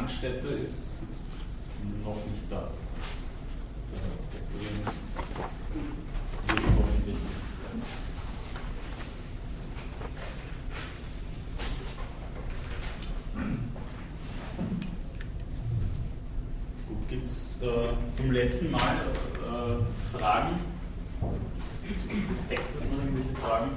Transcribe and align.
Brandstätter 0.00 0.56
ist 0.56 1.02
noch 2.02 2.14
nicht 2.14 2.50
da. 2.50 2.70
Gibt 17.10 17.30
es 17.30 17.58
äh, 17.60 17.92
zum 18.14 18.32
letzten 18.32 18.70
Mal 18.70 18.80
äh, 18.80 20.16
Fragen? 20.16 20.60
Text, 22.48 22.70
dass 22.74 22.84
man 22.84 23.00
irgendwelche 23.00 23.36
Fragen? 23.38 23.70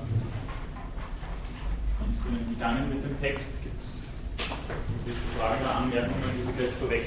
Wie 1.99 2.09
ist 2.09 2.19
es 2.19 2.49
gegangen 2.49 2.87
mit 2.87 3.03
dem 3.03 3.19
Text? 3.19 3.49
Gibt 3.61 3.83
Fragen 5.37 5.61
oder 5.61 5.75
Anmerkungen, 5.75 6.33
die 6.37 6.43
Sie 6.43 6.53
gleich 6.53 6.73
vorweg 6.79 7.05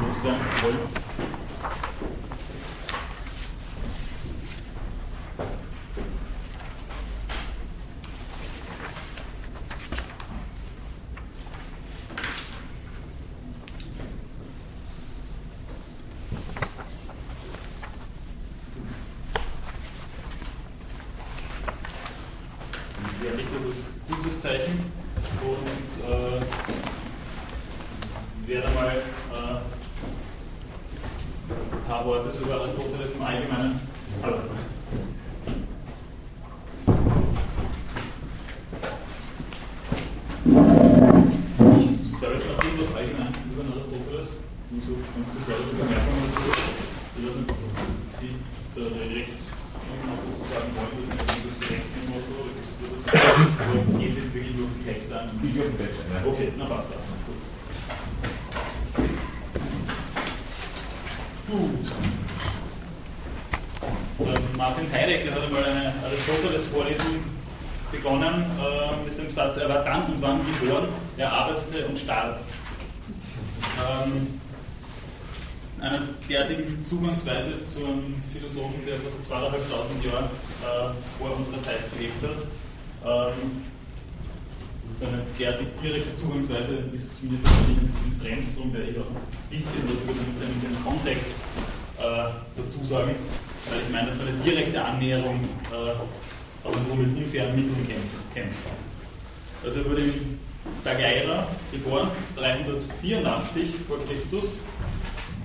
loswerden 0.00 0.40
wollen? 0.62 1.04
Zugangsweise 76.84 77.64
zu 77.64 77.84
einem 77.84 78.22
Philosophen, 78.32 78.84
der 78.86 78.98
fast 79.00 79.24
zweieinhalbtausend 79.24 80.04
Jahre 80.04 80.28
äh, 80.62 80.92
vor 81.18 81.36
unserer 81.36 81.62
Zeit 81.62 81.90
gelebt 81.96 82.22
hat. 82.22 83.32
Ähm, 83.34 83.64
das 84.86 84.96
ist 84.96 85.02
eine 85.02 85.22
derartig 85.38 85.68
direkte 85.82 86.14
Zugangsweise, 86.16 86.84
ist 86.92 87.22
mir 87.24 87.38
persönlich 87.38 87.78
ein 87.78 87.88
bisschen 87.88 88.20
fremd, 88.20 88.56
darum 88.56 88.72
werde 88.72 88.90
ich 88.90 88.98
auch 88.98 89.08
ein 89.08 89.50
bisschen 89.50 89.82
was 89.88 90.00
über 90.02 90.12
den, 90.12 90.60
den 90.60 90.84
Kontext 90.84 91.34
äh, 91.98 92.30
dazu 92.56 92.84
sagen, 92.84 93.14
weil 93.70 93.80
ich 93.80 93.90
meine, 93.90 94.08
dass 94.08 94.20
eine 94.20 94.32
direkte 94.44 94.84
Annäherung 94.84 95.40
äh, 95.72 96.66
aber 96.66 96.78
so 96.88 96.94
mit 96.94 97.16
unfairen 97.16 97.56
Mitteln 98.34 98.50
kämpft. 98.50 98.60
Also 99.64 99.78
er 99.78 99.84
wurde 99.84 100.02
in 100.02 100.38
Stagaira 100.80 101.46
geboren, 101.72 102.10
384 102.36 103.74
vor 103.86 103.98
Christus, 104.06 104.56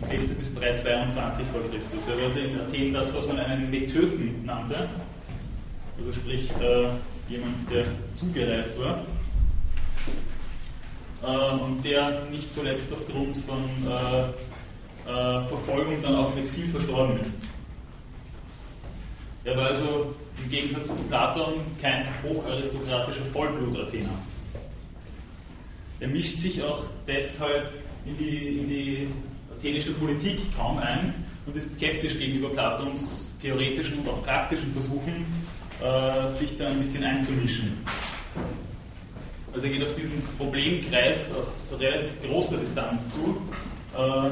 lebte 0.10 0.34
bis 0.34 0.54
322 0.54 1.46
vor 1.48 1.62
Christus. 1.70 2.08
Er 2.08 2.16
war 2.18 2.24
also 2.24 2.40
in 2.40 2.60
Athen 2.60 2.94
das, 2.94 3.14
was 3.14 3.28
man 3.28 3.40
einen 3.40 3.70
Metöten 3.70 4.46
nannte, 4.46 4.90
also 5.98 6.14
sprich 6.14 6.50
äh, 6.62 6.88
jemand, 7.32 7.70
der 7.70 7.86
zugereist 8.16 8.78
war. 8.80 9.06
Äh, 11.22 11.62
und 11.62 11.84
der 11.84 12.26
nicht 12.32 12.54
zuletzt 12.54 12.92
aufgrund 12.92 13.38
von 13.38 13.64
äh, 13.86 14.22
äh, 15.10 15.48
Verfolgung 15.48 16.02
dann 16.02 16.16
auch 16.16 16.34
im 16.34 16.44
Exil 16.44 16.70
verstorben 16.70 17.20
ist. 17.20 17.36
Er 19.44 19.58
war 19.58 19.68
also 19.68 20.14
im 20.44 20.50
Gegensatz 20.50 20.96
zu 20.96 21.04
Platon 21.04 21.56
kein 21.82 22.06
hocharistokratischer 22.24 23.26
Vollblut-Athener. 23.26 24.18
Er 26.00 26.08
mischt 26.08 26.40
sich 26.40 26.64
auch 26.64 26.84
deshalb 27.08 27.74
in 28.06 28.18
die, 28.18 28.60
in 28.60 28.70
die 28.70 29.08
athenische 29.52 29.92
Politik 29.92 30.40
kaum 30.56 30.78
ein 30.78 31.14
und 31.46 31.56
ist 31.56 31.74
skeptisch 31.74 32.18
gegenüber 32.18 32.50
Platons 32.50 33.32
theoretischen 33.42 34.00
und 34.00 34.10
auch 34.10 34.24
praktischen 34.24 34.72
Versuchen, 34.72 35.26
äh, 35.82 36.30
sich 36.38 36.58
da 36.58 36.68
ein 36.68 36.80
bisschen 36.80 37.04
einzumischen. 37.04 37.78
Also 39.54 39.68
er 39.68 39.74
geht 39.74 39.84
auf 39.84 39.94
diesen 39.94 40.22
Problemkreis 40.38 41.32
aus 41.32 41.74
relativ 41.80 42.10
großer 42.22 42.58
Distanz 42.58 43.02
zu. 43.10 43.42
Äh, 43.98 44.30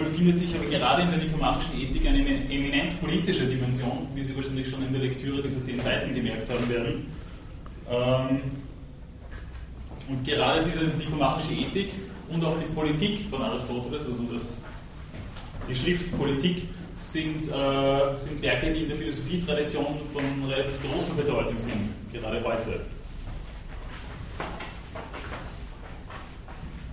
gleichwohl 0.00 0.06
findet 0.06 0.38
sich 0.38 0.54
aber 0.54 0.66
gerade 0.66 1.02
in 1.02 1.10
der 1.10 1.18
nikomachischen 1.18 1.80
Ethik 1.80 2.06
eine 2.06 2.20
eminent 2.20 3.00
politische 3.00 3.46
Dimension, 3.46 4.08
wie 4.14 4.22
Sie 4.22 4.34
wahrscheinlich 4.34 4.68
schon 4.68 4.84
in 4.84 4.92
der 4.92 5.02
Lektüre 5.02 5.42
dieser 5.42 5.62
zehn 5.62 5.80
Seiten 5.80 6.14
gemerkt 6.14 6.48
haben 6.50 6.68
werden. 6.68 7.06
Ähm, 7.90 8.40
und 10.08 10.24
gerade 10.24 10.64
diese 10.64 10.84
nikomachische 10.84 11.52
Ethik 11.52 11.92
und 12.28 12.44
auch 12.44 12.58
die 12.58 12.72
Politik 12.74 13.28
von 13.30 13.42
Aristoteles, 13.42 14.06
also 14.06 14.22
das, 14.32 14.58
die 15.68 15.74
Schrift 15.74 16.16
Politik, 16.16 16.64
sind, 16.96 17.48
äh, 17.48 18.16
sind 18.16 18.42
Werke, 18.42 18.72
die 18.72 18.82
in 18.82 18.88
der 18.88 18.96
Philosophietradition 18.96 19.86
von 20.12 20.50
relativ 20.50 20.82
großer 20.82 21.14
Bedeutung 21.14 21.58
sind, 21.58 21.88
gerade 22.12 22.44
heute. 22.44 22.80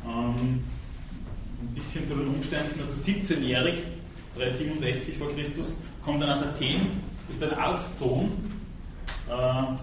Ähm, 0.07 0.63
bisschen 1.77 2.05
zu 2.05 2.15
den 2.15 2.27
Umständen, 2.27 2.79
also 2.79 2.93
17-jährig, 2.93 3.79
367 4.35 5.17
vor 5.17 5.33
Christus, 5.33 5.75
kommt 6.03 6.21
er 6.21 6.27
nach 6.27 6.41
Athen, 6.41 6.81
ist 7.29 7.43
ein 7.43 7.53
Arztsohn. 7.53 8.31
Äh, 9.29 9.77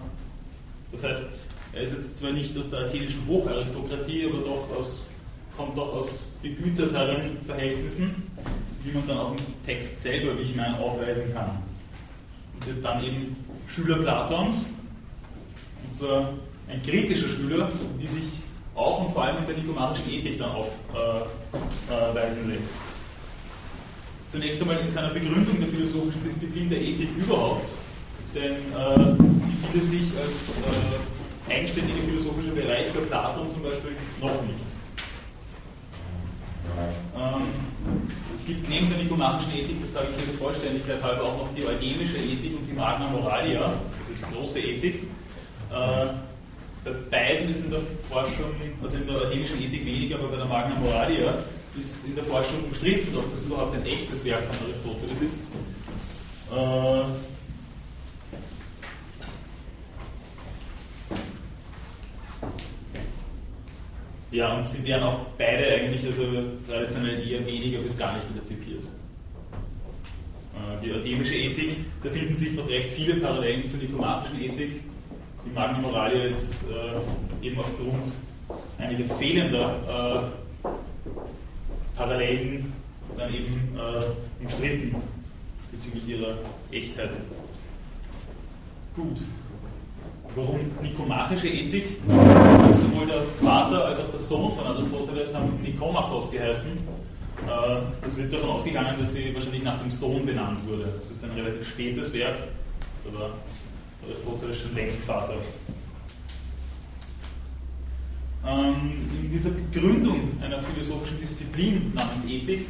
das 0.91 1.03
heißt, 1.03 1.25
er 1.73 1.81
ist 1.81 1.93
jetzt 1.93 2.17
zwar 2.17 2.31
nicht 2.31 2.57
aus 2.57 2.69
der 2.69 2.81
athenischen 2.81 3.25
Hocharistokratie, 3.27 4.25
aber 4.25 4.39
doch 4.39 4.77
aus 4.77 5.09
kommt 5.55 5.77
doch 5.77 5.93
aus 5.93 6.27
begüterteren 6.41 7.37
Verhältnissen, 7.45 8.23
wie 8.83 8.91
man 8.91 9.07
dann 9.07 9.17
auch 9.17 9.31
im 9.31 9.37
Text 9.65 10.01
selber, 10.01 10.37
wie 10.37 10.43
ich 10.43 10.55
meine, 10.55 10.77
aufweisen 10.77 11.33
kann. 11.33 11.63
Und 12.53 12.67
wird 12.67 12.83
dann 12.83 13.03
eben 13.03 13.35
Schüler 13.67 13.97
Platons, 13.97 14.69
und 15.89 15.97
zwar 15.97 16.33
ein 16.67 16.81
kritischer 16.83 17.29
Schüler, 17.29 17.71
wie 17.97 18.07
sich 18.07 18.23
auch 18.75 18.99
und 18.99 19.13
vor 19.13 19.23
allem 19.23 19.37
in 19.37 19.45
der 19.45 19.57
nikomachischen 19.57 20.11
Ethik 20.11 20.37
dann 20.37 20.51
aufweisen 20.51 21.29
äh, 21.89 22.55
lässt. 22.55 22.73
Zunächst 24.27 24.61
einmal 24.61 24.77
in 24.77 24.91
seiner 24.91 25.09
Begründung 25.09 25.59
der 25.59 25.67
philosophischen 25.67 26.23
Disziplin 26.23 26.69
der 26.69 26.81
Ethik 26.81 27.09
überhaupt, 27.17 27.69
denn 28.33 28.53
äh, 28.53 28.57
die 28.57 29.65
findet 29.65 29.89
sich 29.89 30.11
als 30.19 30.59
äh, 30.59 31.53
eigenständiger 31.53 32.03
philosophischer 32.03 32.51
Bereich 32.51 32.91
bei 32.91 32.99
Platon 33.01 33.49
zum 33.49 33.63
Beispiel 33.63 33.91
noch 34.19 34.41
nicht. 34.43 34.65
Ähm, 37.15 37.47
es 38.35 38.45
gibt 38.45 38.67
neben 38.67 38.89
der 38.89 38.97
nikomachischen 38.97 39.53
Ethik, 39.53 39.79
das 39.79 39.93
sage 39.93 40.07
ich 40.09 40.25
der 40.25 40.37
Vollständigkeit 40.37 41.01
halber, 41.01 41.23
auch 41.23 41.37
noch 41.37 41.55
die 41.55 41.65
eugemische 41.65 42.17
Ethik 42.17 42.57
und 42.57 42.65
die 42.65 42.73
Magna 42.73 43.07
Moralia, 43.07 43.63
also 43.63 43.77
die 44.09 44.35
große 44.35 44.59
Ethik. 44.59 45.03
Äh, 45.71 46.07
bei 46.85 46.91
beiden 47.09 47.49
ist 47.49 47.65
in 47.65 47.71
der 47.71 47.81
Forschung, 48.09 48.53
also 48.81 48.95
in 48.95 49.07
der 49.07 49.15
eugemischen 49.23 49.59
Ethik 49.59 49.85
weniger, 49.85 50.19
aber 50.19 50.29
bei 50.29 50.37
der 50.37 50.45
Magna 50.45 50.75
Moralia 50.75 51.33
ist 51.77 52.05
in 52.05 52.15
der 52.15 52.23
Forschung 52.23 52.63
umstritten, 52.63 53.17
ob 53.17 53.29
das 53.31 53.41
überhaupt 53.41 53.75
ein 53.75 53.85
echtes 53.85 54.23
Werk 54.23 54.43
von 54.45 54.67
Aristoteles 54.67 55.21
ist. 55.21 55.39
Äh, 56.51 57.03
Ja, 64.31 64.57
und 64.57 64.65
sie 64.65 64.83
werden 64.83 65.03
auch 65.03 65.27
beide 65.37 65.65
eigentlich 65.65 66.05
also 66.05 66.23
traditionell 66.67 67.25
eher 67.25 67.45
weniger 67.45 67.79
bis 67.79 67.97
gar 67.97 68.15
nicht 68.15 68.27
rezipiert. 68.35 68.83
Äh, 70.53 70.83
die 70.83 70.91
eudemische 70.91 71.35
Ethik, 71.35 71.77
da 72.03 72.09
finden 72.09 72.35
sich 72.35 72.51
noch 72.51 72.67
recht 72.67 72.91
viele 72.91 73.15
Parallelen 73.15 73.65
zur 73.65 73.79
nikomachischen 73.79 74.41
Ethik. 74.41 74.81
Die 75.45 75.51
Magna 75.53 75.77
Moralia 75.79 76.23
ist 76.25 76.53
äh, 76.63 77.45
eben 77.45 77.59
aufgrund 77.59 78.13
einiger 78.77 79.13
fehlender 79.15 80.31
Parallelen 81.95 82.73
dann 83.17 83.33
eben 83.33 83.77
äh, 83.77 84.43
umstritten 84.43 84.95
bezüglich 85.71 86.07
ihrer 86.07 86.37
Echtheit. 86.71 87.11
Gut. 88.95 89.21
Warum 90.35 90.59
nikomachische 90.81 91.47
Ethik? 91.47 91.97
Sowohl 92.73 93.07
der 93.07 93.23
Vater 93.41 93.85
als 93.85 93.99
auch 93.99 94.09
der 94.09 94.19
Sohn 94.19 94.53
von 94.53 94.65
Aristoteles 94.65 95.33
haben 95.33 95.61
Nikomachos 95.61 96.29
geheißen. 96.31 96.71
Äh, 96.71 98.07
es 98.07 98.17
wird 98.17 98.33
davon 98.33 98.49
ausgegangen, 98.49 98.95
dass 98.99 99.13
sie 99.13 99.33
wahrscheinlich 99.33 99.63
nach 99.63 99.79
dem 99.79 99.91
Sohn 99.91 100.25
benannt 100.25 100.59
wurde. 100.67 100.93
Das 100.97 101.11
ist 101.11 101.23
ein 101.23 101.31
relativ 101.31 101.67
spätes 101.69 102.13
Werk, 102.13 102.35
da 103.05 103.29
Aristoteles 104.07 104.59
schon 104.59 104.75
längst 104.75 104.99
Vater. 104.99 105.35
Ähm, 108.47 109.09
in 109.23 109.31
dieser 109.31 109.49
Begründung 109.49 110.31
einer 110.41 110.61
philosophischen 110.61 111.19
Disziplin 111.19 111.91
namens 111.93 112.25
Ethik 112.25 112.67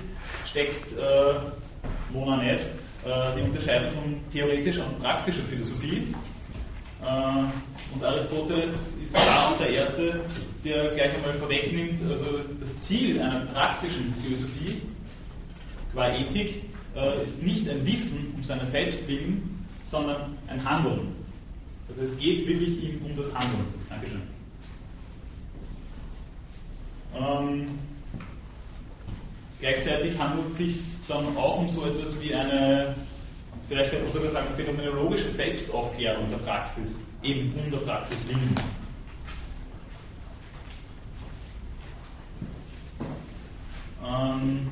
steckt 0.50 0.94
äh, 0.94 2.14
Monanet 2.14 2.62
äh, 2.62 3.38
die 3.38 3.42
Unterscheidung 3.42 3.92
von 3.92 4.04
theoretischer 4.32 4.88
und 4.88 5.00
praktischer 5.00 5.44
Philosophie. 5.44 6.14
Äh, 7.04 7.94
und 7.94 8.04
Aristoteles 8.04 8.94
ist 9.04 9.16
da 9.16 9.50
auch 9.50 9.58
der 9.58 9.70
Erste, 9.70 10.22
der 10.64 10.90
gleich 10.90 11.14
einmal 11.14 11.34
vorwegnimmt, 11.34 12.02
also 12.10 12.40
das 12.60 12.80
Ziel 12.82 13.22
einer 13.22 13.42
praktischen 13.42 14.14
Philosophie 14.24 14.82
qua 15.94 16.10
Ethik 16.10 16.64
äh, 16.96 17.24
ist 17.24 17.42
nicht 17.42 17.68
ein 17.70 17.86
Wissen 17.86 18.34
um 18.36 18.44
seiner 18.44 18.66
selbst 18.66 19.08
willen, 19.08 19.66
sondern 19.86 20.38
ein 20.48 20.64
Handeln. 20.64 21.25
Also 21.88 22.02
es 22.02 22.18
geht 22.18 22.48
wirklich 22.48 22.84
ihm 22.84 23.06
um 23.06 23.16
das 23.16 23.34
Handeln. 23.34 23.66
Dankeschön. 23.90 24.22
Ähm, 27.16 27.68
gleichzeitig 29.60 30.18
handelt 30.18 30.52
es 30.52 30.58
sich 30.58 30.78
dann 31.08 31.38
auch 31.38 31.60
um 31.60 31.70
so 31.70 31.86
etwas 31.86 32.20
wie 32.22 32.34
eine, 32.34 32.96
vielleicht 33.68 33.92
könnte 33.92 34.06
man 34.06 34.14
sogar 34.14 34.30
sagen, 34.30 34.48
phänomenologische 34.56 35.30
Selbstaufklärung 35.30 36.30
der 36.30 36.38
Praxis, 36.38 37.02
eben 37.24 37.54
um 37.54 37.72
der 37.72 37.78
Praxis 37.78 38.18
willen. 38.28 38.56
Ähm, 44.04 44.72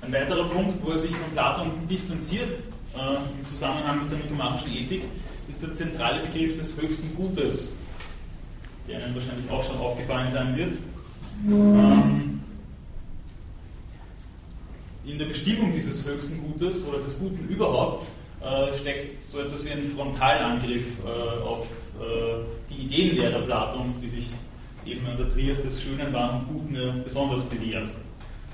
ein 0.00 0.12
weiterer 0.12 0.48
Punkt, 0.48 0.84
wo 0.84 0.90
er 0.90 0.98
sich 0.98 1.14
von 1.14 1.30
Platon 1.32 1.86
distanziert 1.88 2.50
äh, 2.94 3.16
im 3.16 3.46
Zusammenhang 3.48 4.02
mit 4.02 4.12
der 4.12 4.18
nikomachischen 4.18 4.72
Ethik, 4.72 5.04
ist 5.48 5.62
der 5.62 5.74
zentrale 5.74 6.26
Begriff 6.26 6.56
des 6.58 6.74
höchsten 6.80 7.14
Gutes, 7.14 7.72
der 8.88 9.04
Ihnen 9.04 9.14
wahrscheinlich 9.14 9.50
auch 9.50 9.62
schon 9.62 9.76
aufgefallen 9.78 10.30
sein 10.32 10.56
wird. 10.56 10.74
Ähm, 11.46 12.40
in 15.04 15.18
der 15.18 15.26
Bestimmung 15.26 15.72
dieses 15.72 16.06
höchsten 16.06 16.40
Gutes 16.42 16.84
oder 16.86 16.98
des 16.98 17.18
Guten 17.18 17.46
überhaupt 17.48 18.06
äh, 18.40 18.74
steckt 18.74 19.22
so 19.22 19.40
etwas 19.40 19.64
wie 19.64 19.70
ein 19.70 19.84
Frontalangriff 19.84 20.86
äh, 21.04 21.42
auf 21.42 21.66
äh, 22.00 22.42
die 22.70 22.82
Ideenlehrer 22.82 23.40
Platons, 23.42 24.00
die 24.00 24.08
sich 24.08 24.28
eben 24.86 25.06
an 25.06 25.16
der 25.16 25.30
Trias 25.30 25.60
des 25.60 25.82
Schönen, 25.82 26.12
Wahren 26.12 26.40
und 26.40 26.48
Guten 26.48 27.02
besonders 27.04 27.42
bewährt. 27.44 27.88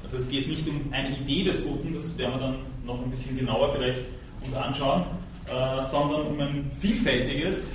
Also 0.02 0.16
es 0.16 0.28
geht 0.28 0.48
nicht 0.48 0.66
um 0.68 0.80
eine 0.92 1.16
Idee 1.16 1.44
des 1.44 1.62
Guten, 1.62 1.94
das 1.94 2.16
werden 2.16 2.34
wir 2.34 2.40
dann 2.40 2.56
noch 2.84 3.02
ein 3.02 3.10
bisschen 3.10 3.36
genauer 3.36 3.72
vielleicht 3.72 4.00
uns 4.44 4.54
anschauen, 4.54 5.04
äh, 5.50 5.82
sondern 5.90 6.26
um 6.28 6.40
ein 6.40 6.70
vielfältiges, 6.80 7.74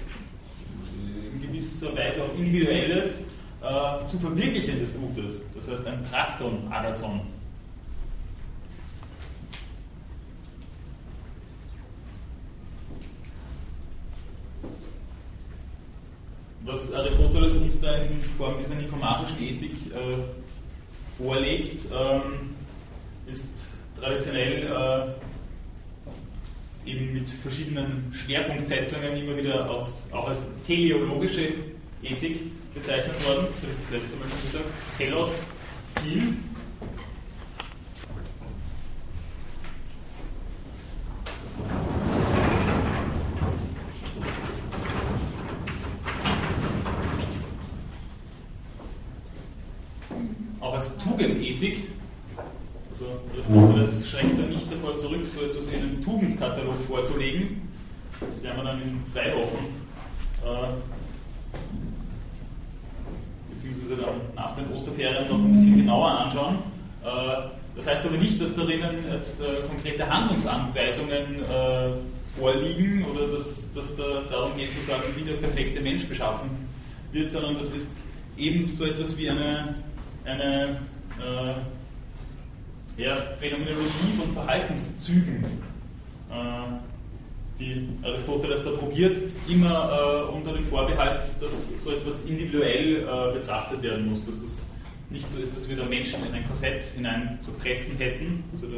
in 1.34 1.42
gewisser 1.42 1.96
Weise 1.96 2.24
auch 2.24 2.38
individuelles, 2.38 3.22
äh, 3.62 4.08
zu 4.08 4.18
verwirklichendes 4.18 4.96
Gutes. 4.96 5.42
Das 5.54 5.68
heißt 5.68 5.86
ein 5.86 6.04
Prakton, 6.06 6.72
Agathon. 6.72 7.22
Was 16.64 16.94
Aristoteles 16.94 17.58
uns 17.58 17.80
da 17.80 17.96
in 17.98 18.24
Form 18.38 18.58
dieser 18.58 18.76
nikomachischen 18.76 19.40
Ethik 19.40 19.74
äh, 19.94 20.18
vorlegt, 21.18 21.86
ähm, 21.94 22.56
ist 23.28 23.50
traditionell 24.00 24.64
äh, 24.64 25.25
eben 26.86 27.14
mit 27.14 27.30
verschiedenen 27.30 28.14
Schwerpunktsetzungen 28.14 29.18
immer 29.18 29.36
wieder 29.38 29.70
auch, 29.70 29.88
auch 30.12 30.28
als 30.28 30.44
teleologische 30.68 31.50
Ethik 32.04 32.40
bezeichnet 32.74 33.26
worden. 33.26 33.48
Das 33.52 33.62
habe 33.64 33.72
ich 33.72 33.84
das 33.84 34.02
letzte 34.02 34.18
Mal 34.18 34.30
schon 34.30 34.42
gesagt. 34.44 34.66
Telos, 34.98 35.30
Ziel. 36.04 36.34
Auch 50.60 50.74
als 50.74 50.98
Tugendethik. 50.98 51.88
Also 52.92 53.06
Aristoteles 53.34 54.08
schränkt 54.10 54.40
da 54.40 54.44
nicht 54.44 54.72
zurück, 55.24 55.28
so 55.28 55.42
etwas 55.42 55.72
wie 55.72 55.76
einen 55.76 56.02
Tugendkatalog 56.02 56.82
vorzulegen. 56.88 57.62
Das 58.20 58.44
werden 58.44 58.58
wir 58.58 58.64
dann 58.64 58.82
in 58.82 59.06
zwei 59.06 59.34
Wochen 59.36 59.66
äh, 60.44 60.74
beziehungsweise 63.54 64.02
dann 64.02 64.16
nach 64.36 64.56
den 64.56 64.72
Osterferien 64.72 65.28
noch 65.30 65.38
ein 65.38 65.54
bisschen 65.54 65.78
genauer 65.78 66.10
anschauen. 66.10 66.56
Äh, 67.04 67.50
das 67.76 67.88
heißt 67.88 68.06
aber 68.06 68.18
nicht, 68.18 68.40
dass 68.40 68.56
darin 68.56 68.80
jetzt 69.12 69.42
äh, 69.42 69.68
konkrete 69.68 70.08
Handlungsanweisungen 70.08 71.44
äh, 71.44 71.90
vorliegen 72.40 73.06
oder 73.06 73.28
dass, 73.28 73.72
dass 73.74 73.96
da 73.96 74.22
darum 74.30 74.56
geht 74.56 74.74
zu 74.74 74.82
sagen, 74.82 75.04
wie 75.16 75.24
der 75.24 75.36
perfekte 75.36 75.82
Mensch 75.82 76.06
beschaffen 76.06 76.50
wird, 77.12 77.32
sondern 77.32 77.58
das 77.58 77.68
ist 77.68 77.88
eben 78.38 78.68
so 78.68 78.86
etwas 78.86 79.18
wie 79.18 79.30
eine, 79.30 79.76
eine 80.26 80.80
äh, 81.20 81.54
ja, 82.98 83.16
Phänomenologie 83.40 84.14
von 84.18 84.34
Verhaltenszügen, 84.34 85.44
äh, 86.30 86.36
die 87.60 87.88
Aristoteles 88.04 88.64
da 88.64 88.72
probiert, 88.72 89.18
immer 89.48 90.28
äh, 90.30 90.36
unter 90.36 90.54
dem 90.54 90.66
Vorbehalt, 90.66 91.22
dass 91.40 91.82
so 91.82 91.92
etwas 91.92 92.26
individuell 92.26 93.04
äh, 93.04 93.40
betrachtet 93.40 93.82
werden 93.82 94.10
muss, 94.10 94.26
dass 94.26 94.42
das 94.42 94.62
nicht 95.10 95.30
so 95.30 95.38
ist, 95.38 95.56
dass 95.56 95.70
wir 95.70 95.78
da 95.78 95.86
Menschen 95.86 96.26
in 96.26 96.34
ein 96.34 96.48
Korsett 96.48 96.84
hinein 96.96 97.38
zu 97.42 97.52
pressen 97.52 97.98
hätten. 97.98 98.44
Also 98.52 98.68
da 98.68 98.78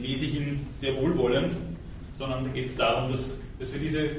lese 0.00 0.26
ich 0.26 0.36
ihn 0.36 0.66
sehr 0.78 0.96
wohlwollend, 0.96 1.56
sondern 2.12 2.44
da 2.44 2.50
geht 2.50 2.66
es 2.66 2.76
darum, 2.76 3.10
dass, 3.10 3.38
dass 3.58 3.72
wir 3.72 3.80
diese 3.80 4.10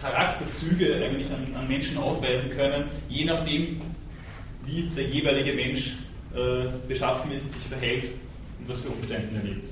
Charakterzüge 0.00 0.96
eigentlich 0.96 1.30
an, 1.30 1.54
an, 1.54 1.68
Menschen 1.68 1.96
aufweisen 1.98 2.50
können, 2.50 2.84
je 3.08 3.24
nachdem, 3.24 3.80
wie 4.64 4.82
der 4.96 5.04
jeweilige 5.04 5.52
Mensch 5.52 5.92
äh, 6.34 6.68
beschaffen 6.88 7.32
ist, 7.32 7.52
sich 7.52 7.62
verhält 7.62 8.10
und 8.58 8.68
was 8.68 8.80
für 8.80 8.88
Umstände 8.88 9.28
er 9.36 9.42
lebt. 9.42 9.68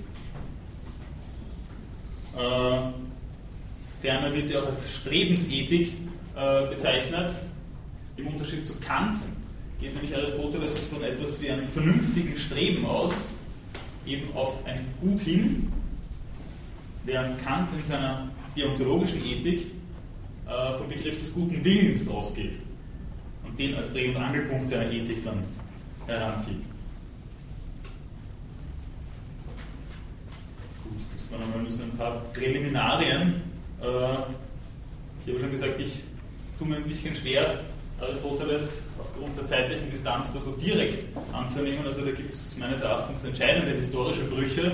Äh, 2.37 2.93
ferner 4.01 4.35
wird 4.35 4.49
sie 4.49 4.57
auch 4.57 4.67
als 4.67 4.91
Strebensethik 4.91 5.95
äh, 6.37 6.67
bezeichnet. 6.69 7.35
Im 8.17 8.27
Unterschied 8.29 8.67
zu 8.67 8.75
Kant 8.81 9.19
geht 9.81 9.95
nämlich 9.95 10.15
Aristoteles 10.15 10.79
von 10.85 11.03
etwas 11.03 11.41
wie 11.41 11.51
einem 11.51 11.67
vernünftigen 11.67 12.37
Streben 12.37 12.85
aus, 12.85 13.15
eben 14.07 14.35
auf 14.35 14.65
ein 14.67 14.87
Gut 15.01 15.21
hin, 15.21 15.73
während 17.05 17.43
Kant 17.43 17.71
in 17.73 17.89
seiner 17.89 18.29
deontologischen 18.57 19.25
Ethik 19.25 19.67
äh, 20.47 20.73
vom 20.77 20.89
Begriff 20.89 21.19
des 21.19 21.33
guten 21.33 21.65
Willens 21.65 22.09
ausgeht 22.09 22.59
und 23.45 23.59
den 23.59 23.75
als 23.75 23.93
Dreh- 23.93 24.09
und 24.09 24.17
Angelpunkt 24.17 24.69
seiner 24.69 24.91
Ethik 24.91 25.25
dann 25.25 25.45
heranzieht. 26.11 26.65
man 31.31 31.43
einmal 31.43 31.63
nur 31.63 31.71
so 31.71 31.83
ein 31.83 31.97
paar 31.97 32.23
Präliminarien. 32.33 33.43
Äh, 33.81 33.85
ich 35.25 35.33
habe 35.33 35.41
schon 35.41 35.51
gesagt, 35.51 35.81
ich 35.81 36.03
tue 36.59 36.69
mir 36.69 36.77
ein 36.77 36.85
bisschen 36.85 37.15
schwer, 37.15 37.61
Aristoteles 38.01 38.83
aufgrund 38.99 39.37
der 39.37 39.47
zeitlichen 39.47 39.91
Distanz 39.91 40.33
da 40.33 40.41
so 40.41 40.53
direkt 40.53 41.05
anzunehmen. 41.33 41.87
Also 41.87 42.05
da 42.05 42.11
gibt 42.11 42.33
es 42.33 42.57
meines 42.57 42.81
Erachtens 42.81 43.25
entscheidende 43.25 43.73
historische 43.73 44.25
Brüche. 44.25 44.73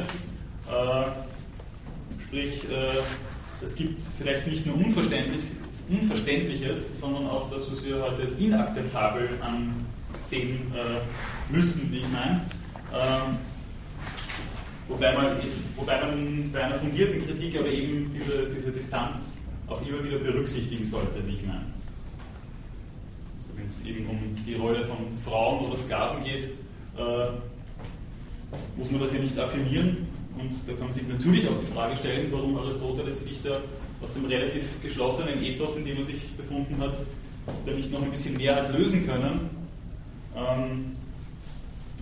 Äh, 0.68 2.22
sprich, 2.26 2.64
äh, 2.64 3.64
es 3.64 3.74
gibt 3.74 4.02
vielleicht 4.18 4.46
nicht 4.46 4.66
nur 4.66 4.76
Unverständlich, 4.76 5.42
Unverständliches, 5.88 7.00
sondern 7.00 7.26
auch 7.26 7.50
das, 7.50 7.70
was 7.70 7.84
wir 7.84 8.02
heute 8.02 8.22
als 8.22 8.32
inakzeptabel 8.38 9.28
ansehen 10.26 10.72
müssen, 11.50 11.90
wie 11.92 11.98
ich 11.98 12.08
meine. 12.12 12.42
Ähm, 12.92 13.38
Wobei 14.88 15.12
man, 15.14 15.38
wobei 15.74 16.00
man 16.00 16.50
bei 16.52 16.62
einer 16.62 16.78
fundierten 16.78 17.26
Kritik 17.26 17.58
aber 17.58 17.68
eben 17.68 18.08
diese, 18.14 18.48
diese 18.54 18.70
Distanz 18.70 19.32
auch 19.66 19.84
immer 19.84 20.02
wieder 20.04 20.18
berücksichtigen 20.18 20.86
sollte, 20.86 21.26
wie 21.26 21.34
ich 21.34 21.42
meine. 21.42 21.66
Also 23.36 23.50
wenn 23.56 23.66
es 23.66 23.84
eben 23.84 24.06
um 24.06 24.18
die 24.46 24.54
Rolle 24.54 24.84
von 24.84 24.96
Frauen 25.24 25.66
oder 25.66 25.76
Sklaven 25.76 26.22
geht, 26.22 26.44
äh, 26.96 27.30
muss 28.76 28.90
man 28.92 29.00
das 29.00 29.12
ja 29.12 29.18
nicht 29.18 29.36
affirmieren. 29.36 30.06
Und 30.38 30.52
da 30.68 30.72
kann 30.74 30.84
man 30.84 30.92
sich 30.92 31.08
natürlich 31.08 31.48
auch 31.48 31.58
die 31.60 31.72
Frage 31.72 31.96
stellen, 31.96 32.28
warum 32.30 32.56
Aristoteles 32.56 33.24
sich 33.24 33.42
da 33.42 33.58
aus 34.00 34.12
dem 34.12 34.26
relativ 34.26 34.62
geschlossenen 34.82 35.42
Ethos, 35.42 35.74
in 35.76 35.84
dem 35.84 35.96
er 35.96 36.04
sich 36.04 36.30
befunden 36.36 36.78
hat, 36.78 36.96
da 37.64 37.72
nicht 37.72 37.90
noch 37.90 38.02
ein 38.02 38.10
bisschen 38.10 38.36
mehr 38.36 38.54
hat 38.54 38.72
lösen 38.72 39.04
können. 39.04 39.50
Ähm, 40.36 40.96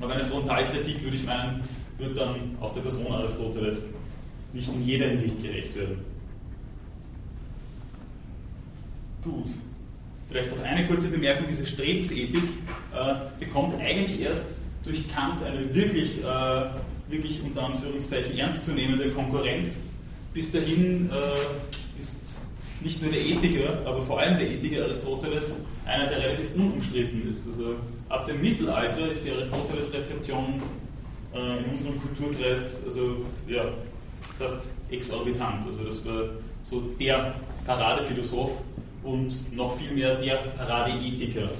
aber 0.00 0.14
eine 0.14 0.24
Frontalkritik, 0.24 1.02
würde 1.02 1.16
ich 1.16 1.24
meinen, 1.24 1.62
wird 1.98 2.16
dann 2.16 2.56
auch 2.60 2.74
der 2.74 2.80
Person 2.80 3.06
Aristoteles 3.12 3.82
nicht 4.52 4.68
in 4.68 4.84
jeder 4.84 5.08
Hinsicht 5.08 5.40
gerecht 5.40 5.74
werden. 5.76 5.98
Gut. 9.22 9.46
Vielleicht 10.28 10.50
noch 10.50 10.64
eine 10.64 10.86
kurze 10.86 11.08
Bemerkung, 11.08 11.46
diese 11.48 11.66
Strebensethik 11.66 12.42
äh, 12.92 13.14
bekommt 13.38 13.78
eigentlich 13.80 14.20
erst 14.20 14.58
durch 14.82 15.08
Kant 15.08 15.42
eine 15.42 15.72
wirklich, 15.74 16.22
äh, 16.22 16.64
wirklich 17.08 17.42
unter 17.42 17.64
Anführungszeichen 17.64 18.36
ernstzunehmende 18.36 19.10
Konkurrenz. 19.10 19.78
Bis 20.32 20.50
dahin 20.50 21.10
äh, 21.10 22.00
ist 22.00 22.18
nicht 22.82 23.00
nur 23.00 23.12
der 23.12 23.24
Ethiker, 23.24 23.78
aber 23.84 24.02
vor 24.02 24.20
allem 24.20 24.36
der 24.36 24.50
Ethiker 24.50 24.84
Aristoteles 24.84 25.58
einer, 25.86 26.06
der 26.06 26.18
relativ 26.18 26.54
unumstritten 26.54 27.30
ist. 27.30 27.46
Also 27.46 27.76
ab 28.14 28.26
dem 28.26 28.40
Mittelalter 28.40 29.10
ist 29.10 29.24
die 29.24 29.32
Aristoteles-Rezeption 29.32 30.62
äh, 31.34 31.58
in 31.58 31.64
unserem 31.64 32.00
Kulturkreis 32.00 32.76
also, 32.84 33.26
ja, 33.48 33.64
fast 34.38 34.68
exorbitant. 34.88 35.66
Also 35.66 35.84
das 35.84 36.04
war 36.04 36.28
so 36.62 36.80
der 37.00 37.34
Paradephilosoph 37.66 38.52
und 39.02 39.56
noch 39.56 39.76
viel 39.76 39.92
mehr 39.92 40.14
der 40.16 40.36
Paradeethiker. 40.56 41.50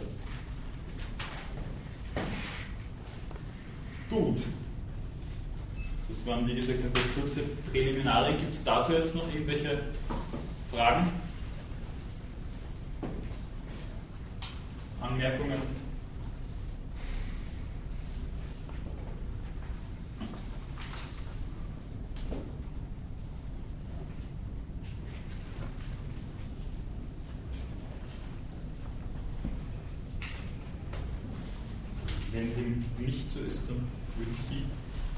Gut. 4.08 4.38
Das 6.08 6.26
waren, 6.26 6.46
wie 6.46 6.54
gesagt, 6.54 6.92
paar 6.92 7.02
kurze 7.20 7.40
Präliminare. 7.72 8.32
Gibt 8.34 8.54
es 8.54 8.62
dazu 8.62 8.92
jetzt 8.92 9.14
noch 9.14 9.26
irgendwelche 9.26 9.80
Fragen? 10.70 11.10
Anmerkungen? 15.00 15.84
Wenn 32.34 32.52
dem 32.56 32.84
nicht 33.04 33.30
so 33.30 33.40
ist, 33.40 33.60
dann 33.66 33.86
würde 34.16 34.30
ich 34.32 34.42
Sie 34.48 34.64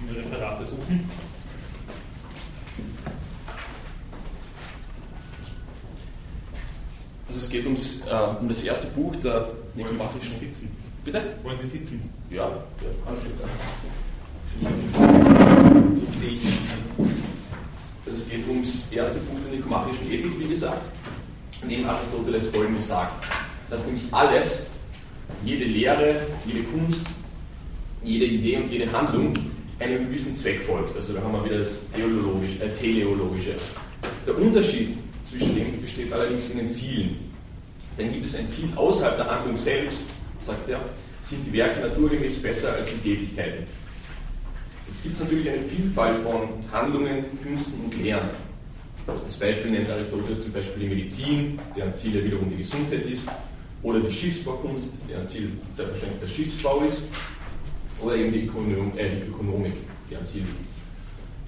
in 0.03 0.15
Referate 0.15 0.67
suchen. 0.67 1.09
Also 7.29 7.39
es 7.39 7.51
geht 7.51 7.65
ums, 7.65 8.01
äh, 8.07 8.41
um 8.41 8.49
das 8.49 8.63
erste 8.63 8.87
Buch 8.89 9.15
der 9.17 9.51
Nikomachischen. 9.75 10.31
Wollen 10.31 10.39
Sie 10.41 10.47
sitzen? 10.47 10.77
Bitte? 11.05 11.23
Wollen 11.43 11.59
Sie 11.59 11.67
sitzen? 11.67 12.11
Ja, 12.31 12.49
ja 12.49 12.63
ich. 16.27 16.41
Also 18.07 18.19
es 18.19 18.29
geht 18.29 18.49
ums 18.49 18.93
erste 18.93 19.19
Buch 19.21 19.39
der 19.45 19.57
Nikomachischen 19.57 20.11
Ethik, 20.11 20.39
wie 20.39 20.49
gesagt, 20.49 20.83
in 21.63 21.69
dem 21.69 21.89
Aristoteles 21.89 22.49
folgendes 22.49 22.89
sagt, 22.89 23.25
dass 23.71 23.87
nämlich 23.87 24.05
alles, 24.13 24.67
jede 25.45 25.65
Lehre, 25.65 26.27
jede 26.47 26.63
Kunst, 26.65 27.07
jede 28.07 28.27
Idee 28.27 28.57
und 28.57 28.71
jede 28.71 28.91
Handlung 28.91 29.35
einem 29.79 30.07
gewissen 30.07 30.37
Zweck 30.37 30.63
folgt. 30.63 30.97
Also 30.97 31.13
da 31.13 31.21
haben 31.21 31.33
wir 31.33 31.45
wieder 31.45 31.59
das 31.59 31.81
Theologische, 31.95 32.63
äh, 32.63 32.71
Teleologische. 32.71 33.55
Der 34.27 34.39
Unterschied 34.39 34.97
zwischen 35.25 35.55
dem 35.57 35.81
besteht 35.83 36.13
allerdings 36.13 36.51
in 36.51 36.59
den 36.59 36.71
Zielen. 36.71 37.17
Denn 37.99 38.13
gibt 38.13 38.27
es 38.27 38.37
ein 38.37 38.49
Ziel 38.49 38.69
außerhalb 38.77 39.17
der 39.17 39.27
Handlung 39.31 39.57
selbst, 39.57 40.05
sagt 40.45 40.69
er, 40.69 40.81
sind 41.23 41.45
die 41.47 41.53
Werke 41.53 41.81
naturgemäß 41.81 42.41
besser 42.41 42.75
als 42.75 42.87
die 42.87 42.99
Tätigkeiten. 42.99 43.65
Jetzt 44.89 45.03
gibt 45.03 45.15
es 45.15 45.21
natürlich 45.21 45.51
eine 45.51 45.63
Vielfalt 45.63 46.19
von 46.23 46.49
Handlungen, 46.71 47.25
Künsten 47.43 47.85
und 47.85 48.03
Lehren. 48.03 48.31
Als 49.07 49.35
Beispiel 49.35 49.71
nennt 49.71 49.91
Aristoteles 49.91 50.43
zum 50.43 50.53
Beispiel 50.53 50.89
die 50.89 50.95
Medizin, 50.95 51.59
deren 51.77 51.95
Ziel 51.97 52.17
ja 52.17 52.25
wiederum 52.25 52.51
die 52.51 52.59
Gesundheit 52.59 53.05
ist, 53.07 53.29
oder 53.83 54.01
die 54.01 54.13
Schiffsbaukunst, 54.13 54.95
deren 55.09 55.27
Ziel 55.29 55.51
selbstverständlich 55.77 56.21
der 56.21 56.29
Schiffsbau 56.29 56.83
ist, 56.87 57.03
oder 58.01 58.17
eben 58.17 58.33
die, 58.33 58.47
Ökonom, 58.47 58.93
äh, 58.97 59.09
die 59.09 59.29
Ökonomik, 59.29 59.75
deren 60.11 60.25
Ziel 60.25 60.45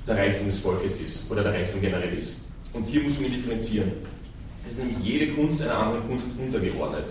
der 0.07 0.17
Reichtum 0.17 0.49
des 0.49 0.61
Volkes 0.61 1.00
ist 1.00 1.31
oder 1.31 1.43
der 1.43 1.52
Reichtum 1.52 1.81
generell 1.81 2.17
ist. 2.19 2.35
Und 2.73 2.87
hier 2.87 3.02
muss 3.02 3.21
man 3.21 3.31
differenzieren. 3.31 3.93
Es 4.67 4.73
ist 4.73 4.85
nämlich 4.85 4.99
jede 5.00 5.35
Kunst 5.35 5.62
einer 5.62 5.78
anderen 5.78 6.09
Kunst 6.09 6.28
untergeordnet. 6.38 7.07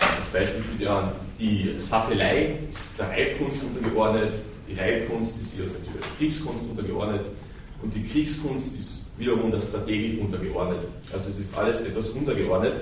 Als 0.00 0.26
Beispiel 0.32 0.62
für 0.62 0.78
die, 0.78 0.88
die 1.38 1.78
Sattelei 1.78 2.58
ist 2.70 2.98
der 2.98 3.08
Reitkunst 3.08 3.62
untergeordnet, 3.62 4.34
die 4.68 4.78
Reitkunst 4.78 5.40
ist 5.40 5.56
wieder 5.56 5.68
der 5.68 6.02
Kriegskunst 6.18 6.64
untergeordnet 6.68 7.24
und 7.82 7.94
die 7.94 8.04
Kriegskunst 8.04 8.76
ist 8.78 9.04
wiederum 9.18 9.50
der 9.50 9.60
Strategik 9.60 10.20
untergeordnet. 10.20 10.80
Also 11.12 11.30
es 11.30 11.38
ist 11.38 11.56
alles 11.56 11.80
etwas 11.82 12.10
untergeordnet. 12.10 12.80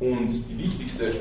Und 0.00 0.30
die 0.30 0.58
wichtigste 0.58 1.12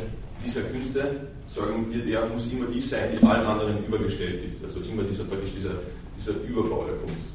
dieser 0.45 0.61
Künste, 0.61 1.27
so 1.47 1.61
argumentiert 1.61 2.07
er, 2.07 2.27
muss 2.27 2.51
immer 2.51 2.67
die 2.67 2.79
sein, 2.79 3.09
die 3.15 3.25
allen 3.25 3.45
anderen 3.45 3.85
übergestellt 3.85 4.43
ist. 4.45 4.63
Also 4.63 4.81
immer 4.81 5.03
dieser, 5.03 5.23
praktisch 5.23 5.51
dieser, 5.57 5.75
dieser 6.17 6.41
Überbau 6.47 6.85
der 6.85 6.95
Kunst. 6.95 7.29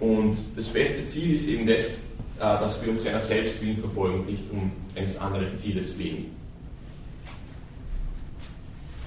Und 0.00 0.36
das 0.56 0.66
beste 0.68 1.06
Ziel 1.06 1.34
ist 1.34 1.46
eben 1.48 1.66
das, 1.66 1.82
äh, 1.82 1.98
dass 2.38 2.82
wir 2.82 2.90
uns 2.90 3.04
seiner 3.04 3.20
selbst 3.20 3.62
willen 3.62 3.78
verfolgen, 3.78 4.26
nicht 4.26 4.42
um 4.50 4.72
eines 4.94 5.18
anderen 5.18 5.58
Zieles 5.58 5.96
wegen. 5.98 6.32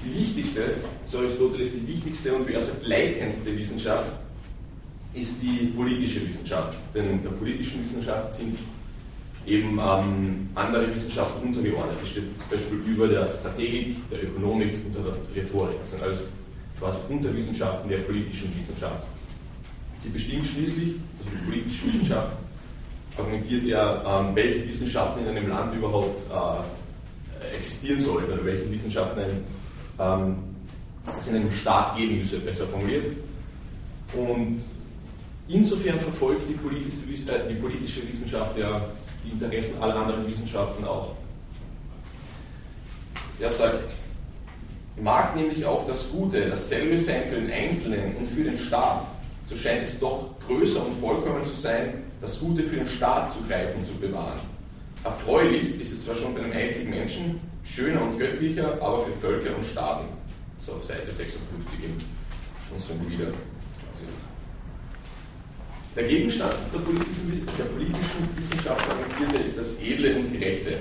Die 0.05 0.19
wichtigste, 0.19 0.75
so 1.05 1.19
Aristoteles, 1.19 1.71
die 1.73 1.87
wichtigste 1.87 2.33
und 2.33 2.47
wie 2.47 2.53
er 2.53 2.59
sagt, 2.59 2.85
leitendste 2.85 3.57
Wissenschaft 3.57 4.13
ist 5.13 5.41
die 5.41 5.67
politische 5.75 6.25
Wissenschaft. 6.27 6.77
Denn 6.93 7.09
in 7.09 7.23
der 7.23 7.31
politischen 7.31 7.83
Wissenschaft 7.83 8.33
sind 8.35 8.57
eben 9.47 9.79
ähm, 9.79 10.49
andere 10.55 10.93
Wissenschaften 10.93 11.47
untergeordnet. 11.47 11.97
Das 12.01 12.09
steht 12.09 12.25
zum 12.37 12.49
Beispiel 12.49 12.93
über 12.93 13.07
der 13.07 13.27
Strategik, 13.29 13.95
der 14.11 14.23
Ökonomik 14.23 14.73
und 14.85 14.95
der 14.95 15.43
Rhetorik. 15.43 15.79
Das 15.81 15.91
sind 15.91 16.03
also 16.03 16.23
quasi 16.77 16.97
Unterwissenschaften 17.09 17.89
der 17.89 17.99
politischen 17.99 18.53
Wissenschaft. 18.57 19.03
Sie 19.99 20.09
bestimmt 20.09 20.45
schließlich, 20.45 20.95
also 21.17 21.29
die 21.31 21.49
politische 21.49 21.87
Wissenschaft, 21.87 22.31
argumentiert 23.17 23.65
er, 23.65 24.03
ähm, 24.05 24.35
welche 24.35 24.67
Wissenschaften 24.67 25.21
in 25.25 25.29
einem 25.29 25.49
Land 25.49 25.73
überhaupt 25.73 26.19
äh, 26.29 27.57
existieren 27.57 27.99
sollen 27.99 28.25
oder 28.25 28.45
welche 28.45 28.69
Wissenschaften 28.69 29.19
ein, 29.19 29.43
ähm, 29.99 30.35
es 31.17 31.27
in 31.29 31.37
einem 31.37 31.51
Staat 31.51 31.95
geben 31.95 32.19
müsse, 32.19 32.37
besser 32.39 32.67
formuliert. 32.67 33.05
Und 34.13 34.57
insofern 35.47 35.99
verfolgt 35.99 36.43
die 36.49 36.53
politische, 36.53 37.31
äh, 37.31 37.47
die 37.49 37.55
politische 37.55 38.07
Wissenschaft 38.07 38.57
ja 38.57 38.85
die 39.27 39.33
Interessen 39.33 39.81
aller 39.81 39.95
anderen 39.95 40.27
Wissenschaften 40.27 40.85
auch. 40.85 41.13
Er 43.39 43.49
sagt, 43.49 43.93
mag 44.99 45.35
nämlich 45.35 45.65
auch 45.65 45.85
das 45.85 46.09
Gute 46.09 46.49
dasselbe 46.49 46.97
sein 46.97 47.23
für 47.29 47.35
den 47.35 47.51
Einzelnen 47.51 48.15
und 48.17 48.27
für 48.27 48.43
den 48.43 48.57
Staat, 48.57 49.05
so 49.45 49.55
scheint 49.55 49.83
es 49.83 49.99
doch 49.99 50.35
größer 50.47 50.85
und 50.85 50.99
vollkommen 50.99 51.43
zu 51.45 51.55
sein, 51.55 52.03
das 52.19 52.39
Gute 52.39 52.63
für 52.63 52.77
den 52.77 52.87
Staat 52.87 53.31
zu 53.33 53.43
greifen 53.47 53.79
und 53.79 53.87
zu 53.87 53.93
bewahren. 53.93 54.39
Erfreulich 55.03 55.79
ist 55.79 55.93
es 55.93 56.05
zwar 56.05 56.15
schon 56.15 56.33
bei 56.33 56.41
einem 56.41 56.53
einzigen 56.53 56.89
Menschen, 56.89 57.39
schöner 57.63 58.01
und 58.01 58.17
göttlicher, 58.17 58.81
aber 58.81 59.05
für 59.05 59.13
Völker 59.13 59.55
und 59.55 59.65
Staaten. 59.65 60.07
So 60.59 60.73
auf 60.73 60.85
Seite 60.85 61.11
56 61.11 61.83
in 61.83 62.03
unserem 62.73 62.99
Bruder. 62.99 63.31
Der 65.97 66.07
Gegenstand 66.07 66.53
der 66.71 66.77
politischen, 66.77 67.47
der 67.57 67.63
politischen 67.63 68.29
Wissenschaft 68.37 68.87
argumentierte 68.87 69.41
ist 69.43 69.57
das 69.57 69.81
Edle 69.81 70.15
und 70.17 70.31
Gerechte. 70.31 70.77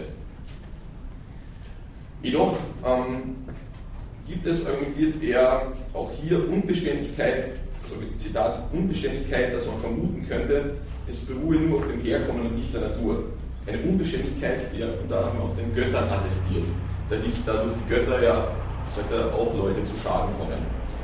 Jedoch 2.23 2.59
ähm, 2.85 3.37
gibt 4.29 4.47
es, 4.47 4.67
argumentiert 4.67 5.23
er, 5.23 5.73
auch 5.95 6.11
hier 6.21 6.47
Unbeständigkeit, 6.47 7.53
also 7.83 7.95
Zitat, 8.19 8.59
Unbeständigkeit, 8.71 9.55
dass 9.55 9.67
man 9.67 9.79
vermuten 9.79 10.27
könnte, 10.29 10.75
es 11.09 11.17
beruhe 11.21 11.57
nur 11.57 11.79
auf 11.79 11.87
dem 11.87 12.03
Herkommen 12.03 12.49
und 12.49 12.57
nicht 12.57 12.75
der 12.75 12.83
Natur. 12.83 13.25
Eine 13.67 13.79
Unbeständigkeit, 13.85 14.71
die 14.75 14.83
er 14.83 15.01
unter 15.01 15.17
anderem 15.17 15.41
auch 15.41 15.57
den 15.57 15.75
Göttern 15.75 16.11
attestiert. 16.11 16.67
Dadurch, 17.09 17.35
dadurch 17.47 17.73
die 17.73 17.89
Götter 17.89 18.23
ja, 18.23 18.53
er, 19.11 19.35
auch 19.35 19.57
Leute 19.57 19.83
zu 19.85 19.97
Schaden 19.97 20.37
kommen. 20.39 20.59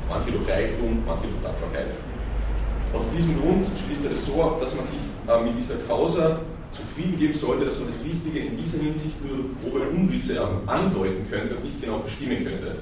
Manche 0.07 0.31
durch 0.31 0.47
Reichtum, 0.47 1.01
manche 1.03 1.25
durch 1.25 1.41
Tapferkeit. 1.41 1.87
Aus 2.93 3.03
diesem 3.15 3.41
Grund 3.41 3.65
schließt 3.85 4.05
er 4.05 4.11
es 4.11 4.25
so 4.25 4.43
ab, 4.43 4.59
dass 4.61 4.75
man 4.75 4.85
sich 4.85 4.99
äh, 5.27 5.43
mit 5.43 5.57
dieser 5.57 5.75
Causa 5.87 6.39
zufrieden 6.71 7.17
geben 7.17 7.33
sollte, 7.33 7.65
dass 7.65 7.79
man 7.79 7.87
das 7.87 8.03
Richtige 8.03 8.39
in 8.39 8.57
dieser 8.57 8.77
Hinsicht 8.79 9.15
nur 9.25 9.45
grobe 9.61 9.87
Umrisse 9.89 10.39
andeuten 10.67 11.25
könnte 11.29 11.55
und 11.55 11.63
nicht 11.63 11.81
genau 11.81 11.99
bestimmen 11.99 12.43
könnte. 12.43 12.77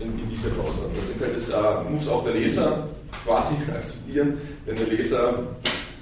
in, 0.00 0.18
in 0.18 0.28
dieser 0.28 0.50
Pause. 0.50 0.86
Und 0.86 0.96
das 0.96 1.48
äh, 1.50 1.90
muss 1.90 2.08
auch 2.08 2.24
der 2.24 2.34
Leser 2.34 2.88
quasi 3.24 3.54
akzeptieren, 3.74 4.38
denn 4.66 4.76
der 4.76 4.86
Leser 4.86 5.44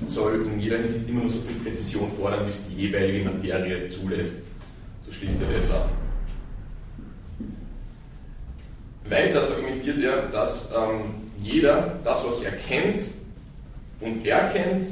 soll 0.06 0.46
in 0.46 0.60
jeder 0.60 0.78
Hinsicht 0.78 1.08
immer 1.08 1.22
nur 1.22 1.30
so 1.30 1.40
viel 1.42 1.60
Präzision 1.62 2.10
fordern, 2.18 2.46
wie 2.46 2.50
es 2.50 2.66
die 2.66 2.74
jeweilige 2.74 3.30
Materie 3.30 3.88
zulässt. 3.88 4.42
So 5.04 5.12
schließt 5.12 5.38
er 5.42 5.54
das 5.54 5.70
ab. 5.70 5.88
Weiters 9.08 9.50
argumentiert 9.50 9.98
er, 10.02 10.28
dass 10.28 10.72
ähm, 10.72 11.21
jeder 11.42 11.98
das, 12.04 12.26
was 12.26 12.42
er 12.42 12.52
kennt 12.52 13.02
und 14.00 14.26
erkennt, 14.26 14.86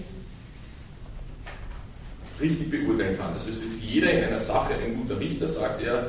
richtig 2.40 2.70
beurteilen 2.70 3.16
kann. 3.18 3.32
Also 3.32 3.50
es 3.50 3.62
ist 3.62 3.82
jeder 3.82 4.10
in 4.10 4.24
einer 4.24 4.38
Sache 4.38 4.74
ein 4.74 4.96
guter 4.96 5.20
Richter, 5.20 5.48
sagt 5.48 5.82
er, 5.82 6.06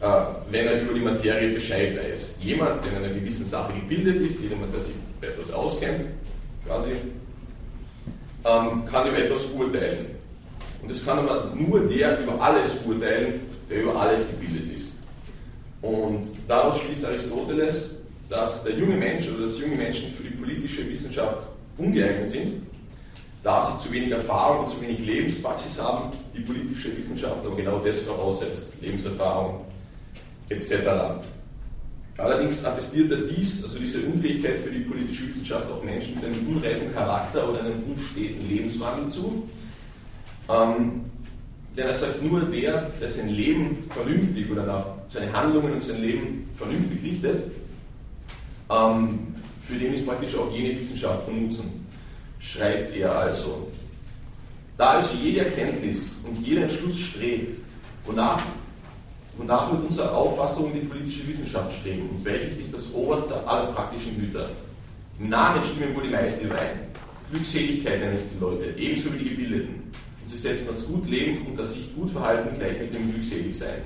äh, 0.00 0.24
wenn 0.50 0.66
er 0.66 0.82
über 0.82 0.94
die 0.94 1.00
Materie 1.00 1.54
Bescheid 1.54 1.96
weiß. 1.96 2.36
Jemand, 2.40 2.84
der 2.84 2.92
in 2.92 3.04
einer 3.04 3.14
gewissen 3.14 3.46
Sache 3.46 3.72
gebildet 3.74 4.20
ist, 4.28 4.40
jemand, 4.40 4.72
der 4.72 4.80
sich 4.80 4.94
etwas 5.20 5.52
auskennt, 5.52 6.04
quasi, 6.66 6.92
ähm, 8.44 8.84
kann 8.86 9.08
über 9.08 9.18
etwas 9.18 9.46
urteilen. 9.46 10.06
Und 10.82 10.90
es 10.90 11.04
kann 11.04 11.18
aber 11.18 11.52
nur 11.54 11.80
der 11.80 12.20
über 12.20 12.40
alles 12.40 12.76
urteilen, 12.84 13.40
der 13.68 13.82
über 13.82 14.00
alles 14.00 14.26
gebildet 14.28 14.76
ist. 14.76 14.92
Und 15.82 16.26
daraus 16.46 16.80
schließt 16.80 17.04
Aristoteles, 17.04 17.97
dass 18.28 18.64
der 18.64 18.74
junge 18.74 18.96
Mensch 18.96 19.28
oder 19.30 19.46
dass 19.46 19.60
junge 19.60 19.76
Menschen 19.76 20.12
für 20.12 20.24
die 20.24 20.36
politische 20.36 20.88
Wissenschaft 20.88 21.46
ungeeignet 21.78 22.28
sind, 22.28 22.62
da 23.42 23.62
sie 23.64 23.78
zu 23.82 23.92
wenig 23.92 24.10
Erfahrung 24.10 24.64
und 24.64 24.70
zu 24.70 24.80
wenig 24.82 24.98
Lebenspraxis 24.98 25.80
haben, 25.80 26.10
die 26.36 26.40
politische 26.40 26.96
Wissenschaft 26.96 27.44
aber 27.44 27.56
genau 27.56 27.78
das 27.78 28.00
voraussetzt, 28.00 28.74
Lebenserfahrung 28.80 29.64
etc. 30.48 30.72
Allerdings 32.18 32.64
attestiert 32.64 33.12
er 33.12 33.18
dies, 33.18 33.62
also 33.62 33.78
diese 33.78 34.00
Unfähigkeit 34.02 34.58
für 34.58 34.70
die 34.70 34.80
politische 34.80 35.28
Wissenschaft, 35.28 35.70
auch 35.70 35.82
Menschen 35.84 36.16
mit 36.16 36.24
einem 36.24 36.56
unreifen 36.56 36.92
Charakter 36.92 37.48
oder 37.48 37.60
einem 37.60 37.82
unsteten 37.84 38.48
Lebenswandel 38.48 39.08
zu. 39.08 39.48
Ähm, 40.48 41.02
denn 41.76 41.86
er 41.86 41.94
sagt, 41.94 42.20
nur 42.22 42.40
der, 42.40 42.90
der 43.00 43.08
sein 43.08 43.28
Leben 43.28 43.84
vernünftig 43.90 44.50
oder 44.50 44.98
seine 45.08 45.32
Handlungen 45.32 45.74
und 45.74 45.82
sein 45.82 46.02
Leben 46.02 46.50
vernünftig 46.56 47.04
richtet, 47.04 47.52
ähm, 48.70 49.34
für 49.62 49.74
den 49.74 49.94
ist 49.94 50.06
praktisch 50.06 50.34
auch 50.36 50.52
jene 50.52 50.78
Wissenschaft 50.78 51.24
von 51.24 51.44
Nutzen, 51.44 51.86
schreibt 52.38 52.94
er 52.96 53.14
also. 53.14 53.68
Da 54.76 54.90
also 54.90 55.16
jede 55.16 55.46
Erkenntnis 55.46 56.16
und 56.24 56.38
jeder 56.46 56.62
Entschluss 56.62 56.98
strebt, 56.98 57.52
wonach 58.04 58.42
wonach 59.38 59.72
mit 59.72 59.82
unserer 59.82 60.12
Auffassung 60.12 60.72
die 60.74 60.86
politische 60.86 61.26
Wissenschaft 61.26 61.72
streben 61.80 62.10
und 62.10 62.24
welches 62.24 62.58
ist 62.58 62.74
das 62.74 62.92
oberste 62.92 63.46
aller 63.46 63.72
praktischen 63.72 64.20
Güter. 64.20 64.50
Im 65.18 65.28
Namen 65.28 65.62
stimmen 65.62 65.94
wohl 65.94 66.02
die 66.02 66.10
meisten 66.10 66.44
überein. 66.44 66.80
Glückseligkeit 67.30 68.00
nennen 68.00 68.14
es 68.14 68.30
die 68.30 68.38
Leute, 68.40 68.70
ebenso 68.76 69.12
wie 69.14 69.18
die 69.18 69.30
Gebildeten. 69.30 69.92
Und 70.22 70.28
sie 70.28 70.36
setzen 70.36 70.66
das 70.68 70.86
gut 70.86 71.08
leben 71.08 71.46
und 71.46 71.58
das 71.58 71.74
sich 71.74 71.94
gut 71.94 72.10
verhalten 72.10 72.58
gleich 72.58 72.80
mit 72.80 72.94
dem 72.94 73.12
glückselig 73.12 73.56
sein. 73.56 73.82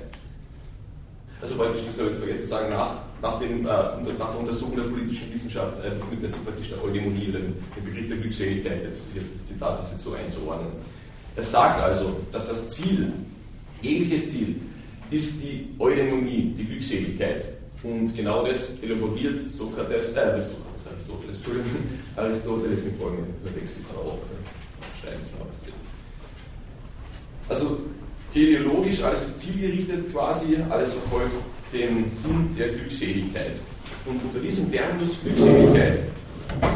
Also 1.43 1.55
praktisch, 1.55 1.81
das 1.85 1.99
ich 1.99 2.05
jetzt 2.05 2.19
vergessen 2.19 2.43
zu 2.43 2.47
sagen, 2.47 2.69
nach, 2.69 2.99
nach, 3.21 3.37
dem, 3.37 3.65
äh, 3.65 3.69
nach 4.17 4.31
der 4.31 4.39
Untersuchung 4.39 4.77
der 4.77 4.83
politischen 4.83 5.33
Wissenschaft 5.33 5.77
äh, 5.83 5.89
der 5.89 6.27
praktisch 6.37 6.69
der 6.69 6.81
Eudemonie, 6.81 7.33
den, 7.33 7.55
den 7.75 7.83
Begriff 7.83 8.07
der 8.07 8.15
Glückseligkeit, 8.15 8.85
das 8.85 8.95
ist 8.95 9.07
jetzt 9.13 9.35
das 9.35 9.45
Zitat, 9.47 9.79
das 9.79 9.91
jetzt 9.91 10.05
so 10.05 10.13
einzuordnen. 10.13 10.71
Er 11.35 11.43
sagt 11.43 11.81
also, 11.81 12.15
dass 12.31 12.47
das 12.47 12.69
Ziel, 12.69 13.11
jegliches 13.81 14.29
Ziel, 14.29 14.55
ist 15.11 15.43
die 15.43 15.67
Eudaimonie, 15.79 16.53
die 16.57 16.63
Glückseligkeit. 16.63 17.43
Und 17.83 18.15
genau 18.15 18.47
das 18.47 18.81
elaboriert 18.81 19.41
Sokrates, 19.51 20.11
äh, 20.11 20.39
Sokrates, 20.39 20.87
Aristoteles, 20.87 21.35
Entschuldigung, 21.39 21.71
Aristoteles 22.15 22.83
im 22.85 22.95
folgenden 22.95 23.33
Text 23.53 23.75
auf. 23.93 24.19
Also 27.49 27.79
teleologisch 28.33 29.01
alles 29.03 29.37
zielgerichtet 29.37 30.11
quasi, 30.11 30.57
alles 30.69 30.93
verfolgt 30.93 31.33
den 31.71 32.09
Sinn 32.09 32.55
der 32.57 32.69
Glückseligkeit. 32.69 33.59
Und 34.05 34.21
unter 34.23 34.39
diesem 34.39 34.71
Terminus 34.71 35.21
Glückseligkeit 35.23 35.99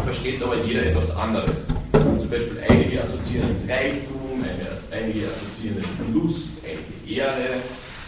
versteht 0.06 0.42
aber 0.42 0.64
jeder 0.64 0.86
etwas 0.86 1.16
anderes. 1.16 1.68
Zum 1.92 2.30
Beispiel 2.30 2.60
einige 2.68 3.02
assoziieren 3.02 3.56
Reichtum, 3.68 4.44
einige 4.92 5.28
assoziieren 5.28 5.84
Lust, 6.14 6.50
einige 6.64 7.20
Ehre, 7.20 7.62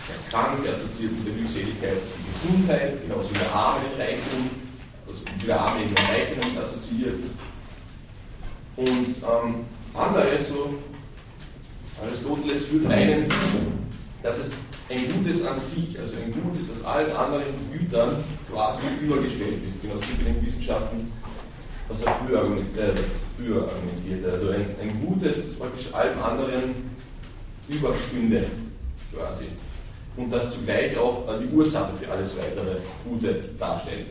der 0.10 0.30
Kranke 0.30 0.72
assoziiert 0.72 1.12
mit 1.14 1.28
der 1.28 1.34
Glückseligkeit 1.34 1.98
die 2.18 2.48
Gesundheit, 2.48 3.02
genauso 3.04 3.30
wie 3.34 3.40
der 3.40 3.54
Arme 3.54 3.86
den 3.90 4.02
Reichtum, 4.02 4.50
also 5.08 5.22
wie 5.40 5.46
der 5.46 5.60
Arme 5.60 5.86
den 5.86 5.98
Reichtum 5.98 6.58
assoziiert. 6.58 7.20
Und 8.76 8.88
ähm, 8.88 9.66
andere, 9.94 10.42
so 10.42 10.76
Aristoteles, 12.04 12.72
würde 12.72 12.88
meinen, 12.88 13.26
dass 14.24 14.40
es 14.40 14.54
ein 14.90 15.00
Gutes 15.14 15.46
an 15.46 15.60
sich, 15.60 15.98
also 16.00 16.16
ein 16.18 16.32
Gutes, 16.32 16.70
das 16.70 16.84
allen 16.84 17.12
anderen 17.12 17.44
Gütern 17.72 18.24
quasi 18.52 18.82
übergestellt 19.02 19.62
ist, 19.68 19.82
genauso 19.82 20.06
wie 20.18 20.28
in 20.28 20.36
den 20.36 20.46
Wissenschaften, 20.46 21.12
was 21.88 22.02
er 22.02 22.16
früher, 22.16 22.42
äh, 22.42 22.96
früher 23.38 23.70
argumentierte. 23.70 24.32
Also 24.32 24.50
ein, 24.50 24.66
ein 24.82 25.06
Gutes, 25.06 25.46
das 25.46 25.56
praktisch 25.56 25.94
allem 25.94 26.22
anderen 26.22 26.76
überstünde, 27.68 28.46
quasi 29.14 29.46
und 30.20 30.32
das 30.32 30.52
zugleich 30.52 30.98
auch 30.98 31.26
die 31.40 31.54
Ursache 31.54 31.92
für 32.00 32.12
alles 32.12 32.36
weitere 32.38 32.76
Gute 33.08 33.42
darstellt. 33.58 34.08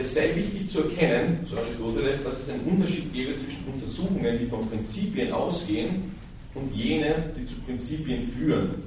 Es 0.00 0.14
sei 0.14 0.34
wichtig 0.36 0.68
zu 0.68 0.84
erkennen, 0.84 1.44
so 1.44 1.56
Aristoteles, 1.56 2.22
dass 2.22 2.38
es 2.38 2.50
einen 2.50 2.62
Unterschied 2.62 3.12
gäbe 3.12 3.34
zwischen 3.34 3.64
Untersuchungen, 3.66 4.38
die 4.38 4.46
von 4.46 4.68
Prinzipien 4.68 5.32
ausgehen, 5.32 6.14
und 6.54 6.74
jene, 6.74 7.32
die 7.36 7.44
zu 7.44 7.56
Prinzipien 7.60 8.28
führen. 8.32 8.82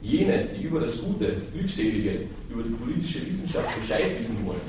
Jene, 0.00 0.46
die 0.46 0.64
über 0.64 0.80
das 0.80 1.00
Gute, 1.00 1.36
Glückselige, 1.54 2.26
über 2.50 2.62
die 2.64 2.74
politische 2.74 3.24
Wissenschaft 3.26 3.80
Bescheid 3.80 4.18
wissen 4.18 4.44
wollen, 4.44 4.60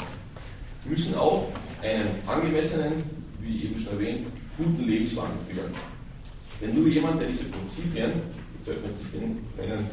müssen 0.86 1.16
auch 1.16 1.52
einen 1.82 2.10
angemessenen, 2.28 3.04
wie 3.42 3.66
eben 3.66 3.80
schon 3.80 3.94
erwähnt, 3.94 4.28
guten 4.58 4.88
Lebenswandel 4.88 5.38
führen. 5.50 5.74
Denn 6.62 6.76
nur 6.76 6.88
jemand, 6.88 7.20
der 7.20 7.30
diese 7.30 7.46
Prinzipien 7.46 8.12
zwei 8.62 8.74
Prinzipien 8.74 9.40
nennen, 9.58 9.88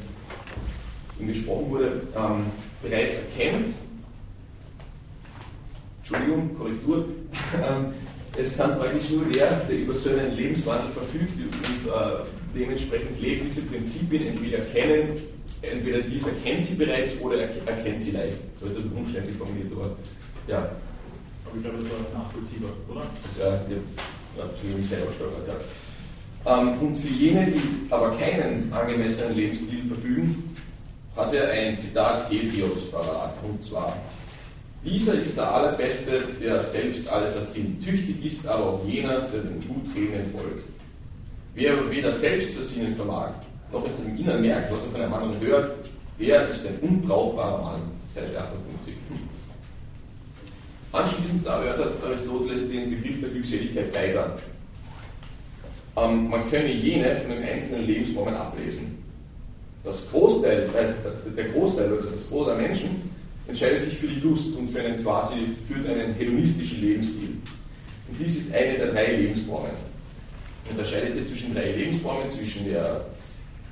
ihm 1.18 1.26
gesprochen 1.26 1.70
wurde, 1.70 2.03
ähm, 2.14 2.44
bereits 2.83 3.14
erkennt, 3.14 3.74
Entschuldigung, 6.11 6.59
Korrektur, 6.59 7.05
ähm, 7.62 7.94
es 8.37 8.57
kann 8.57 8.79
praktisch 8.79 9.11
nur 9.11 9.25
der, 9.33 9.51
der 9.68 9.79
über 9.79 9.94
so 9.94 10.11
einen 10.11 10.37
Lebenswandel 10.37 10.90
verfügt 10.92 11.38
und 11.38 11.90
äh, 11.90 12.25
dementsprechend 12.55 13.20
lebt, 13.20 13.44
diese 13.44 13.62
Prinzipien 13.62 14.27
entweder 14.29 14.59
kennen, 14.66 15.18
entweder 15.62 16.01
dieser 16.03 16.31
kennt 16.42 16.64
sie 16.64 16.75
bereits 16.75 17.20
oder 17.20 17.42
er, 17.42 17.66
erkennt 17.66 18.03
sie 18.03 18.12
leicht. 18.12 18.38
So 18.59 18.66
ist 18.66 18.79
es 18.79 18.85
umständlich 18.85 19.37
formuliert, 19.37 19.73
aber 19.73 19.96
ja. 20.46 20.59
Aber 21.46 21.57
ich 21.57 21.62
glaube, 21.62 21.79
das 21.79 21.90
war 21.90 22.23
nachvollziehbar, 22.23 22.70
oder? 22.88 23.03
Ja, 23.38 23.51
ja, 24.37 24.44
Entschuldigung, 24.44 24.85
selber 24.85 25.12
stolpert, 25.12 25.49
ja. 25.49 25.55
Ähm, 26.46 26.79
und 26.81 26.96
für 26.96 27.09
jene, 27.09 27.51
die 27.51 27.90
aber 27.90 28.16
keinen 28.16 28.73
angemessenen 28.73 29.35
Lebensstil 29.35 29.85
verfügen, 29.87 30.57
hat 31.16 31.35
er 31.35 31.51
ein 31.51 31.77
Zitat 31.77 32.31
Hesios 32.31 32.90
parat. 32.90 33.35
Und 33.42 33.62
zwar: 33.62 33.96
Dieser 34.85 35.14
ist 35.14 35.37
der 35.37 35.53
Allerbeste, 35.53 36.23
der 36.40 36.61
selbst 36.61 37.09
alles 37.09 37.37
ersinnt. 37.37 37.85
Tüchtig 37.85 38.25
ist 38.25 38.47
aber 38.47 38.64
auch 38.64 38.87
jener, 38.87 39.23
der 39.23 39.43
den 39.43 39.61
Gutredenden 39.61 40.33
folgt. 40.33 40.64
Wer 41.55 41.75
aber 41.75 41.90
weder 41.90 42.12
selbst 42.12 42.55
zu 42.55 42.61
ersinnen 42.61 42.97
vermag, 42.97 43.33
noch 43.73 43.85
in 43.85 43.93
seinem 43.93 44.16
Innern 44.16 44.40
merkt, 44.40 44.73
was 44.73 44.85
er 44.85 44.90
von 44.90 45.01
einem 45.03 45.12
anderen 45.12 45.40
hört, 45.40 45.77
der 46.19 46.49
ist 46.49 46.66
ein 46.66 46.79
unbrauchbarer 46.81 47.62
Mann. 47.62 47.81
Seite 48.09 48.38
58. 48.38 48.95
Anschließend 50.93 51.47
erörtert 51.47 52.03
Aristoteles 52.03 52.69
den 52.69 52.90
Begriff 52.90 53.21
der 53.21 53.31
Glückseligkeit 53.31 53.95
weiter 53.95 54.38
ähm, 55.97 56.29
man 56.29 56.49
könne 56.51 56.73
jene 56.73 57.16
von 57.19 57.31
den 57.31 57.43
einzelnen 57.43 57.87
Lebensformen 57.87 58.35
ablesen. 58.35 59.03
Das 59.83 60.11
Großteil, 60.11 60.69
äh, 60.75 61.37
der 61.37 61.49
Großteil 61.49 61.93
oder 61.93 62.11
das 62.11 62.29
Gros 62.29 62.47
der 62.47 62.57
Menschen 62.57 63.10
entscheidet 63.50 63.82
sich 63.82 63.98
für 63.98 64.06
die 64.06 64.20
Lust 64.20 64.56
und 64.56 64.70
für 64.70 64.80
einen 64.80 65.02
quasi 65.02 65.34
führt 65.68 65.86
einen 65.86 66.14
hedonistischen 66.14 66.80
Lebensstil. 66.80 67.30
Und 68.08 68.18
dies 68.18 68.36
ist 68.36 68.54
eine 68.54 68.78
der 68.78 68.92
drei 68.92 69.16
Lebensformen. 69.16 69.72
Unterscheidet 70.70 71.14
hier 71.14 71.24
zwischen 71.24 71.54
drei 71.54 71.72
Lebensformen, 71.72 72.28
zwischen 72.28 72.64
der, 72.66 73.06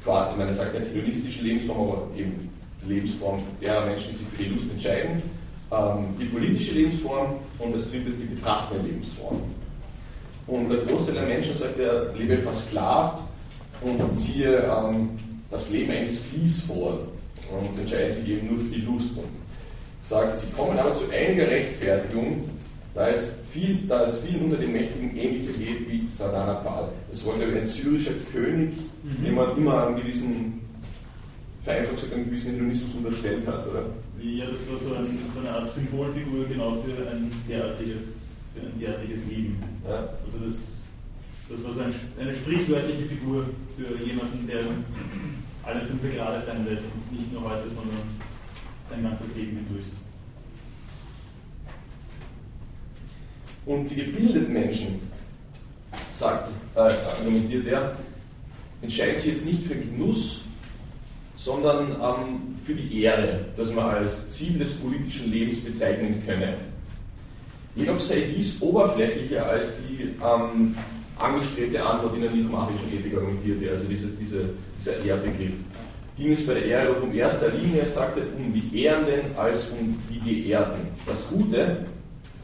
meine, 0.04 0.52
sagt 0.52 0.78
nicht 0.78 0.92
hedonistischen 0.92 1.44
Lebensform, 1.44 1.90
aber 1.90 2.08
eben 2.16 2.50
die 2.82 2.94
Lebensform 2.94 3.42
der 3.62 3.86
Menschen, 3.86 4.10
die 4.10 4.16
sich 4.16 4.26
für 4.26 4.42
die 4.42 4.50
Lust 4.50 4.70
entscheiden, 4.72 5.22
ähm, 5.70 6.06
die 6.18 6.24
politische 6.24 6.74
Lebensform 6.74 7.36
und 7.58 7.74
das 7.74 7.90
dritte 7.90 8.08
ist 8.08 8.20
die 8.20 8.34
betrachtende 8.34 8.84
Lebensform. 8.84 9.42
Und 10.46 10.70
der 10.70 10.78
Großteil 10.78 11.14
der 11.14 11.26
Menschen 11.26 11.54
sagt, 11.54 11.78
er 11.78 12.14
lebe 12.14 12.38
versklavt 12.38 13.22
und 13.82 14.18
ziehe 14.18 14.56
ähm, 14.58 15.10
das 15.50 15.70
Leben 15.70 15.90
eines 15.92 16.20
Viehs 16.20 16.62
vor. 16.62 17.00
und 17.50 17.78
entscheiden 17.78 18.12
sich 18.12 18.28
eben 18.28 18.48
nur 18.48 18.60
für 18.60 18.74
die 18.74 18.80
Lust. 18.80 19.16
Und 19.18 19.47
sagt, 20.02 20.38
sie 20.38 20.50
kommen 20.52 20.78
aber 20.78 20.94
zu 20.94 21.10
einiger 21.10 21.48
Rechtfertigung, 21.48 22.48
da 22.94 23.08
es, 23.08 23.34
viel, 23.52 23.80
da 23.88 24.04
es 24.04 24.18
vielen 24.20 24.44
unter 24.44 24.56
den 24.56 24.72
Mächtigen 24.72 25.16
ähnlicher 25.16 25.52
geht 25.52 25.88
wie 25.88 26.08
Sardanapal. 26.08 26.88
Das 27.10 27.24
war 27.26 27.34
ein 27.34 27.64
syrischer 27.64 28.14
König, 28.32 28.70
mhm. 29.02 29.24
dem 29.24 29.34
man 29.34 29.56
immer 29.56 29.86
einen 29.86 29.96
gewissen, 29.96 30.60
vereinfacht 31.62 31.96
gesagt, 31.96 32.14
einen 32.14 32.24
gewissen 32.26 32.54
Hellenismus 32.54 32.94
unterstellt 32.94 33.46
hat, 33.46 33.66
oder? 33.68 33.86
Ja, 34.20 34.46
das 34.46 34.60
war 34.68 34.78
so, 34.80 34.94
ein, 34.96 35.18
so 35.32 35.40
eine 35.40 35.50
Art 35.50 35.72
Symbolfigur 35.72 36.44
genau 36.48 36.82
für 36.82 37.08
ein 37.08 37.30
derartiges, 37.48 38.02
für 38.54 38.66
ein 38.66 38.80
derartiges 38.80 39.20
Leben. 39.28 39.62
Ja. 39.86 40.08
Also 40.26 40.50
das, 40.50 40.58
das 41.50 41.64
war 41.64 41.74
so 41.74 41.80
ein, 41.82 41.94
eine 42.18 42.34
sprichwörtliche 42.34 43.04
Figur 43.04 43.46
für 43.76 43.94
jemanden, 44.04 44.46
der 44.48 44.64
alle 45.62 45.86
fünf 45.86 46.02
Grade 46.02 46.42
sein 46.44 46.66
lässt, 46.66 46.82
nicht 47.12 47.32
nur 47.32 47.44
heute, 47.44 47.68
sondern 47.70 48.02
sein 48.90 49.02
ganzes 49.02 49.26
Leben 49.36 49.56
hindurch. 49.56 49.84
Und 53.66 53.90
die 53.90 53.96
gebildeten 53.96 54.52
Menschen, 54.52 55.00
sagt, 56.12 56.50
äh, 56.74 56.80
argumentiert 56.80 57.66
er, 57.66 57.96
entscheiden 58.82 59.18
sich 59.18 59.32
jetzt 59.32 59.46
nicht 59.46 59.66
für 59.66 59.74
Genuss, 59.74 60.42
sondern 61.36 61.92
ähm, 61.92 62.56
für 62.64 62.74
die 62.74 63.02
Ehre, 63.02 63.44
das 63.56 63.72
man 63.72 63.96
als 63.96 64.28
Ziel 64.28 64.58
des 64.58 64.74
politischen 64.74 65.30
Lebens 65.30 65.60
bezeichnen 65.60 66.22
könne. 66.26 66.56
Jedoch 67.76 68.00
sei 68.00 68.22
dies 68.34 68.60
oberflächlicher 68.60 69.46
als 69.46 69.76
die 69.86 70.14
ähm, 70.22 70.76
angestrebte 71.18 71.84
Antwort 71.84 72.16
in 72.16 72.22
der 72.22 72.30
nikomachischen 72.30 72.92
Ethik 72.92 73.14
argumentierte, 73.14 73.70
also 73.70 73.86
dieses, 73.86 74.18
diese, 74.18 74.50
dieser 74.78 75.04
Ehrbegriff. 75.04 75.54
Ging 76.18 76.32
es 76.32 76.44
bei 76.44 76.54
der 76.54 76.64
Ehre 76.64 76.92
um 76.94 77.14
erster 77.14 77.50
Linie, 77.50 77.88
sagte, 77.88 78.22
um 78.36 78.52
die 78.52 78.82
Ehrenden 78.82 79.36
als 79.36 79.68
um 79.68 79.96
die 80.10 80.18
Geehrten. 80.18 80.80
Das 81.06 81.28
Gute 81.28 81.86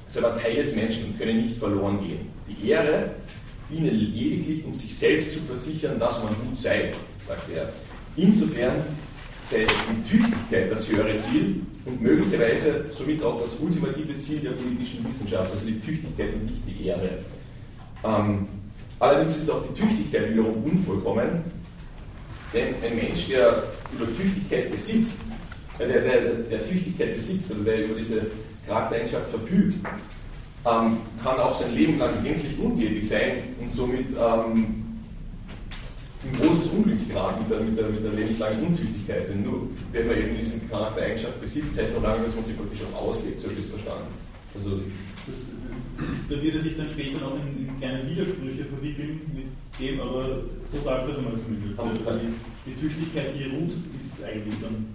ist 0.06 0.16
aber 0.16 0.40
Teil 0.40 0.62
des 0.62 0.76
Menschen 0.76 1.06
und 1.06 1.18
könne 1.18 1.34
nicht 1.34 1.56
verloren 1.56 1.98
gehen. 2.00 2.20
Die 2.48 2.68
Ehre 2.68 3.10
diene 3.68 3.90
lediglich, 3.90 4.64
um 4.64 4.74
sich 4.74 4.96
selbst 4.96 5.32
zu 5.32 5.40
versichern, 5.40 5.98
dass 5.98 6.22
man 6.22 6.34
gut 6.46 6.56
sei, 6.56 6.92
sagt 7.26 7.50
er. 7.52 7.72
Insofern 8.16 8.76
sei 9.42 9.64
die 9.64 10.08
Tüchtigkeit 10.08 10.70
das 10.70 10.88
höhere 10.88 11.16
Ziel 11.18 11.62
und 11.84 12.00
möglicherweise 12.00 12.86
somit 12.92 13.22
auch 13.24 13.40
das 13.40 13.58
ultimative 13.60 14.16
Ziel 14.18 14.38
der 14.38 14.52
politischen 14.52 15.04
Wissenschaft, 15.08 15.50
also 15.52 15.66
die 15.66 15.80
Tüchtigkeit 15.80 16.32
und 16.34 16.44
nicht 16.44 16.62
die 16.66 16.86
Ehre. 16.86 17.18
Ähm, 18.04 18.46
allerdings 19.00 19.36
ist 19.38 19.50
auch 19.50 19.64
die 19.66 19.80
Tüchtigkeit 19.80 20.30
wiederum 20.30 20.62
unvollkommen, 20.62 21.42
denn 22.54 22.74
ein 22.82 22.96
Mensch, 22.96 23.26
der 23.28 23.62
über 23.92 24.06
Tüchtigkeit 24.16 24.70
besitzt, 24.70 25.18
der, 25.78 25.88
der, 25.88 26.20
der 26.50 26.64
Tüchtigkeit 26.64 27.16
besitzt, 27.16 27.50
also 27.50 27.64
der 27.64 27.84
über 27.84 27.98
diese 27.98 28.22
Charaktereigenschaft 28.66 29.30
verfügt, 29.30 29.84
ähm, 30.66 30.96
kann 31.22 31.38
auch 31.38 31.58
sein 31.58 31.74
Leben 31.74 31.98
lang 31.98 32.22
gänzlich 32.22 32.58
untätig 32.58 33.08
sein 33.08 33.54
und 33.60 33.72
somit 33.72 34.08
ähm, 34.12 34.84
ein 36.24 36.40
großes 36.40 36.68
Unglück 36.68 37.06
geraten 37.06 37.42
mit 37.42 37.50
der, 37.50 37.60
mit, 37.60 37.78
der, 37.78 37.88
mit 37.88 38.04
der 38.04 38.12
lebenslangen 38.12 38.66
Untüchtigkeit. 38.68 39.28
Denn 39.28 39.42
nur 39.42 39.68
wenn 39.92 40.06
man 40.06 40.16
eben 40.16 40.36
diese 40.38 40.58
Charaktereigenschaft 40.70 41.40
besitzt, 41.40 41.78
heißt 41.78 41.92
es 41.92 41.98
auch 41.98 42.02
lange, 42.02 42.24
dass 42.24 42.34
man 42.34 42.44
sie 42.44 42.54
praktisch 42.54 42.80
auch 42.92 43.08
auslebt, 43.08 43.40
so 43.40 43.48
habe 43.48 43.58
ich 43.58 43.66
es 43.66 43.70
verstanden. 43.70 44.14
Also, 44.54 44.80
das, 45.26 45.36
da 46.28 46.42
wird 46.42 46.54
er 46.56 46.62
sich 46.62 46.76
dann 46.76 46.88
später 46.90 47.20
noch 47.20 47.34
in, 47.34 47.68
in 47.68 47.78
kleine 47.78 48.08
Widersprüche 48.08 48.64
verwickeln 48.64 49.20
mit 49.34 49.46
dem, 49.78 50.00
aber 50.00 50.40
so 50.70 50.80
sagt 50.82 51.08
er 51.08 51.10
es 51.10 51.18
einmal 51.18 51.36
zumindest. 51.36 51.78
Also 51.78 52.18
die, 52.20 52.70
die 52.70 52.80
Tüchtigkeit, 52.80 53.34
die 53.38 53.44
ruht, 53.44 53.72
ist 53.98 54.24
eigentlich 54.24 54.54
dann 54.60 54.86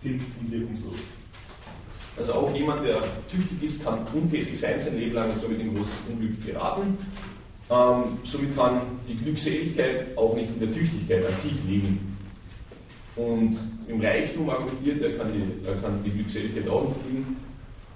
sinn- 0.00 0.20
und 0.40 0.52
wirkungslos. 0.52 1.00
Also 2.18 2.32
auch 2.32 2.54
jemand, 2.54 2.82
der 2.84 2.98
tüchtig 3.30 3.62
ist, 3.62 3.84
kann 3.84 4.06
untätig 4.12 4.58
sein 4.58 4.80
sein 4.80 4.98
Leben 4.98 5.14
lang 5.14 5.30
und 5.32 5.38
somit 5.38 5.60
in 5.60 5.74
großes 5.74 5.92
Unglück 6.10 6.44
geraten. 6.44 6.96
Ähm, 7.68 8.04
somit 8.24 8.56
kann 8.56 8.82
die 9.08 9.16
Glückseligkeit 9.16 10.16
auch 10.16 10.34
nicht 10.34 10.50
in 10.50 10.60
der 10.60 10.72
Tüchtigkeit 10.72 11.26
an 11.26 11.34
sich 11.34 11.52
liegen. 11.66 12.16
Und 13.16 13.56
im 13.88 14.00
Reichtum 14.00 14.48
argumentiert, 14.48 15.02
er 15.02 15.16
kann 15.18 15.32
die, 15.32 15.66
er 15.66 15.76
kann 15.76 16.02
die 16.04 16.10
Glückseligkeit 16.10 16.68
auch 16.68 16.88
nicht 16.88 17.00
liegen, 17.10 17.36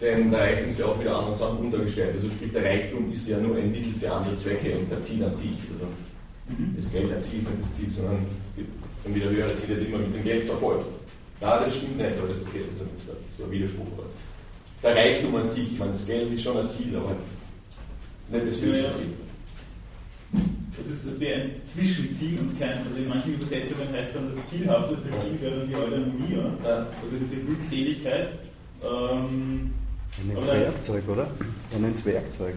denn 0.00 0.30
der 0.30 0.40
Reichtum 0.40 0.70
ist 0.70 0.78
ja 0.78 0.86
auch 0.86 0.98
wieder 0.98 1.16
anderen 1.16 1.34
Sachen 1.34 1.58
untergestellt. 1.58 2.14
Also 2.14 2.30
sprich, 2.30 2.52
der 2.52 2.64
Reichtum 2.64 3.12
ist 3.12 3.28
ja 3.28 3.38
nur 3.38 3.56
ein 3.56 3.70
Mittel 3.70 3.92
für 4.00 4.10
andere 4.10 4.34
Zwecke 4.34 4.76
und 4.78 4.90
kein 4.90 5.02
Ziel 5.02 5.22
an 5.22 5.34
sich. 5.34 5.58
Also 5.72 5.86
das 6.76 6.92
Geld 6.92 7.12
an 7.12 7.20
sich 7.20 7.38
ist 7.38 7.48
nicht 7.50 7.62
das 7.62 7.74
Ziel, 7.74 7.88
sondern 7.94 8.26
es 8.48 8.56
gibt 8.56 8.70
dann 9.04 9.14
wieder 9.14 9.30
höhere 9.30 9.54
Ziele, 9.56 9.76
die 9.76 9.92
man 9.92 10.02
mit 10.02 10.14
dem 10.14 10.24
Geld 10.24 10.44
verfolgt. 10.44 10.86
Ja, 11.40 11.64
das 11.64 11.76
stimmt 11.76 11.98
nicht, 11.98 12.18
aber 12.18 12.28
das 12.28 12.38
ist 12.38 12.46
okay, 12.46 12.60
das 12.72 12.86
ist 12.86 13.44
ein 13.44 13.50
Widerspruch. 13.50 13.86
Der 14.82 14.96
Reichtum 14.96 15.36
an 15.36 15.46
sich, 15.46 15.72
ich 15.72 15.78
meine, 15.78 15.92
das 15.92 16.06
Geld 16.06 16.32
ist 16.32 16.42
schon 16.42 16.56
ein 16.56 16.68
Ziel, 16.68 16.96
aber 16.96 17.16
nicht 18.30 18.48
das 18.48 18.62
höchste 18.62 18.92
Ziel. 18.94 19.12
Das, 20.76 20.86
ist, 20.86 21.08
das 21.10 21.20
wäre 21.20 21.42
ein 21.42 21.50
Zwischenziel 21.66 22.38
und 22.38 22.58
kein, 22.58 22.78
also 22.78 22.96
in 22.96 23.08
manchen 23.08 23.34
Übersetzungen 23.34 23.92
heißt 23.92 24.08
es 24.08 24.14
dann, 24.14 24.32
das 24.34 24.50
zielhafteste 24.50 25.08
Ziel 25.08 25.40
wäre 25.42 25.58
dann 25.58 25.68
die 25.68 25.74
Eudaimonie, 25.74 26.38
also 26.64 27.16
diese 27.20 27.36
Glückseligkeit. 27.42 28.28
Ähm, 28.82 29.72
er 30.18 30.25
nennt 30.27 30.40
es 30.40 30.46
Werkzeug, 30.46 31.09
oder? 31.09 31.31
Er 31.73 31.79
nennt 31.79 31.96
es 31.96 32.05
Werkzeug. 32.05 32.57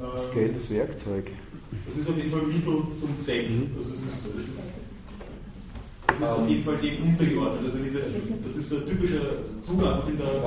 Das 0.00 0.26
ähm, 0.26 0.34
Geld 0.34 0.56
ist 0.56 0.70
Werkzeug. 0.70 1.26
Das 1.86 1.96
ist 1.96 2.08
auf 2.08 2.16
jeden 2.16 2.30
Fall 2.30 2.42
Mittel 2.42 2.82
zum 3.00 3.20
Zweck. 3.22 3.50
Mhm. 3.50 3.70
Also 3.76 3.90
es 3.90 4.02
ist, 4.02 4.26
es 4.26 4.34
ist, 4.48 4.72
das 6.06 6.16
ist 6.16 6.24
auf 6.24 6.48
jeden 6.48 6.62
Fall 6.64 6.76
dem 6.76 7.08
untergeordnet. 7.08 7.64
Also 7.64 7.78
diese, 7.78 8.00
das 8.00 8.56
ist 8.56 8.72
ein 8.72 8.86
typischer 8.86 9.22
Zugang 9.62 10.08
in 10.08 10.16
der, 10.16 10.26
der 10.26 10.42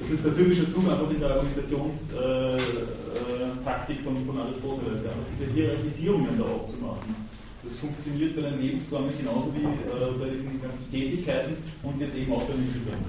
das 0.00 0.10
ist 0.10 0.24
der 0.24 0.34
typische 0.34 0.68
Zug 0.70 0.90
einfach 0.90 1.10
in 1.10 1.20
der 1.20 1.30
Argumentationstaktik 1.30 4.00
von, 4.02 4.24
von 4.24 4.38
Aristoteles, 4.38 5.00
einfach 5.00 5.26
diese 5.34 5.46
Hierarchisierungen 5.52 6.38
da 6.38 6.44
aufzumachen. 6.44 7.27
Das 7.68 7.76
funktioniert 7.80 8.34
bei 8.34 8.42
den 8.42 8.62
Lebensformen 8.62 9.12
genauso 9.18 9.52
wie 9.54 9.60
äh, 9.60 10.18
bei 10.18 10.30
diesen 10.30 10.60
ganzen 10.62 10.90
Tätigkeiten 10.90 11.58
und 11.82 12.00
jetzt 12.00 12.16
eben 12.16 12.32
auch 12.32 12.44
bei 12.44 12.54
den 12.54 12.72
Gütern. 12.72 13.04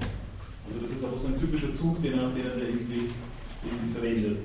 Also 0.68 0.80
das 0.82 0.90
ist 0.90 1.02
einfach 1.02 1.18
so 1.18 1.28
ein 1.28 1.40
typischer 1.40 1.74
Zug, 1.74 2.02
den 2.02 2.12
er, 2.12 2.28
den 2.28 2.44
er 2.44 2.56
da 2.56 2.60
irgendwie, 2.60 3.08
irgendwie 3.64 3.92
verwendet. 3.94 4.38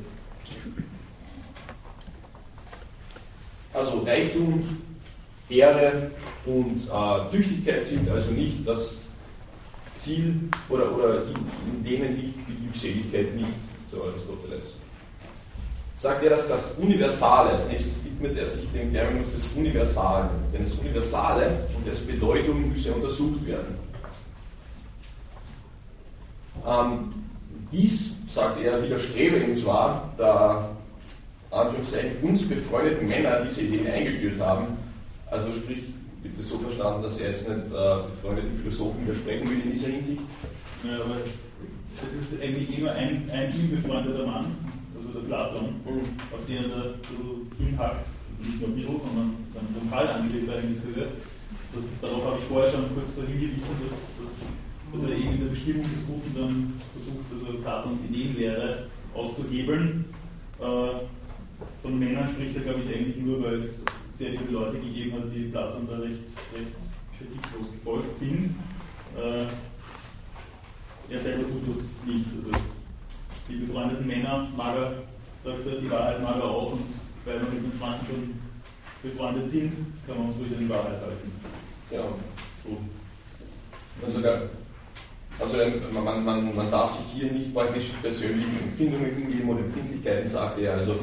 Also 3.73 3.99
Reichtum, 4.05 4.63
Ehre 5.49 6.11
und 6.45 6.77
äh, 6.77 7.35
Tüchtigkeit 7.35 7.83
sind 7.83 8.09
also 8.09 8.31
nicht 8.31 8.65
das 8.65 9.09
Ziel 9.97 10.33
oder, 10.69 10.95
oder 10.95 11.23
in, 11.23 11.73
in 11.73 11.83
denen 11.83 12.15
liegt 12.15 12.37
die 12.47 12.63
Glückseligkeit 12.63 13.35
nicht, 13.35 13.49
so 13.91 14.01
Aristoteles. 14.01 14.63
Sagt 15.97 16.23
er, 16.23 16.31
dass 16.31 16.47
das 16.47 16.71
Universale, 16.73 17.51
als 17.51 17.67
nächstes 17.67 18.03
widmet 18.03 18.37
er 18.37 18.45
sich 18.45 18.69
dem 18.71 18.91
Terminus 18.91 19.27
des 19.33 19.47
Universalen, 19.55 20.29
denn 20.53 20.63
das 20.63 20.73
Universale 20.73 21.67
und 21.75 21.87
dessen 21.87 22.07
Bedeutung 22.07 22.69
müsse 22.71 22.91
untersucht 22.91 23.45
werden. 23.45 23.75
Ähm, 26.67 27.13
dies, 27.71 28.15
sagt 28.27 28.61
er, 28.61 28.83
widerstrebe 28.83 29.37
ihm 29.37 29.55
zwar, 29.55 30.13
da 30.17 30.69
Anführungszeichen 31.51 32.17
uns 32.21 32.47
befreundete 32.47 33.03
Männer 33.03 33.41
diese 33.45 33.61
Ideen 33.61 33.87
eingeführt 33.87 34.39
haben, 34.39 34.77
also 35.31 35.51
sprich 35.53 35.83
das 36.37 36.47
so 36.49 36.57
verstanden, 36.57 37.03
dass 37.03 37.19
er 37.19 37.29
jetzt 37.29 37.47
nicht 37.47 37.67
äh, 37.67 37.97
befreundeten 38.09 38.59
Philosophen 38.61 39.05
widersprechen 39.05 39.49
will 39.49 39.61
in 39.61 39.71
dieser 39.71 39.87
Hinsicht? 39.87 40.21
Ja, 40.83 40.95
aber 41.03 41.17
das 42.01 42.13
ist 42.13 42.41
eigentlich 42.41 42.77
immer 42.77 42.91
ein, 42.91 43.29
ein 43.31 43.49
ihm 43.51 44.25
Mann, 44.25 44.57
Platon, 45.27 45.81
auf 45.85 46.45
den 46.47 46.71
er 46.71 46.95
so 47.03 47.45
hinhackt, 47.57 48.07
nicht 48.39 48.59
nur 48.59 48.69
ein 48.69 48.75
bisschen, 48.75 48.99
sondern 48.99 49.35
dann 49.53 49.67
total 49.73 50.07
angegriffen 50.09 50.53
eigentlich 50.53 50.81
sogar. 50.81 51.07
Das, 51.73 51.83
darauf 52.01 52.23
habe 52.25 52.37
ich 52.39 52.45
vorher 52.45 52.71
schon 52.71 52.93
kurz 52.93 53.15
so 53.15 53.21
hingewiesen, 53.23 53.75
dass, 53.83 53.97
dass, 54.15 54.33
dass 54.93 55.09
er 55.09 55.17
eben 55.17 55.33
in 55.33 55.39
der 55.39 55.49
Bestimmung 55.49 55.83
des 55.83 56.05
Guten 56.07 56.31
dann 56.35 56.81
versucht, 56.93 57.25
also 57.31 57.59
Platons 57.59 57.99
Ideenlehre 58.09 58.87
auszuhebeln. 59.13 60.05
Äh, 60.59 61.05
von 61.81 61.99
Männern 61.99 62.29
spricht 62.29 62.55
er, 62.55 62.63
glaube 62.63 62.81
ich, 62.81 62.95
eigentlich 62.95 63.17
nur, 63.17 63.43
weil 63.43 63.55
es 63.55 63.83
sehr 64.17 64.31
viele 64.31 64.51
Leute 64.51 64.79
gegeben 64.79 65.13
hat, 65.13 65.33
die 65.33 65.49
Platon 65.51 65.87
da 65.87 65.97
recht, 65.99 66.23
recht 66.53 66.75
kritiklos 67.17 67.71
gefolgt 67.71 68.19
sind. 68.19 68.55
Äh, 69.17 69.47
er 71.09 71.19
selber 71.19 71.43
tut 71.43 71.69
das 71.69 71.83
nicht. 72.05 72.25
Also 72.37 72.51
die 73.47 73.55
befreundeten 73.55 74.07
Männer 74.07 74.47
mag 74.55 74.75
er, 74.75 75.03
sagt 75.45 75.67
er, 75.67 75.79
die 75.79 75.91
Wahrheit 75.91 76.21
mag 76.21 76.37
er 76.37 76.49
auch 76.49 76.71
und 76.73 76.89
weil 77.23 77.35
wir 77.35 77.49
mit 77.49 77.63
den 77.63 77.79
Freunden 77.79 78.05
schon 78.05 78.39
befreundet 79.03 79.49
sind, 79.49 79.73
kann 80.07 80.17
man 80.17 80.27
uns 80.27 80.37
ruhig 80.37 80.51
an 80.53 80.59
die 80.59 80.69
Wahrheit 80.69 80.99
halten. 81.01 81.31
Ja. 81.91 82.01
So. 82.63 82.77
Also, 84.03 84.19
also 85.39 85.93
man, 85.93 86.25
man, 86.25 86.55
man 86.55 86.71
darf 86.71 86.97
sich 86.97 87.05
hier 87.13 87.31
nicht 87.31 87.53
praktisch 87.53 87.91
persönlichen 88.01 88.59
Empfindungen 88.63 89.13
hingeben 89.15 89.49
oder 89.49 89.59
Empfindlichkeiten, 89.59 90.27
sagt 90.27 90.59
er. 90.59 90.73
Also 90.73 90.95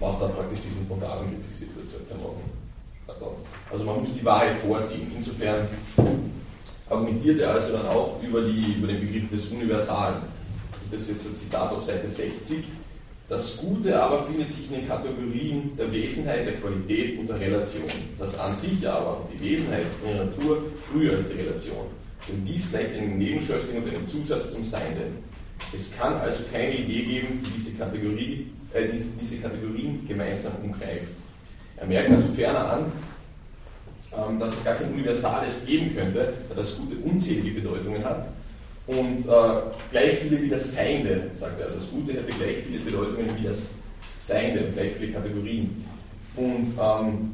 macht 0.00 0.20
dann 0.20 0.34
praktisch 0.34 0.60
diesen 0.68 0.86
frontalen 0.88 1.30
Defizit 1.30 1.68
Also 3.70 3.84
man 3.84 4.00
muss 4.00 4.14
die 4.14 4.24
Wahrheit 4.24 4.58
vorziehen. 4.58 5.12
Insofern 5.14 5.68
argumentiert 6.90 7.40
er 7.40 7.52
also 7.52 7.72
dann 7.72 7.86
auch 7.86 8.20
über, 8.22 8.42
die, 8.42 8.74
über 8.74 8.88
den 8.88 9.00
Begriff 9.00 9.30
des 9.30 9.48
Universalen. 9.50 10.22
Das 10.90 11.02
ist 11.02 11.10
jetzt 11.10 11.26
ein 11.26 11.36
Zitat 11.36 11.72
auf 11.72 11.84
Seite 11.84 12.08
60. 12.08 12.64
Das 13.28 13.56
Gute 13.56 13.98
aber 13.98 14.26
findet 14.26 14.52
sich 14.52 14.70
in 14.70 14.80
den 14.80 14.88
Kategorien 14.88 15.74
der 15.78 15.90
Wesenheit, 15.90 16.46
der 16.46 16.54
Qualität 16.56 17.18
und 17.18 17.26
der 17.26 17.40
Relation. 17.40 17.88
Das 18.18 18.38
an 18.38 18.54
sich 18.54 18.86
aber, 18.86 19.26
die 19.32 19.52
Wesenheit 19.52 19.86
ist 19.90 20.04
in 20.04 20.16
der 20.16 20.26
Natur 20.26 20.58
früher 20.90 21.14
als 21.14 21.30
die 21.30 21.40
Relation. 21.40 21.86
Denn 22.28 22.44
dies 22.44 22.70
gleicht 22.70 22.92
einem 22.92 23.18
Nebenschössling 23.18 23.82
und 23.82 23.88
einem 23.88 24.06
Zusatz 24.06 24.50
zum 24.50 24.64
Seienden. 24.64 25.24
Es 25.74 25.96
kann 25.96 26.14
also 26.14 26.42
keine 26.52 26.76
Idee 26.76 27.02
geben, 27.02 27.42
die 27.46 27.50
diese, 27.58 27.72
Kategorie, 27.72 28.46
äh, 28.74 28.88
diese, 28.92 29.06
diese 29.20 29.36
Kategorien 29.38 30.06
gemeinsam 30.06 30.52
umgreift. 30.62 31.08
Er 31.78 31.86
merkt 31.86 32.10
also 32.10 32.28
ferner 32.36 32.72
an, 32.72 32.92
ähm, 34.12 34.38
dass 34.38 34.52
es 34.52 34.64
gar 34.64 34.74
kein 34.74 34.92
Universales 34.92 35.64
geben 35.64 35.94
könnte, 35.96 36.34
da 36.48 36.54
das 36.54 36.76
Gute 36.76 36.96
unzählige 36.96 37.60
Bedeutungen 37.60 38.04
hat 38.04 38.26
und 38.86 39.20
äh, 39.20 39.60
gleich 39.90 40.18
viele 40.18 40.42
wie 40.42 40.48
das 40.48 40.74
Seiende, 40.74 41.30
sagt 41.34 41.58
er. 41.58 41.66
Also 41.66 41.78
das 41.78 41.90
Gute 41.90 42.12
hätte 42.12 42.32
gleich 42.32 42.58
viele 42.66 42.80
Bedeutungen 42.80 43.30
wie 43.38 43.44
das 43.44 43.70
Seiende, 44.20 44.70
gleich 44.72 44.92
viele 44.98 45.12
Kategorien. 45.12 45.84
Und 46.36 46.74
ähm, 46.78 47.30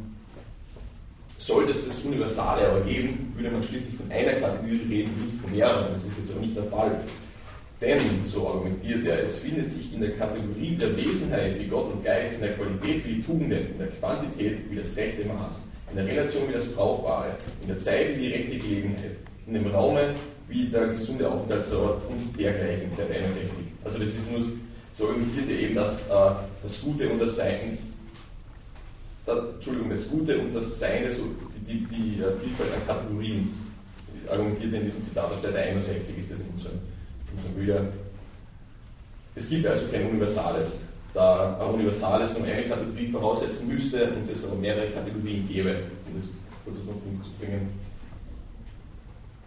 sollte 1.38 1.72
es 1.72 1.86
das 1.86 2.00
Universale 2.00 2.68
aber 2.68 2.80
geben, 2.82 3.32
würde 3.34 3.50
man 3.50 3.62
schließlich 3.62 3.96
von 3.96 4.10
einer 4.12 4.34
Kategorie 4.34 4.80
reden, 4.88 5.24
nicht 5.24 5.40
von 5.40 5.50
mehreren. 5.50 5.92
Das 5.92 6.04
ist 6.04 6.18
jetzt 6.18 6.30
aber 6.32 6.40
nicht 6.40 6.56
der 6.56 6.64
Fall. 6.64 7.00
Denn, 7.80 7.98
so 8.26 8.46
argumentiert 8.46 9.06
er, 9.06 9.22
es 9.22 9.38
findet 9.38 9.70
sich 9.70 9.94
in 9.94 10.02
der 10.02 10.12
Kategorie 10.12 10.76
der 10.76 10.94
Wesenheit 10.96 11.58
wie 11.58 11.66
Gott 11.66 11.94
und 11.94 12.04
Geist, 12.04 12.34
in 12.34 12.42
der 12.42 12.52
Qualität 12.52 13.06
wie 13.06 13.14
die 13.14 13.22
Tugenden, 13.22 13.70
in 13.72 13.78
der 13.78 13.88
Quantität 13.88 14.58
wie 14.70 14.76
das 14.76 14.94
rechte 14.96 15.24
Maß, 15.24 15.62
in 15.90 15.96
der 15.96 16.06
Relation 16.06 16.46
wie 16.48 16.52
das 16.52 16.68
Brauchbare, 16.68 17.36
in 17.62 17.68
der 17.68 17.78
Zeit 17.78 18.14
wie 18.14 18.20
die 18.20 18.32
rechte 18.34 18.58
Gelegenheit, 18.58 19.16
in 19.46 19.54
dem 19.54 19.66
Raume 19.68 20.14
wie 20.50 20.68
der 20.68 20.88
gesunde 20.88 21.30
Aufenthaltsort 21.30 22.02
und 22.10 22.38
dergleichen, 22.38 22.90
seit 22.94 23.10
61. 23.10 23.64
Also 23.84 23.98
das 23.98 24.08
ist 24.08 24.30
nur, 24.30 24.44
so 24.92 25.08
argumentiert 25.08 25.48
er 25.48 25.58
eben, 25.58 25.74
dass 25.74 26.08
äh, 26.08 26.30
das 26.62 26.82
Gute 26.82 27.08
und 27.08 27.20
das 27.20 27.36
Sein, 27.36 27.78
da, 29.24 29.46
Entschuldigung, 29.54 29.90
das 29.90 30.08
Gute 30.08 30.38
und 30.38 30.54
das 30.54 30.78
Sein, 30.78 31.04
also 31.04 31.22
die, 31.66 31.84
die, 31.84 31.86
die 31.86 32.20
äh, 32.20 32.32
Vielfalt 32.42 32.74
an 32.74 32.86
Kategorien, 32.86 33.54
argumentiert 34.28 34.74
er 34.74 34.80
in 34.80 34.86
diesem 34.86 35.02
Zitat 35.02 35.32
auf 35.32 35.40
Seite 35.40 35.58
61 35.58 36.18
ist 36.18 36.30
das 36.30 36.40
in 36.40 36.46
unserem 36.48 36.80
unserem 37.32 37.54
Bilder. 37.54 37.84
Es 39.34 39.48
gibt 39.48 39.66
also 39.66 39.86
kein 39.90 40.08
Universales, 40.08 40.80
da 41.14 41.58
ein 41.60 41.74
Universales 41.74 42.36
nur 42.36 42.46
eine 42.46 42.68
Kategorie 42.68 43.08
voraussetzen 43.10 43.68
müsste 43.68 44.10
und 44.12 44.28
es 44.28 44.44
aber 44.44 44.56
mehrere 44.56 44.90
Kategorien 44.90 45.46
gäbe, 45.46 45.76
um 46.08 46.14
das 46.16 46.28
kurz 46.64 46.78
auf 46.78 46.84
den 46.84 47.00
Punkt 47.00 47.24
zu 47.24 47.30
bringen. 47.38 47.68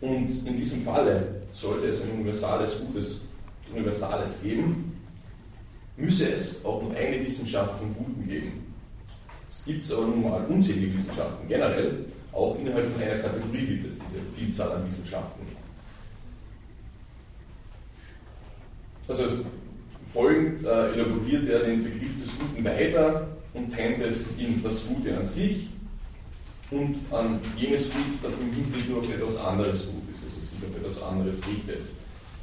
Und 0.04 0.46
in 0.46 0.58
diesem 0.58 0.82
Falle 0.82 1.44
sollte 1.54 1.88
es 1.88 2.02
ein 2.02 2.12
universales 2.12 2.78
Gutes, 2.78 3.22
Universales 3.74 4.42
geben, 4.44 5.00
müsse 5.96 6.34
es 6.34 6.64
auch 6.66 6.82
nur 6.84 6.94
eine 6.94 7.26
Wissenschaft 7.26 7.80
vom 7.80 7.96
Guten 7.96 8.28
geben. 8.28 8.74
Es 9.50 9.64
gibt 9.64 9.90
aber 9.94 10.08
nun 10.08 10.24
mal 10.24 10.46
unzählige 10.46 10.98
Wissenschaften 10.98 11.48
generell, 11.48 12.06
auch 12.34 12.60
innerhalb 12.60 12.92
von 12.92 13.02
einer 13.02 13.20
Kategorie 13.20 13.66
gibt 13.66 13.88
es 13.88 13.94
diese 13.98 14.20
Vielzahl 14.36 14.74
an 14.74 14.86
Wissenschaften. 14.86 15.48
Also 19.08 19.24
folgend 20.12 20.66
äh, 20.66 20.92
elaboriert 20.96 21.48
er 21.48 21.64
den 21.64 21.82
Begriff 21.82 22.22
des 22.22 22.30
Guten 22.38 22.66
weiter 22.66 23.28
und 23.54 23.72
trennt 23.72 24.02
es 24.02 24.28
in 24.38 24.62
das 24.62 24.86
Gute 24.86 25.16
an 25.16 25.24
sich 25.24 25.70
und 26.74 26.96
an 27.12 27.40
jenes 27.58 27.92
Gut, 27.92 28.20
das 28.22 28.40
im 28.40 28.52
Hinblick 28.52 28.90
nur 28.90 29.00
auf 29.00 29.14
etwas 29.14 29.38
anderes 29.38 29.86
gut 29.86 30.04
ist, 30.14 30.24
also 30.24 30.42
sich 30.42 30.60
auf 30.60 30.76
etwas 30.76 31.04
anderes 31.04 31.38
richtet. 31.48 31.82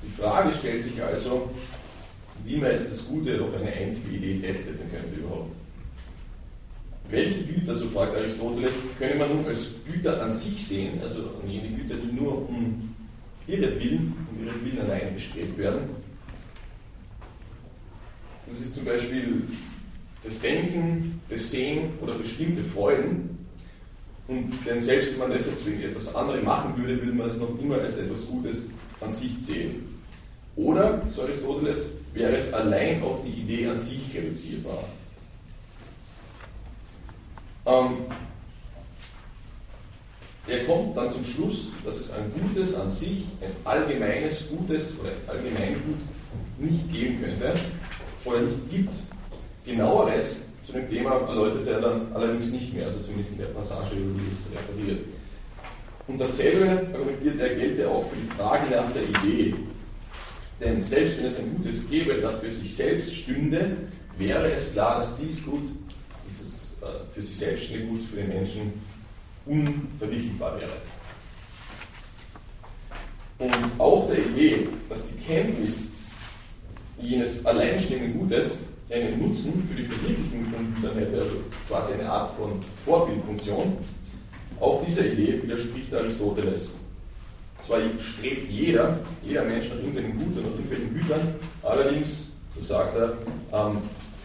Die 0.03 0.21
Frage 0.21 0.55
stellt 0.55 0.83
sich 0.83 1.03
also, 1.03 1.51
wie 2.45 2.57
man 2.57 2.71
jetzt 2.71 2.93
das 2.93 3.07
Gute 3.07 3.43
auf 3.43 3.55
eine 3.55 3.73
einzige 3.73 4.17
Idee 4.17 4.39
festsetzen 4.39 4.91
könnte 4.91 5.21
überhaupt. 5.21 5.53
Welche 7.11 7.43
Güter, 7.43 7.75
so 7.75 7.89
fragt 7.89 8.15
Aristoteles, 8.15 8.73
könne 8.99 9.17
man 9.17 9.37
nun 9.37 9.47
als 9.47 9.73
Güter 9.85 10.23
an 10.23 10.33
sich 10.33 10.65
sehen, 10.65 11.01
also 11.03 11.31
an 11.43 11.51
jene 11.51 11.77
Güter, 11.77 11.97
die 11.97 12.13
nur 12.13 12.49
um 12.49 12.95
ihretwillen, 13.49 14.15
um 14.31 14.47
ihretwillen 14.47 14.81
allein 14.81 15.15
bestrebt 15.15 15.59
werden, 15.59 15.81
das 18.51 18.61
ist 18.61 18.75
zum 18.75 18.85
Beispiel 18.85 19.43
das 20.25 20.41
Denken, 20.41 21.21
das 21.29 21.51
Sehen 21.51 21.91
oder 22.01 22.15
bestimmte 22.15 22.63
Freuden. 22.63 23.40
Und 24.31 24.65
denn 24.65 24.81
selbst 24.81 25.13
wenn 25.13 25.19
man 25.19 25.33
das 25.33 25.47
jetzt 25.47 25.67
wegen 25.67 25.83
etwas 25.83 26.15
anderem 26.15 26.45
machen 26.45 26.77
würde, 26.77 27.03
würde 27.03 27.13
man 27.13 27.27
es 27.27 27.37
noch 27.37 27.59
immer 27.61 27.79
als 27.79 27.97
etwas 27.97 28.25
Gutes 28.27 28.67
an 29.01 29.11
sich 29.11 29.43
zählen. 29.43 29.85
Oder, 30.55 31.03
so 31.13 31.23
Aristoteles, 31.23 31.91
wäre 32.15 32.37
es 32.37 32.53
allein 32.53 33.03
auf 33.03 33.25
die 33.25 33.41
Idee 33.41 33.67
an 33.67 33.81
sich 33.81 34.15
reduzierbar. 34.15 34.85
Ähm, 37.67 37.97
er 40.47 40.65
kommt 40.65 40.97
dann 40.97 41.11
zum 41.11 41.25
Schluss, 41.25 41.73
dass 41.85 41.97
es 41.97 42.13
ein 42.13 42.33
Gutes 42.33 42.77
an 42.77 42.89
sich, 42.89 43.25
ein 43.41 43.51
allgemeines 43.65 44.49
Gutes 44.49 44.97
oder 45.01 45.11
ein 45.11 45.29
Allgemeingut 45.29 45.99
nicht 46.59 46.93
geben 46.93 47.21
könnte, 47.21 47.53
oder 48.25 48.43
nicht 48.43 48.71
gibt. 48.71 48.95
Genaueres 49.65 50.43
zu 50.71 50.79
dem 50.79 50.89
Thema 50.89 51.27
erläutert 51.27 51.67
er 51.67 51.81
dann 51.81 52.13
allerdings 52.15 52.51
nicht 52.51 52.73
mehr, 52.73 52.87
also 52.87 53.01
zumindest 53.01 53.33
in 53.33 53.39
der 53.39 53.47
Passage, 53.47 53.97
über 53.97 54.21
die 54.21 54.33
es 54.33 54.47
referiert. 54.57 55.05
Und 56.07 56.21
dasselbe 56.21 56.87
argumentiert 56.93 57.41
er, 57.41 57.55
gelte 57.55 57.89
auch 57.89 58.09
für 58.09 58.17
die 58.17 58.33
Frage 58.37 58.71
nach 58.71 58.93
der 58.93 59.03
Idee. 59.03 59.55
Denn 60.61 60.81
selbst 60.81 61.19
wenn 61.19 61.27
es 61.27 61.39
ein 61.39 61.57
Gutes 61.57 61.89
gäbe, 61.89 62.21
das 62.21 62.39
für 62.39 62.51
sich 62.51 62.75
selbst 62.77 63.15
stünde, 63.15 63.77
wäre 64.17 64.53
es 64.53 64.73
klar, 64.73 65.01
dass 65.01 65.17
dies 65.17 65.43
Gut, 65.45 65.63
dieses 66.29 66.77
äh, 66.83 67.13
für 67.15 67.23
sich 67.23 67.37
selbst 67.37 67.65
stehende 67.65 67.87
Gut 67.87 68.01
für 68.11 68.17
den 68.17 68.29
Menschen 68.29 68.73
unverwickelbar 69.47 70.61
wäre. 70.61 70.73
Und 73.39 73.81
auch 73.81 74.09
der 74.09 74.19
Idee, 74.19 74.69
dass 74.89 75.01
die 75.09 75.19
Kenntnis 75.25 75.91
jenes 77.01 77.45
alleinstehenden 77.47 78.19
Gutes 78.19 78.59
einen 78.91 79.21
Nutzen 79.21 79.67
für 79.69 79.77
die 79.77 79.85
Verwirklichung 79.85 80.45
von 80.47 80.75
Gütern 80.75 80.99
hätte, 80.99 81.21
also 81.21 81.37
quasi 81.69 81.93
eine 81.95 82.11
Art 82.11 82.37
von 82.37 82.59
Vorbildfunktion. 82.85 83.79
Auch 84.59 84.85
dieser 84.85 85.07
Idee 85.07 85.43
widerspricht 85.43 85.95
Aristoteles. 85.95 86.71
Zwar 87.65 87.81
strebt 88.01 88.51
jeder, 88.51 88.99
jeder 89.23 89.45
Mensch 89.45 89.69
nach 89.69 89.77
irgendeinem 89.77 90.19
Gut 90.19 90.37
und 90.37 90.45
nach 90.45 90.53
irgendwelchen 90.53 90.95
Gütern, 90.95 91.35
allerdings, 91.63 92.29
so 92.57 92.63
sagt 92.63 92.97
er, 92.97 93.13
ähm, 93.53 93.79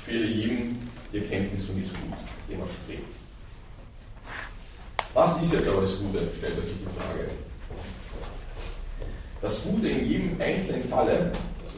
fehle 0.06 0.25
jedem 0.25 0.78
die 1.12 1.17
Erkenntnis 1.17 1.65
von 1.65 1.75
diesem 1.75 1.95
Gut, 1.95 2.17
dem 2.49 2.60
er 2.60 2.67
strebt. 2.84 3.13
Was 5.13 5.41
ist 5.41 5.54
jetzt 5.54 5.67
aber 5.69 5.82
das 5.82 5.97
Gute, 5.99 6.28
stellt 6.38 6.58
er 6.58 6.63
sich 6.63 6.73
die 6.73 6.99
Frage. 6.99 7.30
Das 9.41 9.63
Gute 9.63 9.89
in 9.89 10.10
jedem 10.10 10.41
einzelnen 10.41 10.84
Falle 10.89 11.32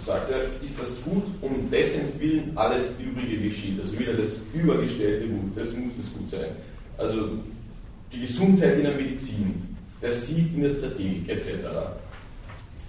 sagt 0.07 0.31
er, 0.31 0.43
ist 0.65 0.79
das 0.81 1.03
Gut, 1.03 1.23
um 1.41 1.69
dessen 1.69 2.19
Willen 2.19 2.51
alles 2.55 2.91
Übrige 2.97 3.37
geschieht. 3.49 3.79
Also 3.79 3.99
wieder 3.99 4.13
das 4.13 4.39
übergestellte 4.53 5.27
Gut, 5.27 5.55
das 5.55 5.73
muss 5.73 5.93
das 5.97 6.13
Gut 6.13 6.29
sein. 6.29 6.49
Also 6.97 7.29
die 8.11 8.21
Gesundheit 8.21 8.77
in 8.77 8.83
der 8.83 8.95
Medizin, 8.95 9.75
der 10.01 10.13
Sieg 10.13 10.55
in 10.55 10.63
der 10.63 10.69
Strategie 10.69 11.23
etc. 11.27 11.49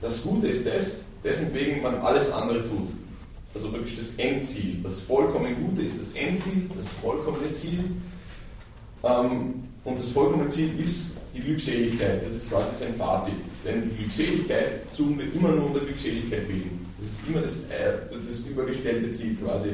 Das 0.01 0.23
Gute 0.23 0.49
ist 0.49 0.65
das, 0.65 1.01
dessen 1.25 1.53
wegen 1.53 1.83
man 1.83 1.97
alles 1.97 2.31
andere 2.33 2.61
tut. 2.69 2.89
Also 3.53 3.73
wirklich 3.73 3.99
das 3.99 4.15
Endziel. 4.17 4.77
Das 4.85 5.01
vollkommen 5.01 5.57
Gute 5.67 5.83
ist 5.83 6.01
das 6.01 6.13
Endziel, 6.13 6.71
das 6.77 6.89
vollkommene 7.03 7.53
Ziel. 7.53 7.85
Ähm, 9.03 9.55
und 9.85 9.99
das 9.99 10.11
vollkommene 10.11 10.51
Ziel 10.51 10.71
ist 10.79 11.13
die 11.35 11.41
Glückseligkeit. 11.41 12.25
Das 12.25 12.35
ist 12.35 12.49
quasi 12.49 12.77
sein 12.79 12.95
Fazit. 12.97 13.35
Denn 13.65 13.91
die 13.91 13.97
Glückseligkeit 13.97 14.83
suchen 14.93 15.19
wir 15.19 15.33
immer 15.35 15.49
nur 15.49 15.71
der 15.71 15.83
Glückseligkeit 15.83 16.47
willen. 16.49 16.88
Das 17.01 17.11
ist 17.11 17.29
immer 17.29 17.41
das, 17.41 17.61
äh, 17.71 17.99
das 18.11 18.47
übergestellte 18.47 19.11
Ziel 19.11 19.37
quasi. 19.37 19.71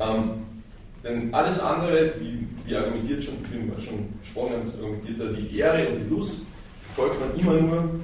Ähm, 0.00 0.30
denn 1.02 1.32
alles 1.32 1.58
andere, 1.60 2.12
wie, 2.20 2.46
wie 2.66 2.76
argumentiert 2.76 3.22
schon, 3.22 3.34
wie 3.50 3.84
schon 3.84 4.08
gesprochen 4.22 4.54
argumentiert 4.80 5.20
da 5.20 5.26
die 5.26 5.58
Ehre 5.58 5.88
und 5.88 6.04
die 6.04 6.10
Lust, 6.10 6.46
folgt 6.94 7.20
man 7.20 7.38
immer 7.38 7.54
nur, 7.54 8.00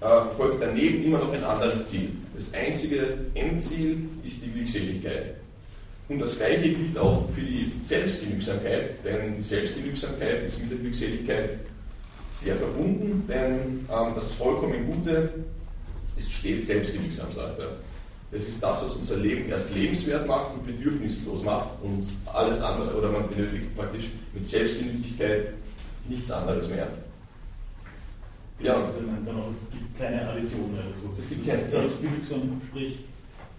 äh, 0.00 0.34
folgt 0.36 0.62
daneben 0.62 1.04
immer 1.04 1.18
noch 1.18 1.32
ein 1.32 1.44
anderes 1.44 1.86
Ziel. 1.86 2.10
Das 2.34 2.52
einzige 2.54 3.18
Endziel 3.34 4.08
ist 4.24 4.42
die 4.44 4.50
Glückseligkeit. 4.50 5.34
Und 6.08 6.18
das 6.18 6.36
Gleiche 6.36 6.70
gilt 6.70 6.98
auch 6.98 7.28
für 7.34 7.40
die 7.40 7.72
Selbstgenügsamkeit, 7.84 8.90
denn 9.04 9.36
die 9.36 9.42
Selbstgenügsamkeit 9.42 10.44
ist 10.44 10.60
mit 10.60 10.70
der 10.72 10.78
Glückseligkeit 10.78 11.58
sehr 12.32 12.56
verbunden, 12.56 13.24
denn 13.28 13.86
ähm, 13.90 14.14
das 14.14 14.32
vollkommen 14.32 14.86
Gute 14.86 15.30
ist 16.22 16.32
stets 16.32 16.66
selbstgenügsam, 16.66 17.32
sagt 17.32 17.58
er. 17.58 17.76
Das 18.30 18.48
ist 18.48 18.62
das, 18.62 18.84
was 18.84 18.94
unser 18.94 19.16
Leben 19.16 19.48
erst 19.50 19.74
lebenswert 19.74 20.26
macht 20.26 20.54
und 20.54 20.64
bedürfnislos 20.64 21.44
macht 21.44 21.68
und 21.82 22.06
alles 22.32 22.60
andere, 22.62 22.96
oder 22.96 23.10
man 23.10 23.28
benötigt 23.28 23.76
praktisch 23.76 24.08
mit 24.32 24.46
Selbstgenügigkeit 24.46 25.52
nichts 26.08 26.30
anderes 26.30 26.68
mehr. 26.68 26.88
Ja, 28.60 28.74
also 28.84 29.00
dann 29.00 29.36
auch, 29.36 29.50
es 29.50 29.70
gibt 29.70 29.98
keine 29.98 30.28
Addition 30.28 30.70
dazu. 30.74 31.12
Es 31.18 31.28
gibt 31.28 31.46
keine 31.46 31.64
Selbstgenügsam, 31.64 32.60
sprich, 32.70 32.98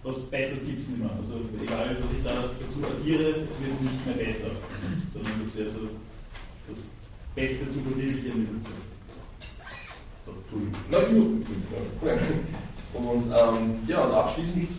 was 0.02 0.18
Besseres 0.30 0.66
gibt 0.66 0.82
es 0.82 0.88
nicht 0.88 0.98
mehr. 0.98 1.10
Also 1.18 1.40
egal, 1.62 1.96
was 2.00 2.10
ich 2.16 2.24
da 2.24 2.34
dazu 2.34 2.78
addiere, 2.84 3.30
es 3.44 3.54
wird 3.60 3.80
nicht 3.80 4.06
mehr 4.06 4.16
besser, 4.16 4.50
sondern 5.12 5.32
das 5.44 5.56
wäre 5.56 5.70
so 5.70 5.80
das 6.68 6.78
Beste 7.34 7.64
zu 7.72 7.80
verwirklichen. 7.80 8.64
Entschuldigung. 10.26 11.46
Und 12.94 13.24
ähm, 13.26 13.76
ja, 13.86 14.04
und 14.04 14.12
abschließend 14.12 14.70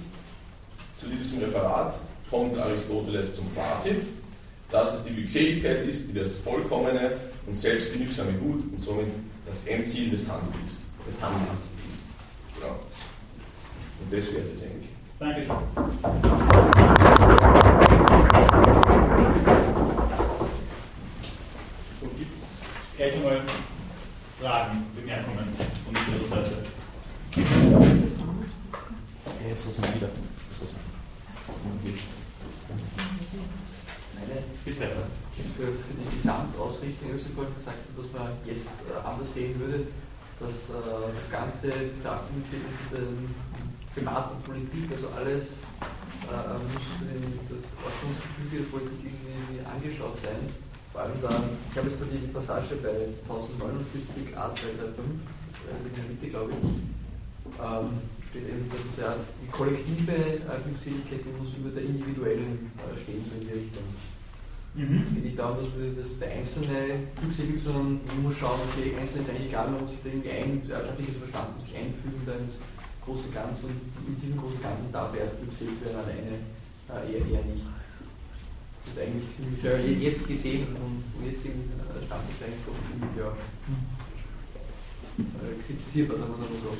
zu 0.99 1.07
diesem 1.07 1.39
Referat 1.39 1.99
kommt 2.29 2.57
Aristoteles 2.57 3.35
zum 3.35 3.47
Fazit, 3.51 4.05
dass 4.71 4.93
es 4.95 5.03
die 5.03 5.13
Glückseligkeit 5.13 5.85
ist, 5.85 6.09
die 6.09 6.13
das 6.13 6.31
vollkommene 6.43 7.17
und 7.45 7.55
selbstgenügsame 7.55 8.33
Gut 8.33 8.63
und 8.71 8.79
somit 8.79 9.07
das 9.45 9.67
Endziel 9.67 10.09
des 10.11 10.27
Handelns, 10.27 10.79
des 11.07 11.21
Handelns 11.21 11.59
ist. 11.59 12.55
Genau. 12.55 12.79
Und 14.01 14.11
das 14.11 14.33
wäre 14.33 14.43
es 14.43 14.49
jetzt 14.51 14.63
eigentlich. 14.63 14.89
Danke. 15.19 15.45
So 22.01 22.07
gibt 22.17 22.41
es 22.41 22.97
gleich 22.97 23.23
mal 23.23 23.41
Fragen, 24.45 24.85
Bemerkungen 24.95 25.49
von 25.57 25.95
Ihrer 25.95 26.27
Seite. 26.29 26.57
Jetzt 29.41 29.65
ist 29.65 29.79
es 29.79 29.95
wieder. 29.95 30.09
Bitte. 34.63 34.87
Für, 35.57 35.65
für 35.65 35.93
die 35.97 36.15
Gesamtausrichtung, 36.15 37.13
was 37.15 37.23
Sie 37.23 37.33
vorhin 37.33 37.55
gesagt 37.55 37.77
haben, 37.81 37.97
dass 37.97 38.21
man 38.21 38.31
jetzt 38.45 38.69
äh, 38.85 39.07
anders 39.07 39.33
sehen 39.33 39.59
würde, 39.59 39.87
dass 40.39 40.69
äh, 40.69 41.09
das 41.09 41.31
Ganze, 41.31 41.65
mit 41.65 42.45
den 42.53 43.33
privaten 43.95 44.43
Politik, 44.43 44.91
also 44.91 45.07
alles 45.17 45.43
äh, 46.29 46.53
muss 46.61 47.49
das 47.49 47.65
Ordnungsgefüge 47.81 48.61
der 48.61 48.69
Politik 48.69 49.13
irgendwie 49.25 49.65
angeschaut 49.65 50.19
sein. 50.21 50.64
Vor 50.95 51.03
allem 51.03 51.19
da, 51.21 51.27
ich 51.27 51.75
habe 51.75 51.89
jetzt 51.91 51.99
da 51.99 52.07
die 52.07 52.31
Passage 52.31 52.79
bei 52.79 53.11
1049 53.27 54.31
A235, 54.31 54.95
in 54.95 55.91
der 55.91 56.07
Mitte 56.07 56.27
glaube 56.31 56.55
ich, 56.55 56.71
ähm, 57.59 57.99
steht 58.31 58.47
eben, 58.47 58.63
dass 58.71 58.79
es 58.79 58.95
ja 59.03 59.11
die 59.43 59.51
kollektive 59.51 60.15
äh, 60.15 60.55
Glückseligkeit 60.63 61.19
muss 61.35 61.51
über 61.51 61.75
der 61.75 61.83
individuellen 61.83 62.71
äh, 62.79 62.95
stehen, 62.95 63.27
so 63.27 63.35
in 63.35 63.43
die 63.43 63.59
Richtung. 63.59 63.83
Mhm. 64.71 65.03
Es 65.03 65.11
geht 65.11 65.35
nicht 65.35 65.35
darum, 65.35 65.67
dass, 65.67 65.75
dass 65.75 66.15
der 66.15 66.31
Einzelne 66.31 67.11
glückselig 67.19 67.59
ist, 67.59 67.67
sondern 67.67 67.99
man 68.07 68.31
muss 68.31 68.39
schauen, 68.39 68.63
okay, 68.63 68.95
Einzelne 68.95 69.27
ist 69.27 69.29
eigentlich 69.35 69.51
egal, 69.51 69.75
man 69.75 69.83
muss 69.83 69.91
sich 69.91 69.99
da 69.99 70.15
irgendwie 70.15 70.31
ein, 70.31 70.63
örtliches 70.63 71.19
Verstand 71.19 71.59
muss 71.59 71.67
sich 71.67 71.75
einfügen 71.75 72.23
da 72.23 72.39
ins 72.39 72.63
große 73.03 73.35
Ganze 73.35 73.67
und 73.67 73.83
in 73.99 74.15
diesem 74.23 74.39
großen 74.39 74.63
Ganzen 74.63 74.87
darf 74.95 75.11
er 75.11 75.27
erst 75.27 75.43
glückselig 75.43 75.75
werden, 75.83 75.99
alleine 75.99 76.39
äh, 76.39 77.19
eher, 77.19 77.19
eher 77.19 77.43
nicht 77.51 77.74
das 78.85 79.03
eigentlich 79.03 79.29
ziemlich 79.35 79.63
ja, 79.63 79.77
jetzt 79.77 80.27
gesehen 80.27 80.67
und 80.77 81.03
vom 81.13 81.25
jetzigen 81.25 81.71
äh, 81.75 82.05
Stand 82.05 82.23
ist 82.29 82.41
eigentlich 82.43 82.65
doch 82.65 82.79
ziemlich 82.85 83.13
ja, 83.17 83.29
äh, 85.19 85.55
kritisierbar, 85.65 86.17
sagen 86.17 86.33
wir 86.33 86.45
mal 86.45 86.61
so. 86.61 86.71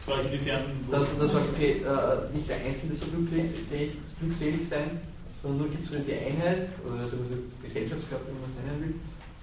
Zwar 0.00 0.20
inwiefern. 0.24 0.62
Dass 0.90 1.16
das 1.18 1.32
sagt, 1.32 1.48
okay, 1.54 1.80
äh, 1.80 2.36
nicht 2.36 2.48
der 2.48 2.60
Einzelne 2.64 2.94
so 2.94 3.06
glücklich, 3.06 3.96
glückselig 4.20 4.68
sein, 4.68 5.00
sondern 5.42 5.58
nur 5.60 5.70
gibt 5.70 5.90
es 5.90 6.04
die 6.04 6.12
Einheit, 6.12 6.68
oder 6.84 7.04
also 7.04 7.16
die 7.16 7.66
Gesellschaftskörper, 7.66 8.28
wie 8.28 8.40
man 8.40 8.50
es 8.50 8.56
nennen 8.64 8.80
will, 8.80 8.94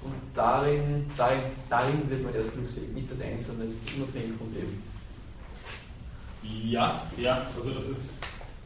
und 0.04 0.15
darin, 0.34 1.06
darin, 1.15 1.44
darin 1.70 2.10
wird 2.10 2.24
man 2.24 2.34
erst 2.34 2.54
glückselig, 2.54 2.89
nicht 2.94 3.12
das 3.12 3.22
Einzelne, 3.22 3.65
das 3.65 3.74
ist 3.74 3.96
unabhängig 3.96 4.38
vom 4.38 4.54
Leben. 4.54 4.82
Ja, 6.44 7.06
ja, 7.17 7.48
also 7.56 7.70
das 7.70 7.88
ist 7.89 8.13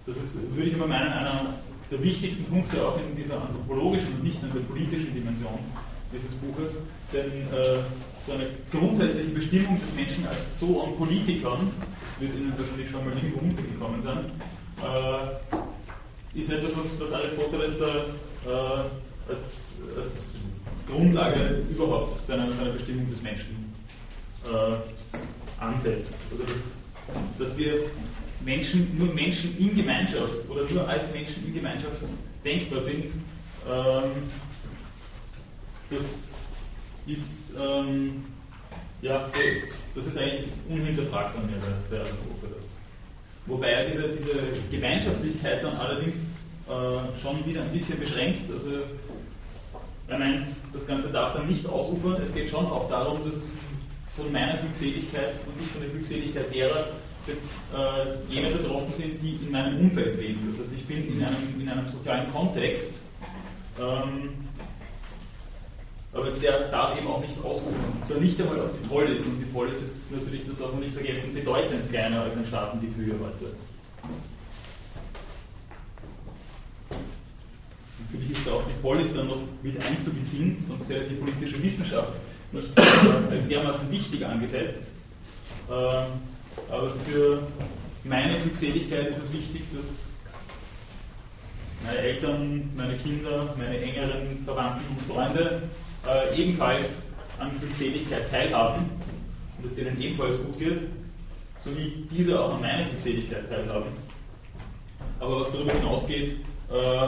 das 0.05 0.17
ist, 0.17 0.55
würde 0.55 0.69
ich 0.69 0.77
mal 0.77 0.87
meinen, 0.87 1.11
einer 1.11 1.55
der 1.89 2.01
wichtigsten 2.01 2.45
Punkte 2.45 2.85
auch 2.85 2.97
in 2.99 3.15
dieser 3.15 3.41
anthropologischen 3.41 4.13
und 4.15 4.23
nicht 4.23 4.41
nur 4.41 4.51
in 4.51 4.57
der 4.57 4.65
politischen 4.65 5.13
Dimension 5.13 5.59
dieses 6.11 6.31
Buches. 6.35 6.77
Denn 7.13 7.31
äh, 7.53 7.79
so 8.25 8.33
eine 8.33 8.47
grundsätzliche 8.71 9.29
Bestimmung 9.29 9.79
des 9.79 9.93
Menschen 9.95 10.27
als 10.27 10.39
Zoon 10.59 10.95
Politikern, 10.97 11.71
wird 12.19 12.33
Ihnen 12.35 12.53
wahrscheinlich 12.57 12.89
schon 12.89 13.05
mal 13.05 13.13
irgendwo 13.15 13.39
untergekommen 13.39 14.01
sein, 14.01 14.25
äh, 14.81 16.39
ist 16.39 16.51
etwas, 16.51 16.77
was, 16.77 16.99
was 16.99 17.13
Aristoteles 17.13 17.73
da 17.79 17.87
äh, 18.49 19.31
als, 19.31 19.41
als, 19.95 20.35
Grundlage 20.87 21.63
überhaupt 21.71 22.23
seiner, 22.27 22.51
seiner 22.51 22.69
Bestimmung 22.69 23.09
des 23.09 23.19
Menschen 23.23 23.73
äh, 24.45 24.75
ansetzt. 25.59 26.13
Also 26.31 26.43
dass, 26.43 27.47
dass 27.47 27.57
wir 27.57 27.73
Menschen, 28.45 28.95
nur 28.97 29.13
Menschen 29.13 29.57
in 29.57 29.75
Gemeinschaft 29.75 30.47
oder 30.47 30.69
nur 30.69 30.87
als 30.87 31.11
Menschen 31.11 31.45
in 31.47 31.53
Gemeinschaft 31.53 31.95
denkbar 32.43 32.81
sind, 32.81 33.05
ähm, 33.67 34.11
das 35.89 36.03
ist, 37.07 37.53
ähm, 37.59 38.23
ja, 39.01 39.29
das 39.95 40.05
ist 40.05 40.17
eigentlich 40.17 40.45
unhinterfragt 40.69 41.35
an 41.37 41.47
mir, 41.47 41.57
der, 41.57 41.97
der 41.97 42.05
Aristoteles. 42.05 42.65
Wobei 43.47 43.69
er 43.71 43.89
diese, 43.89 44.09
diese 44.09 44.33
Gemeinschaftlichkeit 44.71 45.63
dann 45.63 45.77
allerdings 45.77 46.15
äh, 46.67 47.21
schon 47.21 47.45
wieder 47.45 47.61
ein 47.61 47.71
bisschen 47.71 47.99
beschränkt. 47.99 48.51
Also 48.51 48.69
er 50.07 50.19
meint, 50.19 50.47
das 50.71 50.85
Ganze 50.85 51.09
darf 51.09 51.33
dann 51.33 51.47
nicht 51.47 51.65
ausufern. 51.67 52.15
Es 52.15 52.33
geht 52.33 52.49
schon 52.49 52.65
auch 52.65 52.89
darum, 52.89 53.23
dass 53.25 53.53
von 54.15 54.31
meiner 54.31 54.57
Glückseligkeit 54.57 55.33
und 55.45 55.59
nicht 55.59 55.71
von 55.71 55.81
der 55.81 55.89
Glückseligkeit 55.89 56.53
derer 56.53 56.87
äh, 57.27 58.33
jene 58.33 58.55
betroffen 58.55 58.93
sind, 58.93 59.21
die 59.21 59.39
in 59.45 59.51
meinem 59.51 59.79
Umfeld 59.79 60.19
leben. 60.19 60.47
Das 60.49 60.59
heißt, 60.59 60.75
ich 60.75 60.85
bin 60.85 61.17
in 61.17 61.23
einem, 61.23 61.59
in 61.59 61.69
einem 61.69 61.87
sozialen 61.89 62.31
Kontext, 62.31 62.99
ähm, 63.79 64.29
aber 66.13 66.31
der 66.31 66.69
darf 66.69 66.97
eben 66.97 67.07
auch 67.07 67.21
nicht 67.21 67.33
ausrufen. 67.43 67.75
Zwar 68.07 68.17
nicht 68.17 68.39
einmal 68.39 68.61
auf 68.61 68.69
die 68.81 68.87
Polis, 68.87 69.21
und 69.25 69.39
die 69.39 69.51
Polis 69.51 69.81
ist 69.81 70.11
natürlich, 70.11 70.47
das 70.47 70.57
darf 70.57 70.71
man 70.71 70.81
nicht 70.81 70.93
vergessen, 70.93 71.33
bedeutend 71.33 71.89
kleiner 71.89 72.21
als 72.21 72.37
ein 72.37 72.45
Staatengefüge 72.45 73.13
heute. 73.13 73.55
Natürlich 77.99 78.31
ist 78.31 78.47
da 78.47 78.51
auch 78.51 78.63
die 78.63 78.81
Polis 78.81 79.13
dann 79.13 79.27
noch 79.27 79.39
mit 79.61 79.75
einzubeziehen, 79.81 80.63
sonst 80.65 80.87
wäre 80.87 81.03
die 81.03 81.15
politische 81.15 81.61
Wissenschaft 81.61 82.13
nicht 82.51 82.69
als 83.29 83.47
dermaßen 83.47 83.91
wichtig 83.91 84.25
angesetzt. 84.25 84.81
Ähm, 85.69 86.07
aber 86.69 86.89
für 86.89 87.43
meine 88.03 88.39
Glückseligkeit 88.39 89.09
ist 89.09 89.23
es 89.23 89.33
wichtig, 89.33 89.63
dass 89.75 90.05
meine 91.85 91.99
Eltern, 91.99 92.71
meine 92.75 92.97
Kinder, 92.97 93.53
meine 93.57 93.79
engeren 93.79 94.43
Verwandten 94.43 94.85
und 94.89 95.01
Freunde 95.01 95.63
äh, 96.07 96.41
ebenfalls 96.41 96.85
an 97.39 97.51
Glückseligkeit 97.59 98.29
teilhaben 98.31 98.89
und 99.57 99.65
es 99.65 99.75
denen 99.75 99.99
ebenfalls 100.01 100.41
gut 100.43 100.57
geht, 100.57 100.79
sowie 101.63 102.07
diese 102.11 102.39
auch 102.39 102.53
an 102.55 102.61
meiner 102.61 102.89
Glückseligkeit 102.89 103.49
teilhaben. 103.49 103.89
Aber 105.19 105.41
was 105.41 105.51
darüber 105.51 105.73
hinausgeht, 105.73 106.31
äh, 106.69 107.07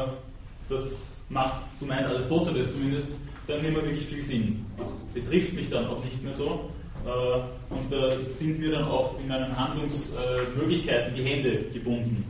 das 0.70 1.14
macht, 1.30 1.62
so 1.80 1.86
meint 1.86 2.08
Aristoteles 2.08 2.72
zumindest, 2.72 3.08
dann 3.48 3.62
nicht 3.62 3.74
mehr 3.74 3.84
wirklich 3.84 4.06
viel 4.06 4.24
Sinn. 4.24 4.66
Das 4.78 4.90
betrifft 5.14 5.54
mich 5.54 5.70
dann 5.70 5.88
auch 5.88 6.04
nicht 6.04 6.24
mehr 6.24 6.34
so, 6.34 6.70
und 7.08 7.92
da 7.92 8.12
sind 8.38 8.60
mir 8.60 8.72
dann 8.72 8.86
auch 8.86 9.18
in 9.20 9.28
meinen 9.28 9.58
Handlungsmöglichkeiten 9.58 11.16
die 11.16 11.24
Hände 11.24 11.64
gebunden. 11.74 12.26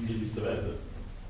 In 0.00 0.06
gewisser 0.06 0.42
Weise. 0.42 0.74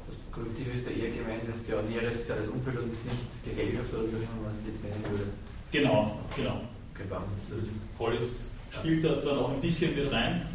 Das 0.07 0.33
Kollektiv 0.33 0.75
ist 0.75 0.87
da 0.87 0.91
eher 0.91 1.11
gemeint, 1.11 1.49
dass 1.49 1.65
der 1.65 1.83
nähere 1.83 2.11
soziales 2.13 2.49
Umfeld 2.49 2.79
und 2.79 2.93
ist 2.93 3.05
nicht 3.05 3.45
Gesellschaft 3.45 3.93
oder 3.93 4.05
wie 4.05 4.43
man 4.43 4.51
es 4.51 4.67
jetzt 4.67 4.83
nennen 4.83 5.05
würde. 5.11 5.25
Genau, 5.71 6.19
genau. 6.37 6.61
genau. 6.95 7.23
Das 7.51 7.67
Polis 7.97 8.45
spielt 8.79 9.05
da 9.05 9.21
zwar 9.21 9.35
noch 9.37 9.53
ein 9.53 9.61
bisschen 9.61 9.95
mit 9.95 10.11
rein, 10.13 10.47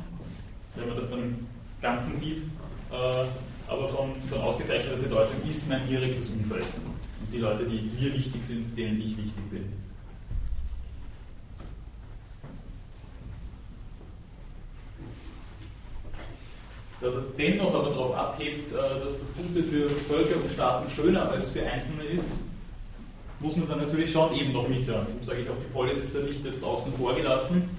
wenn 0.75 0.87
man 0.87 0.97
das 0.97 1.09
dann 1.09 1.19
im 1.19 1.47
Ganzen 1.81 2.19
sieht, 2.19 2.37
äh, 2.91 3.25
aber 3.67 3.89
von, 3.89 4.11
von 4.29 4.41
ausgezeichneter 4.41 4.97
Bedeutung 4.97 5.49
ist 5.49 5.67
mein 5.69 5.87
direktes 5.87 6.29
Umfeld. 6.29 6.65
Und 6.75 7.33
die 7.33 7.39
Leute, 7.39 7.63
die 7.65 7.89
mir 7.99 8.13
wichtig 8.13 8.43
sind, 8.45 8.77
denen 8.77 8.99
ich 8.99 9.17
wichtig 9.17 9.49
bin. 9.49 9.82
Dass 17.03 17.15
er 17.15 17.23
dennoch 17.37 17.75
aber 17.75 17.89
darauf 17.89 18.15
abhebt, 18.15 18.71
äh, 18.71 18.99
dass 18.99 19.19
das 19.19 19.35
Gute 19.35 19.61
für 19.61 19.89
Völker 19.89 20.41
und 20.41 20.51
Staaten 20.53 20.89
schöner 20.89 21.29
als 21.29 21.51
für 21.51 21.63
Einzelne 21.65 22.03
ist, 22.05 22.29
muss 23.41 23.57
man 23.57 23.67
dann 23.67 23.79
natürlich 23.79 24.11
schon 24.11 24.33
eben 24.33 24.53
noch 24.53 24.67
mithören. 24.69 25.05
Darum 25.05 25.23
sage 25.23 25.41
ich 25.41 25.49
auch, 25.49 25.57
die 25.59 25.73
Polis 25.73 25.97
ist 25.97 26.15
da 26.15 26.19
nicht 26.19 26.43
jetzt 26.45 26.63
außen 26.63 26.93
vor 26.93 27.13
gelassen. 27.13 27.69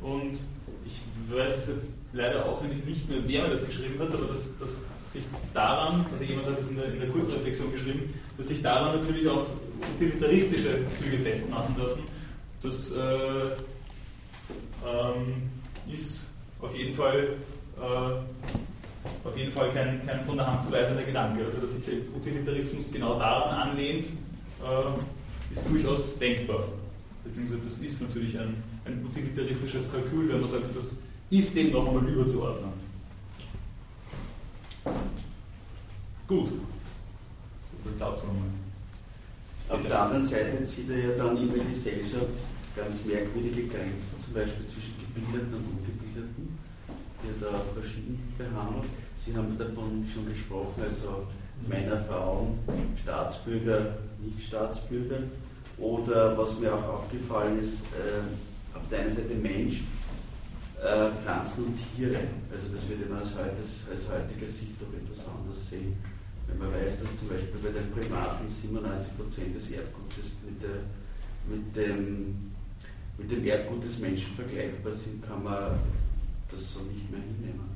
Und 0.00 0.38
ich 0.86 1.00
weiß 1.30 1.68
jetzt 1.76 1.92
leider 2.14 2.46
auswendig 2.46 2.84
nicht 2.86 3.08
mehr, 3.08 3.18
wer 3.26 3.42
mir 3.42 3.50
das 3.50 3.66
geschrieben 3.66 3.98
hat, 3.98 4.14
aber 4.14 4.28
dass, 4.28 4.58
dass 4.58 4.70
sich 5.12 5.24
daran, 5.52 6.06
also 6.10 6.24
jemand 6.24 6.46
hat 6.46 6.58
das 6.58 6.68
in 6.70 6.76
der, 6.76 6.86
in 6.86 7.00
der 7.00 7.08
Kurzreflexion 7.10 7.70
geschrieben, 7.70 8.14
dass 8.38 8.48
sich 8.48 8.62
daran 8.62 8.96
natürlich 8.96 9.28
auch 9.28 9.46
utilitaristische 9.94 10.78
Züge 10.98 11.18
festmachen 11.18 11.76
lassen. 11.78 12.02
Das 12.62 12.90
äh, 12.92 13.50
ähm, 14.86 15.50
ist 15.92 16.20
auf 16.60 16.74
jeden 16.74 16.94
Fall, 16.94 17.36
äh, 17.80 19.28
auf 19.28 19.36
jeden 19.36 19.52
Fall 19.52 19.70
kein, 19.70 20.06
kein 20.06 20.24
von 20.24 20.36
der 20.36 20.46
Hand 20.46 20.64
zu 20.64 20.72
weisender 20.72 21.02
Gedanke. 21.02 21.44
Also, 21.44 21.58
dass 21.58 21.72
sich 21.72 21.84
der 21.84 21.94
Utilitarismus 22.16 22.90
genau 22.92 23.18
daran 23.18 23.70
anlehnt, 23.70 24.04
äh, 24.04 25.52
ist 25.52 25.68
durchaus 25.68 26.18
denkbar. 26.18 26.64
Beziehungsweise 27.24 27.60
das 27.64 27.78
ist 27.78 28.02
natürlich 28.02 28.38
ein, 28.38 28.62
ein 28.84 29.04
utilitaristisches 29.04 29.90
Kalkül, 29.90 30.28
wenn 30.28 30.40
man 30.40 30.50
sagt, 30.50 30.76
das 30.76 30.98
ist 31.30 31.56
dem 31.56 31.72
noch 31.72 31.88
einmal 31.88 32.06
überzuordnen. 32.06 32.72
Gut. 36.26 36.50
Dazu 37.98 38.26
nochmal. 38.26 38.48
Auf 39.68 39.86
der 39.86 40.02
anderen 40.02 40.26
Seite 40.26 40.64
zieht 40.66 40.90
er 40.90 40.98
ja 40.98 41.16
dann 41.16 41.36
in 41.36 41.52
der 41.52 41.64
Gesellschaft 41.64 42.32
ganz 42.76 43.04
merkwürdige 43.04 43.68
Grenzen, 43.68 44.20
zum 44.20 44.34
Beispiel 44.34 44.66
zwischen 44.66 44.94
Gebildeten 44.98 45.54
und 45.54 45.64
Ungebildeten, 45.64 46.33
er 47.28 47.50
da 47.50 47.60
verschieden 47.72 48.32
behandelt. 48.36 48.90
Sie 49.18 49.34
haben 49.34 49.56
davon 49.58 50.06
schon 50.12 50.26
gesprochen, 50.26 50.82
also 50.82 51.26
Männer, 51.66 51.98
Frauen, 52.04 52.58
Staatsbürger, 53.02 53.96
Nicht-Staatsbürger. 54.22 55.18
Oder 55.78 56.36
was 56.36 56.58
mir 56.58 56.74
auch 56.74 57.00
aufgefallen 57.00 57.58
ist, 57.58 57.80
äh, 57.92 58.76
auf 58.76 58.88
der 58.90 59.00
einen 59.00 59.10
Seite 59.10 59.34
Mensch, 59.34 59.82
äh, 60.80 61.10
Pflanzen 61.22 61.64
und 61.64 61.78
Tiere. 61.96 62.20
Also 62.52 62.68
das 62.74 62.88
würde 62.88 63.06
man 63.08 63.22
aus, 63.22 63.34
heutiges, 63.34 63.82
aus 63.90 64.12
heutiger 64.12 64.46
Sicht 64.46 64.76
doch 64.78 64.92
etwas 64.92 65.24
anders 65.26 65.70
sehen. 65.70 65.96
Wenn 66.46 66.58
man 66.58 66.72
weiß, 66.72 67.00
dass 67.00 67.16
zum 67.18 67.28
Beispiel 67.28 67.58
bei 67.62 67.72
den 67.72 67.90
Primaten 67.90 68.46
97% 68.46 69.54
des 69.54 69.70
Erbgutes 69.70 70.36
mit, 70.44 70.62
der, 70.62 70.84
mit, 71.48 71.74
dem, 71.74 72.52
mit 73.16 73.30
dem 73.30 73.44
Erbgut 73.46 73.82
des 73.82 73.98
Menschen 73.98 74.34
vergleichbar 74.34 74.92
sind, 74.92 75.26
kann 75.26 75.42
man 75.42 75.78
das 76.54 76.72
so 76.72 76.80
nicht 76.80 77.10
mehr 77.10 77.20
hinnehmen. 77.20 77.74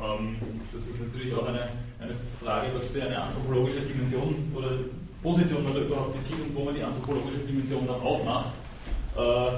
Ähm, 0.00 0.36
das 0.72 0.86
ist 0.86 1.00
natürlich 1.00 1.34
auch 1.34 1.46
eine, 1.46 1.70
eine 2.00 2.14
Frage, 2.42 2.68
was 2.74 2.88
für 2.88 3.02
eine 3.02 3.20
anthropologische 3.20 3.80
Dimension 3.80 4.52
oder 4.54 4.70
Position 5.22 5.64
man 5.64 5.74
da 5.74 5.80
überhaupt 5.80 6.20
bezieht 6.20 6.40
und 6.40 6.54
wo 6.54 6.64
man 6.64 6.74
die 6.74 6.82
anthropologische 6.82 7.38
Dimension 7.38 7.86
dann 7.86 8.00
aufmacht. 8.00 8.52
Äh, 9.16 9.48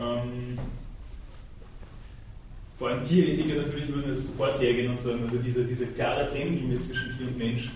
ähm, 0.00 0.58
vor 2.76 2.88
allem 2.88 3.04
Tierethiker 3.04 3.62
natürlich 3.62 3.88
würden 3.88 4.14
jetzt 4.14 4.26
sofort 4.26 4.60
hergehen 4.60 4.90
und 4.90 5.00
sagen, 5.00 5.22
also 5.24 5.38
diese, 5.38 5.64
diese 5.64 5.86
klare 5.86 6.30
Trennlinie 6.30 6.78
zwischen 6.80 7.16
Tier 7.16 7.28
und 7.28 7.38
Mensch, 7.38 7.70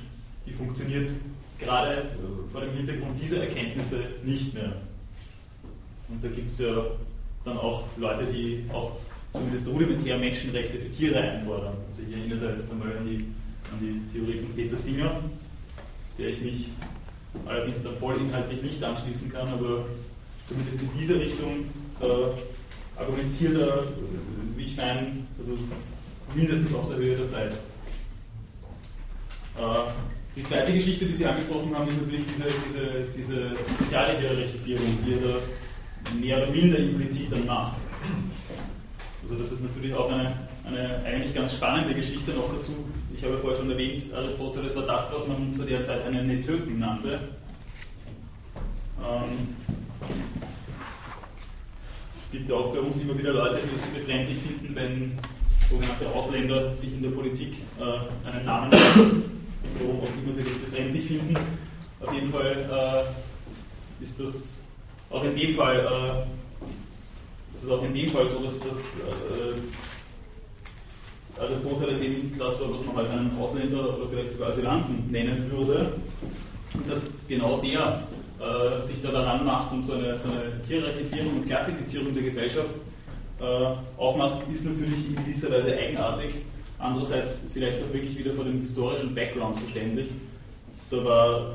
die 0.46 0.52
funktioniert 0.52 1.10
gerade 1.58 2.10
vor 2.52 2.60
dem 2.60 2.72
Hintergrund 2.72 3.18
dieser 3.20 3.44
Erkenntnisse 3.44 3.96
nicht 4.24 4.52
mehr. 4.52 4.72
Und 6.08 6.22
da 6.22 6.28
gibt 6.28 6.50
es 6.50 6.58
ja 6.58 6.84
dann 7.44 7.58
auch 7.58 7.84
Leute, 7.96 8.26
die 8.32 8.64
auch 8.72 8.92
zumindest 9.32 9.66
rudimentär 9.66 10.18
Menschenrechte 10.18 10.78
für 10.78 10.90
Tiere 10.90 11.20
einfordern. 11.20 11.74
Also 11.88 12.02
ich 12.08 12.16
erinnere 12.16 12.38
da 12.38 12.50
jetzt 12.50 12.70
einmal 12.70 12.96
an 12.96 13.06
die, 13.06 13.24
an 13.72 13.78
die 13.80 14.12
Theorie 14.12 14.38
von 14.38 14.54
Peter 14.54 14.76
Singer, 14.76 15.20
der 16.18 16.28
ich 16.28 16.40
mich 16.40 16.68
allerdings 17.46 17.82
dann 17.82 17.94
voll 17.96 18.16
inhaltlich 18.16 18.62
nicht 18.62 18.82
anschließen 18.82 19.30
kann, 19.30 19.48
aber 19.48 19.86
zumindest 20.48 20.80
in 20.80 20.90
dieser 20.98 21.20
Richtung 21.20 21.64
äh, 22.00 23.00
argumentiert 23.00 23.56
er, 23.56 23.84
wie 24.56 24.64
ich 24.64 24.76
meine, 24.76 25.12
also 25.38 25.56
mindestens 26.34 26.74
auf 26.74 26.88
der 26.88 26.98
Höhe 26.98 27.16
der 27.16 27.28
Zeit. 27.28 27.52
Äh, 29.56 29.90
die 30.36 30.44
zweite 30.44 30.72
Geschichte, 30.72 31.06
die 31.06 31.14
Sie 31.14 31.26
angesprochen 31.26 31.74
haben, 31.74 31.88
ist 31.88 32.00
natürlich 32.02 32.24
diese, 32.34 32.44
diese, 32.68 33.04
diese 33.16 33.50
soziale 33.78 34.18
Hierarchisierung, 34.18 34.98
die 35.04 35.12
er 35.14 35.20
da 35.20 35.38
mehr 36.18 36.38
oder 36.38 36.50
minder 36.50 36.78
implizit 36.78 37.32
dann 37.32 37.46
macht. 37.46 37.76
Also 39.22 39.34
das 39.36 39.52
ist 39.52 39.62
natürlich 39.62 39.94
auch 39.94 40.10
eine, 40.10 40.32
eine 40.66 41.04
eigentlich 41.04 41.34
ganz 41.34 41.52
spannende 41.54 41.94
Geschichte 41.94 42.32
noch 42.32 42.50
dazu. 42.52 42.72
Ich 43.14 43.22
habe 43.24 43.38
vorher 43.38 43.58
schon 43.58 43.70
erwähnt, 43.70 44.12
Aristoteles 44.12 44.74
war 44.76 44.86
das, 44.86 45.12
was 45.12 45.26
man 45.26 45.54
zu 45.54 45.64
der 45.64 45.84
Zeit 45.84 46.04
einen 46.06 46.26
Netöken 46.26 46.78
nannte. 46.78 47.20
Ähm, 48.98 49.54
es 52.24 52.32
gibt 52.32 52.48
ja 52.48 52.56
auch 52.56 52.72
bei 52.74 52.80
uns 52.80 52.96
immer 52.96 53.18
wieder 53.18 53.32
Leute, 53.32 53.58
die 53.62 53.76
es 53.76 53.86
befremdlich 53.86 54.38
finden, 54.38 54.74
wenn 54.74 55.12
sogenannte 55.68 56.08
Ausländer 56.08 56.72
sich 56.74 56.92
in 56.92 57.02
der 57.02 57.10
Politik 57.10 57.54
äh, 57.78 58.28
einen 58.28 58.44
Namen 58.44 58.70
nennen, 58.70 59.40
warum 59.78 60.00
auch 60.00 60.08
immer 60.08 60.34
sie 60.34 60.42
das 60.42 60.54
befremdlich 60.54 61.06
finden. 61.06 61.36
Auf 62.00 62.12
jeden 62.12 62.30
Fall 62.30 63.06
äh, 64.00 64.02
ist 64.02 64.18
das 64.18 64.59
auch 65.10 65.24
in 65.24 65.36
dem 65.36 65.54
Fall 65.54 65.78
äh, 65.78 66.22
ist 67.54 67.64
es 67.64 67.70
auch 67.70 67.82
in 67.82 67.92
dem 67.94 68.08
Fall 68.08 68.28
so, 68.28 68.42
dass 68.42 68.58
das 68.58 68.78
äh, 68.78 69.54
Aristoteles 71.40 72.00
eben 72.00 72.34
das 72.38 72.60
war, 72.60 72.72
was 72.72 72.84
man 72.86 72.96
halt 72.96 73.10
einen 73.10 73.38
Ausländer 73.38 73.98
oder 73.98 74.08
vielleicht 74.08 74.32
sogar 74.32 74.50
Asylanten 74.50 75.10
nennen 75.10 75.50
würde. 75.50 75.92
Dass 76.88 77.00
genau 77.28 77.58
der 77.58 78.02
äh, 78.40 78.82
sich 78.86 79.02
da 79.02 79.10
daran 79.10 79.44
macht 79.44 79.72
und 79.72 79.82
so 79.84 79.94
eine, 79.94 80.16
so 80.16 80.28
eine 80.30 80.60
Hierarchisierung 80.66 81.36
und 81.36 81.46
Klassifizierung 81.46 82.14
der 82.14 82.22
Gesellschaft 82.22 82.74
äh, 83.40 83.66
aufmacht, 83.96 84.42
ist 84.52 84.64
natürlich 84.64 85.08
in 85.08 85.16
gewisser 85.16 85.50
Weise 85.50 85.76
eigenartig. 85.76 86.36
Andererseits 86.78 87.40
vielleicht 87.52 87.82
auch 87.82 87.92
wirklich 87.92 88.16
wieder 88.16 88.32
vor 88.32 88.44
dem 88.44 88.62
historischen 88.62 89.14
Background 89.14 89.58
verständlich. 89.58 90.08
Da 90.90 91.04
war 91.04 91.52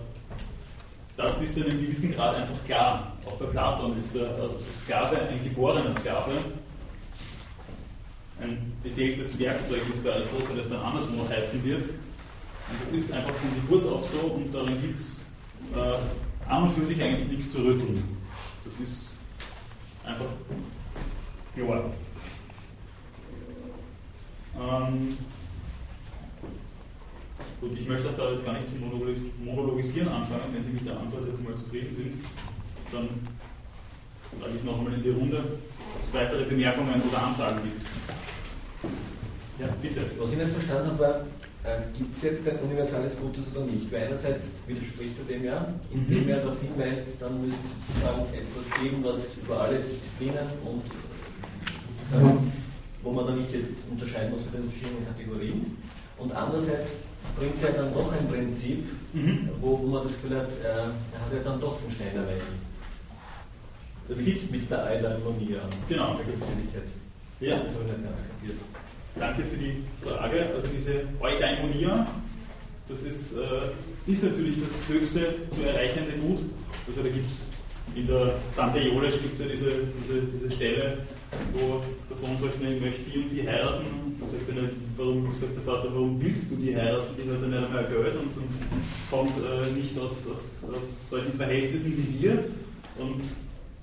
das 1.18 1.34
bis 1.40 1.54
zu 1.54 1.66
einem 1.66 1.82
gewissen 1.82 2.14
Grad 2.14 2.36
einfach 2.36 2.64
klar. 2.66 3.15
Auch 3.26 3.38
bei 3.38 3.46
Platon 3.46 3.98
ist 3.98 4.14
der 4.14 4.36
Sklave 4.84 5.20
ein 5.22 5.44
geborener 5.44 5.94
Sklave. 5.96 6.32
Ein 8.40 8.74
beseeltes 8.84 9.40
Werkzeug, 9.40 9.82
es 9.90 10.04
bei 10.04 10.14
Aristoteles 10.14 10.70
dann 10.70 10.82
anderswo 10.82 11.28
heißen 11.28 11.64
wird. 11.64 11.84
Und 11.84 12.82
das 12.82 12.92
ist 12.92 13.12
einfach 13.12 13.34
von 13.34 13.50
Geburt 13.56 13.92
auf 13.92 14.10
so 14.10 14.28
und 14.28 14.54
darin 14.54 14.82
gibt 14.82 15.00
es 15.00 15.20
äh, 15.76 16.50
an 16.50 16.64
und 16.64 16.72
für 16.72 16.86
sich 16.86 17.02
eigentlich 17.02 17.30
nichts 17.30 17.52
zu 17.52 17.60
rütteln. 17.60 18.04
Das 18.66 18.80
ist 18.80 19.16
einfach 20.04 20.26
klar. 21.56 21.92
Ähm, 24.60 25.18
Gut, 27.62 27.80
ich 27.80 27.88
möchte 27.88 28.10
auch 28.10 28.16
da 28.16 28.32
jetzt 28.32 28.46
gar 28.46 28.54
nicht 28.54 28.68
zum 28.70 28.80
Monologisieren 29.44 30.10
anfangen. 30.10 30.54
Wenn 30.54 30.64
Sie 30.64 30.72
mit 30.72 30.86
der 30.86 31.00
Antwort 31.00 31.28
jetzt 31.28 31.44
mal 31.44 31.56
zufrieden 31.56 31.94
sind, 31.96 32.14
dann 32.92 33.10
frage 34.40 34.58
ich 34.58 34.64
noch 34.64 34.78
einmal 34.78 34.94
in 34.94 35.04
die 35.04 35.10
Runde, 35.10 35.38
ob 35.38 36.02
es 36.08 36.14
weitere 36.14 36.46
Bemerkungen 36.46 37.02
oder 37.10 37.24
Anfragen 37.24 37.60
gibt. 37.64 37.86
Ja, 39.60 39.68
bitte. 39.82 40.02
Was 40.20 40.32
ich 40.32 40.38
nicht 40.38 40.52
verstanden 40.52 40.92
habe, 40.92 41.00
war, 41.00 41.22
äh, 41.64 41.82
gibt 41.98 42.16
es 42.18 42.24
jetzt 42.24 42.48
ein 42.48 42.60
universales 42.60 43.18
Gutes 43.18 43.46
oder 43.56 43.66
nicht? 43.66 43.92
Weil 43.92 44.06
einerseits 44.06 44.52
widerspricht 44.68 45.16
er 45.18 45.34
dem 45.34 45.44
ja, 45.46 45.74
indem 45.92 46.24
mhm. 46.24 46.30
er 46.30 46.38
darauf 46.38 46.60
hinweist, 46.62 47.08
dann 47.20 47.42
müsste 47.42 47.64
es 47.64 47.88
sozusagen 47.88 48.26
etwas 48.36 48.82
geben, 48.82 49.04
was 49.04 49.38
über 49.38 49.62
alle 49.62 49.80
Disziplinen 49.80 50.48
und 50.66 50.84
sozusagen, 51.98 52.52
wo 53.02 53.12
man 53.12 53.28
dann 53.28 53.38
nicht 53.40 53.54
jetzt 53.54 53.74
unterscheiden 53.90 54.32
muss 54.32 54.44
mit 54.46 54.54
den 54.54 54.70
verschiedenen 54.70 55.08
Kategorien. 55.08 55.78
Und 56.18 56.32
andererseits 56.32 56.92
bringt 57.38 57.64
er 57.64 57.74
dann 57.74 57.94
doch 57.94 58.12
ein 58.12 58.28
Prinzip, 58.28 58.86
mhm. 59.14 59.50
wo, 59.62 59.78
man 59.78 60.04
das 60.04 60.14
Gefühl 60.14 60.38
hat, 60.38 60.50
äh, 60.62 60.68
er 60.68 61.20
hat 61.20 61.32
ja 61.34 61.40
dann 61.44 61.60
doch 61.60 61.80
den 61.82 61.92
Stein 61.92 62.16
erreicht. 62.16 62.65
Das 64.08 64.20
liegt 64.20 64.52
mit 64.52 64.70
der 64.70 64.86
Eidaimonie 64.86 65.56
an. 65.56 65.70
Genau. 65.90 66.16
Der 66.16 66.26
Geselligkeit. 66.26 66.84
Ja. 67.40 67.60
Das 67.60 67.74
habe 67.74 67.86
ich 67.86 67.98
nicht 67.98 68.04
ganz 68.04 68.20
kapiert. 68.20 68.58
Danke 69.18 69.44
für 69.44 69.58
die 69.58 69.84
Frage. 70.04 70.50
Also 70.54 70.68
diese 70.76 71.04
Eudaimonia, 71.20 72.08
das 72.88 73.02
ist, 73.04 73.34
äh, 73.38 74.12
ist 74.12 74.24
natürlich 74.24 74.58
das 74.62 74.88
höchste 74.88 75.36
zu 75.52 75.64
erreichende 75.64 76.14
Gut. 76.18 76.40
Also 76.88 77.02
da 77.02 77.10
gibt 77.10 77.32
es 77.32 77.50
in 77.96 78.08
der 78.08 78.34
Tante 78.56 78.80
Jolesch 78.80 79.22
gibt 79.22 79.36
es 79.36 79.40
ja 79.42 79.46
diese, 79.52 79.72
diese, 80.02 80.22
diese 80.22 80.52
Stelle, 80.52 80.98
wo 81.54 81.82
der 82.10 82.18
Sohn 82.18 82.38
sagt, 82.38 82.56
ich 82.56 82.82
möchte 82.82 83.02
die 83.10 83.20
und 83.20 83.30
die 83.30 83.48
heiraten. 83.48 83.86
Dann 84.20 84.30
sagt 84.30 84.50
er, 84.50 84.70
warum, 84.98 85.34
sagt 85.34 85.56
der 85.56 85.64
Vater, 85.64 85.90
warum 85.94 86.22
willst 86.22 86.50
du 86.52 86.56
die 86.56 86.76
heiraten? 86.76 87.14
Die 87.16 87.30
hat 87.32 87.42
dann 87.42 87.52
nicht 87.52 87.64
einmal 87.64 87.86
Geld 87.86 88.16
und, 88.16 88.36
und 88.36 88.50
kommt 89.10 89.34
äh, 89.38 89.72
nicht 89.72 89.98
aus, 90.00 90.28
aus, 90.28 90.62
aus 90.74 91.10
solchen 91.10 91.34
Verhältnissen 91.34 91.94
wie 91.96 92.24
wir. 92.24 92.46
Und 92.98 93.22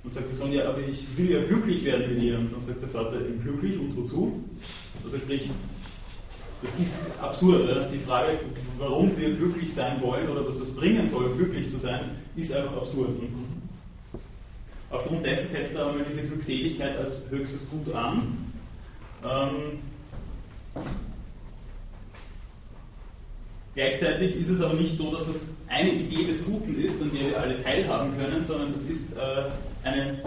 dann 0.02 0.12
sagt 0.12 0.30
der 0.30 0.36
Sohn, 0.36 0.52
ja, 0.52 0.68
aber 0.68 0.80
ich 0.80 1.04
will 1.16 1.30
ja 1.30 1.42
glücklich 1.42 1.84
werden 1.84 2.04
wie 2.10 2.28
ihr. 2.28 2.38
Und 2.38 2.52
dann 2.52 2.60
sagt 2.60 2.82
der 2.82 2.88
Vater, 2.88 3.18
glücklich 3.42 3.78
und 3.78 3.96
wozu? 3.96 4.42
Also 5.04 5.18
sprich, 5.18 5.48
das 6.62 6.70
ist 6.78 7.20
absurd. 7.20 7.68
Ja? 7.68 7.84
Die 7.84 7.98
Frage, 7.98 8.38
warum 8.78 9.16
wir 9.18 9.34
glücklich 9.34 9.72
sein 9.74 10.00
wollen 10.02 10.28
oder 10.28 10.46
was 10.46 10.58
das 10.58 10.70
bringen 10.70 11.08
soll, 11.08 11.34
glücklich 11.36 11.70
zu 11.70 11.78
sein, 11.78 12.10
ist 12.36 12.52
einfach 12.52 12.76
absurd. 12.78 13.10
Und 13.10 13.52
Aufgrund 14.90 15.24
dessen 15.24 15.50
setzt 15.50 15.74
er 15.74 15.88
einmal 15.88 16.04
diese 16.04 16.22
Glückseligkeit 16.22 16.98
als 16.98 17.30
höchstes 17.30 17.68
Gut 17.70 17.94
an. 17.94 18.52
Ähm, 19.24 19.78
Gleichzeitig 23.74 24.36
ist 24.36 24.50
es 24.50 24.60
aber 24.60 24.74
nicht 24.74 24.98
so, 24.98 25.10
dass 25.14 25.26
das 25.26 25.46
eine 25.66 25.92
Idee 25.92 26.26
des 26.26 26.44
Guten 26.44 26.78
ist, 26.78 27.00
an 27.00 27.10
der 27.10 27.30
wir 27.30 27.40
alle 27.40 27.62
teilhaben 27.62 28.14
können, 28.18 28.44
sondern 28.44 28.74
das 28.74 28.82
ist 28.82 29.16
äh, 29.16 29.44
eine, 29.84 30.18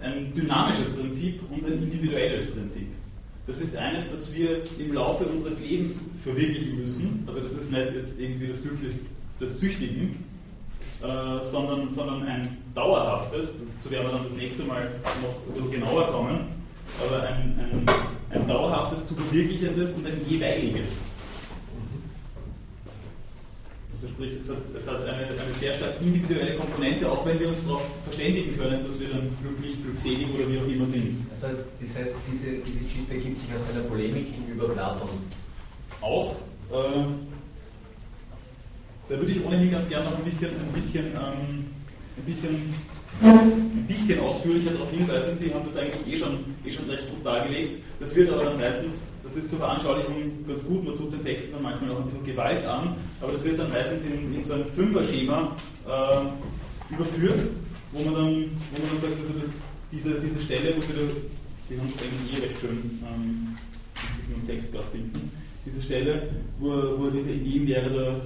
ein 0.00 0.32
dynamisches 0.34 0.90
Prinzip 0.90 1.40
und 1.50 1.66
ein 1.66 1.82
individuelles 1.82 2.50
Prinzip. 2.50 2.88
Das 3.46 3.58
ist 3.60 3.76
eines, 3.76 4.10
das 4.10 4.34
wir 4.34 4.62
im 4.78 4.94
Laufe 4.94 5.24
unseres 5.26 5.60
Lebens 5.60 6.00
verwirklichen 6.22 6.80
müssen. 6.80 7.24
Also 7.26 7.40
das 7.40 7.52
ist 7.52 7.70
nicht 7.70 7.94
jetzt 7.94 8.18
irgendwie 8.18 8.48
das 8.48 8.62
Glück 8.62 8.78
des 9.40 9.60
Süchtigen, 9.60 10.24
äh, 11.02 11.44
sondern, 11.44 11.88
sondern 11.90 12.22
ein 12.22 12.56
dauerhaftes, 12.74 13.50
zu 13.82 13.88
dem 13.90 14.02
wir 14.02 14.10
dann 14.10 14.24
das 14.24 14.32
nächste 14.32 14.64
Mal 14.64 14.90
noch 15.60 15.70
genauer 15.70 16.06
kommen, 16.06 16.40
aber 17.04 17.22
ein, 17.22 17.58
ein, 17.58 17.86
ein 18.30 18.48
dauerhaftes, 18.48 19.06
zu 19.06 19.14
verwirklichendes 19.14 19.92
und 19.92 20.06
ein 20.06 20.20
jeweiliges. 20.26 20.86
Also 24.04 24.16
sprich, 24.16 24.32
es 24.36 24.48
hat, 24.50 24.58
es 24.76 24.86
hat 24.86 25.00
eine, 25.00 25.32
eine, 25.32 25.54
sehr 25.58 25.74
stark 25.74 25.94
individuelle 26.02 26.56
Komponente, 26.56 27.10
auch 27.10 27.24
wenn 27.24 27.40
wir 27.40 27.48
uns 27.48 27.64
darauf 27.64 27.82
verständigen 28.04 28.54
können, 28.58 28.86
dass 28.86 29.00
wir 29.00 29.08
dann 29.08 29.32
glücklich, 29.40 29.82
glückselig 29.82 30.28
oder 30.34 30.46
wie 30.50 30.58
auch 30.58 30.68
immer 30.68 30.84
sind. 30.84 31.24
Also 31.32 31.56
das 31.80 31.96
heißt, 31.96 32.12
diese, 32.30 32.60
diese 32.60 32.80
Geschichte 32.84 33.14
ergibt 33.14 33.40
sich 33.40 33.48
aus 33.54 33.62
einer 33.72 33.84
Polemik 33.88 34.26
gegenüber 34.36 34.68
Platon. 34.68 35.08
Auch. 36.02 36.32
Äh, 36.70 37.16
da 39.08 39.16
würde 39.16 39.32
ich 39.32 39.44
ohnehin 39.44 39.70
ganz 39.70 39.88
gerne 39.88 40.04
noch 40.04 40.18
ein 40.18 40.24
bisschen, 40.24 40.50
ein 40.50 40.72
bisschen, 40.74 41.06
ähm, 41.06 41.64
ein 42.18 42.24
bisschen, 42.26 42.74
ein 43.22 43.86
bisschen 43.88 44.20
ausführlicher 44.20 44.72
darauf 44.72 44.90
hinweisen. 44.90 45.38
Sie 45.38 45.54
haben 45.54 45.64
das 45.64 45.76
eigentlich 45.76 46.14
eh 46.14 46.18
schon, 46.18 46.44
eh 46.66 46.70
schon 46.70 46.90
recht 46.90 47.08
gut 47.08 47.24
dargelegt. 47.24 47.82
Das 48.00 48.14
wird 48.14 48.30
aber 48.30 48.44
dann 48.44 48.58
meistens 48.58 49.13
das 49.34 49.44
ist 49.44 49.50
zur 49.50 49.58
Veranschaulichung 49.58 50.46
ganz 50.46 50.64
gut, 50.64 50.84
man 50.84 50.96
tut 50.96 51.12
den 51.12 51.24
Text 51.24 51.48
dann 51.52 51.62
manchmal 51.62 51.90
auch 51.90 52.00
ein 52.00 52.06
bisschen 52.06 52.24
Gewalt 52.24 52.64
an, 52.64 52.96
aber 53.20 53.32
das 53.32 53.44
wird 53.44 53.58
dann 53.58 53.70
meistens 53.70 54.02
in, 54.04 54.32
in 54.32 54.44
so 54.44 54.54
ein 54.54 54.64
Fünfer-Schema 54.66 55.56
äh, 55.86 56.94
überführt, 56.94 57.40
wo 57.92 58.04
man 58.04 58.14
dann, 58.14 58.26
wo 58.70 58.78
man 58.78 58.90
dann 58.92 59.00
sagt, 59.00 59.20
also 59.20 59.32
das, 59.40 59.50
diese, 59.90 60.20
diese 60.20 60.40
Stelle, 60.40 60.74
wo 60.76 60.80
wir, 60.80 61.08
Sie 61.68 61.78
haben 61.78 61.90
es 61.96 62.02
eigentlich 62.02 62.38
eh 62.38 62.46
recht 62.46 62.60
schön, 62.60 63.00
ähm, 63.02 63.56
muss 63.94 64.28
ich 64.28 64.36
im 64.36 64.46
Text 64.46 64.70
gerade 64.70 64.86
finden, 64.92 65.32
diese 65.66 65.82
Stelle, 65.82 66.28
wo, 66.60 66.68
wo 66.98 67.10
diese 67.10 67.30
Ideenlehre 67.30 67.90
da 67.90 68.20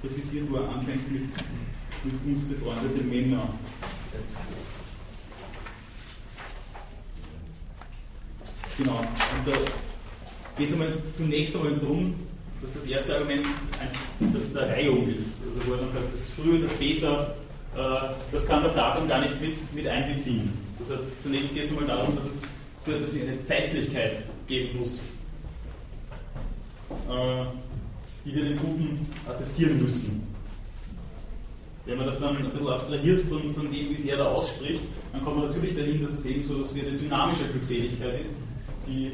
kritisiert, 0.00 0.50
wo 0.50 0.56
er 0.56 0.68
anfängt 0.68 1.10
mit, 1.10 1.22
mit 2.04 2.14
uns 2.26 2.42
befreundeten 2.48 3.08
Männern. 3.08 3.48
Genau. 8.76 8.98
Und 8.98 9.46
da, 9.46 9.52
geht 10.56 10.70
es 10.70 11.16
zunächst 11.16 11.56
einmal 11.56 11.76
darum, 11.76 12.14
dass 12.62 12.72
das 12.74 12.86
erste 12.86 13.16
Argument 13.16 13.46
das 14.20 14.52
der 14.52 14.68
Reihung 14.68 15.08
ist. 15.08 15.40
Also 15.42 15.68
wo 15.68 15.72
er 15.74 15.80
dann 15.80 15.92
sagt, 15.92 16.14
das 16.14 16.30
früher 16.30 16.60
oder 16.60 16.70
später, 16.70 17.36
äh, 17.76 18.14
das 18.32 18.46
kann 18.46 18.62
der 18.62 18.70
Platon 18.70 19.08
gar 19.08 19.20
nicht 19.20 19.40
mit, 19.40 19.74
mit 19.74 19.86
einbeziehen. 19.86 20.52
Das 20.78 20.90
heißt, 20.90 21.22
zunächst 21.22 21.54
geht 21.54 21.64
es 21.64 21.70
einmal 21.70 21.86
darum, 21.86 22.16
dass 22.16 22.26
es 22.26 22.40
so 22.84 22.92
etwas 22.92 23.14
wie 23.14 23.22
eine 23.22 23.44
Zeitlichkeit 23.44 24.22
geben 24.46 24.78
muss, 24.78 25.00
äh, 27.08 27.44
die 28.24 28.34
wir 28.34 28.44
den 28.44 28.58
Guten 28.58 29.06
attestieren 29.28 29.82
müssen. 29.82 30.34
Wenn 31.86 31.98
man 31.98 32.06
das 32.06 32.18
dann 32.18 32.36
ein 32.36 32.50
bisschen 32.50 32.68
abstrahiert 32.68 33.22
von, 33.28 33.54
von 33.54 33.64
dem, 33.64 33.90
wie 33.90 33.94
es 33.94 34.04
er 34.06 34.16
da 34.16 34.24
ausspricht, 34.26 34.80
dann 35.12 35.22
kommt 35.22 35.36
man 35.36 35.48
natürlich 35.48 35.76
dahin, 35.76 36.02
dass 36.02 36.14
es 36.14 36.24
eben 36.24 36.42
so 36.42 36.58
dass 36.58 36.74
wir 36.74 36.86
eine 36.86 36.96
dynamische 36.96 37.44
Glückseligkeit 37.44 38.22
ist, 38.22 38.30
die 38.86 39.12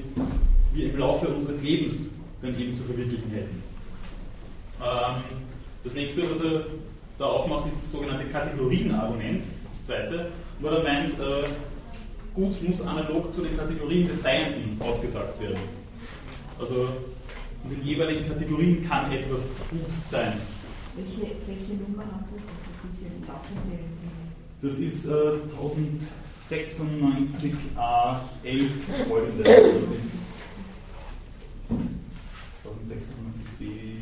wir 0.73 0.93
im 0.93 0.99
Laufe 0.99 1.29
unseres 1.29 1.61
Lebens 1.63 2.11
dann 2.43 2.59
eben 2.59 2.75
zu 2.77 2.83
verwirklichen 2.85 3.31
hätten. 3.31 3.63
Ähm, 4.81 5.23
das 5.85 5.95
nächste, 5.95 6.31
was 6.31 6.41
er 6.41 6.65
da 7.19 7.25
aufmacht, 7.27 7.67
ist 7.69 7.77
das 7.83 7.93
sogenannte 7.93 8.27
Kategorienargument, 8.27 9.43
das 9.43 9.87
zweite, 9.87 10.33
wo 10.61 10.69
er 10.69 10.83
meint, 10.83 11.13
äh, 11.19 11.45
gut 12.35 12.63
muss 12.63 12.81
analog 12.83 13.33
zu 13.33 13.43
den 13.43 13.57
Kategorien 13.57 14.09
des 14.09 14.23
Seienden 14.23 14.81
ausgesagt 14.81 15.41
werden. 15.41 15.59
Also 16.59 16.89
in 17.65 17.71
den 17.71 17.85
jeweiligen 17.85 18.29
Kategorien 18.29 18.87
kann 18.89 19.13
etwas 19.13 19.43
gut 19.71 19.81
sein. 20.11 20.35
Welche, 20.97 21.33
welche 21.47 21.75
Nummer 21.75 22.05
hat 22.05 22.25
das? 22.35 22.43
Also 22.93 23.07
das 24.63 24.75
ist 24.79 25.07
äh, 25.07 25.41
1096a 27.79 28.21
11 28.45 28.71
folgende. 29.09 29.45
1696b. 32.65 34.01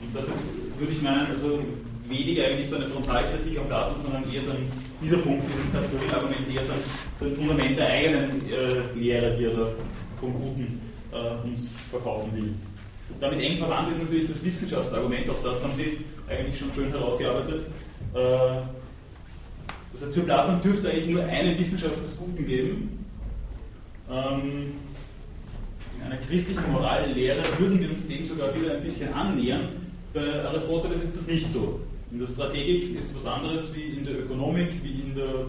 Und 0.00 0.16
das 0.16 0.26
ist, 0.26 0.48
würde 0.78 0.92
ich 0.92 1.00
meinen, 1.00 1.26
also 1.26 1.60
weniger 2.08 2.44
eigentlich 2.44 2.68
so 2.68 2.76
eine 2.76 2.88
Frontalkritik 2.88 3.58
am 3.58 3.66
Platon, 3.66 4.02
sondern 4.02 4.32
eher 4.32 4.42
so 4.42 4.50
ein, 4.50 4.70
dieser 5.00 5.18
Punkt, 5.18 5.44
dieses 5.48 5.72
Kategorieargument, 5.72 6.54
eher 6.54 6.64
so 6.64 6.72
ein, 6.72 6.78
so 7.18 7.24
ein 7.26 7.36
Fundament 7.36 7.78
der 7.78 7.88
eigenen 7.88 8.50
äh, 8.50 8.98
Lehre, 8.98 9.36
die 9.36 9.44
er 9.44 9.54
da 9.54 9.68
vom 10.20 10.32
Guten 10.34 10.80
äh, 11.12 11.48
uns 11.48 11.74
verkaufen 11.92 12.34
will. 12.34 12.54
Damit 13.20 13.40
eng 13.40 13.58
verwandt 13.58 13.92
ist 13.92 14.02
natürlich 14.02 14.28
das 14.28 14.42
Wissenschaftsargument, 14.42 15.28
auch 15.30 15.42
das 15.44 15.62
haben 15.62 15.74
Sie 15.76 15.98
eigentlich 16.28 16.58
schon 16.58 16.72
schön 16.74 16.90
herausgearbeitet. 16.90 17.66
Äh, 18.14 18.18
das 19.92 20.02
heißt, 20.02 20.14
für 20.14 20.22
Platon 20.22 20.62
dürfte 20.62 20.90
eigentlich 20.90 21.08
nur 21.08 21.24
eine 21.24 21.58
Wissenschaft 21.58 22.02
des 22.02 22.16
Guten 22.16 22.46
geben. 22.46 23.04
Ähm, 24.10 24.72
in 25.96 26.02
einer 26.02 26.16
christlichen 26.16 26.72
Morallehre 26.72 27.42
würden 27.58 27.78
wir 27.80 27.90
uns 27.90 28.08
dem 28.08 28.26
sogar 28.26 28.58
wieder 28.58 28.74
ein 28.74 28.82
bisschen 28.82 29.12
annähern. 29.12 29.68
Bei 30.14 30.44
Aristoteles 30.44 31.04
ist 31.04 31.16
das 31.16 31.26
nicht 31.26 31.52
so. 31.52 31.80
In 32.10 32.18
der 32.18 32.26
Strategik 32.26 32.96
ist 32.96 33.10
es 33.10 33.16
was 33.16 33.26
anderes 33.26 33.74
wie 33.74 33.98
in 33.98 34.04
der 34.04 34.20
Ökonomik, 34.20 34.70
wie 34.82 35.02
in 35.02 35.14
der 35.14 35.46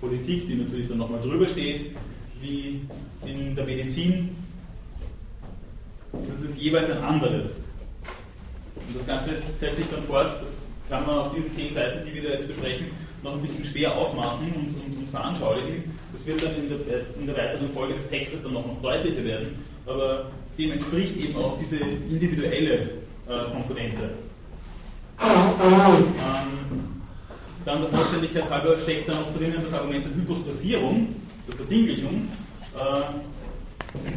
Politik, 0.00 0.46
die 0.46 0.54
natürlich 0.54 0.88
dann 0.88 0.98
nochmal 0.98 1.20
drüber 1.20 1.46
steht, 1.46 1.92
wie 2.40 2.80
in 3.24 3.54
der 3.54 3.64
Medizin, 3.64 4.35
das 6.12 6.50
ist 6.50 6.58
jeweils 6.58 6.90
ein 6.90 7.02
anderes. 7.02 7.56
Und 8.76 8.96
das 8.96 9.06
Ganze 9.06 9.30
setzt 9.58 9.76
sich 9.76 9.86
dann 9.90 10.04
fort, 10.04 10.30
das 10.40 10.66
kann 10.88 11.06
man 11.06 11.18
auf 11.18 11.34
diesen 11.34 11.52
zehn 11.52 11.74
Seiten, 11.74 12.06
die 12.06 12.14
wir 12.14 12.22
da 12.22 12.28
jetzt 12.30 12.46
besprechen, 12.46 12.86
noch 13.22 13.34
ein 13.34 13.42
bisschen 13.42 13.64
schwer 13.64 13.96
aufmachen 13.96 14.52
und, 14.54 14.68
und, 14.68 14.98
und 14.98 15.10
veranschaulichen. 15.10 15.84
Das 16.12 16.26
wird 16.26 16.42
dann 16.42 16.56
in 16.56 16.68
der, 16.68 16.78
in 17.18 17.26
der, 17.26 17.36
weiteren 17.36 17.70
Folge 17.70 17.94
des 17.94 18.08
Textes 18.08 18.42
dann 18.42 18.52
noch, 18.52 18.66
noch 18.66 18.80
deutlicher 18.80 19.24
werden, 19.24 19.64
aber 19.86 20.30
dem 20.56 20.72
entspricht 20.72 21.16
eben 21.16 21.36
auch 21.36 21.58
diese 21.58 21.76
individuelle 21.76 22.74
äh, 23.28 23.50
Komponente. 23.52 24.10
Ähm, 25.20 26.06
dann 27.64 27.80
der 27.80 27.90
Vollständigkeit 27.90 28.48
halber 28.48 28.78
steckt 28.80 29.08
dann 29.08 29.16
auch 29.16 29.36
drinnen 29.36 29.60
das 29.64 29.74
Argument 29.74 30.04
der 30.04 30.14
Hypostasierung, 30.14 31.16
der 31.48 31.56
Verdinglichung. 31.56 32.28
Äh, 32.76 33.00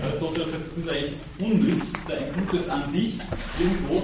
Aristoteles 0.04 0.52
sagt, 0.52 0.66
das 0.68 0.78
ist 0.78 0.90
eigentlich 0.90 1.14
unnütz, 1.40 1.94
da 2.08 2.14
ein 2.16 2.34
Gutes 2.34 2.70
an 2.70 2.90
sich 2.90 3.20
irgendwo, 3.60 4.04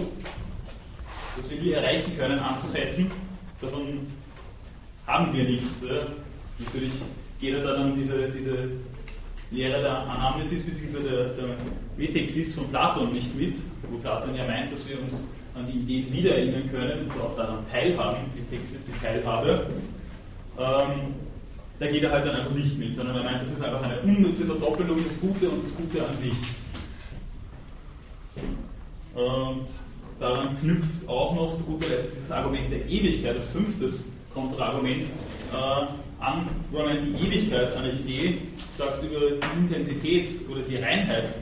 das 1.37 1.49
wir 1.49 1.61
nie 1.61 1.71
erreichen 1.71 2.17
können, 2.17 2.39
anzusetzen. 2.39 3.11
Davon 3.61 4.07
haben 5.07 5.33
wir 5.33 5.43
nichts. 5.43 5.81
Natürlich 6.59 6.93
geht 7.39 7.53
er 7.53 7.63
da 7.63 7.73
dann 7.73 7.95
diese, 7.95 8.29
diese 8.29 8.69
Lehre 9.51 9.81
der 9.81 9.97
Anamnesis 9.99 10.63
bzw. 10.63 11.09
der, 11.09 11.25
der 11.29 11.55
Metexis 11.97 12.55
von 12.55 12.67
Platon 12.69 13.11
nicht 13.11 13.35
mit, 13.35 13.57
wo 13.89 13.97
Platon 13.97 14.35
ja 14.35 14.45
meint, 14.45 14.71
dass 14.71 14.87
wir 14.87 14.99
uns 15.01 15.25
an 15.53 15.65
die 15.67 15.79
Ideen 15.79 16.11
wiedererinnern 16.11 16.69
können 16.69 17.03
und 17.03 17.21
auch 17.21 17.35
daran 17.35 17.59
teilhaben, 17.71 18.25
die 18.35 18.55
Texis, 18.55 18.79
die 18.85 18.99
Teilhabe. 18.99 19.67
Ähm, 20.57 21.15
da 21.79 21.87
geht 21.87 22.03
er 22.03 22.11
halt 22.11 22.25
dann 22.25 22.35
einfach 22.35 22.51
nicht 22.51 22.77
mit, 22.77 22.95
sondern 22.95 23.17
er 23.17 23.23
meint, 23.23 23.43
das 23.43 23.51
ist 23.51 23.63
einfach 23.63 23.81
eine 23.81 23.99
unnütze 24.01 24.45
Verdoppelung 24.45 25.03
des 25.03 25.19
Gute 25.19 25.49
und 25.49 25.63
das 25.63 25.75
Gute 25.75 26.07
an 26.07 26.13
sich. 26.13 26.33
Und 29.13 29.67
daran 30.19 30.59
knüpft 30.59 31.07
auch 31.07 31.35
noch 31.35 31.57
zu 31.57 31.63
guter 31.63 31.89
Letzt 31.89 32.13
dieses 32.13 32.31
Argument 32.31 32.71
der 32.71 32.85
Ewigkeit, 32.87 33.37
das 33.37 33.49
fünftes 33.51 34.05
Kontraargument, 34.33 35.03
äh, 35.03 35.85
an, 36.19 36.47
wo 36.71 36.83
meint, 36.83 37.01
die 37.05 37.27
Ewigkeit 37.27 37.75
einer 37.75 37.93
Idee 37.93 38.37
sagt 38.75 39.03
über 39.03 39.19
die 39.31 39.59
Intensität 39.59 40.29
oder 40.49 40.61
die 40.61 40.77
Reinheit 40.77 41.33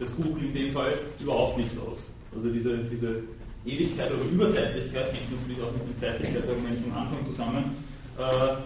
des 0.00 0.16
Guten 0.16 0.46
in 0.46 0.54
dem 0.54 0.72
Fall 0.72 0.98
überhaupt 1.20 1.58
nichts 1.58 1.78
aus. 1.78 1.98
Also 2.34 2.48
diese, 2.48 2.78
diese 2.90 3.22
Ewigkeit 3.64 4.12
oder 4.12 4.24
Überzeitlichkeit 4.24 5.12
hängt 5.12 5.30
natürlich 5.30 5.62
auch 5.62 5.72
mit 5.72 5.82
dem 5.82 5.98
Zeitlichkeitsargument 5.98 6.82
vom 6.82 6.92
Anfang 6.96 7.26
zusammen. 7.26 7.76
Äh, 8.18 8.56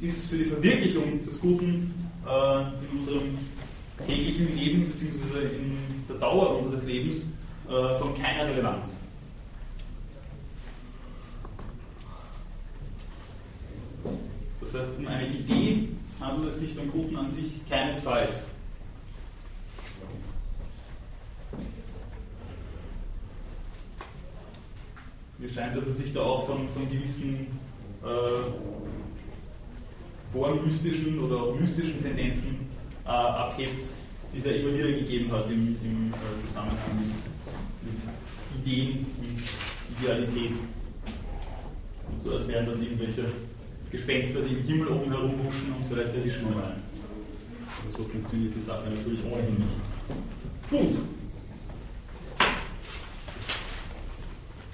ist 0.00 0.26
für 0.26 0.36
die 0.36 0.44
Verwirklichung 0.44 1.24
des 1.24 1.40
Guten 1.40 1.94
äh, 2.26 2.60
in 2.60 2.98
unserem 2.98 3.38
täglichen 4.06 4.56
Leben 4.56 4.92
bzw. 4.92 5.56
in 5.56 5.78
der 6.08 6.16
Dauer 6.16 6.58
unseres 6.58 6.84
Lebens 6.84 7.24
äh, 7.68 7.98
von 7.98 8.20
keiner 8.20 8.46
Relevanz. 8.48 8.88
Das 14.60 14.74
heißt, 14.74 14.98
um 14.98 15.06
eine 15.06 15.28
Idee 15.28 15.88
handelt 16.20 16.52
es 16.52 16.60
sich 16.60 16.74
beim 16.76 16.90
Guten 16.90 17.16
an 17.16 17.30
sich 17.30 17.66
keinesfalls. 17.68 18.46
Mir 25.38 25.48
scheint, 25.50 25.76
dass 25.76 25.86
es 25.86 25.98
sich 25.98 26.12
da 26.12 26.20
auch 26.20 26.46
von, 26.46 26.68
von 26.70 26.88
gewissen 26.88 27.58
äh, 28.02 28.06
vormystischen 30.34 31.20
oder 31.20 31.36
auch 31.36 31.58
mystischen 31.58 32.02
Tendenzen 32.02 32.56
äh, 33.06 33.08
abhebt, 33.08 33.84
die 34.32 34.38
es 34.38 34.44
ja 34.44 34.50
immer 34.50 34.76
wieder 34.76 34.88
gegeben 34.88 35.30
hat 35.30 35.48
im, 35.48 35.76
im 35.82 36.10
äh, 36.10 36.46
Zusammenhang 36.48 36.76
mit, 36.98 37.92
mit, 37.92 38.02
Ideen 38.56 39.06
und 39.18 39.98
Idealität. 39.98 40.56
So 42.22 42.32
als 42.32 42.48
wären 42.48 42.66
das 42.66 42.80
irgendwelche 42.80 43.26
Gespenster, 43.90 44.40
die 44.40 44.54
im 44.54 44.62
Himmel 44.62 44.88
oben 44.88 45.10
herumhuschen 45.10 45.72
und 45.76 45.86
vielleicht 45.88 46.14
erwischen 46.14 46.54
wir 46.54 46.64
eins. 46.64 46.84
Aber 47.80 47.96
so 47.96 48.04
funktioniert 48.08 48.54
die 48.56 48.60
Sache 48.60 48.90
natürlich 48.90 49.24
ohnehin 49.24 49.54
nicht. 49.54 50.70
Gut. 50.70 50.98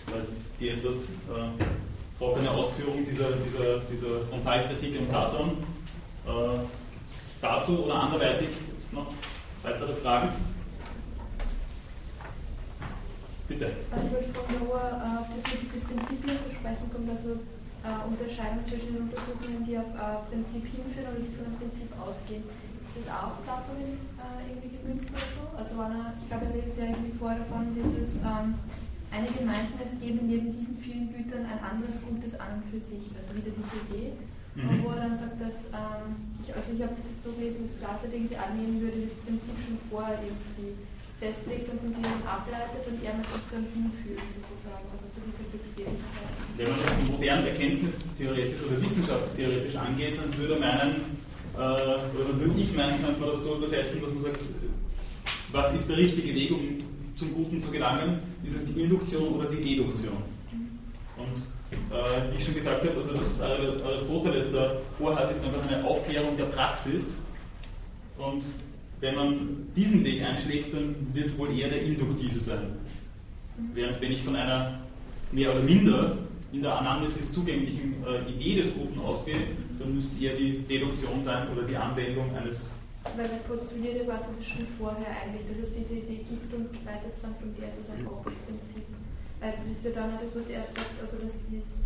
Jetzt 0.06 0.32
die 0.60 0.68
etwas 0.68 0.96
äh, 0.96 1.79
trockene 2.20 2.50
Ausführung 2.50 3.02
dieser, 3.06 3.32
dieser, 3.32 3.80
dieser 3.90 4.20
Frontalkritik 4.28 5.00
am 5.00 5.10
Tarzan. 5.10 5.50
Äh, 6.28 6.60
dazu 7.40 7.84
oder 7.84 7.94
anderweitig 7.94 8.50
jetzt 8.76 8.92
noch 8.92 9.06
weitere 9.62 9.94
Fragen? 9.94 10.28
Bitte. 13.48 13.72
Ich 13.72 14.12
wollte 14.12 14.28
von 14.36 14.68
Noah 14.68 15.00
äh, 15.00 15.18
auf 15.18 15.28
das 15.32 15.42
mit 15.50 15.62
diese 15.64 15.80
Prinzipien 15.80 16.36
zu 16.44 16.52
sprechen 16.52 16.86
kommt, 16.92 17.08
also 17.08 17.40
äh, 17.88 18.04
unterscheiden 18.04 18.60
zwischen 18.68 18.92
den 18.92 19.02
Untersuchungen, 19.08 19.64
die 19.64 19.78
auf 19.80 19.88
äh, 19.96 20.28
Prinzip 20.28 20.68
hinführen 20.68 21.08
oder 21.16 21.24
die 21.24 21.32
von 21.32 21.48
einem 21.48 21.56
Prinzip 21.56 21.88
ausgehen. 21.96 22.44
Ist 22.84 23.00
das 23.00 23.08
auch 23.16 23.40
Platon 23.48 23.96
äh, 24.20 24.44
irgendwie 24.44 24.76
gemünzt 24.76 25.08
oder 25.08 25.24
so? 25.24 25.42
Also 25.56 25.72
er, 25.88 26.12
ich 26.20 26.28
glaube, 26.28 26.52
er 26.52 26.52
redet 26.52 26.76
ja 26.76 26.84
irgendwie 26.92 27.16
vor 27.16 27.32
davon, 27.32 27.72
dieses 27.72 28.20
ähm, 28.20 28.60
Einige 29.10 29.42
meinten, 29.42 29.74
es 29.82 29.98
gebe 29.98 30.22
neben 30.22 30.54
diesen 30.54 30.78
vielen 30.78 31.10
Gütern 31.10 31.42
ein 31.42 31.58
anderes 31.58 31.98
Gutes 31.98 32.38
an 32.38 32.62
und 32.62 32.64
für 32.70 32.78
sich, 32.78 33.10
also 33.18 33.34
wieder 33.34 33.50
diese 33.50 33.76
Idee. 33.90 34.14
Mhm. 34.54 34.82
Wo 34.82 34.90
er 34.94 35.06
dann 35.06 35.16
sagt, 35.18 35.38
dass, 35.38 35.70
ähm, 35.70 36.34
ich, 36.42 36.50
also 36.50 36.74
ich 36.74 36.82
habe 36.82 36.94
das 36.94 37.06
jetzt 37.06 37.22
so 37.22 37.30
gelesen, 37.34 37.66
dass 37.66 37.74
Platon 37.78 38.10
irgendwie 38.10 38.38
annehmen 38.38 38.82
würde, 38.82 39.06
das 39.06 39.14
Prinzip 39.22 39.54
schon 39.62 39.78
vorher 39.86 40.18
irgendwie 40.22 40.74
festlegt 41.22 41.70
und 41.70 41.78
von 41.86 41.92
dem 41.94 42.22
ableitet 42.26 42.82
und 42.86 42.98
er 43.04 43.14
mit 43.14 43.26
sozusagen 43.30 43.68
hinführt, 43.70 44.26
sozusagen, 44.30 44.86
also 44.90 45.04
zu 45.12 45.20
dieser 45.22 45.46
Glückseligkeit. 45.52 46.30
Wenn 46.56 46.66
man 46.70 46.78
das 46.80 46.94
modern 47.06 47.42
erkenntnistheoretisch 47.46 48.60
oder 48.62 48.76
wissenschaftstheoretisch 48.82 49.76
angeht, 49.76 50.18
dann 50.18 50.30
würde 50.34 50.56
meinen, 50.58 51.18
äh, 51.54 51.98
oder 52.14 52.32
würde 52.40 52.56
ich 52.58 52.74
meinen, 52.74 52.98
könnte 53.02 53.20
man 53.20 53.30
das 53.30 53.42
so 53.42 53.54
übersetzen, 53.54 54.00
dass 54.02 54.10
man 54.10 54.22
sagt, 54.22 54.40
was 55.52 55.74
ist 55.74 55.86
der 55.86 55.98
richtige 55.98 56.34
Weg, 56.34 56.50
um 56.50 56.78
zum 57.16 57.34
Guten 57.34 57.60
zu 57.60 57.70
gelangen, 57.70 58.20
ist 58.44 58.56
es 58.56 58.64
die 58.66 58.82
Induktion 58.82 59.34
oder 59.34 59.48
die 59.48 59.62
Deduktion. 59.62 60.18
Und 61.16 61.42
äh, 61.72 62.32
wie 62.32 62.38
ich 62.38 62.44
schon 62.44 62.54
gesagt 62.54 62.82
habe, 62.82 62.96
also 62.96 63.12
das, 63.12 63.24
was 63.30 63.40
Aristoteles 63.40 64.52
da 64.52 64.76
vorhat, 64.98 65.30
ist 65.30 65.44
einfach 65.44 65.66
eine 65.66 65.84
Aufklärung 65.84 66.36
der 66.36 66.46
Praxis. 66.46 67.14
Und 68.18 68.44
wenn 69.00 69.14
man 69.14 69.66
diesen 69.76 70.04
Weg 70.04 70.22
einschlägt, 70.22 70.74
dann 70.74 70.94
wird 71.12 71.26
es 71.26 71.38
wohl 71.38 71.56
eher 71.56 71.68
der 71.68 71.82
induktive 71.82 72.40
sein. 72.40 72.76
Während 73.74 74.00
wenn 74.00 74.12
ich 74.12 74.22
von 74.22 74.36
einer 74.36 74.80
mehr 75.32 75.52
oder 75.52 75.62
minder 75.62 76.16
in 76.52 76.62
der 76.62 76.78
Anamnesis 76.78 77.32
zugänglichen 77.32 77.94
äh, 78.04 78.30
Idee 78.30 78.62
des 78.62 78.74
Guten 78.74 78.98
ausgehe, 79.00 79.36
dann 79.78 79.94
müsste 79.94 80.22
eher 80.22 80.36
die 80.36 80.58
Deduktion 80.68 81.22
sein 81.22 81.48
oder 81.50 81.62
die 81.62 81.76
Anwendung 81.76 82.34
eines 82.36 82.72
weil 83.04 83.30
er 83.30 83.42
postuliert 83.48 83.96
ja 83.96 84.04
quasi 84.04 84.44
schon 84.44 84.66
vorher 84.76 85.08
eigentlich, 85.08 85.48
dass 85.48 85.68
es 85.68 85.74
diese 85.74 85.94
Idee 86.04 86.24
gibt 86.28 86.52
und 86.52 86.68
leitet 86.84 87.12
es 87.16 87.22
dann 87.22 87.34
von 87.36 87.48
der 87.56 87.72
sozusagen 87.72 88.06
auch 88.06 88.20
das 88.24 88.36
Prinzip. 88.44 88.84
Weil 89.40 89.56
das 89.56 89.72
ist 89.72 89.84
ja 89.88 89.92
dann 89.96 90.14
auch 90.14 90.20
das, 90.20 90.36
was 90.36 90.46
er 90.52 90.68
sagt, 90.68 90.96
also 91.00 91.16
dass 91.16 91.40
dies 91.48 91.80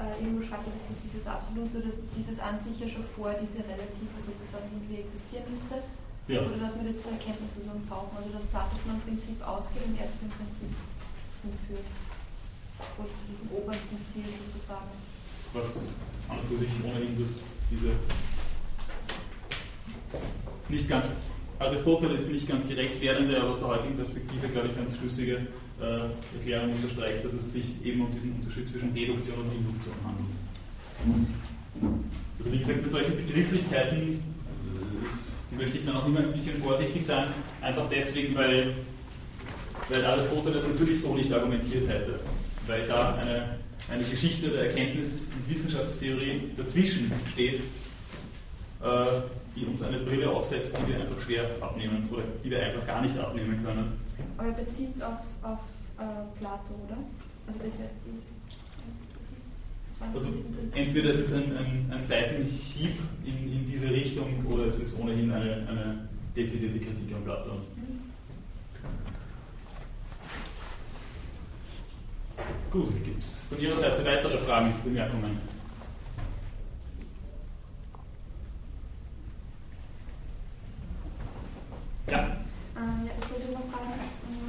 äh, 0.00 0.24
irgendwo 0.24 0.40
schreibt, 0.40 0.64
dass 0.72 0.88
es 0.88 0.98
dieses 1.04 1.28
Absolute, 1.28 1.84
dass 1.84 2.00
dieses 2.16 2.40
an 2.40 2.56
sich 2.56 2.80
ja 2.80 2.88
schon 2.88 3.04
vor 3.12 3.36
diese 3.36 3.60
Relative 3.60 4.16
sozusagen 4.16 4.64
irgendwie 4.72 5.04
existieren 5.04 5.52
müsste. 5.52 5.84
Ja. 6.32 6.40
Oder 6.40 6.56
dass 6.56 6.72
wir 6.80 6.88
das 6.88 7.04
zur 7.04 7.12
Erkenntnis 7.12 7.60
sozusagen 7.60 7.84
brauchen. 7.84 8.16
Also 8.16 8.32
dass 8.32 8.48
Platon 8.48 9.04
Prinzip 9.04 9.36
ausgeht 9.44 9.84
und 9.84 10.00
er 10.00 10.08
zu 10.08 10.16
dem 10.24 10.32
Prinzip 10.32 10.72
hinführt. 11.44 11.88
Oder 12.96 13.12
zu 13.12 13.24
diesem 13.28 13.48
obersten 13.52 14.00
Ziel 14.08 14.32
sozusagen. 14.48 14.96
Was 15.52 15.76
an 16.32 16.40
sich 16.40 16.72
ohnehin 16.80 17.20
das, 17.20 17.44
diese 17.68 17.92
nicht 20.68 20.88
ganz, 20.88 21.16
Aristoteles 21.58 22.26
nicht 22.26 22.48
ganz 22.48 22.66
gerecht 22.66 23.00
werdende, 23.00 23.40
aber 23.40 23.50
aus 23.50 23.58
der 23.60 23.68
heutigen 23.68 23.96
Perspektive, 23.96 24.48
glaube 24.48 24.68
ich, 24.68 24.76
ganz 24.76 24.96
schlüssige 24.96 25.46
äh, 25.80 26.36
Erklärung 26.38 26.72
unterstreicht, 26.72 27.24
dass 27.24 27.32
es 27.32 27.52
sich 27.52 27.64
eben 27.84 28.02
um 28.02 28.12
diesen 28.12 28.32
Unterschied 28.34 28.68
zwischen 28.68 28.94
Deduktion 28.94 29.38
und 29.38 29.54
Induktion 29.54 29.94
handelt. 30.04 31.28
Also 32.38 32.52
wie 32.52 32.58
gesagt, 32.58 32.82
mit 32.82 32.90
solchen 32.90 33.16
Begrifflichkeiten 33.16 34.20
äh, 35.52 35.56
möchte 35.56 35.78
ich 35.78 35.86
dann 35.86 35.96
auch 35.96 36.06
immer 36.06 36.20
ein 36.20 36.32
bisschen 36.32 36.56
vorsichtig 36.62 37.04
sein, 37.04 37.28
einfach 37.60 37.88
deswegen, 37.90 38.34
weil, 38.34 38.74
weil 39.88 40.04
Aristoteles 40.04 40.66
natürlich 40.68 41.00
so 41.00 41.14
nicht 41.14 41.32
argumentiert 41.32 41.88
hätte, 41.88 42.20
weil 42.66 42.86
da 42.86 43.16
eine, 43.16 43.58
eine 43.90 44.04
Geschichte 44.04 44.48
der 44.48 44.66
Erkenntnis- 44.66 45.28
und 45.34 45.54
Wissenschaftstheorie 45.54 46.50
dazwischen 46.56 47.12
steht, 47.32 47.60
die 49.56 49.64
uns 49.64 49.82
eine 49.82 49.98
Brille 49.98 50.28
aufsetzt, 50.28 50.74
die 50.76 50.92
wir 50.92 51.00
einfach 51.00 51.20
schwer 51.22 51.48
abnehmen 51.60 52.08
oder 52.10 52.22
die 52.42 52.50
wir 52.50 52.62
einfach 52.62 52.86
gar 52.86 53.02
nicht 53.02 53.18
abnehmen 53.18 53.64
können. 53.64 53.98
Aber 54.36 54.48
er 54.48 54.54
bezieht 54.54 54.94
es 54.94 55.02
auf, 55.02 55.20
auf 55.42 55.60
äh, 55.98 56.38
Plato, 56.38 56.74
oder? 56.86 56.98
Also 57.46 57.58
das 57.58 57.78
wäre 57.78 57.88
jetzt 57.88 58.02
die. 58.06 58.34
Also 60.12 60.28
entweder 60.74 61.10
es 61.10 61.18
ist 61.18 61.32
ein, 61.32 61.56
ein, 61.56 61.90
ein 61.90 62.04
Seitenhieb 62.04 62.98
in, 63.24 63.52
in, 63.52 63.66
diese 63.66 63.88
Richtung 63.88 64.44
oder 64.44 64.66
es 64.66 64.80
ist 64.80 64.98
ohnehin 64.98 65.30
eine, 65.30 65.66
eine 65.68 66.08
dezidierte 66.36 66.78
Kritik 66.78 67.14
an 67.14 67.24
Platon. 67.24 67.58
Mhm. 67.76 68.04
Gut, 72.70 73.04
gibt 73.04 73.22
es 73.22 73.38
von 73.48 73.60
Ihrer 73.60 73.76
Seite 73.76 74.04
weitere 74.04 74.38
Fragen, 74.38 74.74
Bemerkungen? 74.82 75.38
Ja. 82.06 82.36
Ähm, 82.76 83.08
ja, 83.08 83.12
ich 83.16 83.26
wollte 83.32 83.48
noch 83.56 83.64
fragen, 83.72 83.96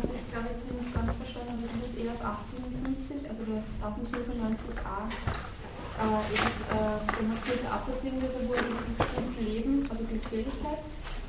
was 0.02 0.12
ich 0.12 0.28
glaube 0.28 0.50
jetzt 0.52 0.68
nicht 0.68 0.92
ganz 0.92 1.14
verstanden 1.16 1.56
habe, 1.56 1.64
das 1.64 1.72
ist 1.72 1.84
das 1.88 1.94
ELF 1.96 2.20
58, 2.20 3.30
also 3.32 3.42
der 3.48 3.62
1095a, 3.80 4.98
äh, 5.96 6.36
ist 6.36 6.60
äh, 6.68 7.00
der 7.00 7.26
markierte 7.32 7.68
Absatz 7.72 8.02
irgendwie 8.04 8.28
so, 8.28 8.40
wo 8.44 8.60
dieses 8.60 9.00
gut 9.00 9.36
Leben, 9.40 9.88
also 9.88 10.04
Glückseligkeit, 10.04 10.84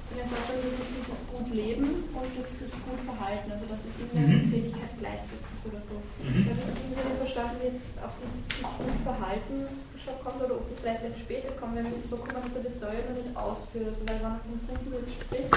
und 0.06 0.18
er 0.22 0.26
sagt 0.26 0.46
dann, 0.50 0.62
das 0.62 0.74
ist 0.74 0.90
dieses 0.98 1.22
gut 1.30 1.50
Leben 1.50 2.10
und 2.10 2.30
das 2.34 2.48
sich 2.58 2.74
gut 2.86 3.00
verhalten, 3.06 3.50
also 3.50 3.66
dass 3.70 3.82
es 3.86 3.94
irgendwie 3.98 4.22
mhm. 4.22 4.30
Glückseligkeit 4.38 4.92
gleichsetzt 4.98 5.50
ist 5.50 5.64
oder 5.66 5.82
so. 5.82 5.98
Mhm. 6.22 6.42
Ich 6.42 6.48
habe 6.50 6.62
irgendwie 6.62 7.06
nicht 7.06 7.22
verstanden, 7.22 7.58
jetzt 7.66 7.90
auf 8.02 8.14
dieses 8.18 8.46
sich 8.50 8.66
gut 8.66 8.98
verhalten 9.02 9.66
schon 9.98 10.18
kommt 10.22 10.38
oder 10.42 10.62
ob 10.62 10.66
das 10.70 10.78
vielleicht 10.78 11.02
später 11.18 11.50
kommt, 11.58 11.74
wenn 11.74 11.90
wir 11.90 11.98
das 11.98 12.06
bekommen, 12.06 12.42
dass 12.42 12.54
er 12.54 12.66
das 12.66 12.78
da 12.78 12.90
ja 12.94 13.02
noch 13.06 13.18
nicht 13.18 13.34
ausführt, 13.34 13.90
also 13.90 14.00
weil 14.06 14.18
wenn 14.18 14.30
er 14.30 14.42
vom 14.42 14.58
Guten 14.66 14.94
jetzt 14.94 15.14
spricht, 15.18 15.54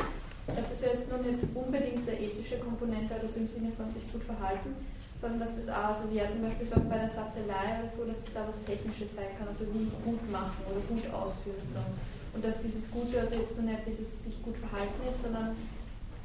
das 0.56 0.72
ist 0.72 0.84
jetzt 0.84 1.10
nur 1.10 1.20
nicht 1.20 1.44
unbedingt 1.54 2.08
der 2.08 2.20
ethische 2.20 2.58
Komponente, 2.60 3.14
also 3.16 3.40
im 3.40 3.48
Sinne 3.48 3.72
von 3.76 3.90
sich 3.92 4.06
gut 4.12 4.24
verhalten, 4.24 4.76
sondern 5.22 5.40
dass 5.40 5.56
das 5.56 5.68
auch, 5.70 5.96
so 5.96 6.10
wie 6.12 6.20
er 6.20 6.32
zum 6.32 6.44
Beispiel 6.44 6.66
sagt, 6.66 6.90
bei 6.90 6.98
der 6.98 7.10
Satellei 7.10 7.84
oder 7.84 7.92
so, 7.92 8.06
dass 8.06 8.24
das 8.24 8.36
auch 8.38 8.48
was 8.48 8.64
Technisches 8.64 9.16
sein 9.16 9.36
kann, 9.38 9.48
also 9.48 9.66
wie 9.74 9.92
gut 10.06 10.24
machen 10.32 10.64
oder 10.70 10.80
gut 10.88 11.04
ausführen. 11.12 11.64
So. 11.68 11.84
Und 12.34 12.46
dass 12.46 12.62
dieses 12.62 12.90
Gute 12.92 13.20
also 13.20 13.36
jetzt 13.36 13.58
nur 13.58 13.66
nicht 13.66 13.84
dieses 13.86 14.24
sich 14.24 14.42
gut 14.44 14.56
verhalten 14.58 15.02
ist, 15.10 15.24
sondern 15.24 15.58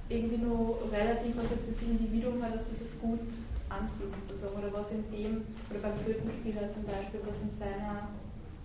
irgendwie 0.08 0.36
nur 0.36 0.78
relativ, 0.92 1.32
also 1.38 1.56
jetzt 1.56 1.68
das 1.74 1.82
Individuum 1.82 2.42
hat, 2.44 2.54
dass 2.54 2.68
dieses 2.68 3.00
gut 3.00 3.24
ansieht 3.72 4.12
sozusagen, 4.28 4.54
oder 4.54 4.70
was 4.72 4.92
in 4.92 5.02
dem, 5.10 5.42
oder 5.70 5.80
beim 5.80 5.96
Flötenspieler 6.04 6.70
zum 6.70 6.84
Beispiel, 6.84 7.20
was 7.24 7.40
in 7.40 7.50
seiner 7.50 8.12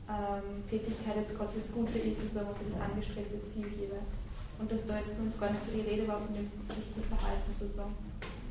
ähm, 0.09 0.67
Tätigkeit 0.69 1.15
jetzt 1.15 1.33
gerade 1.33 1.55
das 1.55 1.71
Gute 1.71 1.97
ist, 1.97 2.19
sozusagen, 2.21 2.49
also 2.51 2.65
das 2.67 2.77
angestrebte 2.77 3.39
Ziel 3.47 3.71
jeweils. 3.71 4.11
Und 4.59 4.71
dass 4.71 4.85
da 4.85 4.99
jetzt 4.99 5.15
noch 5.17 5.39
gar 5.39 5.49
nicht 5.49 5.63
so 5.63 5.71
die 5.71 5.87
Rede 5.87 6.07
war 6.07 6.19
von 6.19 6.35
dem 6.35 6.51
richtigen 6.67 7.07
Verhalten 7.07 7.51
sozusagen. 7.57 7.95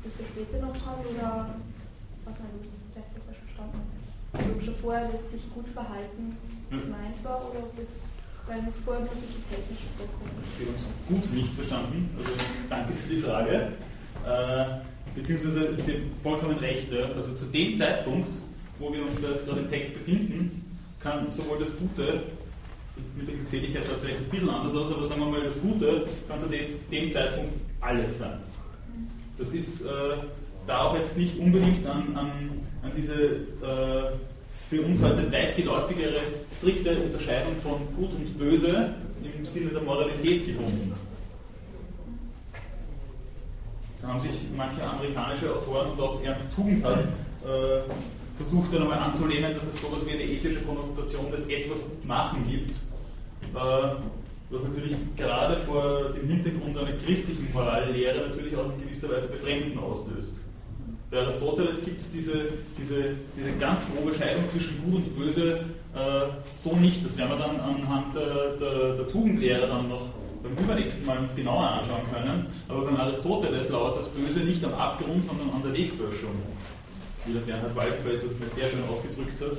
Das 0.03 0.17
wir 0.17 0.25
später 0.25 0.57
noch 0.65 0.73
haben 0.85 1.05
oder 1.05 1.53
was 2.25 2.35
nicht, 2.39 2.65
ich 2.65 2.93
vielleicht 2.93 3.13
falsch 3.25 3.41
verstanden 3.45 3.99
also 4.33 4.49
schon 4.63 4.75
vorher 4.75 5.09
das 5.11 5.31
sich 5.31 5.41
gut 5.53 5.67
verhalten 5.69 6.37
gemeint 6.69 7.23
war 7.23 7.49
oder 7.49 7.59
ob 7.59 7.77
das, 7.77 8.01
weil 8.47 8.61
das 8.61 8.77
vorher 8.85 9.01
ein 9.01 9.21
bisschen 9.21 9.43
technisch 9.49 9.89
vorkommt. 9.97 10.31
Sie 10.57 10.65
haben 10.65 10.73
uns 10.73 10.87
gut 11.07 11.33
nicht 11.33 11.53
verstanden, 11.53 12.09
also 12.17 12.31
danke 12.69 12.93
für 12.93 13.09
die 13.09 13.21
Frage. 13.21 13.73
Äh, 14.25 14.65
beziehungsweise 15.15 15.75
Sie 15.83 15.93
haben 15.93 16.11
vollkommen 16.21 16.57
recht. 16.57 16.93
Also 17.15 17.33
zu 17.33 17.45
dem 17.45 17.77
Zeitpunkt, 17.77 18.29
wo 18.77 18.93
wir 18.93 19.03
uns 19.03 19.19
da 19.21 19.31
jetzt 19.31 19.45
gerade 19.45 19.61
im 19.61 19.69
Text 19.69 19.93
befinden, 19.93 20.77
kann 20.99 21.31
sowohl 21.31 21.59
das 21.59 21.75
Gute, 21.77 22.23
mit 23.15 23.27
der 23.27 23.35
Glückseligkeit 23.35 23.83
schaut 23.85 23.95
es 23.95 24.01
vielleicht 24.01 24.19
ein 24.19 24.29
bisschen 24.29 24.49
anders 24.49 24.75
aus, 24.75 24.91
aber 24.91 25.05
sagen 25.05 25.21
wir 25.21 25.27
mal, 25.27 25.43
das 25.43 25.61
Gute 25.61 26.05
kann 26.27 26.39
zu 26.39 26.47
dem, 26.47 27.11
Zeitpunkt 27.11 27.53
alles 27.81 28.17
sein. 28.19 28.39
Das 29.37 29.53
ist 29.53 29.81
äh, 29.81 29.87
da 30.67 30.79
auch 30.81 30.95
jetzt 30.95 31.17
nicht 31.17 31.37
unbedingt 31.39 31.85
an, 31.85 32.15
an, 32.15 32.31
an 32.83 32.91
diese 32.95 33.13
äh, 33.13 34.11
für 34.69 34.81
uns 34.83 35.01
heute 35.01 35.31
weit 35.31 35.55
geläufigere 35.55 36.19
strikte 36.57 36.95
Unterscheidung 36.95 37.55
von 37.63 37.79
Gut 37.95 38.13
und 38.13 38.37
Böse 38.37 38.93
im 39.23 39.45
Sinne 39.45 39.71
der 39.71 39.81
Moralität 39.81 40.45
gebunden. 40.45 40.93
Da 44.01 44.07
haben 44.07 44.19
sich 44.19 44.31
manche 44.55 44.83
amerikanische 44.83 45.53
Autoren 45.53 45.91
und 45.91 45.99
auch 45.99 46.23
Ernst 46.23 46.45
Tugendhat 46.55 46.99
äh, 46.99 47.81
versucht 48.37 48.73
dann 48.73 48.83
einmal 48.83 48.99
anzulehnen, 48.99 49.53
dass 49.53 49.67
es 49.67 49.81
sowas 49.81 50.05
wie 50.05 50.11
eine 50.11 50.23
ethische 50.23 50.61
Konnotation 50.61 51.29
des 51.31 51.47
etwas 51.47 51.79
Machen 52.05 52.45
gibt, 52.47 52.71
was 53.53 54.63
natürlich 54.63 54.95
gerade 55.15 55.57
vor 55.57 56.09
dem 56.09 56.27
Hintergrund 56.27 56.77
einer 56.77 56.93
christlichen 56.93 57.51
Morallehre 57.53 58.27
natürlich 58.27 58.55
auch 58.55 58.71
in 58.73 58.81
gewisser 58.81 59.09
Weise 59.09 59.27
Befremden 59.27 59.77
auslöst. 59.77 60.33
Bei 61.11 61.19
Aristoteles 61.19 61.83
gibt 61.83 62.01
es 62.01 62.11
diese, 62.11 62.49
diese, 62.77 63.15
diese 63.35 63.51
ganz 63.59 63.81
grobe 63.85 64.13
Scheidung 64.13 64.47
zwischen 64.49 64.79
Gut 64.83 64.95
und 64.95 65.17
Böse 65.17 65.59
äh, 65.95 66.27
so 66.55 66.75
nicht. 66.75 67.03
Das 67.03 67.17
werden 67.17 67.31
wir 67.31 67.37
dann 67.37 67.59
anhand 67.59 68.15
der, 68.15 68.57
der, 68.57 68.93
der 68.95 69.07
Tugendlehre 69.07 69.67
dann 69.67 69.89
noch 69.89 70.03
beim 70.43 70.53
übernächsten 70.53 71.05
Mal 71.05 71.17
uns 71.17 71.35
genauer 71.35 71.67
anschauen 71.67 72.03
können. 72.13 72.45
Aber 72.67 72.85
beim 72.85 72.97
Aristoteles 72.97 73.69
lauert 73.69 73.97
das 73.97 74.09
Böse 74.09 74.41
nicht 74.41 74.63
am 74.63 74.73
Abgrund, 74.73 75.25
sondern 75.25 75.49
an 75.49 75.63
der 75.63 75.73
Wegböschung. 75.73 76.35
Wie 77.25 77.33
der 77.33 77.41
Bernhard 77.41 77.75
Waldfeld 77.75 78.23
das 78.23 78.39
mir 78.39 78.49
sehr 78.55 78.69
schön 78.69 78.83
ausgedrückt 78.89 79.41
hat, 79.41 79.57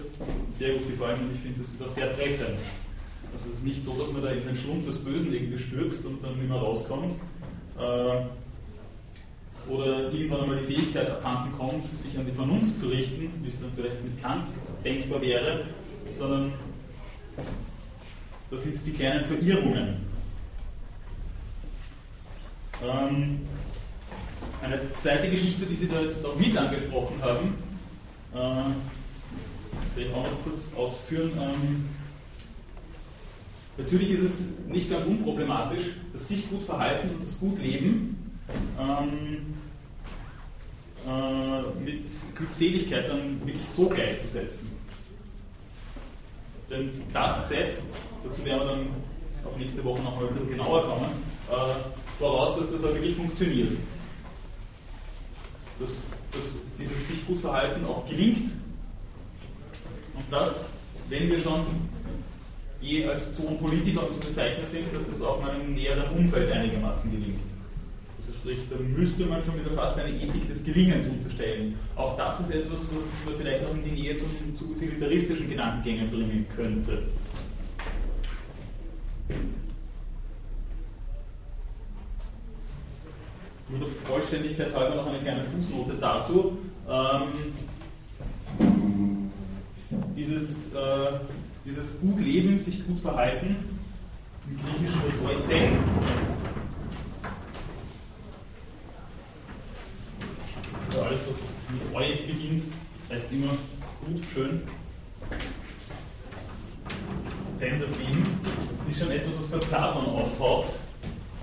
sehr 0.59 0.75
gut 0.75 0.89
gefallen 0.91 1.21
und 1.21 1.35
ich 1.35 1.41
finde, 1.41 1.61
das 1.61 1.69
ist 1.69 1.83
auch 1.83 1.91
sehr 1.91 2.17
treffend. 2.17 2.59
Also 3.33 3.49
es 3.49 3.57
ist 3.57 3.65
nicht 3.65 3.85
so, 3.85 3.95
dass 3.95 4.13
man 4.13 4.23
da 4.23 4.31
in 4.31 4.45
den 4.45 4.57
Schlund 4.57 4.87
des 4.87 4.99
Bösen 4.99 5.33
irgendwie 5.33 5.59
stürzt 5.59 6.05
und 6.05 6.23
dann 6.23 6.37
nicht 6.37 6.49
mehr 6.49 6.59
rauskommt. 6.59 7.15
Äh, 7.79 8.23
oder 9.69 10.13
irgendwann 10.13 10.41
einmal 10.43 10.59
die 10.59 10.75
Fähigkeit 10.75 11.09
abhanden 11.11 11.57
kommt, 11.57 11.85
sich 11.85 12.19
an 12.19 12.27
die 12.27 12.33
Vernunft 12.33 12.79
zu 12.79 12.89
richten, 12.89 13.31
wie 13.43 13.49
es 13.49 13.61
dann 13.61 13.71
vielleicht 13.77 14.03
mit 14.03 14.21
Kant 14.21 14.47
denkbar 14.85 15.21
wäre, 15.21 15.65
sondern 16.19 16.53
das 18.51 18.63
sind 18.65 18.85
die 18.85 18.93
kleinen 18.93 19.25
Verirrungen. 19.27 19.97
Ähm, 22.83 23.41
eine 24.63 24.81
zweite 25.03 25.31
Geschichte, 25.31 25.67
die 25.67 25.77
Sie 25.77 25.89
da 25.89 26.01
jetzt 26.01 26.25
auch 26.25 26.37
mit 26.37 26.57
angesprochen 26.57 27.17
haben, 27.23 27.55
äh, 28.33 28.73
das 29.87 29.97
werde 29.97 30.11
ich 30.11 30.15
auch 30.15 30.25
noch 30.25 30.45
kurz 30.45 30.75
ausführen. 30.77 31.33
Ähm, 31.41 31.89
natürlich 33.83 34.11
ist 34.11 34.23
es 34.23 34.49
nicht 34.69 34.91
ganz 34.91 35.05
unproblematisch, 35.05 35.85
das 36.13 36.29
sich 36.29 36.49
gut 36.49 36.63
verhalten 36.63 37.11
und 37.11 37.23
das 37.23 37.39
gut 37.39 37.59
leben 37.61 38.17
ähm, 38.79 39.55
äh, 41.07 41.63
mit 41.83 42.05
Glückseligkeit 42.35 43.09
dann 43.09 43.41
wirklich 43.45 43.69
so 43.69 43.89
gleichzusetzen. 43.89 44.71
Denn 46.69 46.91
das 47.13 47.49
setzt, 47.49 47.83
dazu 48.25 48.45
werden 48.45 48.61
wir 48.61 48.67
dann 48.67 48.87
auch 49.45 49.57
nächste 49.59 49.83
Woche 49.83 50.03
nochmal 50.03 50.29
ein 50.29 50.35
bisschen 50.35 50.51
genauer 50.51 50.85
kommen, 50.85 51.11
äh, 51.51 52.19
voraus, 52.19 52.59
dass 52.59 52.71
das 52.71 52.85
auch 52.85 52.95
wirklich 52.95 53.17
funktioniert. 53.17 53.73
Dass, 55.81 55.91
dass 56.33 56.55
dieses 56.79 57.09
sich 57.09 57.27
gut 57.27 57.39
verhalten 57.39 57.85
auch 57.87 58.07
gelingt. 58.09 58.53
Und 60.15 60.25
das, 60.31 60.67
wenn 61.09 61.29
wir 61.29 61.41
schon 61.41 61.65
je 62.81 63.09
als 63.09 63.35
Zonenpolitiker 63.35 64.11
zu 64.11 64.21
bezeichnen 64.21 64.67
sind, 64.67 64.95
dass 64.95 65.07
das 65.11 65.23
auch 65.23 65.43
meinem 65.43 65.75
näheren 65.75 66.17
Umfeld 66.17 66.51
einigermaßen 66.51 67.11
gelingt. 67.11 67.41
Sprich, 68.41 68.57
da 68.71 68.77
müsste 68.77 69.27
man 69.27 69.45
schon 69.45 69.61
wieder 69.61 69.73
fast 69.73 69.99
eine 69.99 70.17
Ethik 70.17 70.49
des 70.49 70.65
Gelingens 70.65 71.07
unterstellen. 71.09 71.75
Auch 71.95 72.17
das 72.17 72.41
ist 72.41 72.51
etwas, 72.51 72.81
was 72.91 73.05
man 73.27 73.35
vielleicht 73.37 73.67
auch 73.67 73.75
in 73.75 73.85
die 73.85 73.91
Nähe 73.91 74.17
zu, 74.17 74.25
zu 74.57 74.71
utilitaristischen 74.71 75.51
Gedankengängen 75.51 76.11
bringen 76.11 76.47
könnte. 76.57 77.03
Nur 83.69 83.79
der 83.81 83.89
Vollständigkeit 83.89 84.75
halber 84.75 84.95
noch 84.95 85.07
eine 85.07 85.19
kleine 85.19 85.45
Fußnote 85.45 85.93
dazu. 86.01 86.57
Ähm, 86.89 87.33
dieses, 90.17 90.73
äh, 90.73 91.13
dieses 91.65 92.01
gut 92.01 92.21
leben, 92.21 92.59
sich 92.59 92.87
gut 92.87 93.01
verhalten, 93.01 93.57
im 94.49 94.57
Griechischen 94.59 95.01
das 95.07 95.21
Oezen, 95.21 95.79
Also 100.91 101.03
alles, 101.03 101.21
was 101.29 101.37
mit 101.71 101.95
Eu 101.95 102.27
beginnt, 102.27 102.65
heißt 103.09 103.27
immer 103.31 103.53
gut, 104.05 104.25
schön. 104.35 104.63
Zen 107.59 107.81
das 107.81 107.91
Leben 107.91 108.25
ist 108.89 108.99
schon 108.99 109.11
etwas, 109.11 109.35
was 109.41 109.47
bei 109.47 109.67
Platon 109.67 110.05
auftaucht. 110.07 110.71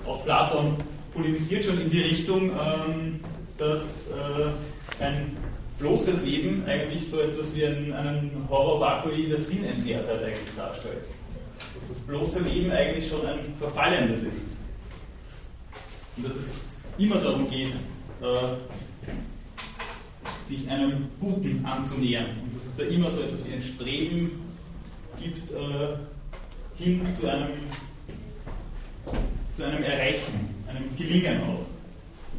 Auch 0.06 0.24
Platon 0.26 0.76
polemisiert 1.14 1.64
schon 1.64 1.80
in 1.80 1.90
die 1.90 2.02
Richtung, 2.02 2.52
ähm, 2.52 3.20
dass 3.58 4.10
äh, 4.10 5.04
ein 5.04 5.38
bloßes 5.80 6.24
Leben 6.24 6.66
eigentlich 6.66 7.10
so 7.10 7.20
etwas 7.20 7.56
wie 7.56 7.66
einen, 7.66 7.94
einen 7.94 8.48
Horror 8.50 8.80
Vakui 8.80 9.28
der 9.28 9.38
Sinnentleertheit 9.38 10.24
eigentlich 10.24 10.56
darstellt. 10.56 11.06
Dass 11.76 11.90
das 11.90 12.00
bloße 12.00 12.40
Leben 12.42 12.72
eigentlich 12.72 13.10
schon 13.10 13.26
ein 13.26 13.40
verfallendes 13.60 14.24
ist. 14.24 14.46
Und 16.16 16.26
dass 16.26 16.36
es 16.36 16.82
immer 16.98 17.18
darum 17.18 17.50
geht, 17.50 17.74
äh, 18.22 18.56
sich 20.48 20.70
einem 20.70 21.10
Guten 21.20 21.64
anzunähern 21.66 22.28
und 22.44 22.56
dass 22.56 22.66
es 22.66 22.76
da 22.76 22.84
immer 22.84 23.12
so 23.12 23.22
etwas 23.22 23.46
wie 23.46 23.54
ein 23.54 23.62
Streben 23.62 24.32
gibt 25.20 25.52
äh, 25.52 25.98
hin 26.78 27.02
zu 27.20 27.30
einem, 27.30 27.50
zu 29.54 29.64
einem 29.66 29.84
Erreichen, 29.84 30.56
einem 30.68 30.96
Gelingen 30.96 31.42
auch. 31.42 31.66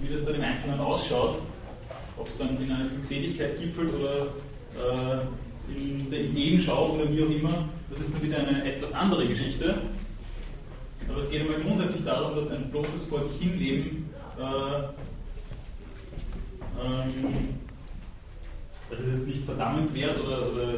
Wie 0.00 0.12
das 0.12 0.24
dann 0.24 0.36
im 0.36 0.42
Einzelnen 0.42 0.80
ausschaut, 0.80 1.38
ob 2.18 2.28
es 2.28 2.36
dann 2.38 2.60
in 2.62 2.70
einer 2.70 2.88
Glückseligkeit 2.88 3.60
gipfelt 3.60 3.94
oder 3.94 4.26
äh, 4.76 5.76
in 5.76 6.10
der 6.10 6.20
Ideenschau 6.20 6.94
oder 6.94 7.10
wie 7.10 7.22
auch 7.22 7.30
immer, 7.30 7.68
das 7.90 8.00
ist 8.00 8.14
dann 8.14 8.22
wieder 8.22 8.38
eine 8.38 8.64
etwas 8.64 8.92
andere 8.92 9.26
Geschichte. 9.26 9.82
Aber 11.08 11.20
es 11.20 11.30
geht 11.30 11.42
einmal 11.42 11.60
grundsätzlich 11.60 12.04
darum, 12.04 12.36
dass 12.36 12.50
ein 12.50 12.70
bloßes 12.70 13.06
Vor 13.06 13.24
sich 13.24 13.40
hinleben 13.40 14.08
äh, 14.38 14.82
ähm, 16.80 17.54
das 18.88 19.00
ist 19.00 19.06
jetzt 19.12 19.26
nicht 19.26 19.44
verdammenswert 19.44 20.18
oder, 20.18 20.50
oder 20.52 20.72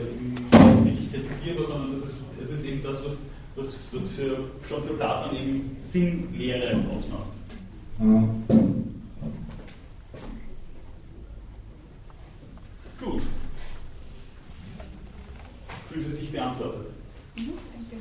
wirklich 0.84 1.12
kritisierbar, 1.12 1.64
sondern 1.64 1.92
das 1.92 2.02
ist, 2.02 2.24
es 2.42 2.50
ist 2.50 2.64
eben 2.64 2.82
das, 2.82 3.04
was, 3.04 3.18
was, 3.54 3.78
was 3.92 4.08
für, 4.10 4.50
schon 4.68 4.82
für 4.82 4.94
Platon 4.94 5.36
eben 5.36 5.76
Sinnlehre 5.82 6.82
ausmacht. 6.90 7.30
Gut. 12.98 13.22
Fühlen 15.88 16.02
Sie 16.02 16.12
sich 16.12 16.32
beantwortet? 16.32 16.86
Mhm, 17.36 17.52
danke. 17.72 17.96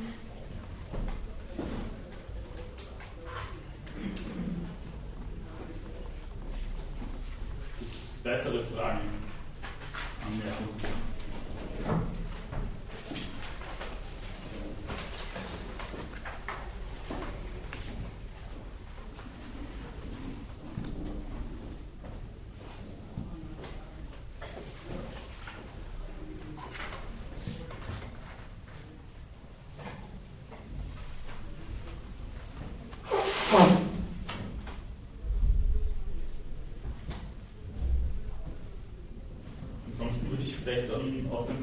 weitere 8.29 8.63
Fragen? 8.75 9.09
Anmerkung. 10.25 10.69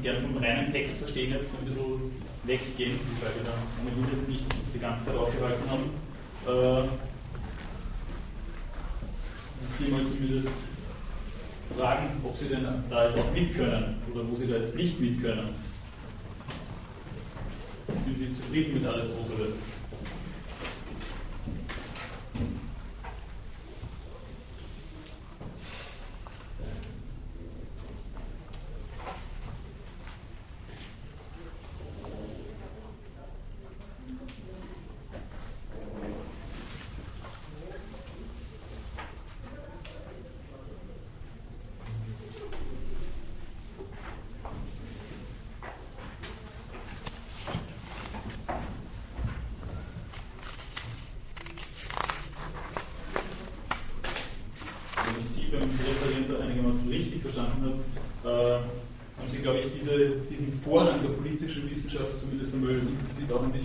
Gerne 0.07 0.21
vom 0.21 0.37
reinen 0.37 0.71
Text 0.71 0.95
verstehen 0.99 1.33
jetzt 1.33 1.51
ein 1.53 1.65
bisschen 1.65 2.11
weggehen, 2.43 2.97
weil 3.19 3.35
wir 3.35 3.43
da 3.43 3.57
ohnehin 3.83 4.17
jetzt 4.17 4.29
nicht 4.29 4.41
uns 4.41 4.71
die 4.73 4.79
ganze 4.79 5.05
Zeit 5.05 5.15
aufgehalten 5.15 5.69
haben. 5.69 5.83
Äh, 6.47 6.87
Sie 9.77 9.91
mal 9.91 10.05
zumindest 10.05 10.47
fragen, 11.77 12.21
ob 12.23 12.37
Sie 12.37 12.47
denn 12.47 12.65
da 12.89 13.05
jetzt 13.05 13.17
auch 13.17 13.33
mit 13.33 13.53
können 13.53 14.01
oder 14.13 14.23
wo 14.29 14.35
Sie 14.35 14.47
da 14.47 14.55
jetzt 14.55 14.75
nicht 14.75 14.97
mit 14.97 15.21
können. 15.21 15.49
Sind 18.05 18.17
Sie 18.17 18.33
zufrieden 18.33 18.75
mit 18.75 18.85
Aristoteles? 18.85 19.55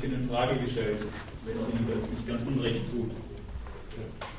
Frage 0.03 0.57
gestellt, 0.59 0.99
wenn 1.45 1.55
ich 1.55 1.81
Ihnen 1.81 2.01
das 2.01 2.11
nicht 2.11 2.27
ganz 2.27 2.43
unrecht 2.45 2.91
tut. 2.91 3.11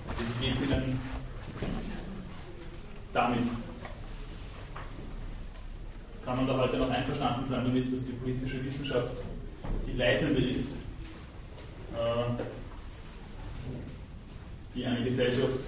Also 0.10 0.24
wie 0.40 0.46
geht 0.46 0.56
es 0.56 0.62
Ihnen 0.62 1.00
damit? 3.14 3.48
Kann 6.26 6.38
man 6.38 6.48
da 6.48 6.58
heute 6.58 6.78
noch 6.78 6.90
einverstanden 6.90 7.46
sein 7.46 7.66
damit, 7.66 7.94
dass 7.94 8.06
die 8.06 8.12
politische 8.14 8.66
Wissenschaft 8.66 9.24
die 9.88 9.94
leitende 9.98 10.42
ist, 10.42 10.68
äh, 11.94 12.44
die 14.76 14.86
eine 14.86 15.04
Gesellschaft 15.06 15.60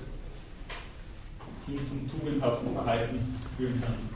hin 1.68 1.80
zum 1.88 2.10
tugendhaften 2.10 2.74
Verhalten 2.74 3.38
führen 3.58 3.82
kann? 3.82 4.16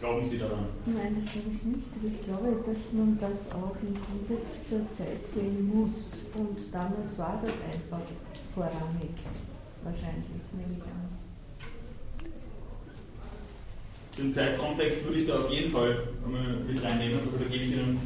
Glauben 0.00 0.26
Sie 0.26 0.38
daran? 0.38 0.66
Nein, 0.84 1.15
das 1.26 1.34
ich 1.36 1.62
nicht. 1.64 1.86
Ich 2.02 2.24
glaube, 2.24 2.62
dass 2.64 2.92
man 2.92 3.18
das 3.18 3.52
auch 3.52 3.76
im 3.82 3.94
Kontext 3.94 4.68
zur 4.68 4.80
Zeit 4.96 5.26
sehen 5.34 5.68
muss. 5.68 6.12
Und 6.34 6.72
damals 6.72 7.18
war 7.18 7.42
das 7.42 7.54
einfach 7.72 8.06
vorrangig. 8.54 9.10
Wahrscheinlich, 9.82 10.42
nehme 10.52 10.76
ich 10.78 10.84
an. 10.84 11.08
Den 14.18 14.34
Zeitkontext 14.34 15.04
würde 15.04 15.18
ich 15.18 15.26
da 15.26 15.34
auf 15.34 15.50
jeden 15.50 15.70
Fall 15.70 16.08
mit 16.66 16.82
reinnehmen. 16.82 17.20
Also 17.26 17.36
da 17.38 17.44
gebe 17.44 17.64
ich 17.64 17.72
Ihnen, 17.72 18.00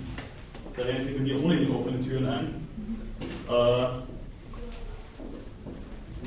da 0.76 0.82
rennen 0.82 1.04
Sie 1.04 1.12
bei 1.12 1.20
mir 1.20 1.42
ohnehin 1.42 1.70
offene 1.70 2.00
Türen 2.00 2.26
ein. 2.26 2.46
Mhm. 2.76 2.96
Äh, 3.48 3.86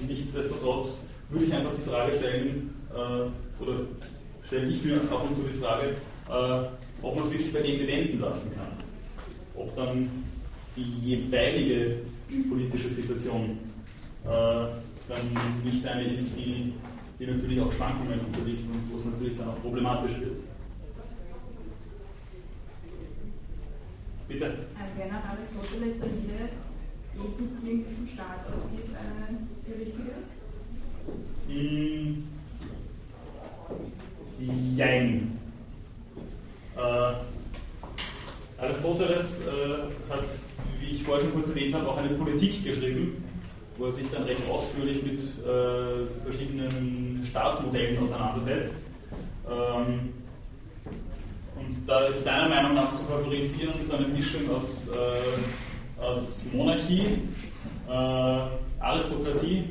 nichtsdestotrotz 0.07 0.99
würde 1.29 1.45
ich 1.45 1.53
einfach 1.53 1.71
die 1.75 1.89
Frage 1.89 2.17
stellen, 2.17 2.73
äh, 2.91 3.61
oder 3.61 3.81
stelle 4.47 4.67
ich 4.67 4.83
mir 4.83 5.01
auch 5.11 5.23
und 5.23 5.35
zu 5.35 5.41
die 5.41 5.59
Frage, 5.59 5.95
äh, 6.29 6.82
ob 7.03 7.15
man 7.15 7.25
es 7.25 7.31
wirklich 7.31 7.53
bei 7.53 7.61
dem 7.61 7.79
bewenden 7.79 8.19
lassen 8.19 8.51
kann. 8.55 8.71
Ob 9.55 9.75
dann 9.75 10.09
die 10.75 10.99
jeweilige 11.03 11.97
politische 12.49 12.89
Situation 12.89 13.59
äh, 14.25 14.29
dann 15.07 15.63
nicht 15.63 15.85
eine 15.85 16.05
ist, 16.05 16.29
die, 16.35 16.73
die 17.19 17.27
natürlich 17.27 17.61
auch 17.61 17.71
Schwankungen 17.73 18.19
unterliegt 18.21 18.63
und 18.73 18.91
wo 18.91 18.97
es 18.97 19.05
natürlich 19.05 19.37
dann 19.37 19.49
auch 19.49 19.61
problematisch 19.61 20.19
wird. 20.19 20.37
Bitte? 24.27 24.45
Wäre 24.97 25.09
nach 25.09 25.25
Aristoteles 25.25 25.99
dann 25.99 26.09
jede 26.21 26.49
Ethik, 27.15 27.49
die 27.61 27.85
vom 27.95 28.07
Staat 28.07 28.47
ausgeht, 28.51 28.89
eine 28.95 29.37
die 29.67 29.83
richtige? 29.83 30.13
Hm. 31.47 32.23
Jein. 34.75 35.42
Äh, 36.75 38.61
Aristoteles 38.63 39.41
äh, 39.41 40.11
hat, 40.11 40.23
wie 40.79 40.95
ich 40.95 41.03
vorhin 41.03 41.27
schon 41.27 41.35
kurz 41.35 41.49
erwähnt 41.49 41.73
habe, 41.75 41.87
auch 41.87 41.97
eine 41.97 42.09
Politik 42.09 42.63
geschrieben, 42.63 43.23
wo 43.77 43.85
er 43.85 43.91
sich 43.91 44.09
dann 44.11 44.23
recht 44.23 44.41
ausführlich 44.49 45.03
mit 45.03 45.19
äh, 45.19 46.07
verschiedenen 46.23 47.25
Staatsmodellen 47.29 48.01
auseinandersetzt. 48.03 48.75
Ähm, 49.49 50.13
und 51.55 51.75
da 51.87 52.07
ist 52.07 52.23
seiner 52.23 52.49
Meinung 52.49 52.75
nach 52.75 52.93
zu 52.93 53.03
favorisieren 53.03 53.73
so 53.83 53.95
eine 53.95 54.07
Mischung 54.07 54.49
aus, 54.49 54.87
äh, 54.89 56.01
aus 56.01 56.41
Monarchie, 56.51 57.19
äh, 57.87 57.91
Aristokratie 58.79 59.63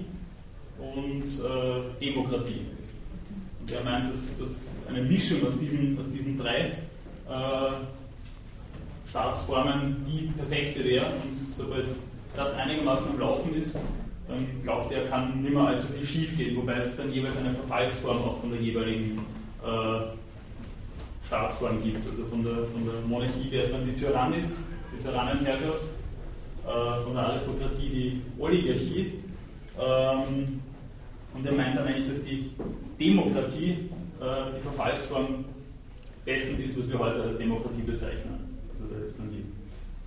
und 0.78 1.24
äh, 1.24 2.05
Demokratie. 2.05 2.66
Und 3.61 3.72
er 3.72 3.84
meint, 3.84 4.11
dass, 4.11 4.38
dass 4.38 4.74
eine 4.88 5.03
Mischung 5.03 5.46
aus 5.46 5.59
diesen, 5.59 5.98
aus 5.98 6.07
diesen 6.12 6.38
drei 6.38 6.72
äh, 7.33 9.09
Staatsformen 9.09 10.05
die 10.07 10.30
perfekte 10.39 10.85
wäre. 10.85 11.07
Und 11.07 11.39
sobald 11.57 11.87
das 12.37 12.55
einigermaßen 12.55 13.11
am 13.11 13.20
Laufen 13.20 13.55
ist, 13.55 13.76
dann 14.28 14.47
glaubt 14.62 14.93
er, 14.93 15.07
kann 15.07 15.43
nicht 15.43 15.53
mehr 15.53 15.64
allzu 15.64 15.89
viel 15.89 16.07
schief 16.07 16.37
gehen, 16.37 16.57
wobei 16.57 16.76
es 16.76 16.97
dann 16.97 17.12
jeweils 17.12 17.37
eine 17.37 17.53
Verfallsform 17.53 18.18
auch 18.18 18.41
von 18.41 18.51
der 18.53 18.61
jeweiligen 18.61 19.18
äh, 19.62 21.26
Staatsform 21.26 21.83
gibt. 21.83 22.07
Also 22.09 22.24
von 22.26 22.43
der, 22.43 22.55
von 22.66 22.85
der 22.85 23.01
Monarchie 23.07 23.51
wäre 23.51 23.64
es 23.64 23.72
dann 23.72 23.85
die 23.85 24.01
Tyrannis, 24.01 24.57
die 24.97 25.03
Tyrannenherrschaft, 25.03 25.83
äh, 26.64 27.05
von 27.05 27.14
der 27.14 27.22
Aristokratie 27.24 27.89
die 27.89 28.22
Oligarchie. 28.39 29.12
Ähm, 29.78 30.61
und 31.35 31.47
er 31.47 31.53
meint 31.53 31.76
dann 31.76 31.87
eigentlich, 31.87 32.09
dass 32.09 32.22
die 32.22 32.51
Demokratie 33.01 33.91
äh, 34.20 34.57
die 34.57 34.62
Verfallsform 34.62 35.45
dessen 36.27 36.62
ist, 36.62 36.79
was 36.79 36.89
wir 36.89 36.99
heute 36.99 37.23
als 37.23 37.39
Demokratie 37.39 37.83
bezeichnen. 37.83 38.59
Also 38.73 38.95
da 38.95 39.05
ist 39.05 39.18
dann 39.18 39.31
die, 39.31 39.45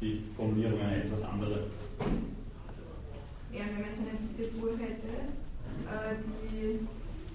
die 0.01 0.24
Formulierung 0.36 0.80
eine 0.80 1.03
etwas 1.03 1.24
andere. 1.24 1.68
Ja, 3.51 3.61
wenn 3.66 3.74
man 3.74 3.89
jetzt 3.89 3.99
eine 3.99 4.20
Diktatur 4.20 4.72
hätte, 4.78 5.36
äh, 5.88 6.16
die 6.51 6.80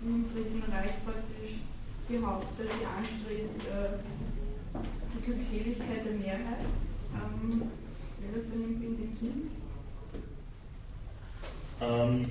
im 0.02 0.24
Dritten 0.32 0.72
Reich 0.72 0.92
praktisch 1.04 1.60
behauptet, 2.08 2.68
sie 2.78 2.86
anstrebt 2.86 3.62
äh, 3.68 4.00
die 5.14 5.24
Glückseligkeit 5.24 6.04
der 6.04 6.16
Mehrheit, 6.18 6.66
ähm, 7.14 7.62
wäre 8.20 8.32
das 8.36 8.44
dann 8.50 8.60
irgendwie 8.60 8.86
in 8.86 8.96
dem 8.96 9.16
Sinn? 9.16 9.50
Ähm, 11.82 12.26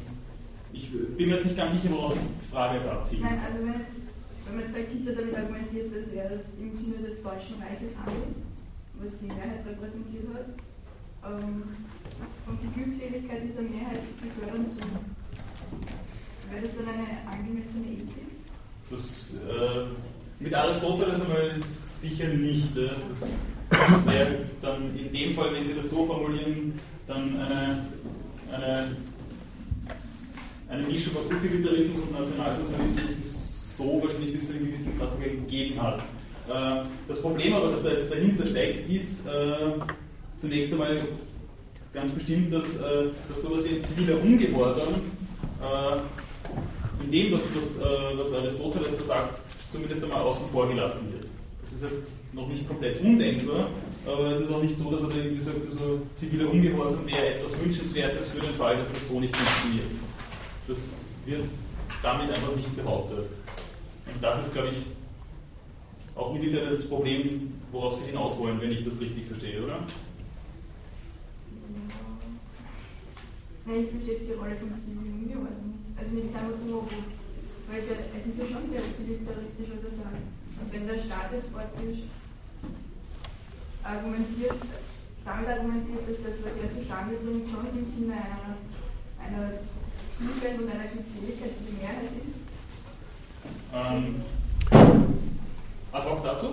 ich 0.71 0.91
bin 0.91 1.29
mir 1.29 1.35
jetzt 1.35 1.45
nicht 1.45 1.57
ganz 1.57 1.73
sicher, 1.73 1.93
worauf 1.93 2.13
die 2.13 2.51
Frage 2.51 2.77
jetzt 2.77 2.87
abzielt. 2.87 3.21
Nein, 3.21 3.39
also 3.39 3.65
wenn, 3.65 3.73
jetzt, 3.73 4.08
wenn 4.49 4.55
man 4.55 4.65
jetzt 4.65 4.75
sagt, 4.75 4.89
Hitler 4.89 5.13
damit 5.13 5.37
argumentiert, 5.37 5.93
dass 5.93 6.07
er 6.13 6.29
das 6.29 6.45
im 6.59 6.73
Sinne 6.73 7.07
des 7.07 7.21
Deutschen 7.21 7.61
Reiches 7.61 7.93
handelt, 7.97 8.35
was 8.99 9.19
die 9.19 9.27
Mehrheit 9.27 9.61
repräsentiert 9.67 10.25
hat, 10.33 10.49
ähm, 11.29 11.63
und 12.47 12.57
die 12.63 12.71
Glückseligkeit 12.73 13.43
dieser 13.43 13.61
Mehrheit 13.61 14.01
befördern 14.19 14.65
zu. 14.65 14.79
Wäre 16.49 16.63
das 16.63 16.75
dann 16.77 16.87
eine 16.87 17.29
angemessene 17.29 17.85
Ethik? 17.85 18.25
Das, 18.89 19.29
äh, 19.37 19.85
mit 20.39 20.53
Aristoteles 20.53 21.21
einmal 21.21 21.59
sicher 22.01 22.29
nicht. 22.29 22.75
Äh. 22.75 22.89
Das, 23.09 23.29
das 23.69 24.05
wäre 24.07 24.45
dann 24.61 24.97
in 24.97 25.13
dem 25.13 25.35
Fall, 25.35 25.53
wenn 25.53 25.67
Sie 25.67 25.75
das 25.75 25.91
so 25.91 26.07
formulieren, 26.07 26.73
dann 27.05 27.39
eine, 27.39 27.85
eine 28.51 28.95
eine 30.69 30.83
Mischung 30.83 31.17
aus 31.17 31.25
Utilitarismus 31.25 32.03
und 32.03 32.11
Nationalsozialismus, 32.11 33.38
so 33.79 34.01
wahrscheinlich 34.01 34.33
bis 34.33 34.47
zu 34.47 34.53
einem 34.53 34.65
gewissen 34.65 34.97
Grad 34.97 35.11
sogar 35.11 35.29
gegeben 35.29 35.81
hat. 35.81 35.99
Äh, 36.49 36.85
das 37.07 37.21
Problem 37.21 37.53
aber, 37.53 37.71
das 37.71 37.83
da 37.83 37.91
jetzt 37.91 38.11
dahinter 38.11 38.45
steckt, 38.45 38.89
ist 38.89 39.25
äh, 39.25 39.79
zunächst 40.39 40.73
einmal 40.73 41.01
ganz 41.93 42.11
bestimmt, 42.11 42.53
dass, 42.53 42.65
äh, 42.65 43.09
dass 43.29 43.41
sowas 43.41 43.63
wie 43.63 43.75
ein 43.75 43.83
ziviler 43.83 44.21
Ungehorsam 44.21 44.93
in 47.03 47.11
dem, 47.11 47.33
was, 47.33 47.41
was, 47.53 47.85
was 48.17 48.33
Aristoteles 48.33 48.95
da 48.97 49.03
sagt, 49.03 49.39
zumindest 49.73 50.03
einmal 50.03 50.21
außen 50.21 50.47
vor 50.53 50.69
gelassen 50.69 51.11
wird. 51.11 51.25
Das 51.61 51.73
ist 51.73 51.83
jetzt 51.83 52.03
noch 52.31 52.47
nicht 52.47 52.65
komplett 52.65 53.01
undenkbar, 53.01 53.67
aber 54.05 54.31
es 54.31 54.39
ist 54.39 54.51
auch 54.53 54.61
nicht 54.61 54.77
so, 54.77 54.89
dass 54.89 55.01
er 55.01 55.17
irgendwie 55.17 55.41
sagt, 55.41 55.65
also 55.65 55.99
ziviler 56.15 56.49
Ungehorsam 56.49 57.05
wäre 57.07 57.35
etwas 57.35 57.59
Wünschenswertes 57.61 58.29
für 58.29 58.39
den 58.39 58.51
Fall, 58.51 58.77
dass 58.77 58.89
das 58.89 59.09
so 59.09 59.19
nicht 59.19 59.35
funktioniert. 59.35 59.91
Das 60.65 60.77
wird 61.25 61.45
damit 62.01 62.31
einfach 62.31 62.55
nicht 62.55 62.73
behauptet. 62.77 63.25
Und 64.13 64.23
das 64.23 64.45
ist, 64.45 64.53
glaube 64.53 64.69
ich, 64.69 64.85
auch 66.15 66.31
ungefähr 66.31 66.69
das 66.69 66.87
Problem, 66.87 67.53
worauf 67.71 67.95
Sie 67.95 68.07
hinaus 68.07 68.37
wollen, 68.37 68.59
wenn 68.61 68.71
ich 68.71 68.83
das 68.83 68.99
richtig 68.99 69.27
verstehe, 69.27 69.63
oder? 69.63 69.79
Nein, 73.65 73.85
ich 73.85 73.91
verstehe 73.91 74.27
die 74.27 74.33
Rolle 74.33 74.55
von 74.57 74.69
Jung 75.29 75.45
also, 75.45 75.61
also 75.95 76.09
einfach 76.09 76.57
darum, 76.57 76.89
weil 77.69 77.79
es, 77.79 77.89
ja, 77.89 77.95
es 78.17 78.25
ist 78.25 78.39
ja 78.39 78.45
schon 78.49 78.65
sehr 78.69 78.81
utilitaristisch, 78.81 79.69
was 79.77 79.85
er 79.85 79.95
sagt. 79.95 80.25
Und 80.59 80.73
wenn 80.73 80.87
der 80.87 80.99
Staat 80.99 81.31
jetzt 81.31 81.53
praktisch 81.53 82.09
argumentiert, 83.83 84.59
damit 85.23 85.49
argumentiert, 85.49 86.03
dass 86.09 86.19
das, 86.25 86.35
was 86.41 86.55
er 86.57 86.69
zustande 86.73 87.15
bringt, 87.21 87.47
schon 87.47 87.69
im 87.77 87.85
Sinne 87.85 88.17
einer, 88.17 88.57
einer 89.21 89.61
und 90.19 90.67
einer 90.67 90.89
Glückseligkeit 90.91 91.53
für 91.55 91.69
die 91.69 91.77
Mehrheit 91.79 92.11
ist. 92.25 92.48
Ähm, 93.73 94.15
ad 95.91 96.05
hoc 96.09 96.23
dazu? 96.23 96.47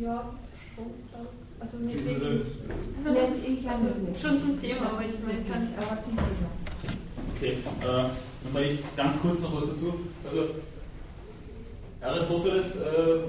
Ja, 0.00 0.30
schon. 0.74 0.86
Also 1.58 1.76
mit 1.78 1.92
Diese- 1.94 2.42
Nein, 3.02 3.32
ich 3.46 3.68
also 3.68 3.86
schon 4.20 4.38
zum 4.38 4.60
Thema, 4.60 4.90
aber 4.92 5.00
ich 5.02 5.18
meine, 5.26 5.40
ich 5.40 5.50
kann 5.50 5.62
es 5.66 5.76
aber 5.84 6.02
zum 6.02 6.14
Thema. 6.16 6.50
Okay, 7.34 7.52
äh, 7.80 7.86
dann 7.86 8.52
sage 8.52 8.66
ich 8.66 8.80
ganz 8.96 9.20
kurz 9.20 9.40
noch 9.40 9.56
was 9.56 9.68
dazu. 9.70 9.94
Also 10.28 10.42
Aristoteles 12.00 12.76
äh, 12.76 13.20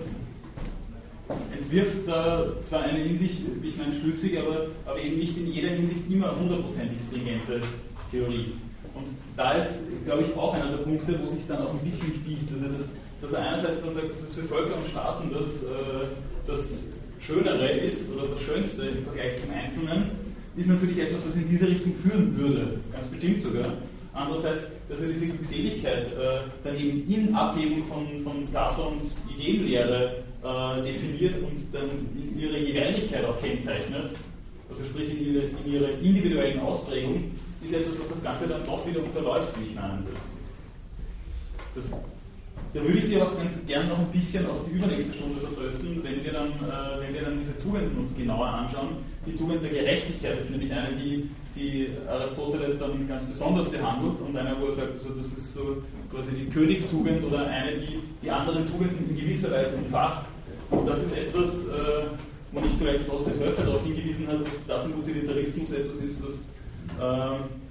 entwirft 1.57 2.07
da 2.07 2.45
zwar 2.63 2.81
eine 2.83 3.03
in 3.05 3.17
sich, 3.17 3.41
ich 3.63 3.77
meine, 3.77 3.93
schlüssig, 3.93 4.37
aber, 4.39 4.67
aber 4.85 4.99
eben 5.01 5.17
nicht 5.17 5.37
in 5.37 5.47
jeder 5.47 5.69
Hinsicht 5.69 6.01
immer 6.09 6.35
hundertprozentig 6.37 6.99
stringente 7.07 7.61
Theorie. 8.11 8.53
Und 8.97 9.07
da 9.35 9.53
ist, 9.53 9.81
glaube 10.05 10.23
ich, 10.23 10.35
auch 10.35 10.53
einer 10.53 10.69
der 10.69 10.83
Punkte, 10.83 11.19
wo 11.21 11.27
sich 11.27 11.45
dann 11.47 11.61
auch 11.61 11.73
ein 11.73 11.79
bisschen 11.79 12.13
spießt. 12.13 12.49
Also 12.53 12.73
dass, 12.73 12.87
dass 13.21 13.33
er 13.33 13.49
einerseits 13.49 13.81
dann 13.81 13.93
sagt, 13.93 14.11
dass 14.11 14.21
es 14.21 14.33
für 14.35 14.43
Völker 14.43 14.75
und 14.75 14.87
Staaten 14.87 15.31
das, 15.33 15.47
äh, 15.63 16.07
das 16.45 16.83
Schönere 17.19 17.69
ist 17.69 18.13
oder 18.13 18.27
das 18.27 18.41
Schönste 18.41 18.83
im 18.87 19.03
Vergleich 19.03 19.41
zum 19.41 19.51
Einzelnen, 19.51 20.11
ist 20.55 20.69
natürlich 20.69 20.99
etwas, 20.99 21.25
was 21.27 21.35
in 21.35 21.49
diese 21.49 21.67
Richtung 21.67 21.93
führen 21.95 22.37
würde, 22.37 22.79
ganz 22.91 23.07
bestimmt 23.07 23.41
sogar. 23.43 23.73
Andererseits, 24.13 24.71
dass 24.89 25.01
er 25.01 25.09
diese 25.09 25.27
Glückseligkeit 25.27 26.07
äh, 26.07 26.39
dann 26.63 26.75
eben 26.75 27.07
in 27.07 27.35
Abhebung 27.35 27.83
von, 27.85 28.19
von 28.23 28.47
Platons 28.47 29.21
Ideenlehre 29.31 30.23
äh, 30.43 30.81
definiert 30.81 31.35
und 31.43 31.71
dann 31.71 31.89
in 32.15 32.39
ihre 32.39 32.57
Jeweiligkeit 32.57 33.25
auch 33.25 33.39
kennzeichnet, 33.39 34.11
also 34.69 34.83
sprich 34.83 35.11
in, 35.11 35.33
ihre, 35.33 35.43
in 35.63 35.73
ihrer 35.73 35.89
individuellen 36.01 36.59
Ausprägung, 36.61 37.31
ist 37.67 37.73
etwas, 37.73 37.99
was 37.99 38.09
das 38.09 38.23
Ganze 38.23 38.47
dann 38.47 38.65
doch 38.65 38.85
wieder 38.87 39.03
unterläuft, 39.03 39.51
wie 39.59 39.69
ich 39.69 39.75
meinen 39.75 40.05
würde. 40.05 40.19
Das, 41.75 41.91
da 42.73 42.81
würde 42.81 42.97
ich 42.97 43.05
Sie 43.05 43.21
auch 43.21 43.35
ganz 43.35 43.53
gern 43.65 43.89
noch 43.89 43.99
ein 43.99 44.11
bisschen 44.11 44.45
auf 44.47 44.65
die 44.65 44.77
übernächste 44.77 45.13
Stunde 45.13 45.39
vertrösten, 45.39 46.03
wenn 46.03 46.23
wir 46.23 46.31
dann, 46.31 46.47
äh, 46.47 47.01
wenn 47.01 47.13
wir 47.13 47.21
dann 47.21 47.39
diese 47.39 47.57
Tugenden 47.59 47.97
uns 47.97 48.15
genauer 48.15 48.47
anschauen. 48.47 48.97
Die 49.25 49.35
Tugend 49.35 49.63
der 49.63 49.71
Gerechtigkeit 49.71 50.39
ist 50.39 50.49
nämlich 50.49 50.71
eine, 50.71 50.95
die, 50.95 51.29
die 51.55 51.89
Aristoteles 52.07 52.79
dann 52.79 53.07
ganz 53.07 53.25
besonders 53.25 53.69
behandelt 53.69 54.19
und 54.21 54.35
eine, 54.35 54.55
wo 54.59 54.67
er 54.67 54.71
sagt, 54.71 54.93
also 54.93 55.09
das 55.09 55.27
ist 55.27 55.53
so 55.53 55.77
quasi 56.11 56.31
die 56.31 56.49
Königstugend 56.49 57.23
oder 57.23 57.47
eine, 57.47 57.77
die 57.77 57.99
die 58.21 58.31
anderen 58.31 58.67
Tugenden 58.67 59.09
in 59.09 59.15
gewisser 59.15 59.51
Weise 59.51 59.75
umfasst. 59.75 60.25
Und 60.69 60.87
das 60.87 61.03
ist 61.03 61.15
etwas, 61.15 61.67
äh, 61.67 62.07
wo 62.51 62.59
nicht 62.59 62.77
zuletzt 62.77 63.09
Oswald 63.09 63.39
Höfer 63.39 63.63
darauf 63.63 63.83
hingewiesen 63.83 64.27
hat, 64.27 64.41
dass 64.41 64.53
das 64.67 64.85
im 64.85 64.99
Utilitarismus 64.99 65.71
etwas 65.71 65.97
ist, 65.97 66.23
was, 66.23 66.49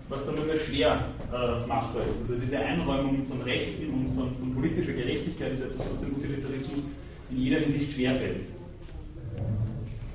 was 0.08 0.24
dann 0.24 0.36
nur 0.36 0.44
mehr 0.44 0.58
schwer 0.58 1.04
äh, 1.32 1.66
machbar 1.66 2.06
ist. 2.08 2.20
Also 2.20 2.36
diese 2.36 2.58
Einräumung 2.58 3.24
von 3.26 3.42
Rechten 3.42 3.90
und 3.90 4.14
von, 4.14 4.30
von 4.36 4.54
politischer 4.54 4.92
Gerechtigkeit 4.92 5.52
ist 5.52 5.62
etwas, 5.62 5.90
was 5.90 6.00
dem 6.00 6.14
Utilitarismus 6.16 6.82
in 7.30 7.36
jeder 7.36 7.58
Hinsicht 7.58 7.92
schwerfällt. 7.92 8.46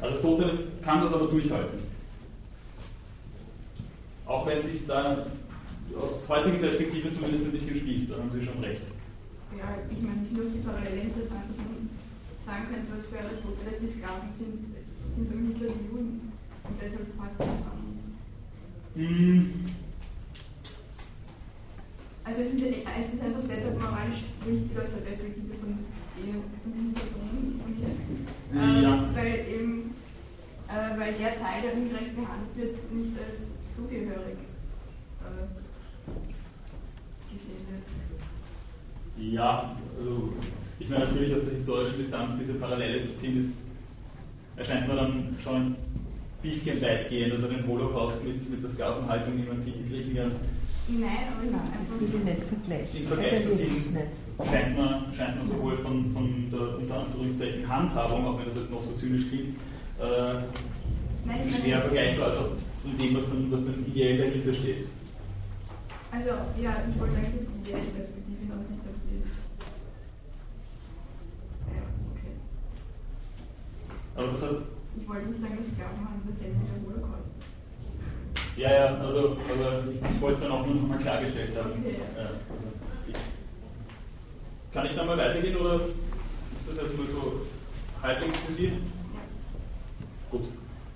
Aristoteles 0.02 0.60
kann 0.82 1.02
das 1.02 1.14
aber 1.14 1.28
durchhalten. 1.28 1.80
Auch 4.26 4.48
wenn 4.48 4.60
es 4.60 4.68
sich 4.68 4.88
da 4.88 5.28
aus 6.00 6.28
heutiger 6.30 6.58
Perspektive 6.58 7.14
zumindest 7.14 7.46
ein 7.46 7.52
bisschen 7.52 7.78
spießt, 7.78 8.10
da 8.10 8.16
haben 8.16 8.32
Sie 8.32 8.46
schon 8.46 8.64
recht. 8.64 8.82
Ja, 9.58 9.78
ich 9.90 10.02
meine, 10.02 10.24
nur 10.32 10.46
die 10.46 10.60
Parallele 10.60 11.12
interessant, 11.12 11.52
dass 11.52 11.58
man 11.58 11.90
sagen 12.46 12.66
könnte, 12.72 12.88
was 12.96 13.06
für 13.12 13.20
Aristoteles 13.20 13.82
die 13.82 14.00
Sklaven 14.00 14.30
sind, 14.34 14.72
sind 15.16 15.50
mittlere 15.50 15.76
Juden. 15.92 16.32
Und 16.64 16.76
deshalb 16.82 17.18
passt 17.18 17.40
das 17.40 17.68
an. 17.68 17.81
Hm, 18.96 19.54
Also 22.24 22.42
es 22.44 22.54
ist, 22.54 22.62
es 22.64 23.14
ist 23.14 23.22
einfach 23.24 23.42
deshalb 23.50 23.80
moralisch 23.80 24.22
wichtig 24.46 24.78
aus 24.78 24.90
der 24.94 25.02
Perspektive 25.10 25.54
von, 25.60 25.80
den- 26.18 26.44
von 26.62 26.72
diesen 26.74 26.94
Personen, 26.94 27.62
von 27.62 27.72
mir. 27.76 27.90
Ähm, 28.54 28.84
Ja. 28.84 29.10
Weil 29.16 29.34
eben, 29.50 29.96
äh, 30.70 31.00
weil 31.00 31.14
der 31.14 31.36
Teil, 31.40 31.62
der 31.64 31.74
ungerecht 31.74 32.16
behandelt 32.16 32.56
wird, 32.56 32.94
nicht 32.94 33.18
als 33.18 33.40
zugehörig 33.76 34.38
äh, 35.24 35.48
gesehen 37.34 37.66
wird. 37.72 39.34
Ja, 39.34 39.76
also 39.98 40.34
ich 40.80 40.90
meine 40.90 41.06
natürlich 41.06 41.34
aus 41.36 41.44
der 41.46 41.54
historischen 41.56 41.98
Distanz 41.98 42.32
diese 42.40 42.54
Parallele 42.56 43.04
zu 43.04 43.16
ziehen, 43.18 43.46
ist, 43.46 43.54
erscheint 44.58 44.88
mir 44.88 44.96
dann 44.96 45.36
schon 45.44 45.76
bisschen 46.42 46.82
weitgehend, 46.82 47.34
also 47.34 47.48
den 47.48 47.68
Holocaust 47.68 48.24
mit, 48.24 48.50
mit 48.50 48.64
der 48.64 48.70
Sklavenhaltung 48.70 49.34
im 49.38 49.52
antiken 49.52 49.88
Griechenland 49.90 50.34
Nein, 50.88 51.10
aber 51.32 51.44
ich 51.46 51.52
Nein, 51.52 51.62
einfach. 51.72 52.02
nicht 52.26 52.44
vergleichen. 52.44 53.02
in 53.02 53.08
Vergleich 53.08 53.44
zu 53.44 53.52
ich 53.52 53.58
ziehen, 53.58 53.94
nicht. 53.94 54.50
scheint 54.52 54.76
mir, 54.76 55.06
scheint 55.16 55.38
mir 55.38 55.46
sowohl 55.46 55.78
von, 55.78 56.12
von 56.12 56.50
der 56.52 56.78
unter 56.78 57.00
Anführungszeichen 57.00 57.68
Handhabung, 57.70 58.26
auch 58.28 58.40
wenn 58.40 58.48
das 58.48 58.56
jetzt 58.56 58.72
noch 58.72 58.84
so 58.84 58.94
zynisch 58.94 59.30
klingt, 59.30 59.56
äh, 60.00 60.42
Nein, 61.24 61.54
schwer 61.62 61.82
vergleichbar 61.82 62.28
als 62.30 62.38
auch 62.38 62.50
von 62.82 62.98
dem, 62.98 63.16
was 63.16 63.30
dann, 63.30 63.52
was 63.52 63.64
dann 63.64 63.86
ideell 63.88 64.18
dahinter 64.18 64.54
steht. 64.54 64.88
Also, 66.12 66.30
ja, 66.62 66.84
ich 66.92 67.00
wollte 67.00 67.16
eigentlich 67.16 67.48
die 67.48 67.70
ideelle 67.70 67.92
Perspektive 67.96 68.42
hinaus, 68.42 68.66
nicht 68.68 68.82
auf 68.82 69.00
die. 69.06 69.22
Ja, 71.72 71.84
okay. 72.12 72.34
Aber 74.16 74.28
das 74.28 74.42
hat 74.42 74.56
Ich 75.00 75.08
wollte 75.08 75.28
nicht 75.28 75.42
sagen, 75.42 75.58
dass 75.58 75.68
Sklavenhandel 75.74 76.22
dasselbe 76.28 76.56
wie 76.60 76.68
der 76.68 76.80
Holocaust. 76.86 77.30
Ja, 78.58 78.70
ja, 78.74 78.86
also, 79.00 79.38
also 79.50 79.90
ich, 79.92 79.98
ich 80.16 80.22
wollte 80.22 80.36
es 80.36 80.42
dann 80.44 80.52
auch 80.52 80.66
nur 80.66 80.76
noch 80.76 80.88
mal 80.90 80.98
klargestellt 80.98 81.56
haben. 81.58 81.72
Okay. 81.72 81.96
Ja, 82.00 82.22
also 82.22 82.34
ich, 83.08 83.16
kann 84.74 84.86
ich 84.86 84.96
da 84.96 85.04
mal 85.06 85.18
weitergehen 85.18 85.56
oder 85.58 85.76
ist 85.76 85.94
das 86.68 86.76
jetzt 86.76 86.98
nur 86.98 87.08
so 87.08 87.42
halbwegs 88.02 88.38
für 88.46 88.54
Sie? 88.54 88.66
Ja. 88.68 89.24
Gut. 90.30 90.44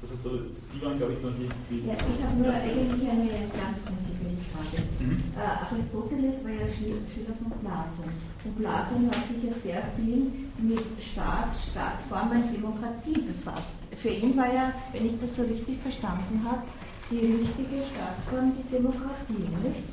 Das 0.02 0.12
ist, 0.12 0.72
Sie 0.72 0.82
waren, 0.86 0.98
glaube 1.00 1.14
ich, 1.14 1.22
noch 1.24 1.32
die 1.34 1.88
Ja, 1.88 1.94
ich 1.98 2.24
habe 2.24 2.36
nur 2.38 2.54
eigentlich 2.54 3.10
eine 3.10 3.50
ganz 3.50 3.80
prinzipielle 3.80 4.38
Frage. 4.54 4.84
Mhm. 5.00 5.24
Äh, 5.34 5.66
Aristoteles 5.66 6.44
war 6.44 6.52
ja 6.52 6.68
Schü- 6.68 7.02
Schüler 7.10 7.34
von 7.42 7.50
Platon. 7.60 8.14
Und 8.46 8.58
Platon 8.60 9.10
hat 9.10 9.26
sich 9.28 9.42
ja 9.50 9.54
sehr 9.58 9.84
viel 9.98 10.30
mit 10.60 10.86
Staat, 11.02 11.58
Staatsform 11.72 12.32
und 12.32 12.54
Demokratie 12.54 13.20
befasst. 13.22 13.74
Für 13.98 14.10
ihn 14.10 14.36
war 14.38 14.54
ja, 14.54 14.74
wenn 14.94 15.06
ich 15.06 15.20
das 15.22 15.36
so 15.36 15.44
richtig 15.44 15.80
verstanden 15.82 16.42
habe, 16.46 16.64
die 17.10 17.18
richtige 17.18 17.84
Staatsform 17.86 18.54
die 18.58 18.70
Demokratie, 18.76 19.48
nicht? 19.64 19.84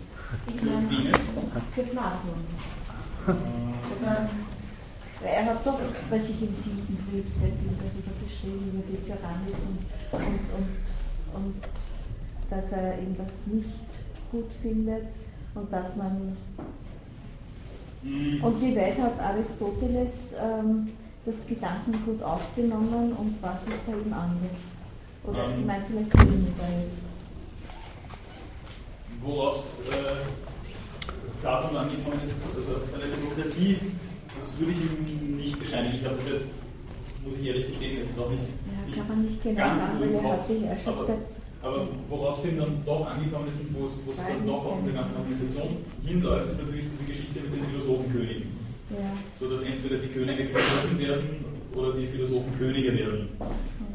Ich 0.48 0.62
meine, 0.62 0.88
für 1.74 1.82
Platon. 1.82 2.40
Weil 5.20 5.30
er 5.30 5.44
hat 5.46 5.66
doch 5.66 5.78
bei 6.11 6.18
sich 6.18 6.42
im 6.42 6.55
siebten 6.55 6.96
Brief 7.09 7.26
sehr 7.38 7.50
viel 7.50 7.76
darüber 7.78 8.12
geschrieben, 8.24 8.72
über 8.72 8.82
die 8.90 9.05
Tyrannis 9.07 9.59
und, 9.68 10.20
und, 10.20 10.44
und, 10.57 11.44
und 11.44 11.55
dass 12.50 12.72
er 12.72 12.98
eben 12.98 13.16
das 13.16 13.46
nicht 13.46 13.68
gut 14.30 14.50
findet 14.61 15.05
und 15.55 15.72
dass 15.72 15.94
man. 15.96 16.36
mh, 18.03 18.44
Und 18.46 18.61
wie 18.61 18.74
weit 18.74 18.98
hat 18.98 19.20
Aristoteles 19.20 20.34
ähm, 20.42 20.88
das 21.24 21.34
Gedankengut 21.46 22.22
aufgenommen 22.22 23.12
und 23.12 23.36
was 23.40 23.62
ist 23.62 23.86
bei 23.86 23.92
ihm 23.92 24.12
anders? 24.12 24.58
Oder 25.24 25.44
Ähm. 25.44 25.60
ich 25.60 25.66
meine, 25.66 25.84
vielleicht 25.86 26.18
weniger 26.18 26.68
jetzt. 26.82 27.02
Worauf 29.22 29.56
es 29.56 29.80
äh, 29.94 30.26
Platon 31.40 31.76
angekommen 31.76 32.20
ist, 32.26 32.34
also 32.42 32.82
eine 32.94 33.06
Demokratie, 33.06 33.76
das 34.38 34.58
würde 34.58 34.72
ich 34.72 35.12
ihm 35.12 35.36
nicht 35.36 35.58
bescheinigen. 35.60 35.94
Ich 35.98 36.04
habe 36.04 36.16
das 36.16 36.32
jetzt, 36.32 36.48
muss 37.24 37.38
ich 37.38 37.46
ehrlich 37.46 37.66
gestehen, 37.68 37.98
jetzt 37.98 38.16
noch 38.16 38.30
nicht. 38.30 38.42
Ja, 38.42 38.96
kann 38.98 39.08
man 39.08 39.26
nicht 39.26 39.42
genau 39.42 39.60
ganz 39.62 39.80
sagen, 39.80 40.00
weil 40.00 40.14
er 40.14 40.22
hat 40.32 40.48
die 40.48 40.66
Herrschaft 40.66 40.98
Aber, 40.98 41.18
aber 41.62 41.88
worauf 42.08 42.38
sie 42.40 42.56
dann 42.56 42.82
doch 42.84 43.06
angekommen 43.06 43.46
ist 43.46 43.60
und 43.60 43.78
wo 43.78 43.86
es, 43.86 44.02
es 44.10 44.26
dann 44.26 44.44
doch 44.44 44.66
auch 44.66 44.78
in 44.80 44.86
der 44.86 44.94
ganzen 44.94 45.16
Argumentation 45.16 45.76
hinläuft, 46.04 46.50
ist 46.50 46.58
natürlich 46.62 46.86
diese 46.90 47.04
Geschichte 47.04 47.40
mit 47.46 47.52
den 47.54 47.64
Philosophenkönigen. 47.66 48.61
Ja. 48.93 49.12
So 49.38 49.51
dass 49.51 49.62
entweder 49.62 49.99
die 49.99 50.09
Könige 50.09 50.45
Philosophen 50.45 50.99
werden 50.99 51.45
oder 51.74 51.93
die 51.93 52.07
Philosophen 52.07 52.59
Könige 52.59 52.95
werden. 52.97 53.28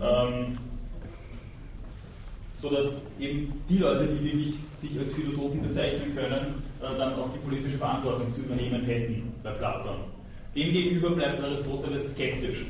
Ähm, 0.02 0.58
so 2.56 2.70
dass 2.70 3.02
eben 3.20 3.54
die 3.70 3.78
Leute, 3.78 4.08
die 4.08 4.24
wirklich 4.24 4.54
sich 4.82 4.98
als 5.00 5.14
Philosophen 5.14 5.62
bezeichnen 5.62 6.16
können, 6.16 6.56
äh, 6.82 6.98
dann 6.98 7.14
auch 7.14 7.30
die 7.34 7.39
politische 7.39 7.78
Verantwortung 7.78 8.34
zu 8.34 8.41
übernehmen 8.41 8.84
hätten 8.84 9.34
bei 9.43 9.52
Platon. 9.52 9.98
Demgegenüber 10.56 11.12
bleibt 11.12 11.41
Aristoteles 11.43 12.14
skeptisch. 12.14 12.66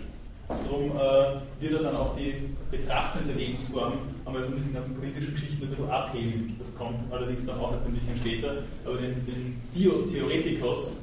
Darum 0.47 0.91
äh, 0.91 1.61
wird 1.61 1.73
er 1.73 1.84
dann 1.84 1.95
auch 1.95 2.15
die 2.15 2.36
betrachtende 2.71 3.34
Lebensform 3.34 3.93
einmal 4.25 4.43
von 4.43 4.55
diesen 4.55 4.73
ganzen 4.73 4.95
politischen 4.95 5.34
Geschichten 5.34 5.63
ein 5.63 5.69
bisschen 5.69 5.89
abheben. 5.89 6.55
Das 6.57 6.75
kommt 6.75 6.99
allerdings 7.11 7.45
dann 7.45 7.59
auch 7.59 7.73
erst 7.73 7.86
ein 7.86 7.93
bisschen 7.93 8.15
später. 8.17 8.63
Aber 8.86 8.95
den, 8.95 9.25
den 9.25 9.61
Bios 9.73 10.09
Theoretikos, 10.09 10.93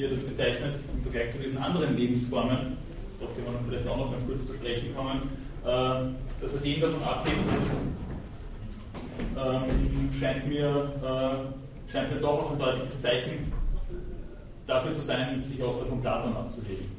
wie 0.00 0.04
er 0.04 0.10
das 0.10 0.20
bezeichnet, 0.20 0.76
im 0.94 1.02
Vergleich 1.02 1.30
zu 1.30 1.38
diesen 1.38 1.58
anderen 1.58 1.94
Lebensformen, 1.94 2.78
darauf 3.18 3.36
können 3.36 3.46
wir 3.46 3.68
vielleicht 3.68 3.88
auch 3.88 3.98
noch 3.98 4.10
ganz 4.10 4.26
kurz 4.26 4.46
zu 4.46 4.54
sprechen 4.54 4.94
kommen, 4.96 5.28
äh, 5.62 6.42
dass 6.42 6.54
er 6.54 6.60
den 6.60 6.80
davon 6.80 7.02
abhebt, 7.02 7.44
das 7.64 7.82
ähm, 9.36 10.10
scheint, 10.18 10.48
mir, 10.48 10.92
äh, 11.02 11.92
scheint 11.92 12.14
mir 12.14 12.20
doch 12.20 12.46
auch 12.46 12.52
ein 12.52 12.58
deutliches 12.58 13.02
Zeichen 13.02 13.52
dafür 14.66 14.94
zu 14.94 15.02
sein, 15.02 15.42
sich 15.42 15.62
auch 15.62 15.78
davon 15.80 16.00
Platon 16.00 16.34
abzuheben 16.34 16.98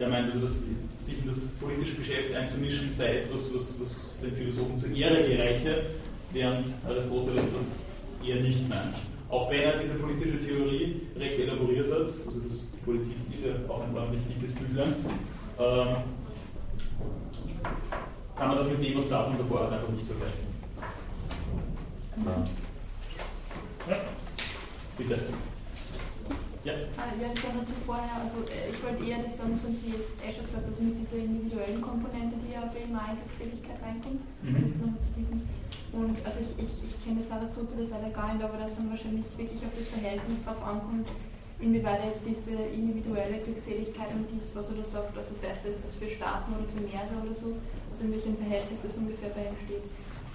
der 0.00 0.08
meint, 0.08 0.26
also, 0.26 0.40
dass 0.40 0.54
sich 1.02 1.18
in 1.22 1.28
das 1.28 1.38
politische 1.60 1.94
Geschäft 1.94 2.34
einzumischen 2.34 2.90
sei 2.90 3.18
etwas, 3.18 3.54
was, 3.54 3.80
was 3.80 4.18
den 4.20 4.32
Philosophen 4.32 4.76
zur 4.76 4.90
Ehre 4.90 5.22
gereiche, 5.22 5.86
während 6.32 6.66
Aristoteles 6.84 7.44
das 7.56 8.26
eher 8.28 8.40
nicht 8.42 8.68
meint. 8.68 8.96
Auch 9.34 9.50
wenn 9.50 9.62
er 9.62 9.78
diese 9.78 9.94
politische 9.94 10.38
Theorie 10.38 11.08
recht 11.16 11.40
elaboriert 11.40 11.90
hat, 11.90 12.06
also 12.24 12.38
das 12.48 12.58
Politik 12.84 13.16
ist 13.32 13.44
ja 13.44 13.54
auch 13.68 13.82
ein 13.82 13.96
ordentlich 13.96 14.22
dickes 14.28 14.54
Büchlein, 14.54 14.94
ähm, 15.58 15.96
kann 18.36 18.48
man 18.48 18.58
das 18.58 18.68
mit 18.68 18.80
dem, 18.80 18.96
was 18.96 19.06
Platon 19.06 19.36
davor 19.36 19.64
hat, 19.64 19.72
einfach 19.72 19.88
nicht 19.88 20.06
vergleichen. 20.06 20.46
Ja. 23.88 23.96
Bitte. 24.96 25.18
Ja. 26.64 26.72
Ah, 26.96 27.12
ja, 27.20 27.28
ich 27.28 27.44
war 27.44 27.52
dazu 27.60 27.76
vorher, 27.84 28.24
also 28.24 28.40
äh, 28.48 28.72
ich 28.72 28.80
wollte 28.80 29.04
eher 29.04 29.20
das 29.20 29.36
sagen, 29.36 29.52
so 29.52 29.68
haben 29.68 29.76
Sie 29.76 29.92
eh 29.92 30.32
schon 30.32 30.48
gesagt, 30.48 30.64
also 30.64 30.80
mit 30.80 30.96
dieser 30.96 31.20
individuellen 31.20 31.84
Komponente, 31.84 32.40
die 32.40 32.56
ja 32.56 32.64
bei 32.72 32.88
immer 32.88 33.12
Glückseligkeit 33.20 33.76
reinkommt. 33.84 34.24
Mhm. 34.40 34.56
Das 34.56 34.64
ist 34.64 34.80
nur 34.80 34.96
zu 34.96 35.12
diesen. 35.12 35.44
Und 35.92 36.16
also 36.24 36.40
ich, 36.40 36.56
ich, 36.56 36.72
ich 36.88 36.96
kenne 37.04 37.20
das 37.20 37.28
Aristoteles 37.28 37.92
alle 37.92 38.08
gar 38.16 38.32
nicht, 38.32 38.40
aber 38.40 38.56
dass 38.56 38.72
dann 38.72 38.88
wahrscheinlich 38.88 39.28
wirklich 39.36 39.60
auf 39.60 39.76
das 39.76 39.92
Verhältnis 39.92 40.40
drauf 40.40 40.58
ankommt, 40.64 41.04
inwieweit 41.60 42.00
jetzt 42.08 42.24
diese 42.24 42.56
individuelle 42.56 43.44
Glückseligkeit 43.44 44.16
und 44.16 44.24
dies, 44.32 44.56
was 44.56 44.72
er 44.72 44.80
da 44.80 44.84
sagt, 44.84 45.12
also 45.12 45.36
besser 45.44 45.68
ist 45.68 45.84
das 45.84 45.94
für 45.94 46.08
Staaten 46.08 46.48
oder 46.56 46.64
für 46.64 46.80
mehrere 46.80 47.20
oder 47.20 47.36
so, 47.36 47.60
also 47.92 48.08
in 48.08 48.12
welchem 48.16 48.40
Verhältnis 48.40 48.88
es 48.88 48.96
ungefähr 48.96 49.30
bei 49.36 49.52
ihm 49.52 49.58
steht. 49.68 49.84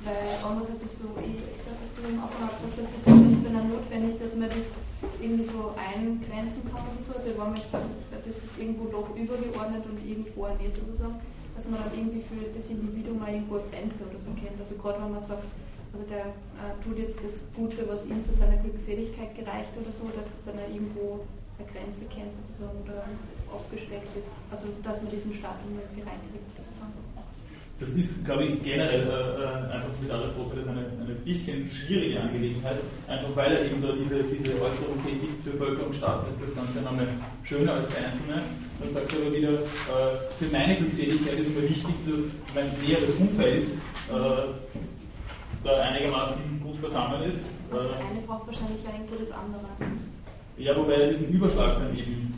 Weil 0.03 0.31
andererseits 0.39 0.95
so, 0.95 1.11
ich 1.19 1.43
glaube, 1.59 1.79
dass 1.83 1.91
du 1.91 2.01
am 2.07 2.23
Anfang 2.23 2.47
gesagt 2.47 2.71
hast, 2.71 2.79
das 2.79 2.87
ist 2.87 3.03
wahrscheinlich 3.03 3.43
dann 3.43 3.59
auch 3.59 3.67
notwendig, 3.67 4.15
dass 4.15 4.33
man 4.39 4.47
das 4.47 4.79
irgendwie 5.19 5.43
so 5.43 5.75
eingrenzen 5.75 6.63
kann 6.71 6.87
oder 6.87 7.03
so. 7.03 7.11
Also 7.19 7.35
wenn 7.35 7.51
man 7.51 7.59
jetzt 7.59 7.75
sagt, 7.75 7.91
das 8.11 8.37
ist 8.39 8.55
irgendwo 8.55 8.87
doch 8.87 9.11
übergeordnet 9.11 9.83
und 9.83 9.99
irgendwo 9.99 10.47
nicht 10.55 10.71
sozusagen, 10.71 11.19
dass 11.51 11.67
man 11.67 11.83
dann 11.83 11.91
irgendwie 11.91 12.23
für 12.23 12.47
das 12.47 12.71
Individuum 12.71 13.19
mal 13.19 13.27
irgendwo 13.27 13.59
eine 13.59 13.67
Grenze 13.67 14.07
oder 14.07 14.19
so 14.19 14.31
kennt. 14.39 14.55
Also 14.55 14.79
gerade 14.79 15.03
wenn 15.03 15.11
man 15.11 15.19
sagt, 15.19 15.43
also 15.91 16.05
der 16.07 16.31
äh, 16.31 16.71
tut 16.79 16.95
jetzt 16.95 17.19
das 17.19 17.43
Gute, 17.51 17.83
was 17.91 18.07
ihm 18.07 18.23
zu 18.23 18.31
seiner 18.31 18.55
Glückseligkeit 18.63 19.35
gereicht 19.35 19.75
oder 19.75 19.91
so, 19.91 20.07
dass 20.15 20.31
das 20.31 20.47
dann 20.47 20.55
auch 20.63 20.71
irgendwo 20.71 21.27
eine 21.59 21.67
Grenze 21.67 22.07
kennt 22.07 22.31
sozusagen 22.31 22.79
oder 22.87 23.03
abgesteckt 23.51 24.15
ist. 24.15 24.31
Also 24.47 24.71
dass 24.79 25.03
man 25.03 25.11
diesen 25.11 25.35
Staat 25.35 25.59
irgendwie 25.67 26.07
reinkriegt 26.07 26.47
das 27.79 27.89
ist, 27.89 28.25
glaube 28.25 28.43
ich, 28.43 28.63
generell 28.63 29.07
äh, 29.07 29.07
äh, 29.07 29.73
einfach 29.73 29.89
mit 30.01 30.11
Aristoteles 30.11 30.67
eine, 30.67 30.83
eine 30.99 31.15
bisschen 31.23 31.69
schwierige 31.71 32.19
Angelegenheit, 32.19 32.77
einfach 33.07 33.33
weil 33.35 33.53
er 33.53 33.65
eben 33.65 33.81
da 33.81 33.93
diese, 33.93 34.23
diese 34.23 34.51
Äußerung 34.51 34.99
tätigt, 35.05 35.41
für 35.43 35.51
Völker 35.57 35.87
und 35.87 35.95
Staaten 35.95 36.29
ist 36.29 36.41
das 36.41 36.53
Ganze 36.55 36.81
nochmal 36.81 37.07
schöner 37.43 37.75
als 37.75 37.87
für 37.87 38.03
Einzelne. 38.03 38.43
Dann 38.79 38.89
sagt 38.93 39.13
er 39.13 39.19
aber 39.19 39.33
wieder, 39.33 39.53
äh, 39.53 39.63
für 40.37 40.51
meine 40.51 40.75
Glückseligkeit 40.75 41.39
ist 41.39 41.55
mir 41.55 41.63
wichtig, 41.63 41.95
dass 42.05 42.19
mein 42.53 42.67
näheres 42.83 43.15
Umfeld 43.15 43.67
äh, 43.67 44.43
da 45.63 45.79
einigermaßen 45.79 46.61
gut 46.61 46.81
beisammen 46.81 47.23
ist. 47.23 47.47
Das 47.71 47.95
eine 47.95 48.21
braucht 48.27 48.47
wahrscheinlich 48.47 48.83
ja 48.83 48.91
irgendwo 48.91 49.15
das 49.15 49.31
andere. 49.31 49.67
Ja, 50.57 50.75
wobei 50.75 50.93
er 50.95 51.09
diesen 51.11 51.29
Überschlag 51.29 51.79
dann 51.79 51.97
eben, 51.97 52.33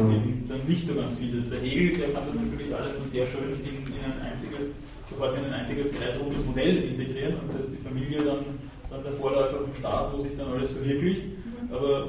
eben 0.00 0.44
dann 0.48 0.60
nicht 0.66 0.86
so 0.86 0.94
ganz 0.94 1.14
findet. 1.14 1.52
Der 1.52 1.60
Hegel, 1.60 1.98
der 1.98 2.08
fand 2.10 2.28
das 2.28 2.36
natürlich 2.36 2.74
alles 2.74 2.92
dann 2.96 3.10
sehr 3.10 3.26
schön 3.26 3.52
in, 3.52 3.92
in 3.92 4.00
ein 4.00 4.32
einziges 4.32 4.76
sofort 5.16 5.38
in 5.38 5.44
ein 5.46 5.52
einziges 5.54 5.92
kreisrundes 5.92 6.44
Modell 6.44 6.76
integrieren 6.76 7.36
und 7.40 7.54
da 7.54 7.60
ist 7.60 7.72
die 7.72 7.82
Familie 7.82 8.18
dann, 8.18 8.44
dann 8.90 9.02
der 9.02 9.12
Vorläufer 9.12 9.60
vom 9.60 9.74
Staat, 9.74 10.12
wo 10.12 10.18
sich 10.18 10.36
dann 10.36 10.52
alles 10.52 10.72
verwirklicht. 10.72 11.22
Mhm. 11.24 11.74
Aber 11.74 12.08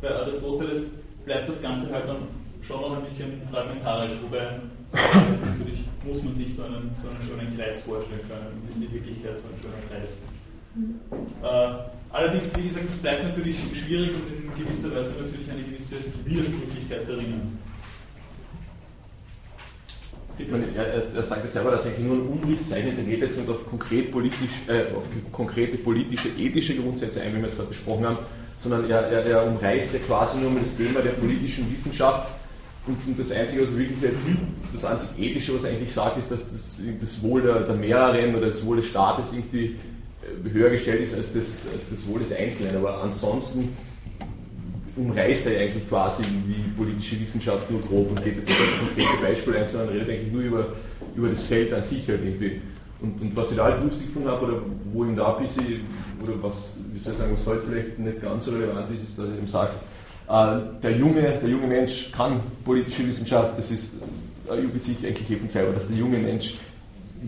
bei 0.00 0.14
Aristoteles 0.14 0.90
bleibt 1.24 1.48
das 1.48 1.60
Ganze 1.60 1.90
halt 1.90 2.08
dann 2.08 2.28
schon 2.62 2.80
noch 2.80 2.96
ein 2.96 3.04
bisschen 3.04 3.42
fragmentarisch, 3.50 4.12
wobei 4.22 4.60
natürlich 4.92 5.84
muss 6.06 6.22
man 6.22 6.34
sich 6.34 6.54
so 6.54 6.64
einen, 6.64 6.90
so 6.94 7.08
einen 7.08 7.22
schönen 7.24 7.56
Kreis 7.56 7.80
vorstellen 7.80 8.20
können. 8.28 8.68
Ist 8.68 8.78
die 8.78 8.92
Wirklichkeit 8.92 9.38
so 9.40 9.46
ein 9.48 9.58
schöner 9.60 9.82
Kreis? 9.90 10.16
Mhm. 10.74 11.00
Äh, 11.42 12.14
allerdings, 12.14 12.56
wie 12.56 12.68
gesagt, 12.68 12.86
es 12.90 12.98
bleibt 12.98 13.24
natürlich 13.24 13.56
schwierig 13.74 14.10
und 14.14 14.26
in 14.30 14.64
gewisser 14.64 14.94
Weise 14.94 15.12
natürlich 15.18 15.50
eine 15.50 15.62
gewisse 15.62 15.96
Widersprüchlichkeit 16.24 17.08
darin. 17.08 17.58
Er, 20.36 21.04
er, 21.14 21.22
sagt 21.22 21.44
ja 21.44 21.50
selber, 21.50 21.70
dass 21.70 21.84
er 21.84 21.92
eigentlich 21.92 22.06
nur 22.06 22.16
ein 22.16 22.26
Umriss 22.26 22.68
zeichnet, 22.68 22.98
er 22.98 23.04
geht 23.04 23.20
jetzt 23.20 23.38
nicht 23.38 23.48
auf, 23.48 23.68
konkret 23.68 24.10
politisch, 24.10 24.50
äh, 24.66 24.92
auf 24.94 25.04
konkrete 25.30 25.76
politische, 25.76 26.28
ethische 26.28 26.74
Grundsätze 26.74 27.22
ein, 27.22 27.36
wie 27.36 27.40
wir 27.40 27.48
es 27.48 27.56
gerade 27.56 27.68
besprochen 27.68 28.04
haben, 28.04 28.18
sondern 28.58 28.90
er, 28.90 29.00
er, 29.00 29.26
er 29.26 29.46
umreißt 29.46 29.94
ja 29.94 30.00
quasi 30.00 30.38
nur 30.38 30.50
das 30.60 30.76
Thema 30.76 31.00
der 31.00 31.10
politischen 31.10 31.72
Wissenschaft 31.72 32.30
und, 32.86 32.98
und 33.06 33.18
das 33.18 33.32
Einzige, 33.32 33.62
was 33.62 33.76
wirklich 33.76 33.98
das 34.72 34.84
einzig 34.84 35.08
Ethische, 35.18 35.56
was 35.56 35.64
er 35.64 35.70
eigentlich 35.70 35.92
sagt, 35.92 36.18
ist, 36.18 36.30
dass 36.30 36.50
das, 36.50 36.76
das 37.00 37.22
Wohl 37.22 37.42
der, 37.42 37.60
der 37.60 37.76
mehreren 37.76 38.34
oder 38.34 38.48
das 38.48 38.64
Wohl 38.64 38.76
des 38.76 38.86
Staates 38.86 39.32
irgendwie 39.32 39.76
äh, 40.22 40.52
höher 40.52 40.70
gestellt 40.70 41.02
ist 41.02 41.14
als 41.14 41.32
das, 41.32 41.66
als 41.72 41.88
das 41.90 42.06
Wohl 42.08 42.20
des 42.20 42.32
Einzelnen. 42.32 42.76
Aber 42.76 43.02
ansonsten 43.02 43.74
umreißt 44.96 45.46
er 45.46 45.60
eigentlich 45.60 45.88
quasi 45.88 46.22
die 46.22 46.70
politische 46.76 47.20
Wissenschaft 47.20 47.70
nur 47.70 47.82
grob 47.82 48.10
und 48.10 48.22
geht 48.22 48.36
jetzt 48.36 48.50
auf 48.50 48.56
das 48.56 48.78
konkrete 48.78 49.22
Beispiel 49.22 49.56
ein, 49.56 49.68
sondern 49.68 49.88
redet 49.90 50.10
eigentlich 50.10 50.32
nur 50.32 50.42
über, 50.42 50.66
über 51.16 51.28
das 51.28 51.44
Feld 51.44 51.72
an 51.72 51.82
sich 51.82 52.06
halt 52.08 52.20
irgendwie. 52.24 52.60
Und, 53.00 53.20
und 53.20 53.36
was 53.36 53.50
ich 53.50 53.56
da 53.56 53.64
halt 53.64 53.82
lustig 53.82 54.06
gefunden 54.06 54.28
habe, 54.28 54.46
oder 54.46 54.62
wo 54.92 55.04
ihm 55.04 55.16
da 55.16 55.36
ein 55.36 55.44
bisschen, 55.44 55.80
oder 56.22 56.32
was, 56.40 56.78
wie 56.92 56.98
soll 56.98 57.12
ich 57.12 57.18
sagen, 57.18 57.36
was 57.36 57.46
heute 57.46 57.62
vielleicht 57.68 57.98
nicht 57.98 58.22
ganz 58.22 58.44
so 58.44 58.52
relevant 58.52 58.90
ist, 58.94 59.02
ist, 59.08 59.18
dass 59.18 59.26
er 59.26 59.36
eben 59.36 59.48
sagt, 59.48 59.74
äh, 60.28 60.80
der, 60.82 60.96
junge, 60.96 61.20
der 61.20 61.48
junge 61.48 61.66
Mensch 61.66 62.10
kann 62.12 62.40
politische 62.64 63.06
Wissenschaft, 63.06 63.58
das 63.58 63.70
ist, 63.70 63.90
er 64.48 64.58
übt 64.58 64.78
sich 64.78 65.04
eigentlich 65.04 65.30
eben 65.30 65.48
selber, 65.48 65.72
dass 65.72 65.88
der 65.88 65.96
junge 65.96 66.18
Mensch 66.18 66.54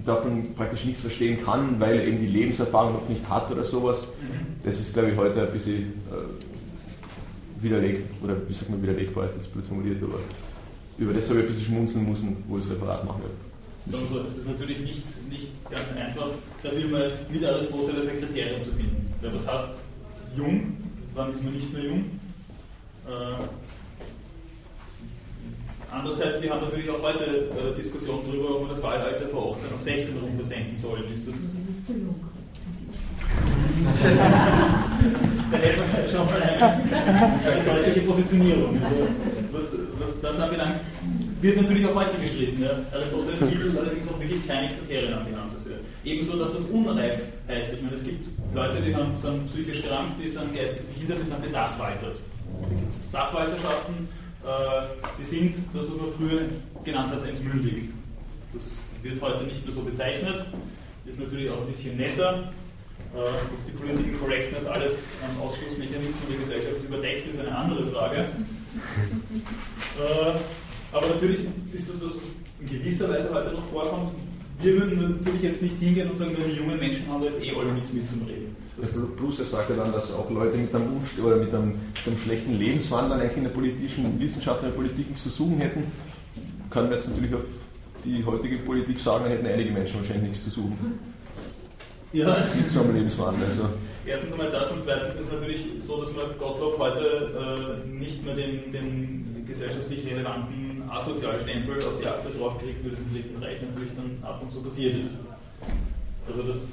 davon 0.05 0.55
praktisch 0.55 0.84
nichts 0.84 1.01
verstehen 1.01 1.38
kann, 1.44 1.80
weil 1.80 1.98
er 1.98 2.06
eben 2.06 2.20
die 2.20 2.26
Lebenserfahrung 2.26 2.94
noch 2.94 3.09
nicht 3.09 3.28
hat 3.28 3.51
oder 3.51 3.64
sowas. 3.64 4.06
Das 4.64 4.78
ist, 4.78 4.93
glaube 4.93 5.10
ich, 5.10 5.16
heute 5.16 5.47
ein 5.47 5.52
bisschen 5.52 5.93
äh, 6.10 6.45
widerlegt, 7.60 8.12
oder 8.22 8.36
wie 8.48 8.54
sagt 8.54 8.70
man 8.70 8.82
widerlegbar, 8.82 9.28
ist 9.28 9.36
jetzt 9.36 9.52
blöd 9.52 9.66
formuliert, 9.66 10.02
aber 10.02 10.18
über 10.98 11.12
das 11.12 11.28
habe 11.28 11.40
ich 11.40 11.46
ein 11.46 11.48
bisschen 11.52 11.66
schmunzeln 11.66 12.08
müssen, 12.08 12.44
wo 12.48 12.58
ich 12.58 12.64
das 12.64 12.74
Referat 12.74 13.04
machen 13.04 13.22
werde. 13.22 13.34
So, 13.88 13.98
es 14.26 14.38
ist 14.38 14.48
natürlich 14.48 14.80
nicht, 14.80 15.28
nicht 15.28 15.48
ganz 15.70 15.88
einfach, 15.92 16.28
dafür 16.62 16.88
mal 16.88 17.12
mit 17.30 17.44
Aristoteles 17.44 18.08
ein 18.08 18.18
Kriterium 18.18 18.64
zu 18.64 18.72
finden. 18.72 19.14
Weil 19.20 19.34
was 19.34 19.46
heißt 19.46 19.80
jung, 20.36 20.76
wann 21.14 21.30
ist 21.32 21.42
man 21.42 21.52
nicht 21.52 21.72
mehr 21.72 21.84
jung? 21.84 22.04
Äh, 23.06 23.44
andererseits, 25.90 26.42
wir 26.42 26.50
haben 26.50 26.62
natürlich 26.62 26.90
auch 26.90 27.00
heute 27.00 27.24
äh, 27.24 27.76
Diskussionen 27.76 28.22
darüber, 28.26 28.56
ob 28.56 28.62
man 28.62 28.70
das 28.70 28.82
Wahlalter 28.82 29.28
von 29.28 29.54
18 29.54 29.72
auf 29.72 29.82
16 29.82 30.18
runtersenken 30.18 30.78
soll. 30.78 31.04
Ist 31.14 31.28
das, 31.28 31.34
das 31.34 31.52
ist 31.52 31.86
zu 31.86 31.92
jung 31.92 32.16
da 35.52 35.58
hätte 35.58 36.10
schon 36.10 36.26
mal 36.26 36.42
eine 36.42 37.64
deutliche 37.64 38.00
Positionierung. 38.00 38.80
Was, 39.52 39.72
was 39.98 40.20
das 40.20 40.40
anbelangt, 40.40 40.80
wird 41.40 41.60
natürlich 41.60 41.86
auch 41.86 41.94
heute 41.94 42.18
gestritten. 42.18 42.62
Ja. 42.62 42.70
Aristoteles 42.92 43.50
gibt 43.50 43.64
uns 43.64 43.78
allerdings 43.78 44.08
auch 44.08 44.18
wirklich 44.18 44.46
keine 44.46 44.74
Kriterien 44.74 45.14
an 45.14 45.26
die 45.28 45.36
Hand 45.36 45.52
dafür. 45.54 45.78
Ebenso, 46.04 46.38
dass 46.38 46.54
das 46.54 46.64
unreif 46.66 47.20
heißt. 47.48 47.72
Ich 47.72 47.82
meine, 47.82 47.96
es 47.96 48.04
gibt 48.04 48.26
Leute, 48.54 48.80
die 48.80 48.94
haben, 48.94 49.16
sind 49.16 49.48
psychisch 49.48 49.82
krank, 49.82 50.12
die 50.22 50.28
sind 50.28 50.54
geistig 50.54 50.82
behindert, 50.86 51.20
die 51.20 51.28
sind 51.28 51.42
besachwaltert. 51.42 52.16
Da 52.62 52.68
gibt 52.68 52.94
es 52.94 53.10
Sachwalterschaften, 53.10 54.08
äh, 54.44 54.86
die 55.20 55.24
sind, 55.24 55.54
was 55.72 55.88
man 55.88 56.12
früher 56.16 56.42
genannt 56.84 57.12
hat, 57.12 57.26
entmündigt. 57.26 57.92
Das 58.54 58.76
wird 59.02 59.20
heute 59.20 59.44
nicht 59.44 59.64
mehr 59.64 59.74
so 59.74 59.82
bezeichnet, 59.82 60.46
ist 61.04 61.20
natürlich 61.20 61.50
auch 61.50 61.60
ein 61.60 61.66
bisschen 61.66 61.96
netter, 61.96 62.52
die 63.66 63.72
Political 63.72 64.18
Correctness 64.20 64.66
alles 64.66 64.94
an 65.22 65.43
Ausschlussmechanismen 65.43 66.28
der 66.28 66.38
Gesellschaft 66.38 66.84
überdeckt, 66.84 67.28
ist 67.28 67.40
eine 67.40 67.56
andere 67.56 67.86
Frage. 67.86 68.28
Äh, 69.97 70.36
aber 70.93 71.09
natürlich 71.09 71.47
ist 71.72 71.88
das 71.88 71.97
was, 72.05 72.16
was 72.16 72.22
in 72.60 72.66
gewisser 72.66 73.09
Weise 73.09 73.32
heute 73.32 73.52
noch 73.52 73.64
vorkommt, 73.72 74.10
wir 74.60 74.74
würden 74.74 75.18
natürlich 75.18 75.43
jetzt 75.43 75.62
nicht 75.62 75.78
hingehen 75.78 76.10
und 76.10 76.16
sagen, 76.16 76.36
die 76.36 76.56
jungen 76.56 76.78
Menschen 76.78 77.06
haben 77.09 77.22
da 77.22 77.28
jetzt 77.28 77.43
eh 77.43 77.55
alle 77.55 77.72
nichts 77.72 77.93
mit 77.93 78.09
zum 78.09 78.22
Reden. 78.26 78.56
Plus, 79.16 79.38
er 79.38 79.47
sagt 79.47 79.70
ja 79.70 79.76
dann, 79.76 79.93
dass 79.93 80.12
auch 80.14 80.30
Leute 80.30 80.56
mit 80.56 80.74
einem, 80.74 81.01
oder 81.24 81.36
mit 81.36 81.55
einem, 81.55 81.68
mit 81.68 82.06
einem 82.06 82.18
schlechten 82.18 82.59
Lebenswandel 82.59 83.20
eigentlich 83.20 83.36
in 83.38 83.44
der 83.44 83.51
politischen 83.51 84.20
Wissenschaft, 84.20 84.62
in 84.62 84.68
der 84.68 84.76
Politik 84.76 85.09
nichts 85.09 85.22
zu 85.22 85.30
suchen 85.30 85.59
hätten. 85.59 85.84
Kann 86.70 86.84
man 86.84 86.93
jetzt 86.93 87.09
natürlich 87.09 87.34
auf 87.34 87.44
die 88.05 88.24
heutige 88.24 88.59
Politik 88.59 89.01
sagen, 89.01 89.24
da 89.24 89.30
hätten 89.30 89.47
einige 89.47 89.70
Menschen 89.70 90.01
wahrscheinlich 90.01 90.30
nichts 90.30 90.44
zu 90.44 90.51
suchen. 90.51 90.98
Ja. 92.12 92.46
Mit 92.54 92.68
so 92.68 92.80
einem 92.80 92.94
Lebenswandel. 92.94 93.48
Also. 93.48 93.68
Erstens 94.06 94.32
einmal 94.32 94.50
das 94.50 94.70
und 94.70 94.84
zweitens 94.84 95.14
ist 95.14 95.26
es 95.26 95.32
natürlich 95.32 95.66
so, 95.80 96.04
dass 96.04 96.14
man 96.14 96.38
Gottlob 96.38 96.78
heute 96.78 97.82
äh, 97.84 97.88
nicht 97.88 98.24
mehr 98.24 98.36
den, 98.36 98.70
den 98.70 99.44
gesellschaftlich 99.46 100.06
relevanten 100.06 100.88
Asozialstempel 100.88 101.78
auf 101.78 102.00
die 102.00 102.06
Akte 102.06 102.30
draufkriegt, 102.38 102.84
wie 102.84 102.90
das 102.90 102.98
im 103.00 103.12
Dritten 103.12 103.42
Reich 103.42 103.58
natürlich 103.62 103.90
dann 103.94 104.18
ab 104.22 104.40
und 104.42 104.52
zu 104.52 104.62
passiert 104.62 104.96
ist. 104.96 105.24
Also 106.28 106.42
das, 106.42 106.72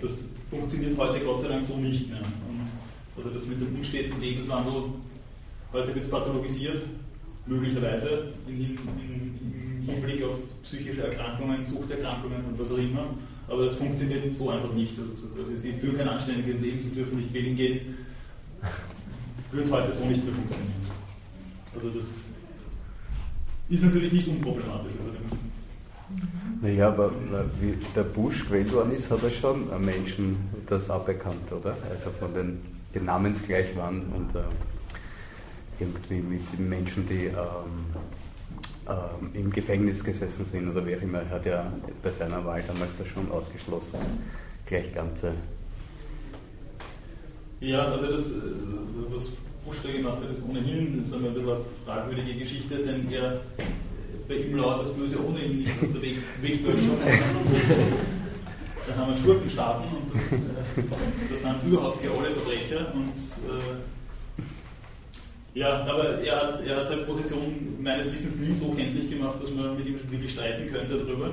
das 0.00 0.34
funktioniert 0.50 0.98
heute 0.98 1.20
Gott 1.20 1.40
sei 1.40 1.48
Dank 1.48 1.64
so 1.64 1.76
nicht 1.76 2.10
mehr. 2.10 2.20
Und 2.20 2.68
also 3.16 3.30
das 3.30 3.46
mit 3.46 3.60
dem 3.60 3.76
unsteten 3.76 4.20
Lebenswandel, 4.20 4.84
heute 5.72 5.94
wird 5.94 6.04
es 6.04 6.10
pathologisiert, 6.10 6.82
möglicherweise 7.46 8.32
im 8.46 8.78
Hinblick 9.86 10.22
auf 10.24 10.36
psychische 10.62 11.02
Erkrankungen, 11.02 11.64
Suchterkrankungen 11.64 12.44
und 12.44 12.58
was 12.58 12.70
auch 12.70 12.78
immer. 12.78 13.06
Aber 13.48 13.64
das 13.64 13.76
funktioniert 13.76 14.32
so 14.34 14.50
einfach 14.50 14.72
nicht. 14.72 14.98
Also, 14.98 15.12
also 15.38 15.56
sie 15.56 15.72
führen 15.72 15.96
kein 15.96 16.08
anständiges 16.08 16.60
Leben, 16.60 16.80
sie 16.80 16.90
dürfen 16.90 17.18
nicht 17.18 17.32
wählen 17.32 17.56
gehen. 17.56 17.96
Wird 19.52 19.70
heute 19.70 19.92
so 19.92 20.04
nicht 20.06 20.24
mehr 20.24 20.34
funktionieren. 20.34 20.72
Also 21.74 21.90
das 21.90 22.04
ist 23.68 23.84
natürlich 23.84 24.12
nicht 24.12 24.28
unproblematisch. 24.28 24.92
Also 24.98 25.14
naja, 26.60 26.88
aber 26.88 27.10
wie 27.60 27.76
der 27.94 28.04
Bush 28.04 28.46
gewählt 28.46 28.72
worden 28.72 28.92
ist, 28.92 29.10
hat 29.10 29.22
er 29.22 29.30
schon 29.30 29.68
Menschen 29.84 30.36
das 30.66 30.88
aberkannt, 30.88 31.52
oder? 31.52 31.76
Also 31.90 32.10
von 32.10 32.32
den, 32.32 32.60
die 32.94 33.00
namensgleich 33.00 33.76
waren 33.76 34.02
und 34.14 34.34
äh, 34.34 34.40
irgendwie 35.78 36.20
mit 36.20 36.58
Menschen, 36.58 37.06
die 37.06 37.26
ähm, 37.26 37.34
im 39.32 39.50
Gefängnis 39.50 40.04
gesessen 40.04 40.44
sind 40.44 40.70
oder 40.70 40.86
wie 40.86 40.96
auch 40.96 41.02
immer. 41.02 41.20
Er 41.20 41.30
hat 41.30 41.46
ja 41.46 41.72
bei 42.02 42.10
seiner 42.10 42.44
Wahl 42.44 42.62
damals 42.66 42.98
das 42.98 43.08
schon 43.08 43.30
ausgeschlossen, 43.30 43.98
gleich 44.66 44.92
ganze. 44.94 45.32
Ja, 47.60 47.86
also 47.86 48.06
das, 48.06 48.20
äh, 48.20 48.32
was 49.10 49.32
Bush 49.64 49.76
da 49.82 49.90
gemacht 49.90 50.18
hat, 50.22 50.30
ist 50.30 50.44
ohnehin 50.46 51.00
bisschen 51.00 51.26
eine 51.26 51.56
fragwürdige 51.86 52.40
Geschichte, 52.40 52.76
denn 52.76 53.10
er, 53.10 53.40
bei 54.28 54.34
ihm 54.34 54.56
lauert 54.56 54.86
das 54.86 54.92
Böse 54.94 55.24
ohnehin 55.24 55.58
nicht 55.58 55.70
aus 55.70 55.92
der 55.92 56.02
Weg, 56.02 56.18
Wegböschung. 56.42 56.98
da 58.86 58.96
haben 58.96 59.14
wir 59.14 59.20
Schurkenstaaten 59.22 59.88
und 59.96 60.14
das, 60.14 60.32
äh, 60.32 60.36
das 61.30 61.60
sind 61.62 61.72
überhaupt 61.72 62.02
keine 62.02 62.14
alle 62.14 62.30
Verbrecher 62.32 62.92
und 62.94 63.14
äh, 63.48 63.80
ja, 65.54 65.84
aber 65.84 66.18
er 66.20 66.36
hat, 66.36 66.66
er 66.66 66.76
hat 66.76 66.88
seine 66.88 67.02
Position 67.02 67.76
meines 67.80 68.12
Wissens 68.12 68.36
nie 68.36 68.54
so 68.54 68.70
kenntlich 68.72 69.08
gemacht, 69.08 69.36
dass 69.40 69.50
man 69.50 69.76
mit 69.76 69.86
ihm 69.86 69.98
wirklich 70.10 70.32
streiten 70.32 70.70
könnte 70.70 70.98
darüber. 70.98 71.30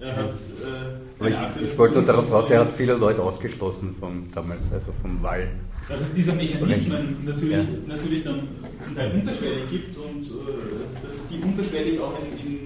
Er 0.00 0.16
hat, 0.16 0.34
äh, 0.34 1.28
ich, 1.28 1.70
ich 1.70 1.78
wollte 1.78 1.94
nur 1.94 2.04
darauf 2.04 2.30
raus, 2.30 2.50
er 2.50 2.60
hat 2.60 2.72
viele 2.72 2.94
Leute 2.94 3.22
ausgeschlossen 3.22 3.94
von 3.98 4.28
damals, 4.34 4.62
also 4.72 4.92
vom 5.00 5.22
Wahl. 5.22 5.48
Dass 5.88 6.00
es 6.00 6.12
diese 6.12 6.32
Mechanismen 6.32 7.24
natürlich, 7.24 7.56
ja. 7.56 7.64
natürlich 7.86 8.24
dann 8.24 8.48
zum 8.80 8.96
Teil 8.96 9.12
unterschwellig 9.12 9.68
gibt 9.70 9.96
und 9.96 10.24
äh, 10.24 11.02
dass 11.02 11.12
es 11.12 11.20
die 11.30 11.38
unterschwellig 11.44 12.00
auch 12.00 12.18
in, 12.18 12.46
in 12.46 12.58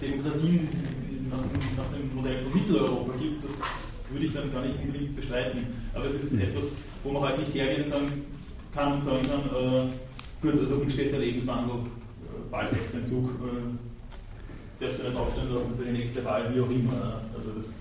Demokratien 0.00 0.68
nach, 1.30 1.38
nach, 1.38 1.96
dem 1.96 2.14
Modell 2.14 2.38
von 2.42 2.52
Mitteleuropa 2.52 3.12
gibt, 3.18 3.44
das 3.44 3.52
würde 4.10 4.26
ich 4.26 4.32
dann 4.34 4.52
gar 4.52 4.62
nicht 4.62 4.74
unbedingt 4.84 5.16
bestreiten. 5.16 5.62
Aber 5.94 6.04
es 6.04 6.16
ist 6.16 6.32
mhm. 6.34 6.42
etwas, 6.42 6.64
wo 7.02 7.12
man 7.12 7.22
halt 7.22 7.38
nicht 7.38 7.54
hergehen 7.54 7.84
und 7.84 7.88
sagen, 7.88 8.06
kann 8.74 9.02
sagen 9.02 9.26
kann, 9.26 9.44
äh, 9.54 9.88
gut, 10.40 10.60
also 10.60 10.74
unsteter 10.76 11.18
Lebenswandel, 11.18 11.76
äh, 11.76 12.52
Wahlrechtsentzug, 12.52 13.30
äh, 13.30 14.84
darfst 14.84 15.00
du 15.00 15.08
nicht 15.08 15.16
aufstellen 15.16 15.54
lassen 15.54 15.74
für 15.78 15.84
die 15.84 15.92
nächste 15.92 16.24
Wahl, 16.24 16.52
wie 16.54 16.60
auch 16.60 16.70
immer. 16.70 17.22
Also 17.36 17.50
das, 17.56 17.74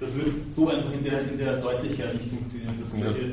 das 0.00 0.14
wird 0.16 0.50
so 0.50 0.68
einfach 0.68 0.92
in 0.92 1.04
der, 1.04 1.30
in 1.30 1.38
der 1.38 1.60
Deutlichkeit 1.60 2.14
nicht 2.14 2.34
funktionieren, 2.34 2.78
dass 2.82 2.98
ja. 2.98 3.06
solche 3.06 3.32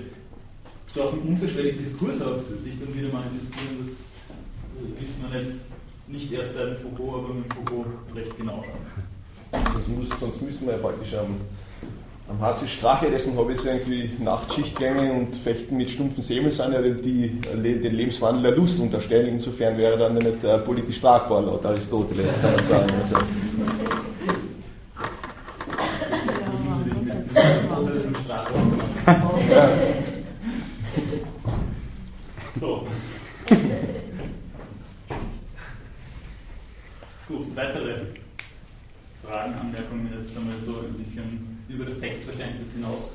so 0.92 1.04
auf 1.04 1.14
einem 1.14 1.28
unterschwelligen 1.28 1.80
Diskurshaft 1.80 2.60
sich 2.60 2.80
dann 2.80 2.94
wieder 2.94 3.14
manifestieren, 3.14 3.78
das 3.82 3.92
äh, 3.92 5.02
wissen 5.02 5.24
wir 5.30 5.44
nicht, 5.44 5.60
nicht 6.08 6.32
erst 6.32 6.56
seit 6.56 6.80
Foucault, 6.80 7.24
aber 7.24 7.34
mit 7.36 7.54
Foucault 7.54 7.88
recht 8.16 8.36
genau 8.38 8.64
schauen. 8.64 9.96
Muss, 9.96 10.08
sonst 10.20 10.42
müssten 10.42 10.66
wir 10.66 10.74
ja 10.74 10.80
praktisch 10.80 11.14
am 11.16 11.36
am 12.30 12.40
ist 12.62 12.72
Strache, 12.72 13.10
habe 13.38 13.54
ich 13.54 13.66
irgendwie 13.66 14.12
Nachtschichtgänge 14.20 15.12
und 15.14 15.36
Fechten 15.36 15.78
mit 15.78 15.90
stumpfen 15.90 16.22
Säbeln 16.22 16.52
die 17.02 17.42
den 17.42 17.96
Lebenswandel 17.96 18.44
der 18.44 18.52
Lust 18.52 18.80
unterstellen. 18.80 19.30
Insofern 19.30 19.78
wäre 19.78 19.98
dann 19.98 20.14
nicht 20.14 20.44
äh, 20.44 20.60
politisch 20.60 21.02
tragbar 21.02 21.42
laut 21.42 21.66
Aristoteles, 21.66 22.40
kann 22.42 22.56
man 22.56 22.64
sagen. 22.64 22.88
Also. 23.02 23.16
So. 32.60 32.88
Gut, 37.28 37.56
weitere 37.56 37.96
Fragen, 39.24 39.54
Anmerkungen 39.56 40.10
jetzt 40.20 40.38
einmal 40.38 40.60
so 40.64 40.74
ein 40.80 40.94
bisschen 40.94 41.59
über 41.70 41.86
das 41.86 42.00
Textverständnis 42.00 42.72
hinaus 42.74 43.12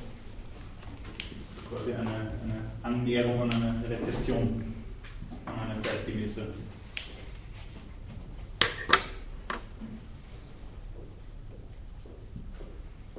quasi 1.68 1.92
eine, 1.92 2.08
eine 2.08 2.60
Annäherung 2.82 3.42
an 3.42 3.52
eine 3.52 3.84
Rezeption, 3.88 4.74
an 5.44 5.70
eine 5.70 5.82
zeitgemäße. 5.82 6.46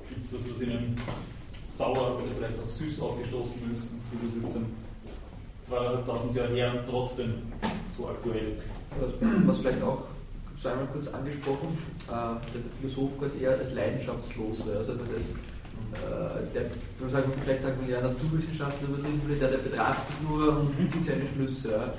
Gibt 0.09 0.33
es 0.33 0.51
was, 0.51 0.61
Ihnen 0.61 1.01
sauer 1.77 2.17
oder 2.17 2.31
vielleicht 2.37 2.59
auch 2.59 2.69
süß 2.69 3.01
aufgestoßen 3.01 3.71
ist 3.73 3.81
und 3.91 4.01
Sie 4.09 4.17
das 4.25 4.35
über 4.37 4.53
dann 4.53 4.65
zweieinhalbtausend 5.63 6.35
Jahre 6.35 6.55
her 6.55 6.85
trotzdem 6.89 7.41
so 7.95 8.07
aktuell? 8.07 8.57
Was 9.45 9.59
vielleicht 9.59 9.81
auch 9.81 10.14
so 10.65 10.71
einmal 10.71 10.87
kurz 10.87 11.07
angesprochen, 11.07 11.77
äh, 12.09 12.41
der 12.49 12.61
Philosoph 12.81 13.19
quasi 13.19 13.43
eher 13.43 13.51
als 13.51 13.73
Leidenschaftslose. 13.73 14.77
Also 14.77 14.93
das 14.93 15.09
heißt, 15.13 15.31
äh, 15.93 16.53
der, 16.53 16.63
man 16.99 17.09
sagt, 17.11 17.27
vielleicht 17.43 17.61
sagt 17.61 17.79
man 17.79 17.89
ja 17.89 18.01
Naturwissenschaftler 18.01 18.87
übertrieben, 18.89 19.39
der, 19.39 19.49
der 19.49 19.57
betrachtet 19.59 20.15
nur 20.27 20.59
und 20.59 20.67
zieht 20.91 21.05
seine 21.05 21.27
Schlüsse. 21.33 21.71
Ja. 21.71 21.93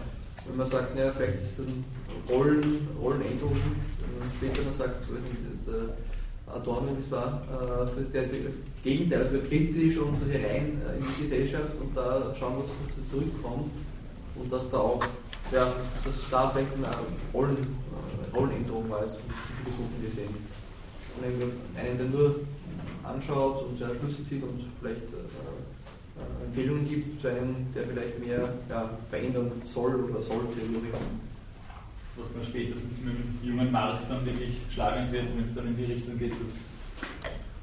Wenn 0.48 0.56
man 0.56 0.66
sagt, 0.66 0.97
naja, 0.97 1.12
vielleicht 1.16 1.43
ist 1.43 1.59
dann 1.59 1.84
Rollen, 2.28 2.88
Rollenänderung, 3.01 3.55
wenn 3.55 4.18
man 4.18 4.30
später 4.36 4.62
dann 4.64 4.72
sagt, 4.72 5.05
so, 5.05 5.14
ist 5.14 5.66
der 5.66 5.94
Adorno, 6.52 6.97
das 7.01 7.10
war 7.10 7.43
äh, 7.86 8.12
der, 8.12 8.22
der, 8.22 8.51
das 8.51 8.55
Gegenteil, 8.82 9.26
also 9.26 9.38
kritisch 9.48 9.97
und 9.98 10.18
quasi 10.18 10.36
rein 10.36 10.80
äh, 10.82 10.98
in 10.98 11.06
die 11.06 11.22
Gesellschaft 11.22 11.74
und 11.80 11.97
da 11.97 12.34
schauen, 12.38 12.55
was, 12.59 12.70
was 12.82 13.10
zurückkommt 13.10 13.70
und 14.36 14.52
dass 14.52 14.70
da 14.70 14.78
auch, 14.78 15.02
ja, 15.52 15.72
dass 16.05 16.30
da 16.30 16.51
vielleicht 16.51 16.74
eine 16.74 16.86
Rollen, 17.34 17.56
Rollenänderung 18.36 18.88
war, 18.90 19.00
also 19.00 19.16
Philosophen 19.64 20.04
gesehen. 20.04 20.34
Und 21.16 21.78
einen, 21.78 21.98
der 21.98 22.06
nur 22.06 22.40
anschaut 23.02 23.66
und 23.68 23.80
ja, 23.80 23.88
Schlüsse 23.98 24.24
zieht 24.28 24.42
und 24.42 24.64
vielleicht 24.80 25.08
äh, 25.12 25.24
äh, 26.20 26.46
Empfehlungen 26.46 26.88
gibt 26.88 27.20
zu 27.20 27.28
einem, 27.28 27.72
der 27.74 27.84
vielleicht 27.84 28.18
mehr 28.18 28.48
ja, 28.68 28.90
verändern 29.08 29.50
soll 29.72 29.94
oder 29.96 30.20
sollte. 30.20 30.60
Was 32.16 32.32
dann 32.32 32.44
spätestens 32.44 32.98
mit 33.04 33.14
dem 33.14 33.38
jungen 33.42 33.70
Marx 33.70 34.08
dann 34.08 34.24
wirklich 34.24 34.56
schlagend 34.72 35.12
wird, 35.12 35.24
wenn 35.36 35.44
es 35.44 35.54
dann 35.54 35.66
in 35.66 35.76
die 35.76 35.84
Richtung 35.84 36.18
geht, 36.18 36.32
dass 36.32 36.52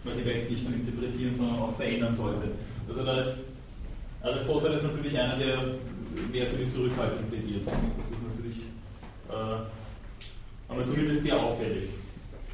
man 0.03 0.17
die 0.17 0.25
Welt 0.25 0.49
nicht 0.49 0.69
nur 0.69 0.73
interpretieren, 0.73 1.35
sondern 1.35 1.57
auch 1.57 1.75
verändern 1.75 2.15
sollte. 2.15 2.51
Also 2.87 3.03
da 3.03 3.19
ist 3.19 3.43
Aristoteles 4.21 4.83
natürlich 4.83 5.17
einer, 5.17 5.37
der 5.37 5.57
mehr 6.31 6.47
für 6.47 6.57
die 6.57 6.69
Zurückhaltung 6.69 7.25
plädiert. 7.29 7.65
Das 7.65 7.73
ist 7.73 8.23
natürlich 8.29 8.57
äh, 9.29 9.82
aber 10.73 10.85
zumindest 10.87 11.23
sehr 11.23 11.39
auffällig. 11.39 11.89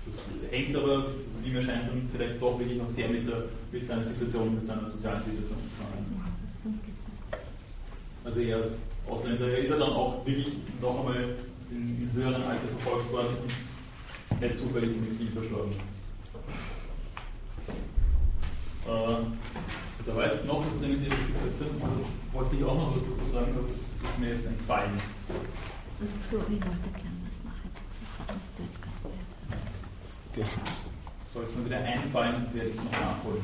Das 0.06 0.16
hängt 0.52 0.76
aber 0.76 1.08
wie 1.44 1.52
mir 1.52 1.62
scheint, 1.62 1.90
dann 1.90 2.10
vielleicht 2.12 2.42
doch 2.42 2.60
wirklich 2.60 2.78
noch 2.78 2.90
sehr 2.90 3.08
mit, 3.10 3.28
der, 3.28 3.44
mit 3.72 3.88
seiner 3.88 4.04
Situation, 4.04 4.56
mit 4.56 4.66
seiner 4.66 4.88
sozialen 4.88 5.22
Situation 5.22 5.58
zusammen. 5.76 6.24
Also 8.24 8.42
er 8.42 8.58
als 8.58 8.72
Ausländer 9.08 9.58
ist 9.58 9.72
er 9.72 9.80
dann 9.80 9.90
auch 9.90 10.26
wirklich 10.26 10.54
noch 10.82 11.00
einmal 11.00 11.36
in, 11.72 12.10
höheren 12.14 12.44
Alter 12.44 12.68
verfolgt 12.68 13.12
worden 13.12 13.38
und 14.30 14.42
nicht 14.42 14.60
zufällig 14.60 14.90
im 14.98 15.08
Exil 15.08 15.28
verstorben. 15.32 15.72
Äh, 18.86 20.06
da 20.06 20.16
war 20.16 20.26
jetzt 20.26 20.46
noch, 20.46 20.66
was 20.66 20.82
nämlich 20.82 21.10
gesagt 21.10 21.60
hat, 21.60 21.90
also 21.90 22.06
wollte 22.34 22.56
ich 22.56 22.64
auch 22.64 22.76
noch 22.76 22.96
was 22.96 23.04
dazu 23.04 23.32
sagen, 23.32 23.54
aber 23.56 23.68
das 23.68 24.12
ist 24.12 24.20
mir 24.20 24.30
jetzt 24.34 24.48
entfallen. 24.48 25.00
Flori 26.30 26.60
Okay. 30.32 30.46
soll 31.34 31.44
es 31.44 31.56
mir 31.56 31.66
wieder 31.66 31.78
einfallen, 31.78 32.48
werde 32.54 32.70
ich 32.70 32.76
es 32.76 32.84
noch 32.84 32.92
nachholen. 32.92 33.42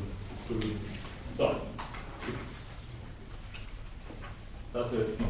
So, 1.36 1.48
gibt's 2.24 2.66
dazu 4.72 4.96
jetzt 4.96 5.20
noch. 5.20 5.28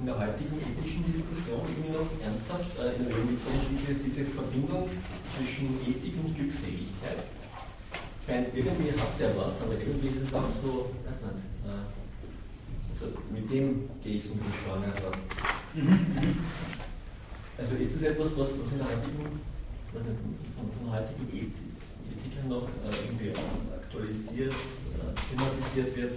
In 0.00 0.06
der 0.06 0.18
heutigen 0.18 0.56
ethischen 0.56 1.12
Diskussion 1.12 1.60
irgendwie 1.60 1.92
noch 1.92 2.08
ernsthaft 2.24 2.70
äh, 2.78 2.96
in 2.96 3.04
Erwägung 3.04 3.28
gezogen, 3.28 3.66
diese, 3.70 3.94
diese 3.94 4.24
Verbindung 4.24 4.88
zwischen 5.36 5.78
Ethik 5.86 6.14
und 6.24 6.34
Glückseligkeit? 6.34 7.39
Meine, 8.30 8.46
irgendwie 8.54 8.92
hat 8.92 9.10
es 9.12 9.18
ja 9.18 9.34
was, 9.34 9.60
aber 9.60 9.74
irgendwie 9.74 10.06
ist 10.06 10.22
es 10.22 10.32
auch 10.32 10.46
so, 10.62 10.94
weiß 11.02 11.18
nicht, 11.34 11.50
äh, 11.66 11.82
also 12.94 13.10
mit 13.26 13.50
dem 13.50 13.90
gehe 14.04 14.18
ich 14.18 14.24
so 14.24 14.34
ein 14.34 14.38
bisschen 14.38 14.54
schwanger. 14.62 14.94
Aber 15.02 15.18
also 17.58 17.74
ist 17.74 17.90
das 17.96 18.02
etwas, 18.06 18.30
was, 18.38 18.54
was 18.54 18.70
in 18.70 18.78
der 18.78 18.86
heutigen, 18.86 19.42
von, 19.90 20.06
von 20.62 20.82
der 20.86 20.94
heutigen 20.94 21.26
Ethik, 21.26 21.74
Ethik 22.06 22.46
noch 22.46 22.70
äh, 22.86 22.94
irgendwie 23.02 23.34
aktualisiert, 23.34 24.54
äh, 24.54 25.10
thematisiert 25.26 25.90
wird? 25.98 26.14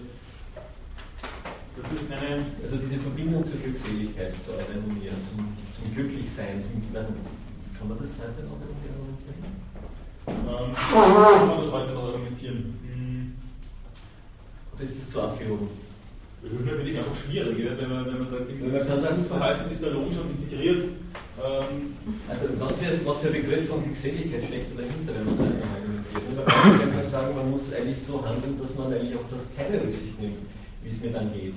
Das 1.82 1.90
ist 1.98 2.14
eine. 2.14 2.46
Also 2.62 2.78
diese 2.78 3.02
Verbindung 3.02 3.42
zur 3.42 3.58
Glückseligkeit 3.58 4.38
zu 4.46 4.54
argumentieren, 4.54 5.18
zum, 5.26 5.58
zum 5.58 5.96
Glücklichsein, 5.98 6.62
zum 6.62 6.78
kann 6.94 7.90
man 7.90 7.98
das 7.98 8.14
heute 8.22 8.46
noch 8.46 8.62
irgendwie 8.62 8.94
argumentieren? 8.94 9.63
Ähm, 10.28 10.74
kann 10.74 11.48
man 11.48 11.62
das 11.62 11.72
heute 11.72 11.94
noch 11.94 12.04
argumentieren? 12.10 12.80
Hm. 12.84 13.34
Oder 14.74 14.84
ist 14.84 14.98
das 15.00 15.10
zu 15.12 15.22
abgehoben? 15.22 15.68
Das 16.44 16.52
ist 16.52 16.66
natürlich 16.66 16.98
einfach 16.98 17.16
schwierig, 17.24 17.56
wenn 17.58 17.90
man, 17.90 18.06
wenn 18.06 18.18
man 18.20 18.26
sagt, 18.26 18.50
im 18.50 18.72
man 18.72 18.82
sagen, 18.82 19.24
Verhalten 19.24 19.72
ist 19.72 19.82
der 19.82 19.92
Lohn 19.92 20.12
schon 20.12 20.32
integriert. 20.32 20.84
Ähm, 21.40 21.96
also 22.28 22.46
was 22.60 22.76
für, 22.78 23.06
was 23.06 23.18
für 23.20 23.28
ein 23.28 23.34
Begriff 23.34 23.68
von 23.70 23.84
Glückseligkeit 23.84 24.44
steckt 24.44 24.78
dahinter, 24.78 25.14
wenn 25.16 25.26
man 25.26 25.38
so 25.38 25.44
einfach 25.44 25.72
argumentiert? 25.72 26.36
Man 26.36 26.92
kann 26.92 27.12
sagen, 27.12 27.36
man 27.36 27.52
muss 27.52 27.74
eigentlich 27.74 28.04
so 28.06 28.26
handeln, 28.26 28.60
dass 28.60 28.76
man 28.76 28.92
eigentlich 28.92 29.16
auf 29.16 29.26
das 29.32 29.48
keine 29.56 29.82
Rücksicht 29.82 30.20
nimmt 30.20 30.52
wie 30.84 30.90
es 30.90 31.02
mir 31.02 31.12
dann 31.12 31.34
geht. 31.34 31.54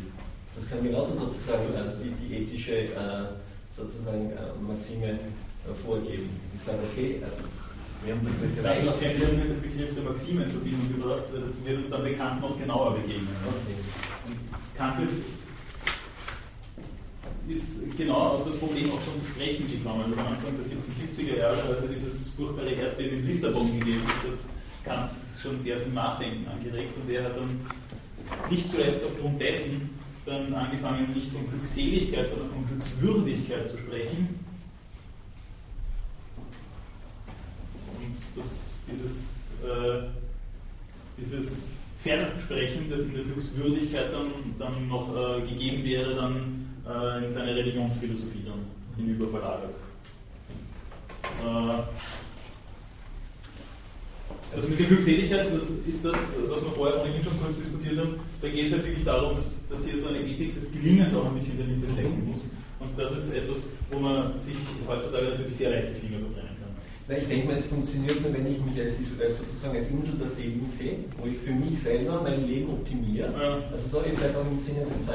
Das 0.55 0.69
kann 0.71 0.83
genauso 0.83 1.15
sozusagen 1.15 1.67
also 1.67 1.99
die, 2.03 2.11
die 2.11 2.35
ethische 2.43 2.95
äh, 2.95 3.35
sozusagen 3.75 4.31
äh, 4.31 4.55
Maxime 4.63 5.11
äh, 5.11 5.75
vorgeben. 5.85 6.31
Ich 6.55 6.63
sage, 6.63 6.79
okay, 6.91 7.21
äh, 7.23 7.27
wir 8.05 8.15
haben 8.15 8.25
das 8.25 8.35
mit 8.41 8.57
der 8.57 8.77
Erzählung 8.87 9.39
mit 9.39 9.51
dem 9.51 9.63
Begriff 9.63 9.95
der 9.95 10.05
Maxime 10.05 10.45
in 10.45 10.51
Verbindung 10.51 10.89
gebracht, 10.93 11.25
das 11.33 11.65
wird 11.65 11.79
uns 11.79 11.91
dann 11.91 12.05
bekannt 12.05 12.41
noch 12.41 12.59
genauer 12.59 12.95
begegnen. 12.95 13.29
Okay. 13.47 13.77
Kant 14.77 15.01
ist, 15.03 15.25
ist 17.49 17.97
genau 17.97 18.15
auf 18.15 18.45
das 18.45 18.57
Problem 18.57 18.91
auch 18.93 19.01
schon 19.05 19.21
zu 19.21 19.27
sprechen 19.27 19.67
gekommen. 19.71 20.05
Also 20.07 20.21
Anfang 20.21 20.55
der 20.57 20.67
1770er 20.67 21.39
Jahre, 21.39 21.63
als 21.63 21.83
er 21.83 21.89
dieses 21.89 22.31
furchtbare 22.31 22.71
Erdbeben 22.71 23.21
in 23.21 23.27
Lissabon 23.27 23.79
gegeben 23.79 24.03
hat, 24.07 24.15
hat 24.15 24.41
Kant 24.85 25.11
schon 25.43 25.59
sehr 25.59 25.81
zum 25.83 25.95
Nachdenken 25.95 26.47
angeregt 26.49 26.93
und 27.01 27.11
er 27.11 27.25
hat 27.25 27.37
dann 27.37 27.61
nicht 28.51 28.71
zuletzt 28.71 29.05
aufgrund 29.05 29.41
dessen 29.41 29.91
dann 30.27 30.53
angefangen, 30.53 31.13
nicht 31.15 31.31
von 31.31 31.49
Glückseligkeit, 31.49 32.29
sondern 32.29 32.51
von 32.51 32.67
Glückswürdigkeit 32.67 33.71
zu 33.71 33.79
sprechen. 33.79 34.41
Und 38.01 38.17
das, 38.37 38.81
dieses, 38.87 39.13
äh, 39.65 40.07
dieses 41.19 41.71
Versprechen, 41.99 42.91
das 42.91 43.03
in 43.03 43.15
der 43.15 43.25
Glückswürdigkeit 43.25 44.13
dann, 44.13 44.33
dann 44.59 44.89
noch 44.89 45.15
äh, 45.17 45.41
gegeben 45.43 45.85
wäre, 45.85 46.15
dann 46.15 46.67
äh, 46.87 47.25
in 47.25 47.33
seine 47.33 47.57
Religionsphilosophie 47.57 48.45
dann 48.45 48.67
hinüber 48.97 49.29
verlagert. 49.29 49.75
Äh, 51.43 51.83
also 54.55 54.69
mit 54.69 54.79
der 54.79 54.87
Glückseligkeit, 54.87 55.53
das 55.53 55.65
ist 55.87 56.05
das, 56.05 56.17
was 56.49 56.63
wir 56.63 56.71
vorher 56.71 57.03
ohnehin 57.03 57.23
schon 57.23 57.39
kurz 57.41 57.57
diskutiert 57.57 57.99
haben, 57.99 58.21
da 58.41 58.49
geht 58.49 58.67
es 58.67 58.73
halt 58.73 58.85
wirklich 58.85 59.05
darum, 59.05 59.37
dass, 59.37 59.67
dass 59.69 59.85
hier 59.85 59.99
so 59.99 60.09
eine 60.09 60.21
Ethik 60.21 60.55
des 60.59 60.71
Gelingens 60.71 61.15
auch 61.15 61.27
ein 61.27 61.35
bisschen 61.35 61.59
dahinter 61.59 61.93
stecken 61.93 62.29
muss. 62.31 62.41
Und 62.79 62.91
das 62.97 63.13
ist 63.19 63.35
etwas, 63.35 63.67
wo 63.91 63.99
man 63.99 64.39
sich 64.41 64.55
heutzutage 64.87 65.31
natürlich 65.31 65.57
sehr 65.57 65.71
leicht 65.71 65.89
die 65.97 66.07
Finger 66.07 66.21
verbrennen 66.21 66.56
Weil 67.09 67.23
ich 67.23 67.29
denke 67.29 67.47
mal, 67.47 67.57
es 67.57 67.67
funktioniert 67.67 68.21
nur, 68.21 68.35
wenn 68.35 68.47
ich 68.47 68.59
mich 68.59 68.81
als, 68.81 68.95
sozusagen 68.99 69.77
als 69.77 69.89
Insel 69.89 70.19
der 70.19 70.29
Segen 70.29 70.67
sehe, 70.77 71.05
wo 71.19 71.29
ich 71.29 71.39
für 71.39 71.53
mich 71.53 71.79
selber 71.79 72.21
mein 72.23 72.47
Leben 72.47 72.71
optimiere. 72.71 73.31
Ja. 73.33 73.63
Also 73.71 73.89
so 73.89 74.01
ist 74.01 74.19
auch 74.25 74.51
im 74.51 74.59
Sinne 74.59 74.87
des 74.91 75.07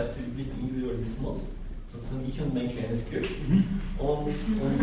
Individualismus 0.62 1.48
sozusagen 1.92 2.26
ich 2.28 2.42
und 2.42 2.54
mein 2.54 2.70
kleines 2.70 3.02
Glück 3.10 3.28
mhm. 3.48 3.64
und, 3.98 4.28
und, 4.28 4.80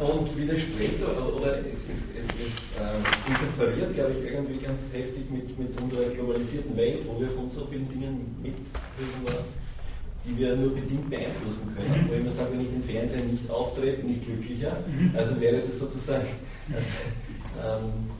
und, 0.00 0.36
widerspricht 0.36 1.02
oder, 1.02 1.34
oder 1.34 1.58
es, 1.66 1.84
es, 1.84 2.02
es, 2.18 2.26
es 2.26 2.54
äh, 2.74 2.98
interferiert, 3.30 3.94
glaube 3.94 4.14
ich, 4.18 4.24
irgendwie 4.32 4.58
ganz 4.58 4.82
heftig 4.92 5.30
mit, 5.30 5.56
mit 5.58 5.80
unserer 5.80 6.10
globalisierten 6.10 6.76
Welt, 6.76 7.06
wo 7.06 7.20
wir 7.20 7.30
von 7.30 7.48
so 7.48 7.64
vielen 7.66 7.88
Dingen 7.88 8.36
mitkriegen, 8.42 9.22
was 9.24 9.54
die 10.26 10.38
wir 10.38 10.56
nur 10.56 10.74
bedingt 10.74 11.10
beeinflussen 11.10 11.74
können. 11.76 12.04
Mhm. 12.04 12.08
Wo 12.08 12.14
ich 12.14 12.20
immer 12.20 12.30
sage, 12.30 12.52
wenn 12.52 12.60
ich 12.62 12.70
den 12.70 12.82
Fernseher 12.82 13.24
nicht 13.24 13.48
auftrete, 13.50 14.02
bin 14.02 14.10
ich 14.10 14.22
glücklicher. 14.24 14.78
Mhm. 14.86 15.12
Also 15.14 15.40
wäre 15.40 15.60
das 15.60 15.78
sozusagen 15.78 16.26
also, 16.72 16.88
ähm, 17.60 18.10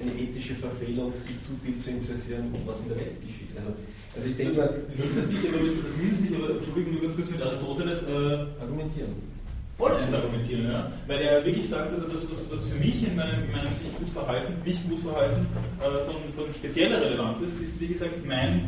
eine 0.00 0.20
ethische 0.20 0.54
Verfehlung, 0.54 1.12
sich 1.12 1.42
zu 1.42 1.52
viel 1.62 1.78
zu 1.78 1.90
interessieren, 1.90 2.54
was 2.64 2.80
in 2.80 2.88
der 2.88 2.98
Welt 2.98 3.20
geschieht. 3.20 3.50
Also 3.56 3.74
also 4.16 4.28
ich 4.28 4.36
denke 4.36 4.56
mal, 4.56 4.70
das 4.96 5.06
ließe 5.14 5.26
sich 5.26 5.48
aber, 5.48 5.58
das 5.58 5.96
ließe 6.00 6.22
sich 6.22 6.34
aber, 6.34 6.50
Entschuldigung, 6.56 6.92
nur 6.94 7.02
ganz 7.02 7.16
kurz 7.16 7.30
mit 7.30 7.42
Aristoteles 7.42 8.02
äh, 8.02 8.62
argumentieren. 8.62 9.35
Vollends 9.78 10.14
argumentieren, 10.14 10.72
ja. 10.72 10.90
Weil 11.06 11.20
er 11.20 11.44
wirklich 11.44 11.68
sagt, 11.68 11.92
also 11.92 12.08
das, 12.08 12.30
was, 12.30 12.50
was 12.50 12.64
für 12.64 12.76
mich 12.76 13.06
in 13.06 13.14
meinem, 13.14 13.44
in 13.44 13.52
meinem 13.52 13.74
sich 13.74 13.94
gut 13.98 14.08
verhalten, 14.08 14.54
mich 14.64 14.82
gut 14.88 15.00
verhalten, 15.00 15.46
äh, 15.80 16.04
von, 16.06 16.16
von 16.34 16.54
spezieller 16.54 16.98
Relevanz 16.98 17.42
ist, 17.42 17.60
ist 17.60 17.78
wie 17.78 17.88
gesagt 17.88 18.24
mein, 18.26 18.64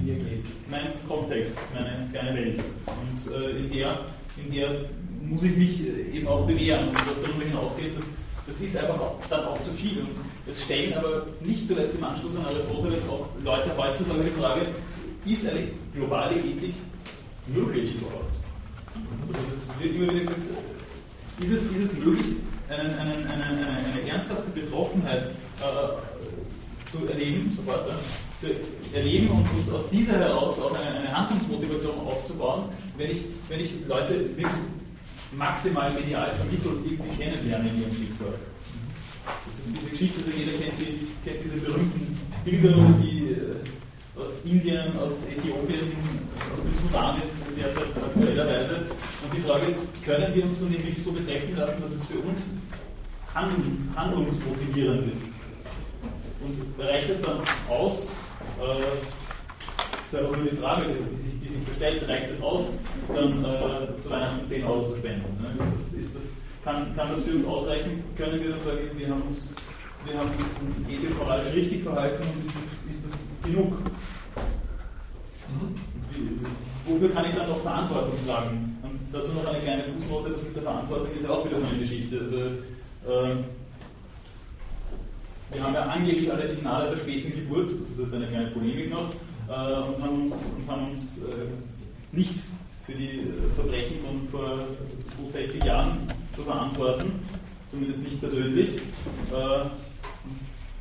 mein 0.71 0.93
Kontext, 1.09 1.57
meine 1.73 2.09
kleine 2.13 2.37
Welt. 2.37 2.61
Und 2.87 3.33
äh, 3.33 3.51
in, 3.59 3.73
der, 3.73 4.01
in 4.37 4.53
der 4.53 4.85
muss 5.23 5.43
ich 5.45 5.57
mich 5.57 5.81
eben 6.15 6.29
auch 6.29 6.47
bewähren. 6.47 6.89
Und 6.89 6.99
was 6.99 7.23
darüber 7.23 7.45
hinausgeht, 7.45 7.97
das, 7.97 8.05
das 8.47 8.61
ist 8.61 8.77
einfach 8.77 9.01
auch, 9.01 9.17
dann 9.31 9.47
auch 9.47 9.63
zu 9.63 9.73
viel. 9.73 10.01
Und 10.01 10.11
es 10.47 10.63
stellen 10.63 10.93
aber 10.93 11.25
nicht 11.43 11.67
zuletzt 11.69 11.95
im 11.95 12.05
Anschluss 12.05 12.37
an 12.37 12.45
Aristoteles 12.45 13.09
auch 13.09 13.29
Leute 13.43 13.71
heutzutage 13.79 14.25
die 14.25 14.41
Frage, 14.41 14.67
ist 15.25 15.49
eine 15.49 15.69
globale 15.95 16.37
Ethik 16.37 16.75
möglich 17.47 17.95
überhaupt? 17.95 18.33
Also 19.27 19.41
das 19.51 19.83
wird 19.83 19.95
immer 19.95 20.11
wieder 20.13 20.21
gesagt, 20.21 20.41
ist 21.41 21.51
es, 21.51 21.63
ist 21.63 21.93
es 21.93 22.05
möglich, 22.05 22.37
einen, 22.69 22.99
einen, 22.99 23.27
eine, 23.27 23.45
eine, 23.45 23.69
eine 23.69 24.11
ernsthafte 24.11 24.51
Betroffenheit 24.51 25.31
äh, 25.61 26.91
zu 26.91 27.07
erleben, 27.07 27.53
sofort, 27.57 27.89
äh, 27.89 27.93
zu 28.41 28.47
erleben 28.95 29.31
und, 29.31 29.47
und, 29.51 29.75
aus 29.75 29.89
dieser 29.91 30.19
heraus 30.19 30.59
auch 30.59 30.75
eine, 30.79 30.99
eine, 30.99 31.17
Handlungsmotivation 31.17 31.99
aufzubauen, 31.99 32.65
wenn 32.97 33.11
ich, 33.11 33.25
wenn 33.49 33.61
ich 33.61 33.71
Leute 33.87 34.21
wirklich 34.21 34.47
maximal 35.33 35.93
medial 35.93 36.33
vermittelt 36.35 36.85
irgendwie 36.85 37.17
kennenlerne 37.17 37.69
in 37.69 37.83
ihrem 37.83 37.93
Schicksal. 37.93 38.35
Das 39.25 39.55
ist 39.55 39.81
diese 39.81 39.91
Geschichte, 39.91 40.21
also 40.25 40.39
jeder 40.39 40.53
kennt, 40.53 40.79
die, 40.81 41.09
kennt 41.25 41.45
diese 41.45 41.65
berühmten 41.65 42.19
Bilder, 42.45 42.75
die 43.03 43.33
äh, 43.33 43.57
aus 44.19 44.29
Indien, 44.45 44.99
aus 44.99 45.13
Äthiopien, 45.31 45.95
aus 46.53 46.61
dem 46.63 46.75
Sudan 46.83 47.17
jetzt 47.23 47.35
derzeit 47.57 47.95
aktuellerweise. 47.97 48.75
Und 48.75 49.35
die 49.35 49.41
Frage 49.41 49.67
ist, 49.67 50.05
können 50.05 50.35
wir 50.35 50.45
uns 50.45 50.59
von 50.59 50.71
dem 50.71 50.83
wirklich 50.83 51.05
so 51.05 51.13
betreffen 51.13 51.57
lassen, 51.57 51.81
dass 51.81 51.91
es 51.93 52.07
für 52.07 52.19
uns 52.19 52.41
handlungsmotivierend 53.35 55.13
ist? 55.13 55.23
Und 56.41 56.85
reicht 56.85 57.11
es 57.11 57.21
dann 57.21 57.39
aus, 57.69 58.11
äh, 58.61 58.83
das 60.11 60.13
ist 60.13 60.19
einfach 60.19 60.37
nur 60.37 60.51
die 60.51 60.57
Frage, 60.57 60.83
die 60.87 61.23
sich, 61.23 61.41
die 61.41 61.49
sich 61.49 61.77
stellt, 61.77 62.09
reicht 62.09 62.31
es 62.31 62.43
aus, 62.43 62.71
dann 63.15 63.45
äh, 63.45 64.03
zu 64.03 64.11
Weihnachten 64.11 64.49
10 64.49 64.65
Euro 64.65 64.89
zu 64.89 64.97
spenden? 64.97 65.43
Ne? 65.43 65.51
Ist 65.65 65.93
das, 65.93 66.01
ist 66.01 66.15
das, 66.15 66.23
kann, 66.65 66.95
kann 66.97 67.13
das 67.13 67.23
für 67.23 67.35
uns 67.37 67.47
ausreichen? 67.47 68.03
Können 68.17 68.43
wir 68.43 68.51
dann 68.51 68.61
sagen, 68.61 68.79
wir 68.97 69.09
haben 69.09 69.23
uns, 69.23 69.55
wir 70.05 70.19
haben 70.19 70.31
uns 70.31 70.93
ethisch 70.93 71.15
moralisch 71.17 71.55
richtig 71.55 71.83
verhalten 71.83 72.23
und 72.23 72.47
ist 72.47 72.55
das, 72.55 72.95
ist 72.95 73.05
das 73.05 73.18
genug? 73.45 73.79
Mhm. 75.49 75.89
Wofür 76.87 77.11
kann 77.11 77.25
ich 77.27 77.35
dann 77.35 77.49
noch 77.49 77.61
Verantwortung 77.61 78.15
tragen? 78.27 78.79
Und 78.83 78.99
dazu 79.13 79.33
noch 79.33 79.47
eine 79.47 79.59
kleine 79.59 79.85
Fußnote, 79.85 80.31
das 80.31 80.43
mit 80.43 80.57
der 80.57 80.63
Verantwortung 80.63 81.09
ist 81.15 81.25
ja 81.25 81.31
auch 81.31 81.45
wieder 81.45 81.59
so 81.59 81.67
eine 81.67 81.79
Geschichte. 81.79 82.21
Also, 82.21 82.37
äh, 82.37 83.37
wir 85.51 85.63
haben 85.63 85.75
ja 85.75 85.83
angeblich 85.83 86.31
alle 86.31 86.49
die 86.49 86.61
Gnade 86.61 86.91
der 86.91 86.97
späten 86.97 87.33
Geburt, 87.33 87.71
das 87.71 87.91
ist 87.91 87.99
jetzt 87.99 88.15
eine 88.15 88.27
kleine 88.27 88.51
Polemik 88.51 88.91
noch, 88.91 89.11
äh, 89.49 89.53
und 89.53 90.03
haben 90.03 90.23
uns, 90.23 90.33
und 90.33 90.71
haben 90.71 90.89
uns 90.89 91.19
äh, 91.19 92.17
nicht 92.17 92.35
für 92.85 92.93
die 92.93 93.21
äh, 93.21 93.51
Verbrechen 93.55 93.99
von 94.01 94.29
vor 94.31 94.59
gut 95.19 95.33
60 95.33 95.65
Jahren 95.65 95.99
zu 96.35 96.43
verantworten, 96.43 97.13
zumindest 97.71 98.03
nicht 98.03 98.21
persönlich. 98.21 98.77
Äh, 99.31 99.67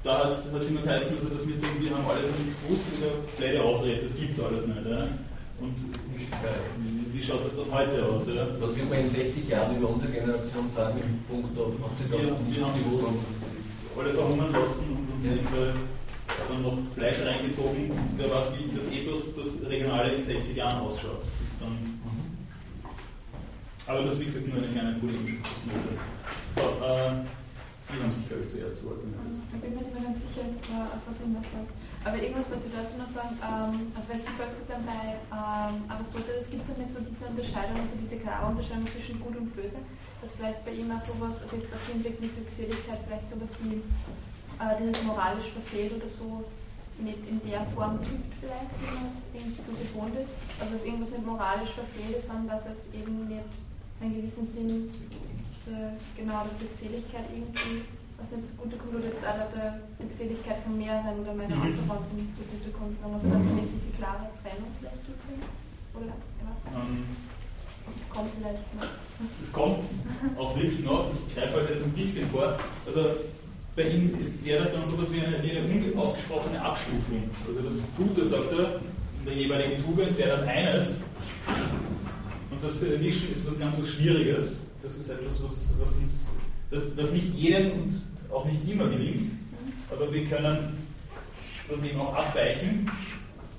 da 0.08 0.32
hat 0.32 0.62
es 0.62 0.68
immer 0.70 0.82
geheißen, 0.82 1.18
also 1.18 1.30
dass 1.30 1.44
wir, 1.48 1.56
wir 1.60 1.92
haben 1.92 2.08
alle 2.08 2.24
von 2.24 2.40
nichts 2.40 2.56
gewusst, 2.64 2.86
das 2.88 2.96
ist 2.96 3.04
eine 3.04 3.28
blöde 3.36 3.60
Ausrede, 3.64 4.02
das 4.08 4.16
gibt 4.16 4.32
es 4.38 4.40
alles 4.44 4.64
nicht. 4.66 4.86
Ja? 4.88 5.08
Und 5.60 5.76
wie 7.14 7.24
schaut 7.24 7.44
das 7.46 7.56
dann 7.58 7.72
heute 7.72 8.06
aus? 8.06 8.24
Ja? 8.32 8.48
Was 8.60 8.76
wird 8.76 8.90
man 8.90 9.00
in 9.00 9.10
60 9.10 9.50
Jahren 9.50 9.76
über 9.76 9.90
unsere 9.90 10.12
Generation 10.12 10.66
sagen 10.70 10.98
im 11.04 11.20
Punkt, 11.28 11.58
ob 11.60 11.92
sie 12.00 12.08
da 12.08 12.18
nichts 12.18 12.64
haben 12.64 12.80
gewusst? 12.80 13.20
alle 13.98 14.14
verhungern 14.14 14.52
lassen 14.54 14.86
und, 14.94 15.26
ja. 15.26 15.74
dann 16.50 16.62
noch 16.62 16.78
Fleisch 16.94 17.18
reingezogen 17.26 17.90
und 17.90 18.14
wer 18.18 18.30
weiß, 18.30 18.46
wie 18.54 18.76
das 18.76 18.86
Ethos, 18.94 19.34
das 19.36 19.68
Regionale 19.68 20.14
in 20.14 20.24
60 20.24 20.56
Jahren 20.56 20.82
ausschaut. 20.82 21.22
Das 21.22 21.60
dann 21.60 21.98
aber 23.88 24.04
das 24.04 24.14
ist 24.14 24.20
wie 24.20 24.26
gesagt 24.26 24.48
nur 24.48 24.58
eine 24.58 24.68
kleine 24.68 24.94
polemische 25.00 25.38
Fußnote. 25.38 25.96
So, 26.54 26.86
äh, 26.86 27.24
Sie 27.88 28.04
haben 28.04 28.12
sich, 28.12 28.28
glaube 28.28 28.44
ich, 28.44 28.52
zuerst 28.52 28.84
zu 28.84 28.92
Wort 28.92 29.00
gemeldet. 29.00 29.48
Ich 29.48 29.62
bin 29.64 29.72
mir 29.72 29.80
nicht 29.88 29.96
mehr 29.96 30.04
ganz 30.12 30.20
sicher, 30.20 30.44
äh, 30.44 30.92
auf 30.92 31.00
was 31.08 31.24
ich 31.24 31.32
noch 31.32 31.48
wollte. 31.56 31.72
Aber 32.04 32.20
irgendwas 32.20 32.52
wollte 32.52 32.68
ich 32.68 32.76
dazu 32.76 33.00
noch 33.00 33.08
sagen. 33.08 33.40
Ähm, 33.40 33.96
also, 33.96 34.06
weil 34.12 34.20
Sie 34.20 34.28
vorher 34.36 34.52
gesagt 34.52 34.84
bei 34.84 35.04
ähm, 35.32 35.76
Aristoteles 35.88 36.52
gibt 36.52 36.68
es 36.68 36.70
ja 36.76 36.76
nicht 36.84 36.92
so 36.92 37.00
diese 37.00 37.32
Unterscheidung, 37.32 37.80
also 37.80 37.96
diese 37.96 38.20
klare 38.20 38.52
Unterscheidung 38.52 38.92
zwischen 38.92 39.24
Gut 39.24 39.40
und 39.40 39.56
Böse. 39.56 39.80
Dass 40.20 40.36
vielleicht 40.36 40.68
bei 40.68 40.76
ihm 40.76 40.92
auch 40.92 41.00
sowas, 41.00 41.40
also 41.40 41.56
jetzt 41.56 41.72
auf 41.72 41.80
den 41.88 42.04
Blick 42.04 42.20
mit 42.20 42.36
Glückseligkeit, 42.36 43.08
vielleicht 43.08 43.32
sowas 43.32 43.56
wie 43.64 43.80
äh, 43.80 44.74
dieses 44.76 45.00
moralisch 45.08 45.56
verfehlt 45.56 45.96
oder 45.96 46.12
so 46.12 46.44
nicht 47.00 47.24
in 47.24 47.40
der 47.48 47.64
Form 47.72 48.04
gibt, 48.04 48.36
vielleicht, 48.44 48.68
wie 48.84 48.92
man 48.92 49.08
es 49.08 49.32
irgendwie 49.32 49.64
so 49.64 49.72
gewohnt 49.72 50.16
ist. 50.20 50.36
Also, 50.60 50.76
dass 50.76 50.84
irgendwas 50.84 51.16
nicht 51.16 51.24
moralisch 51.24 51.72
verfehlt 51.72 52.20
ist, 52.20 52.28
sondern 52.28 52.52
dass 52.52 52.68
es 52.68 52.92
eben 52.92 53.32
nicht 53.32 53.48
einen 54.04 54.12
gewissen 54.20 54.44
Sinn 54.44 54.92
der, 55.68 55.94
genau 56.16 56.44
der 56.48 56.56
Glückseligkeit 56.60 57.26
irgendwie 57.32 57.84
was 58.18 58.32
nicht 58.34 58.48
zugutekommt 58.50 58.96
oder 58.98 59.06
jetzt 59.14 59.22
auch 59.22 59.46
der 59.54 59.78
Glückseligkeit 60.00 60.58
von 60.66 60.74
mehreren 60.78 61.22
oder 61.22 61.34
meiner 61.38 61.56
Mhm. 61.56 61.70
Anverwandten 61.70 62.34
zugutekommt. 62.34 62.98
Also 63.04 63.30
dass 63.30 63.44
da 63.46 63.52
nicht 63.54 63.70
diese 63.78 63.92
klare 64.00 64.26
Trennung 64.42 64.72
vielleicht 64.80 65.06
gibt. 65.06 65.22
Oder 65.94 66.06
nicht. 66.10 66.66
Ähm, 66.74 67.06
Das 67.88 68.10
kommt 68.10 68.30
vielleicht 68.36 68.66
noch. 68.76 68.90
Das 69.40 69.52
kommt 69.54 69.80
auch 70.38 70.56
wirklich 70.58 70.84
noch. 70.84 71.12
Ich 71.28 71.36
greife 71.36 71.54
heute 71.62 71.74
jetzt 71.74 71.84
ein 71.86 71.92
bisschen 71.92 72.28
vor. 72.30 72.58
Also 72.86 73.02
bei 73.76 73.84
ihm 73.90 74.20
ist, 74.20 74.44
wäre 74.44 74.64
das 74.64 74.74
dann 74.74 74.84
sowas 74.84 75.14
wie 75.14 75.22
eine, 75.22 75.42
wie 75.44 75.52
eine 75.52 75.92
unausgesprochene 75.94 76.60
Abstufung. 76.60 77.30
Also 77.48 77.62
das 77.62 77.76
Gute, 77.96 78.26
sagt 78.26 78.52
er, 78.52 78.76
in 79.22 79.26
der 79.26 79.36
jeweiligen 79.36 79.84
Tugend 79.86 80.18
wäre 80.18 80.38
dann 80.38 80.48
eines. 80.50 80.98
Und 82.52 82.64
das 82.64 82.80
zu 82.80 82.92
erwischen 82.92 83.36
ist 83.36 83.46
was 83.48 83.60
ganz 83.60 83.78
was 83.80 83.88
Schwieriges. 83.90 84.66
Das 84.88 84.96
ist 84.96 85.10
etwas, 85.10 85.44
was, 85.44 85.76
was 85.84 85.96
uns, 85.98 86.28
das, 86.72 86.96
das 86.96 87.12
nicht 87.12 87.36
jedem 87.36 87.72
und 87.74 88.02
auch 88.32 88.46
nicht 88.46 88.64
immer 88.70 88.88
gelingt. 88.88 89.34
Aber 89.92 90.14
wir 90.14 90.24
können 90.24 90.78
von 91.68 91.82
dem 91.82 92.00
auch 92.00 92.16
abweichen. 92.16 92.90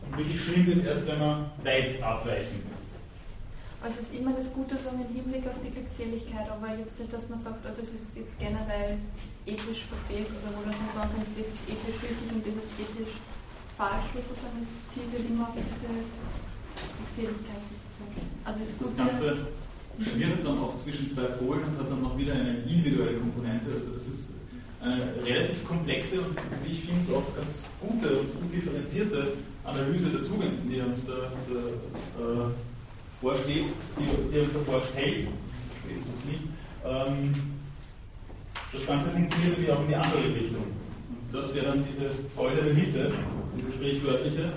Und 0.07 0.17
wirklich 0.17 0.41
schlimm 0.41 0.67
wird 0.67 0.79
es 0.79 0.85
erst, 0.87 1.07
wenn 1.07 1.21
wir 1.21 1.51
weit 1.65 2.03
abweichen. 2.03 2.63
Also 3.83 4.01
es 4.01 4.09
ist 4.09 4.19
immer 4.19 4.33
das 4.33 4.55
Gute 4.55 4.79
so 4.79 4.89
im 4.89 5.05
Hinblick 5.15 5.47
auf 5.47 5.61
die 5.63 5.69
Glückseligkeit, 5.69 6.49
aber 6.49 6.75
jetzt 6.81 6.99
nicht, 6.99 7.13
dass 7.13 7.29
man 7.29 7.39
sagt, 7.39 7.61
also 7.65 7.83
es 7.83 7.93
ist 7.93 8.17
jetzt 8.17 8.39
generell 8.41 8.97
ethisch 9.45 9.85
verfehlt, 9.85 10.33
also 10.33 10.49
wo 10.57 10.65
dass 10.65 10.81
man 10.81 10.91
sagen 10.97 11.13
kann, 11.13 11.29
das 11.37 11.53
ist 11.53 11.69
ethisch 11.69 12.01
richtig 12.01 12.29
und 12.33 12.41
das 12.41 12.57
ist 12.57 12.73
ethisch 12.81 13.15
falsch, 13.77 14.09
sozusagen, 14.17 14.65
das 14.65 14.73
Ziel 14.89 15.07
wird 15.13 15.29
immer 15.29 15.53
auf 15.53 15.55
diese 15.61 15.93
Glückseligkeit 15.93 17.63
sozusagen. 17.69 18.17
Also 18.49 18.65
es 18.65 18.73
ist 18.73 18.81
Das 18.81 18.89
gut, 18.89 18.97
Ganze 18.97 19.68
schwirrt 20.01 20.45
dann 20.45 20.59
auch 20.59 20.77
zwischen 20.77 21.11
zwei 21.11 21.25
Polen 21.25 21.65
und 21.65 21.79
hat 21.79 21.91
dann 21.91 22.03
noch 22.03 22.17
wieder 22.17 22.35
eine 22.35 22.59
individuelle 22.59 23.19
Komponente. 23.19 23.71
Also 23.75 23.91
das 23.93 24.07
ist 24.07 24.35
eine 24.81 25.13
relativ 25.25 25.65
komplexe 25.67 26.21
und 26.21 26.37
wie 26.65 26.73
ich 26.73 26.83
finde 26.83 27.17
auch 27.17 27.35
ganz 27.35 27.67
gute 27.81 28.21
und 28.21 28.27
gut 28.27 28.53
differenzierte 28.53 29.33
Analyse 29.65 30.11
der 30.11 30.25
Tugenden, 30.25 30.71
die 30.71 30.81
uns 30.81 31.05
da, 31.05 31.33
da 31.51 32.23
äh, 32.23 32.51
vorschlägt, 33.21 33.71
die, 33.99 34.33
die 34.33 34.39
uns 34.39 34.53
da 34.53 34.59
vorstellt. 34.61 35.29
Ähm, 36.85 37.35
das 38.73 38.87
Ganze 38.87 39.11
funktioniert 39.11 39.51
natürlich 39.51 39.73
auch 39.73 39.83
in 39.83 39.89
die 39.89 39.95
andere 39.97 40.35
Richtung. 40.35 40.63
Und 41.11 41.33
das 41.33 41.55
wäre 41.55 41.67
dann 41.67 41.85
diese 41.85 42.11
goldene 42.37 42.73
Mitte, 42.73 43.13
diese 43.57 43.73
sprichwörtliche. 43.73 44.53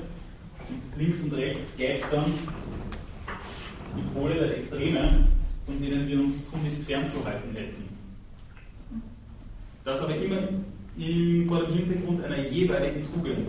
Und 0.69 1.01
links 1.01 1.21
und 1.23 1.33
rechts 1.33 1.75
gäbe 1.77 1.93
es 1.93 2.09
dann 2.11 2.33
die 3.95 4.19
Pole 4.19 4.35
der 4.35 4.57
Extreme, 4.57 5.27
von 5.65 5.81
denen 5.81 6.07
wir 6.07 6.19
uns 6.19 6.49
tunlichst 6.49 6.83
fernzuhalten 6.83 7.53
hätten. 7.53 7.89
Das 9.83 10.01
aber 10.01 10.15
immer 10.15 10.37
im, 10.97 11.47
vor 11.47 11.63
dem 11.63 11.73
Hintergrund 11.73 12.23
einer 12.23 12.47
jeweiligen 12.47 13.03
Tugend, 13.03 13.47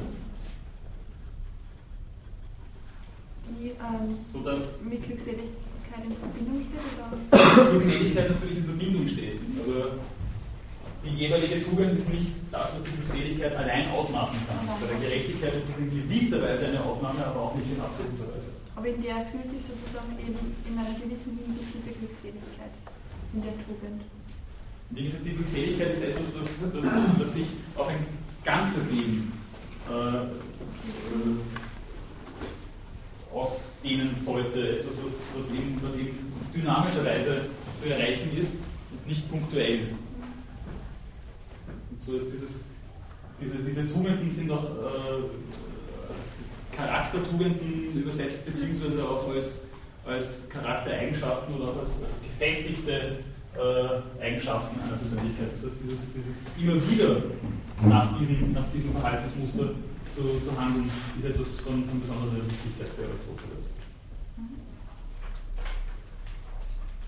die 3.61 3.69
ähm, 3.71 4.17
sodass 4.33 4.61
mit 4.83 5.05
Glückseligkeit 5.05 6.05
in 6.05 6.17
Verbindung 6.17 6.63
steht 6.63 6.87
oder 6.97 7.71
Glückseligkeit 7.71 8.31
natürlich 8.31 8.59
in 8.59 8.65
Verbindung 8.65 9.09
steht. 9.09 9.39
Aber 9.61 9.99
die 11.05 11.17
jeweilige 11.17 11.65
Tugend 11.65 11.99
ist 11.99 12.09
nicht 12.09 12.31
das, 12.51 12.73
was 12.75 12.83
die 12.85 12.97
Glückseligkeit 12.97 13.57
allein 13.57 13.91
ausmachen 13.91 14.39
kann. 14.47 14.67
Bei 14.81 14.87
der 14.87 15.09
Gerechtigkeit 15.09 15.55
ist 15.55 15.69
es 15.69 15.79
in 15.79 15.91
gewisser 15.91 16.41
Weise 16.41 16.67
eine 16.67 16.83
Ausnahme, 16.83 17.27
aber 17.27 17.41
auch 17.41 17.55
nicht 17.57 17.71
in 17.73 17.81
absoluter 17.81 18.33
Weise. 18.35 18.62
Aber 18.83 18.91
in 18.91 19.01
der 19.01 19.15
erfüllt 19.19 19.49
sich 19.49 19.63
sozusagen 19.63 20.11
eben 20.19 20.57
in 20.67 20.77
einer 20.77 20.99
gewissen 20.99 21.39
Hinsicht 21.39 21.71
diese 21.73 21.93
Glückseligkeit 21.93 22.75
in 23.33 23.41
der 23.41 23.53
Tugend. 23.63 24.03
Wie 24.91 25.05
gesagt, 25.05 25.25
die 25.25 25.37
Glückseligkeit 25.37 25.93
ist 25.93 26.03
etwas, 26.03 26.27
was, 26.35 26.73
das, 26.73 26.85
das 27.17 27.33
sich 27.33 27.47
auf 27.77 27.87
ein 27.87 28.05
ganzes 28.43 28.91
Leben 28.91 29.33
äh, 29.89 30.27
ausdehnen 33.33 34.17
sollte. 34.17 34.81
Etwas, 34.81 34.97
was, 34.97 35.13
was, 35.39 35.51
eben, 35.57 35.81
was 35.81 35.95
eben 35.95 36.33
dynamischerweise 36.53 37.43
zu 37.81 37.89
erreichen 37.89 38.37
ist 38.37 38.57
und 38.91 39.07
nicht 39.07 39.31
punktuell. 39.31 39.91
Und 41.93 42.03
so 42.03 42.17
ist 42.17 42.27
dieses, 42.33 42.65
diese, 43.41 43.59
diese 43.59 43.87
Tugenden 43.87 44.29
sind 44.29 44.51
auch 44.51 44.65
äh, 44.65 45.23
Charaktertugenden 46.73 47.95
übersetzt, 47.95 48.45
beziehungsweise 48.45 49.05
auch 49.09 49.29
als, 49.29 49.61
als 50.05 50.49
Charaktereigenschaften 50.49 51.55
oder 51.55 51.69
auch 51.73 51.79
als, 51.79 51.91
als 52.03 52.15
gefestigte 52.23 53.19
äh, 53.55 54.23
Eigenschaften 54.25 54.81
einer 54.81 54.97
Persönlichkeit. 54.97 55.53
Das 55.53 55.65
heißt, 55.65 55.77
dieses, 55.85 56.01
dieses 56.15 56.37
immer 56.59 56.77
wieder 56.91 57.23
nach 57.87 58.19
diesem, 58.19 58.53
nach 58.53 58.65
diesem 58.75 58.93
Verhaltensmuster 58.93 59.71
zu, 60.15 60.23
zu 60.41 60.51
handeln, 60.59 60.91
ist 61.19 61.25
etwas 61.25 61.49
von, 61.61 61.85
von 61.89 62.01
besonderer 62.01 62.37
Wichtigkeit 62.37 62.89
für 62.89 63.05
Aristoteles. 63.05 63.71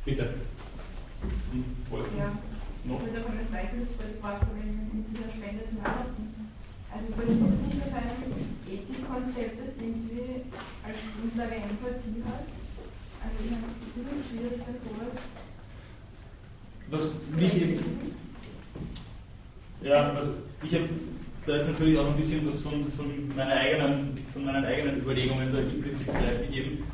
Bitte. 0.05 0.35
Sie 1.51 1.65
wollten 1.91 2.19
Ja. 2.19 2.33
noch? 2.85 3.01
Ich 3.01 3.07
würde 3.07 3.25
aber 3.25 3.33
das 3.41 3.51
der 3.51 4.21
Frage 4.21 4.47
mit 4.53 5.05
dieser 5.09 5.31
Spende 5.33 5.65
zum 5.69 5.81
Arbeiten. 5.81 6.44
Also 6.95 7.09
würde 7.19 7.35
das 7.35 7.59
nicht 7.67 7.83
auf 7.83 7.93
einem 7.93 8.23
Ethikkonzept, 8.71 9.59
das 9.59 9.75
irgendwie 9.83 10.47
als 10.87 10.99
Grundlage 11.19 11.57
Empathie 11.57 12.23
hat. 12.23 12.47
Also 13.19 13.37
ich 13.43 13.51
meine, 13.51 13.75
es 13.83 13.97
ist 13.97 14.07
nicht 14.07 14.27
schwierig, 14.31 14.61
wenn 14.63 14.79
sowas. 14.79 15.19
Was 16.91 17.11
mich 17.37 17.55
eben. 17.57 18.15
Ja, 19.83 20.13
also 20.13 20.35
ich 20.63 20.75
habe 20.75 20.89
da 21.47 21.57
jetzt 21.57 21.69
natürlich 21.69 21.99
auch 21.99 22.07
ein 22.07 22.17
bisschen 22.17 22.47
was 22.47 22.61
von, 22.61 22.91
von, 22.93 23.29
meiner 23.37 23.57
eigenen, 23.57 24.19
von 24.33 24.45
meinen 24.45 24.65
eigenen 24.65 24.99
Überlegungen 24.99 25.53
da 25.53 25.59
implizit 25.59 26.07
preisgegeben. 26.07 26.85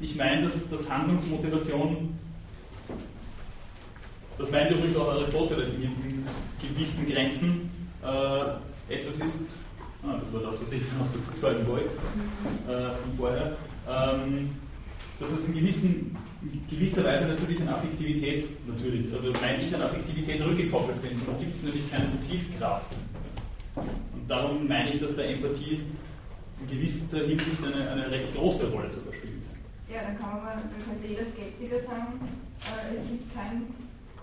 Ich 0.00 0.14
meine, 0.14 0.42
dass, 0.42 0.68
dass 0.68 0.90
Handlungsmotivation, 0.90 2.18
das 4.36 4.50
meint 4.50 4.70
übrigens 4.70 4.96
auch 4.96 5.08
Aristoteles 5.08 5.74
in, 5.74 5.84
in 5.84 6.26
gewissen 6.60 7.08
Grenzen, 7.08 7.70
äh, 8.02 8.71
etwas 8.92 9.16
ist, 9.16 9.56
ah, 10.02 10.18
das 10.20 10.32
war 10.32 10.40
das, 10.42 10.60
was 10.60 10.72
ich 10.72 10.82
noch 10.98 11.06
dazu 11.12 11.38
sagen 11.38 11.66
wollte, 11.66 11.90
äh, 12.68 12.94
von 12.96 13.12
vorher, 13.16 13.56
ähm, 13.88 14.50
dass 15.18 15.30
es 15.30 15.44
in, 15.46 15.54
gewissen, 15.54 16.16
in 16.42 16.66
gewisser 16.68 17.04
Weise 17.04 17.26
natürlich 17.26 17.60
an 17.62 17.68
Affektivität, 17.68 18.48
natürlich, 18.66 19.12
also 19.12 19.32
meine 19.40 19.62
ich 19.62 19.74
an 19.74 19.82
Affektivität 19.82 20.44
rückgekoppelt 20.44 21.00
bin, 21.02 21.20
sonst 21.24 21.40
gibt 21.40 21.54
es 21.54 21.62
nämlich 21.62 21.90
keine 21.90 22.06
Motivkraft. 22.06 22.92
Und 23.76 24.28
darum 24.28 24.66
meine 24.68 24.90
ich, 24.90 25.00
dass 25.00 25.14
der 25.14 25.30
Empathie 25.30 25.80
in 26.60 26.68
gewisser 26.68 27.18
Hinsicht 27.18 27.64
eine, 27.64 27.90
eine 27.90 28.10
recht 28.10 28.34
große 28.34 28.70
Rolle 28.70 28.90
sogar 28.90 29.14
spielt. 29.14 29.42
Ja, 29.88 30.02
dann 30.02 30.18
kann 30.18 30.42
man, 30.42 30.56
dann 30.56 30.82
könnte 30.86 31.06
jeder 31.06 31.26
Skeptiker 31.26 31.80
sagen, 31.80 32.18
äh, 32.64 32.96
es 32.96 33.08
gibt 33.08 33.34
kein 33.34 33.66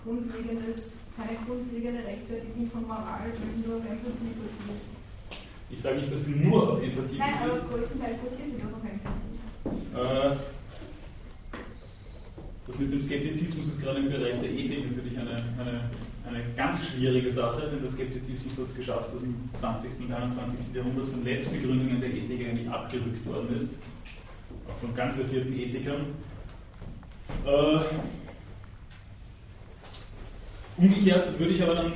grundlegendes, 0.02 0.92
keine 1.20 1.36
grundlegende 1.44 2.00
Rechtfertigung 2.04 2.70
von 2.70 2.86
Moral, 2.88 3.28
die 3.28 3.68
nur 3.68 3.76
auf 3.76 3.84
Empathie 3.84 4.32
basiert. 4.40 4.80
Ich 5.68 5.80
sage 5.80 5.98
nicht, 5.98 6.12
dass 6.12 6.24
sie 6.24 6.36
nur 6.36 6.72
auf 6.72 6.82
Empathie 6.82 7.18
Nein, 7.18 7.34
aber 7.42 7.52
basiert. 7.52 7.70
größtenteils 7.70 8.18
basiert 8.24 8.48
sie 8.50 8.62
doch 8.64 8.72
auf 8.72 8.84
Empathie. 8.88 9.40
Äh, 9.92 10.36
das 12.66 12.78
mit 12.78 12.92
dem 12.92 13.02
Skeptizismus 13.02 13.66
ist 13.66 13.82
gerade 13.82 13.98
im 14.00 14.08
Bereich 14.08 14.40
der 14.40 14.50
Ethik 14.50 14.90
natürlich 14.90 15.18
eine, 15.18 15.42
eine, 15.58 15.90
eine 16.26 16.44
ganz 16.56 16.86
schwierige 16.86 17.30
Sache, 17.30 17.68
denn 17.68 17.82
der 17.82 17.90
Skeptizismus 17.90 18.56
hat 18.58 18.66
es 18.68 18.76
geschafft, 18.76 19.14
dass 19.14 19.22
im 19.22 19.34
20. 19.58 19.90
und 20.00 20.12
21. 20.12 20.74
Jahrhundert 20.74 21.08
von 21.08 21.24
Letztbegründungen 21.24 22.00
der 22.00 22.10
Ethik 22.10 22.48
eigentlich 22.48 22.68
abgerückt 22.68 23.26
worden 23.26 23.56
ist, 23.56 23.70
auch 24.68 24.78
von 24.80 24.94
ganz 24.94 25.14
versierten 25.14 25.52
Ethikern. 25.52 26.14
Äh, 27.44 27.80
umgekehrt 30.80 31.38
würde 31.38 31.52
ich 31.52 31.62
aber 31.62 31.74
dann 31.74 31.92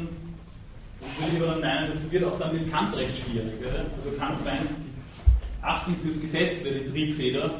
würde 1.18 1.36
ich 1.36 1.42
aber 1.42 1.52
dann 1.52 1.60
meinen, 1.60 1.90
das 1.90 2.10
wird 2.10 2.24
auch 2.24 2.38
dann 2.38 2.54
mit 2.54 2.70
Kant 2.70 2.96
recht 2.96 3.18
schwierig. 3.18 3.54
Also 3.96 4.10
Kant 4.18 4.44
meint, 4.44 4.70
Achtung 5.62 5.96
fürs 6.02 6.20
Gesetz 6.20 6.62
wäre 6.64 6.80
die 6.80 6.90
Triebfeder 6.90 7.50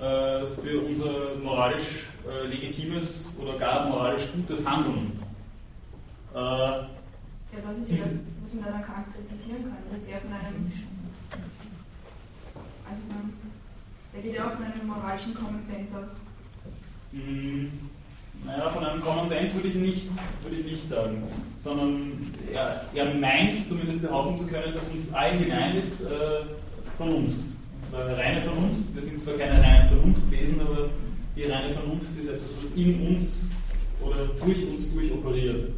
äh, 0.00 0.46
für 0.62 0.80
unser 0.86 1.36
moralisch 1.42 2.06
äh, 2.28 2.46
legitimes 2.46 3.32
oder 3.40 3.58
gar 3.58 3.88
moralisch 3.88 4.24
gutes 4.34 4.66
Handeln. 4.66 5.12
Äh, 6.34 6.38
ja, 6.38 6.88
das 7.66 7.78
ist 7.78 7.90
ja 7.90 7.96
das, 7.96 8.14
was 8.44 8.54
man 8.54 8.64
dann 8.64 8.82
Kant 8.82 9.06
kritisieren 9.14 9.62
kann, 9.62 9.98
dass 9.98 10.08
er 10.08 10.20
von 10.20 10.32
einem 10.32 10.72
also 12.90 13.02
man, 13.08 13.32
der 14.14 14.22
geht 14.22 14.34
ja 14.34 14.46
auch 14.46 14.56
von 14.56 14.64
einem 14.64 14.86
moralischen 14.86 15.34
Common 15.34 15.62
Sense 15.62 15.94
aus. 15.94 16.08
Hm, 17.12 17.90
naja, 18.44 18.70
von 18.70 18.84
einem 18.84 19.02
Common 19.02 19.28
Sense 19.28 19.54
würde 19.54 19.68
ich 19.68 19.74
nicht, 19.74 20.02
würde 20.42 20.56
ich 20.56 20.64
nicht 20.64 20.88
sagen, 20.88 21.22
sondern 21.62 22.12
er, 22.52 22.84
er 22.94 23.14
meint 23.14 23.68
zumindest 23.68 24.02
behaupten 24.02 24.38
zu 24.38 24.46
können, 24.46 24.74
dass 24.74 24.88
uns 24.88 25.12
allgemein 25.12 25.76
ist 25.76 26.00
äh, 26.00 26.44
Vernunft. 26.96 27.38
Und 27.38 27.90
zwar 27.90 28.06
reine 28.16 28.42
Vernunft. 28.42 28.94
Wir 28.94 29.02
sind 29.02 29.22
zwar 29.22 29.34
keine 29.34 29.62
reinen 29.62 29.88
Vernunftwesen, 29.88 30.60
aber 30.60 30.88
die 31.36 31.44
reine 31.44 31.72
Vernunft 31.72 32.18
ist 32.18 32.28
etwas, 32.28 32.50
was 32.56 32.72
in 32.76 33.06
uns 33.06 33.44
oder 34.00 34.26
durch 34.44 34.66
uns 34.66 34.92
durchoperiert. 34.92 35.70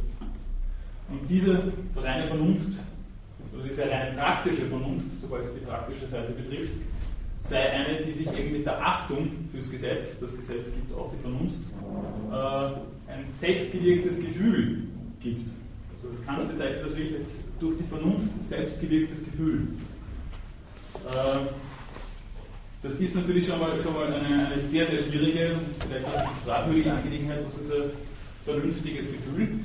Und 1.09 1.29
diese 1.29 1.73
reine 1.95 2.27
Vernunft, 2.27 2.79
also 3.43 3.67
diese 3.67 3.89
reine 3.89 4.15
praktische 4.15 4.65
Vernunft, 4.67 5.07
sobald 5.19 5.45
es 5.45 5.53
die 5.53 5.65
praktische 5.65 6.07
Seite 6.07 6.31
betrifft, 6.31 6.73
sei 7.41 7.69
eine, 7.69 8.05
die 8.05 8.11
sich 8.11 8.27
eben 8.27 8.53
mit 8.53 8.65
der 8.65 8.81
Achtung 8.81 9.29
fürs 9.51 9.69
Gesetz, 9.69 10.19
das 10.19 10.35
Gesetz 10.35 10.67
gibt 10.73 10.93
auch 10.97 11.11
die 11.11 11.21
Vernunft, 11.21 11.59
äh, 12.31 13.11
ein 13.11 13.25
selbstgewirktes 13.33 14.19
Gefühl 14.19 14.83
gibt. 15.19 15.49
Also 15.95 16.09
Kant 16.25 16.49
bezeichnet 16.51 16.85
das 16.85 16.95
wirklich 16.95 17.15
als 17.15 17.41
durch 17.59 17.77
die 17.77 17.83
Vernunft 17.83 18.29
selbstgewirktes 18.49 19.23
Gefühl. 19.23 19.67
Äh, 21.07 21.47
das 22.81 22.93
ist 22.93 23.15
natürlich 23.15 23.45
schon 23.45 23.59
mal, 23.59 23.71
schon 23.83 23.93
mal 23.93 24.07
eine, 24.07 24.47
eine, 24.47 24.59
sehr, 24.59 24.87
sehr 24.87 24.99
schwierige 24.99 25.51
und 25.53 25.83
vielleicht 25.87 26.05
auch 26.05 26.31
fragwürdige 26.43 26.91
Angelegenheit, 26.91 27.45
was 27.45 27.57
ist 27.57 27.71
ein 27.71 27.91
vernünftiges 28.43 29.11
Gefühl? 29.11 29.59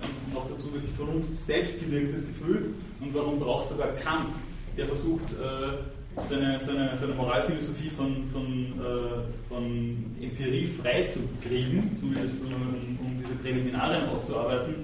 Und 0.00 0.34
noch 0.34 0.48
dazu 0.48 0.68
durch 0.68 0.84
die 0.84 0.96
Vernunft 0.96 1.34
selbstgewirktes 1.44 2.26
Gefühl. 2.28 2.74
Und 3.00 3.14
warum 3.14 3.40
braucht 3.40 3.68
sogar 3.68 3.88
Kant, 3.96 4.32
der 4.76 4.86
versucht, 4.86 5.24
äh, 5.32 5.78
seine, 6.16 6.60
seine, 6.60 6.96
seine 6.96 7.14
Moralphilosophie 7.14 7.90
von, 7.90 8.26
von, 8.28 8.44
äh, 8.44 9.48
von 9.48 10.16
Empirie 10.20 10.66
frei 10.66 11.08
zu 11.08 11.20
kriegen, 11.40 11.96
zumindest 11.98 12.36
um, 12.42 12.52
um 12.52 13.18
diese 13.18 13.34
Präliminarien 13.34 14.08
auszuarbeiten, 14.08 14.74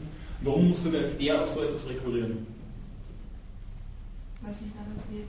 warum 0.40 0.70
muss 0.70 0.84
sogar 0.84 1.02
er 1.18 1.42
auf 1.42 1.50
so 1.50 1.62
etwas 1.62 1.88
rekurrieren? 1.88 2.46
Weil 4.40 4.52
es 4.52 4.60
nicht 4.60 4.74
anders 4.78 5.04
geht. 5.10 5.28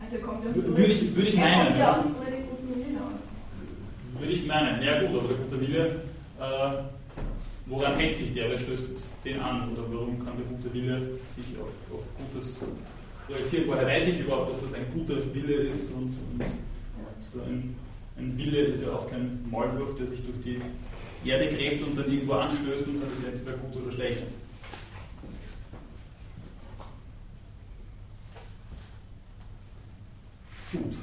Also 0.00 0.18
kommt 0.18 0.44
würde 0.54 0.92
ich, 0.92 1.16
würde 1.16 1.28
ich 1.28 1.36
meinen. 1.36 1.78
Ja, 1.78 1.92
auch 1.92 2.04
ohne 2.04 2.30
den 2.30 2.46
guten 2.48 2.68
Willen 2.68 2.98
aus. 2.98 4.20
Würde 4.20 4.32
ich 4.32 4.46
meinen. 4.46 4.82
Ja 4.82 5.00
gut, 5.00 5.18
aber 5.18 5.28
der 5.28 5.36
gute 5.38 5.60
Wille, 5.60 6.02
äh, 6.38 6.82
woran 7.66 7.94
hält 7.96 8.16
sich 8.16 8.32
der? 8.34 8.50
Wer 8.50 8.58
stößt 8.58 9.04
den 9.24 9.40
an? 9.40 9.72
Oder 9.72 9.82
warum 9.90 10.24
kann 10.24 10.36
der 10.36 10.46
gute 10.46 10.72
Wille 10.72 11.18
sich 11.34 11.46
auf, 11.60 11.70
auf 11.92 12.04
Gutes 12.18 12.60
projizieren. 13.26 13.68
Woher 13.68 13.86
weiß 13.86 14.08
ich 14.08 14.20
überhaupt, 14.20 14.50
dass 14.50 14.62
das 14.62 14.74
ein 14.74 14.86
guter 14.92 15.16
Wille 15.34 15.54
ist 15.68 15.92
und, 15.92 16.14
und 16.32 16.44
so 17.20 17.40
ein, 17.42 17.76
ein, 18.16 18.38
Wille 18.38 18.66
ist 18.66 18.82
ja 18.82 18.92
auch 18.92 19.08
kein 19.08 19.44
Maulwurf, 19.50 19.96
der 19.96 20.06
sich 20.06 20.20
durch 20.24 20.40
die 20.40 20.60
Erde 21.28 21.48
gräbt 21.48 21.82
und 21.82 21.96
dann 21.96 22.10
irgendwo 22.10 22.34
anstößt 22.34 22.86
und 22.86 23.00
dann 23.00 23.10
ist 23.10 23.24
er 23.24 23.32
entweder 23.32 23.56
gut 23.56 23.76
oder 23.82 23.92
schlecht. 23.92 24.22
Gut. 30.72 30.94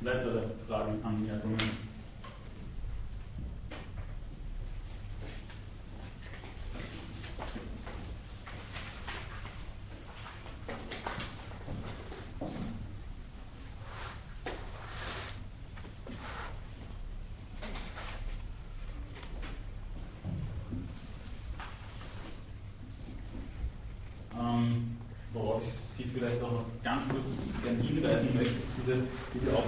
Weitere 0.00 0.42
Fragen, 0.66 0.98
Anmerkungen? 1.02 1.83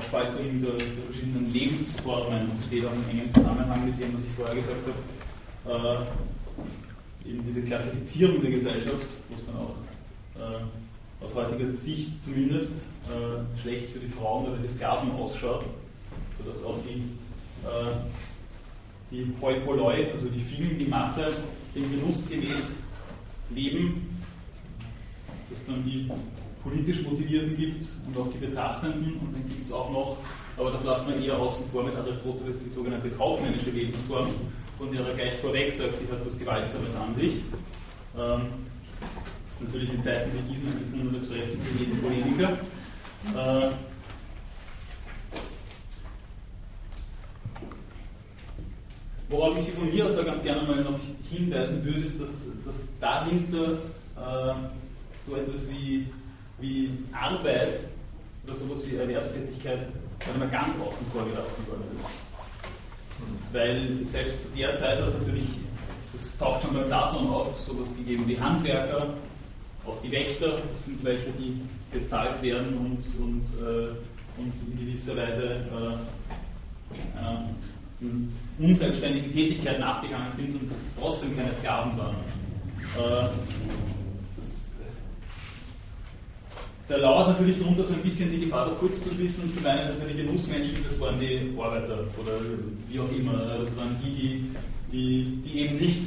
Aufspaltung 0.07 0.61
der, 0.61 0.73
der, 0.73 1.05
verschiedenen 1.07 1.53
Lebensformen. 1.53 2.51
Das 2.51 2.67
steht 2.67 2.85
auch 2.85 2.93
im 2.93 3.09
engen 3.09 3.33
Zusammenhang 3.35 3.85
mit 3.85 4.01
dem, 4.01 4.15
was 4.15 4.23
ich 4.23 4.31
vorher 4.37 4.55
gesagt 4.55 4.87
habe. 5.65 6.07
Äh, 7.25 7.29
eben 7.29 7.45
diese 7.47 7.63
Klassifizierung 7.63 8.41
der 8.41 8.51
Gesellschaft, 8.51 9.07
wo 9.29 9.35
es 9.35 9.47
dann 9.47 9.57
auch 9.57 9.75
äh, 10.39 11.25
aus 11.25 11.35
heutiger 11.35 11.71
Sicht 11.71 12.23
zumindest 12.23 12.71
äh, 13.09 13.61
schlecht 13.61 13.91
für 13.91 13.99
die 13.99 14.09
Frauen 14.09 14.47
oder 14.47 14.59
die 14.59 14.69
Sklaven 14.69 15.11
ausschaut, 15.13 15.65
sodass 16.39 16.63
auch 16.63 16.79
die, 16.85 17.03
äh, 17.67 17.97
die 19.11 19.25
Poipoloi, 19.41 20.13
also 20.13 20.29
die 20.29 20.41
vielen, 20.41 20.79
die 20.79 20.87
Masse, 20.87 21.33
dem 21.75 21.91
Genuss 21.91 22.29
gemäß 22.29 22.63
leben, 23.51 24.21
dass 25.51 25.65
dann 25.67 25.85
die 25.85 26.09
politisch 26.69 27.03
Motivierten 27.03 27.57
gibt 27.57 27.87
und 28.07 28.19
auch 28.19 28.29
die 28.31 28.45
Betrachtenden. 28.45 29.15
Und 29.21 29.33
dann 29.35 29.49
gibt 29.49 29.65
es 29.65 29.73
auch 29.73 29.91
noch, 29.91 30.17
aber 30.57 30.73
das 30.73 30.85
lassen 30.85 31.09
wir 31.09 31.25
eher 31.25 31.39
außen 31.39 31.67
vor 31.71 31.85
mit 31.85 31.95
Aristoteles, 31.95 32.57
die 32.65 32.69
sogenannte 32.69 33.11
kaufmännische 33.11 33.71
Lebensform, 33.71 34.29
von 34.79 34.93
der 34.93 35.07
er 35.07 35.15
gleich 35.15 35.35
vorweg 35.37 35.73
sagt, 35.73 35.95
die 36.01 36.13
hat 36.13 36.25
was 36.25 36.39
Gewaltsames 36.39 36.95
an 36.97 37.15
sich. 37.15 37.35
Ähm, 38.19 38.47
natürlich 39.61 39.93
in 39.93 40.03
Zeiten 40.03 40.31
wie 40.33 40.53
diesen 40.53 40.69
ein 40.69 40.79
gefundenes 40.79 41.29
Fressen 41.29 41.61
für 41.61 41.79
jeden 41.79 42.01
Politiker. 42.01 42.59
Äh, 43.35 43.71
Worauf 49.29 49.59
ich 49.59 49.65
Sie 49.65 49.73
von 49.73 49.91
mir 49.91 50.07
aus 50.07 50.15
da 50.17 50.23
ganz 50.23 50.41
gerne 50.45 50.63
mal 50.63 50.85
noch 50.85 51.01
hinweisen 51.29 51.85
würde, 51.85 52.01
ist, 52.01 52.21
dass, 52.21 52.47
dass 52.65 52.77
dahinter 53.01 53.73
äh, 53.73 54.55
so 55.17 55.35
etwas 55.35 55.69
wie 55.69 56.07
wie 56.59 56.91
Arbeit 57.13 57.81
oder 58.45 58.55
sowas 58.55 58.83
wie 58.87 58.97
Erwerbstätigkeit 58.97 59.81
einmal 60.33 60.49
ganz 60.49 60.75
außen 60.75 61.07
vor 61.13 61.25
gelassen 61.25 61.67
worden 61.67 61.85
ist. 61.97 62.07
Weil 63.53 64.05
selbst 64.05 64.43
zu 64.43 64.49
der 64.57 64.79
Zeit 64.79 65.01
hat 65.01 65.09
es 65.09 65.19
natürlich, 65.19 65.49
das 66.13 66.39
taucht 66.39 66.63
schon 66.63 66.75
beim 66.75 66.87
Platon 66.87 67.29
auf, 67.31 67.59
sowas 67.59 67.89
gegeben 67.97 68.25
wie 68.27 68.39
Handwerker, 68.39 69.15
auch 69.87 70.01
die 70.03 70.11
Wächter, 70.11 70.59
das 70.73 70.85
sind 70.85 71.05
welche, 71.05 71.31
die 71.39 71.61
bezahlt 71.93 72.43
werden 72.43 72.77
und, 72.77 73.05
und, 73.23 73.45
äh, 73.61 73.91
und 74.39 74.53
in 74.67 74.79
gewisser 74.79 75.17
Weise 75.17 75.45
äh, 75.55 75.95
äh, 78.05 78.63
unselbstständigen 78.63 79.33
Tätigkeit 79.33 79.81
nachgegangen 79.81 80.33
sind 80.33 80.55
und 80.55 80.73
trotzdem 81.01 81.37
keine 81.37 81.55
Sklaven 81.55 81.97
waren. 81.97 82.17
Da 86.89 86.97
lauert 86.99 87.29
natürlich 87.29 87.59
darunter 87.59 87.85
so 87.85 87.95
ein 87.95 88.03
bisschen 88.03 88.31
die 88.31 88.45
Gefahr, 88.45 88.67
das 88.67 88.79
kurz 88.79 89.03
zu 89.03 89.13
schließen 89.13 89.43
und 89.43 89.55
zu 89.55 89.61
meinen, 89.61 89.89
dass 89.89 89.99
ja 89.99 90.07
die 90.07 90.23
Genussmenschen, 90.23 90.85
das 90.85 91.01
waren 91.01 91.19
die 91.19 91.53
Arbeiter 91.59 91.99
oder 92.17 92.41
wie 92.89 93.01
auch 93.01 93.11
immer. 93.11 93.59
Das 93.59 93.77
waren 93.77 93.97
die, 94.05 94.11
die, 94.13 94.51
die, 94.93 95.43
die 95.45 95.61
eben 95.61 95.77
nicht 95.79 96.03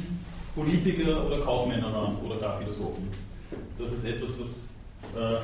Politiker 0.54 1.26
oder 1.26 1.40
Kaufmänner 1.40 1.92
waren 1.92 2.16
oder 2.24 2.36
gar 2.36 2.58
Philosophen. 2.58 3.08
Das 3.78 3.92
ist 3.92 4.06
etwas, 4.06 4.40
was, 4.40 4.68
äh, 5.20 5.40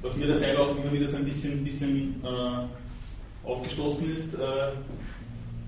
was 0.00 0.16
mir 0.16 0.28
da 0.28 0.36
selber 0.36 0.62
auch 0.62 0.76
immer 0.76 0.92
wieder 0.92 1.08
so 1.08 1.18
ein 1.18 1.26
bisschen, 1.26 1.62
bisschen 1.62 2.22
äh, 2.24 3.46
aufgestoßen 3.46 4.16
ist, 4.16 4.34
äh, 4.34 4.38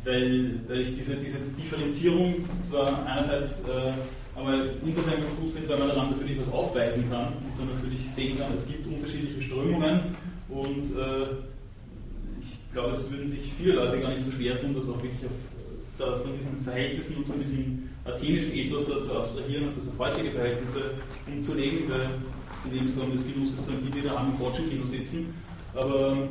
weil, 0.04 0.60
weil 0.68 0.80
ich 0.80 0.96
diese, 0.96 1.16
diese 1.16 1.38
Differenzierung 1.58 2.34
zwar 2.70 3.04
einerseits 3.04 3.52
äh, 3.60 3.92
aber 4.38 4.54
insofern 4.84 5.20
ganz 5.20 5.34
gut 5.40 5.52
finde, 5.52 5.68
weil 5.68 5.78
man 5.78 5.88
daran 5.88 6.10
natürlich 6.10 6.38
was 6.38 6.52
aufweisen 6.52 7.10
kann 7.10 7.34
und 7.42 7.58
dann 7.58 7.74
natürlich 7.74 8.00
sehen 8.14 8.38
kann, 8.38 8.54
es 8.54 8.66
gibt 8.66 8.86
unterschiedliche 8.86 9.42
Strömungen 9.42 10.00
und 10.48 10.96
äh, 10.96 11.42
ich 12.40 12.72
glaube, 12.72 12.94
es 12.94 13.10
würden 13.10 13.28
sich 13.28 13.52
viele 13.58 13.74
Leute 13.74 14.00
gar 14.00 14.10
nicht 14.10 14.24
so 14.24 14.30
schwer 14.30 14.60
tun, 14.60 14.74
das 14.74 14.88
auch 14.88 15.02
wirklich 15.02 15.24
auf 15.24 15.32
da 15.98 16.16
von 16.18 16.30
diesen 16.38 16.62
Verhältnissen 16.62 17.16
und 17.16 17.26
von 17.26 17.40
diesem 17.40 17.88
athenischen 18.04 18.54
Ethos 18.54 18.86
da 18.86 19.02
zu 19.02 19.18
abstrahieren 19.18 19.68
und 19.68 19.76
das 19.76 19.88
auf 19.88 19.98
heutige 19.98 20.30
Verhältnisse 20.30 20.94
umzulegen, 21.26 21.90
weil 21.90 22.06
im 22.64 22.72
Lebensraum 22.72 23.12
des 23.12 23.26
Genusses 23.26 23.66
sind 23.66 23.82
die, 23.84 23.90
die 23.90 24.06
da 24.06 24.16
am 24.16 24.38
Kino 24.38 24.86
sitzen. 24.86 25.34
Aber 25.74 26.28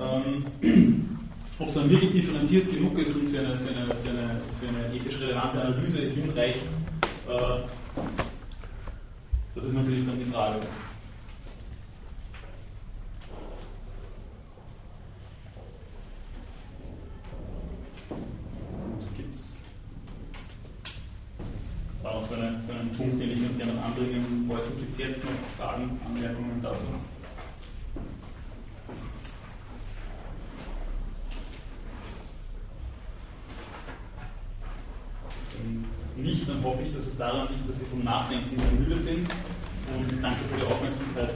ähm, 0.00 0.44
ob 1.58 1.68
es 1.68 1.74
dann 1.74 1.90
wirklich 1.90 2.12
differenziert 2.12 2.70
genug 2.70 2.98
ist 2.98 3.16
und 3.16 3.30
für 3.30 3.38
eine, 3.38 3.58
für 3.58 3.70
eine, 3.70 3.86
für 4.04 4.10
eine, 4.10 4.40
für 4.60 4.68
eine 4.68 4.94
ethisch 4.94 5.20
relevante 5.20 5.60
Analyse 5.60 5.98
hinreicht, 5.98 6.60
das 7.28 7.70
ist 9.64 9.74
natürlich 9.74 10.06
dann 10.06 10.18
die 10.18 10.24
Frage. 10.24 10.60
war 22.02 22.14
auch 22.14 22.24
so, 22.24 22.34
eine, 22.34 22.58
so 22.66 22.72
ein 22.72 22.90
Punkt, 22.92 23.20
den 23.20 23.32
ich 23.32 23.42
uns 23.42 23.58
gerne 23.58 23.82
anbringen 23.82 24.48
wollte. 24.48 24.70
Gibt 24.70 24.92
es 24.92 24.98
jetzt 24.98 25.24
noch 25.24 25.32
Fragen, 25.58 26.00
Anmerkungen 26.06 26.62
dazu? 26.62 26.84
Nicht, 36.18 36.48
dann 36.48 36.62
hoffe 36.62 36.82
ich, 36.82 36.94
dass 36.94 37.06
es 37.06 37.16
daran 37.16 37.48
liegt, 37.48 37.68
dass 37.68 37.78
Sie 37.78 37.86
vom 37.86 38.04
Nachdenken 38.04 38.60
ermüdet 38.60 39.04
sind. 39.04 39.28
Und 39.94 40.22
danke 40.22 40.40
für 40.50 40.58
die 40.58 40.66
Aufmerksamkeit. 40.66 41.30